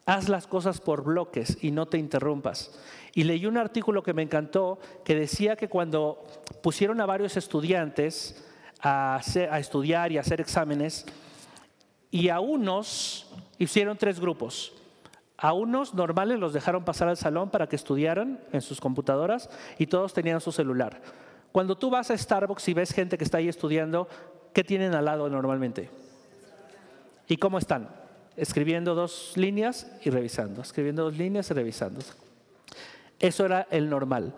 Haz 0.05 0.29
las 0.29 0.47
cosas 0.47 0.79
por 0.79 1.03
bloques 1.03 1.57
y 1.61 1.71
no 1.71 1.87
te 1.87 1.97
interrumpas. 1.97 2.79
Y 3.13 3.25
leí 3.25 3.45
un 3.45 3.57
artículo 3.57 4.01
que 4.01 4.13
me 4.13 4.21
encantó 4.21 4.79
que 5.03 5.13
decía 5.13 5.57
que 5.57 5.67
cuando 5.67 6.25
pusieron 6.63 7.01
a 7.01 7.05
varios 7.05 7.35
estudiantes 7.35 8.45
a, 8.81 9.19
estudiar 9.59 10.13
y 10.13 10.17
a 10.17 10.21
hacer 10.21 10.39
exámenes, 10.39 11.05
y 12.09 12.29
a 12.29 12.39
unos 12.39 13.29
hicieron 13.57 13.97
tres 13.97 14.21
grupos. 14.21 14.73
A 15.35 15.51
unos 15.51 15.93
normales 15.93 16.39
los 16.39 16.53
dejaron 16.53 16.85
pasar 16.85 17.09
al 17.09 17.17
salón 17.17 17.49
para 17.49 17.67
que 17.67 17.75
estudiaran 17.75 18.39
en 18.53 18.61
sus 18.61 18.79
computadoras 18.79 19.49
y 19.77 19.87
todos 19.87 20.13
tenían 20.13 20.39
su 20.39 20.53
celular. 20.53 21.01
Cuando 21.51 21.77
tú 21.77 21.89
vas 21.89 22.09
a 22.09 22.17
Starbucks 22.17 22.69
y 22.69 22.73
ves 22.73 22.91
gente 22.91 23.17
que 23.17 23.23
está 23.23 23.39
ahí 23.39 23.47
estudiando, 23.49 24.07
¿qué 24.57 24.63
tienen 24.63 24.95
al 24.95 25.05
lado 25.05 25.29
normalmente? 25.29 25.87
¿Y 27.27 27.37
cómo 27.37 27.59
están? 27.59 27.89
Escribiendo 28.35 28.95
dos 28.95 29.33
líneas 29.35 29.85
y 30.03 30.09
revisando, 30.09 30.63
escribiendo 30.63 31.03
dos 31.03 31.15
líneas 31.15 31.51
y 31.51 31.53
revisando. 31.53 32.01
Eso 33.19 33.45
era 33.45 33.67
el 33.69 33.87
normal. 33.87 34.33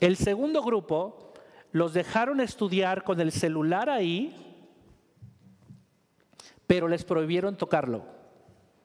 El 0.00 0.16
segundo 0.16 0.60
grupo 0.64 1.34
los 1.70 1.94
dejaron 1.94 2.40
estudiar 2.40 3.04
con 3.04 3.20
el 3.20 3.30
celular 3.30 3.88
ahí, 3.88 4.34
pero 6.66 6.88
les 6.88 7.04
prohibieron 7.04 7.54
tocarlo. 7.54 8.02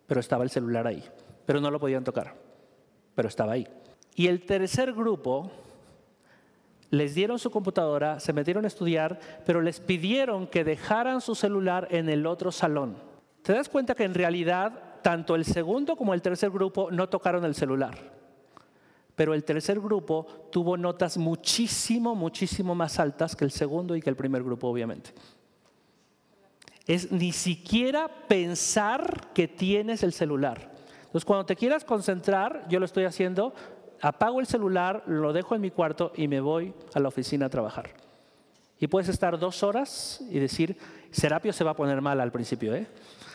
Pero 0.06 0.20
estaba 0.20 0.44
el 0.44 0.52
celular 0.52 0.86
ahí 0.86 1.04
pero 1.48 1.62
no 1.62 1.72
lo 1.72 1.80
podían 1.80 2.04
tocar, 2.04 2.36
pero 3.16 3.28
estaba 3.28 3.54
ahí. 3.54 3.68
Y 4.16 4.28
el 4.28 4.46
tercer 4.46 4.94
grupo 4.94 5.52
les 6.92 7.16
dieron 7.16 7.40
su 7.40 7.52
computadora, 7.52 8.20
se 8.20 8.34
metieron 8.34 8.66
a 8.66 8.68
estudiar, 8.68 9.20
pero 9.46 9.62
les 9.62 9.80
pidieron 9.80 10.48
que 10.48 10.64
dejaran 10.64 11.22
su 11.22 11.36
celular 11.36 11.88
en 11.92 12.10
el 12.10 12.26
otro 12.26 12.52
salón. 12.52 12.98
¿Te 13.42 13.54
das 13.54 13.70
cuenta 13.70 13.96
que 13.96 14.04
en 14.04 14.14
realidad 14.14 15.02
tanto 15.02 15.36
el 15.36 15.46
segundo 15.46 15.96
como 15.96 16.14
el 16.14 16.22
tercer 16.22 16.50
grupo 16.50 16.90
no 16.92 17.10
tocaron 17.10 17.46
el 17.46 17.56
celular? 17.56 18.16
Pero 19.16 19.34
el 19.34 19.44
tercer 19.44 19.80
grupo 19.80 20.26
tuvo 20.52 20.78
notas 20.78 21.18
muchísimo, 21.18 22.16
muchísimo 22.16 22.76
más 22.76 23.00
altas 23.00 23.36
que 23.36 23.46
el 23.46 23.52
segundo 23.52 23.96
y 23.96 24.02
que 24.02 24.10
el 24.10 24.16
primer 24.16 24.44
grupo, 24.44 24.68
obviamente. 24.68 25.12
Es 26.86 27.12
ni 27.12 27.32
siquiera 27.32 28.08
pensar 28.28 29.32
que 29.34 29.48
tienes 29.48 30.04
el 30.04 30.14
celular. 30.14 30.76
Entonces, 31.16 31.26
cuando 31.26 31.46
te 31.46 31.56
quieras 31.56 31.86
concentrar, 31.86 32.68
yo 32.68 32.80
lo 32.80 32.86
estoy 32.86 33.06
haciendo, 33.06 33.54
apago 34.02 34.40
el 34.40 34.48
celular, 34.48 35.04
lo 35.08 35.34
dejo 35.34 35.56
en 35.56 35.62
mi 35.62 35.72
cuarto 35.72 36.12
y 36.16 36.28
me 36.28 36.40
voy 36.40 36.74
a 36.94 37.00
la 37.00 37.08
oficina 37.08 37.48
a 37.48 37.50
trabajar. 37.50 37.90
Y 38.80 38.88
puedes 38.88 39.10
estar 39.10 39.40
dos 39.40 39.64
horas 39.64 40.22
y 40.30 40.40
decir, 40.40 40.78
Serapio 41.12 41.54
se 41.54 41.64
va 41.64 41.72
a 41.72 41.76
poner 41.76 42.02
mal 42.02 42.20
al 42.20 42.32
principio, 42.32 42.76
¿eh? 42.76 42.88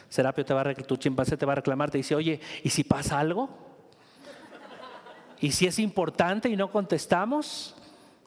Serapio 0.08 0.44
te 0.44 0.52
va 0.52 0.62
a, 0.62 0.74
tu 0.74 0.96
chimpancé 0.96 1.36
te 1.36 1.46
va 1.46 1.52
a 1.52 1.56
reclamar, 1.56 1.90
te 1.90 1.98
dice, 1.98 2.14
oye, 2.14 2.40
¿y 2.62 2.70
si 2.70 2.84
pasa 2.84 3.18
algo? 3.18 3.48
¿Y 5.40 5.52
si 5.52 5.66
es 5.66 5.78
importante 5.78 6.48
y 6.48 6.56
no 6.56 6.70
contestamos? 6.70 7.74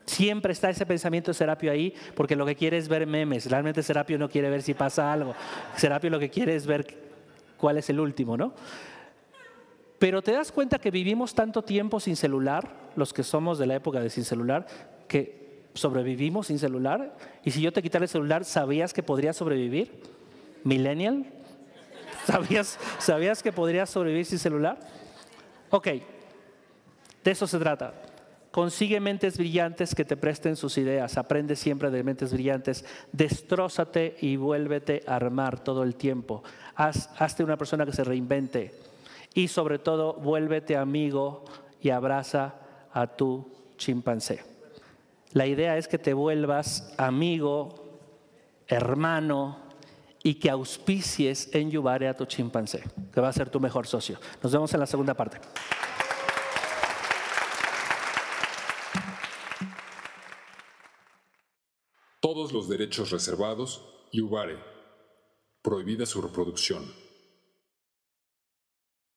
Siempre 0.05 0.53
está 0.53 0.69
ese 0.69 0.85
pensamiento 0.85 1.31
de 1.31 1.35
Serapio 1.35 1.72
ahí, 1.72 1.93
porque 2.15 2.35
lo 2.35 2.45
que 2.45 2.55
quiere 2.55 2.77
es 2.77 2.88
ver 2.88 3.05
memes. 3.05 3.49
Realmente 3.49 3.84
Serapio 3.84 4.18
no 4.18 4.30
quiere 4.30 4.49
ver 4.49 4.64
si 4.64 4.73
pasa 4.73 5.14
algo. 5.14 5.35
Serapio 5.76 6.10
lo 6.10 6.19
que 6.19 6.30
quiere 6.30 6.55
es 6.55 6.65
ver 6.65 6.85
cuál 7.57 7.77
es 7.77 7.89
el 7.89 7.99
último, 7.99 8.35
¿no? 8.35 8.53
Pero 10.04 10.22
te 10.22 10.34
das 10.34 10.52
cuenta 10.52 10.80
que 10.80 10.92
vivimos 10.92 11.34
tanto 11.34 11.62
tiempo 11.62 11.98
sin 11.98 12.18
celular, 12.18 12.70
los 12.98 13.14
que 13.14 13.24
somos 13.24 13.58
de 13.58 13.68
la 13.68 13.76
época 13.76 14.02
de 14.02 14.10
sin 14.10 14.26
celular, 14.26 14.68
que 15.08 15.64
sobrevivimos 15.76 16.48
sin 16.48 16.60
celular. 16.60 17.16
Y 17.46 17.52
si 17.52 17.62
yo 17.62 17.72
te 17.72 17.82
quitara 17.82 18.04
el 18.04 18.10
celular, 18.10 18.44
¿sabías 18.44 18.94
que 18.94 19.02
podrías 19.02 19.38
sobrevivir? 19.38 20.02
Millennial. 20.66 21.26
¿Sabías, 22.26 22.78
¿Sabías 23.00 23.42
que 23.42 23.54
podrías 23.54 23.90
sobrevivir 23.90 24.26
sin 24.26 24.40
celular? 24.40 24.78
Ok, 25.70 25.88
de 27.24 27.32
eso 27.32 27.48
se 27.48 27.58
trata. 27.58 27.94
Consigue 28.52 29.00
mentes 29.00 29.38
brillantes 29.38 29.96
que 29.96 30.04
te 30.04 30.18
presten 30.18 30.58
sus 30.58 30.78
ideas. 30.78 31.18
Aprende 31.18 31.56
siempre 31.56 31.90
de 31.92 32.04
mentes 32.04 32.34
brillantes. 32.34 32.84
Destrózate 33.14 34.18
y 34.20 34.36
vuélvete 34.36 35.02
a 35.08 35.16
armar 35.16 35.64
todo 35.64 35.82
el 35.82 35.96
tiempo. 35.96 36.44
Haz, 36.76 37.10
hazte 37.18 37.42
una 37.42 37.56
persona 37.56 37.86
que 37.86 37.94
se 37.94 38.04
reinvente 38.04 38.92
y 39.34 39.47
sobre 39.47 39.80
todo 39.80 40.14
vuélvete 40.14 40.77
amigo 40.77 41.45
y 41.81 41.89
abraza 41.89 42.55
a 42.91 43.07
tu 43.07 43.51
chimpancé. 43.77 44.43
La 45.34 45.47
idea 45.47 45.77
es 45.77 45.88
que 45.88 45.97
te 45.97 46.14
vuelvas 46.14 46.93
amigo, 46.97 47.84
hermano 48.68 49.57
y 50.22 50.35
que 50.35 50.49
auspicies 50.49 51.53
en 51.53 51.72
Yubare 51.72 52.07
a 52.07 52.15
tu 52.15 52.26
chimpancé, 52.26 52.84
que 53.11 53.19
va 53.19 53.30
a 53.30 53.34
ser 53.34 53.49
tu 53.49 53.60
mejor 53.60 53.88
socio. 53.88 54.19
Nos 54.41 54.51
vemos 54.51 54.73
en 54.73 54.80
la 54.80 54.85
segunda 54.85 55.14
parte. 55.14 55.39
Todos 62.22 62.53
los 62.53 62.69
derechos 62.69 63.11
reservados, 63.11 63.84
Yubare. 64.14 64.57
Prohibida 65.61 66.05
su 66.05 66.22
reproducción. 66.22 67.03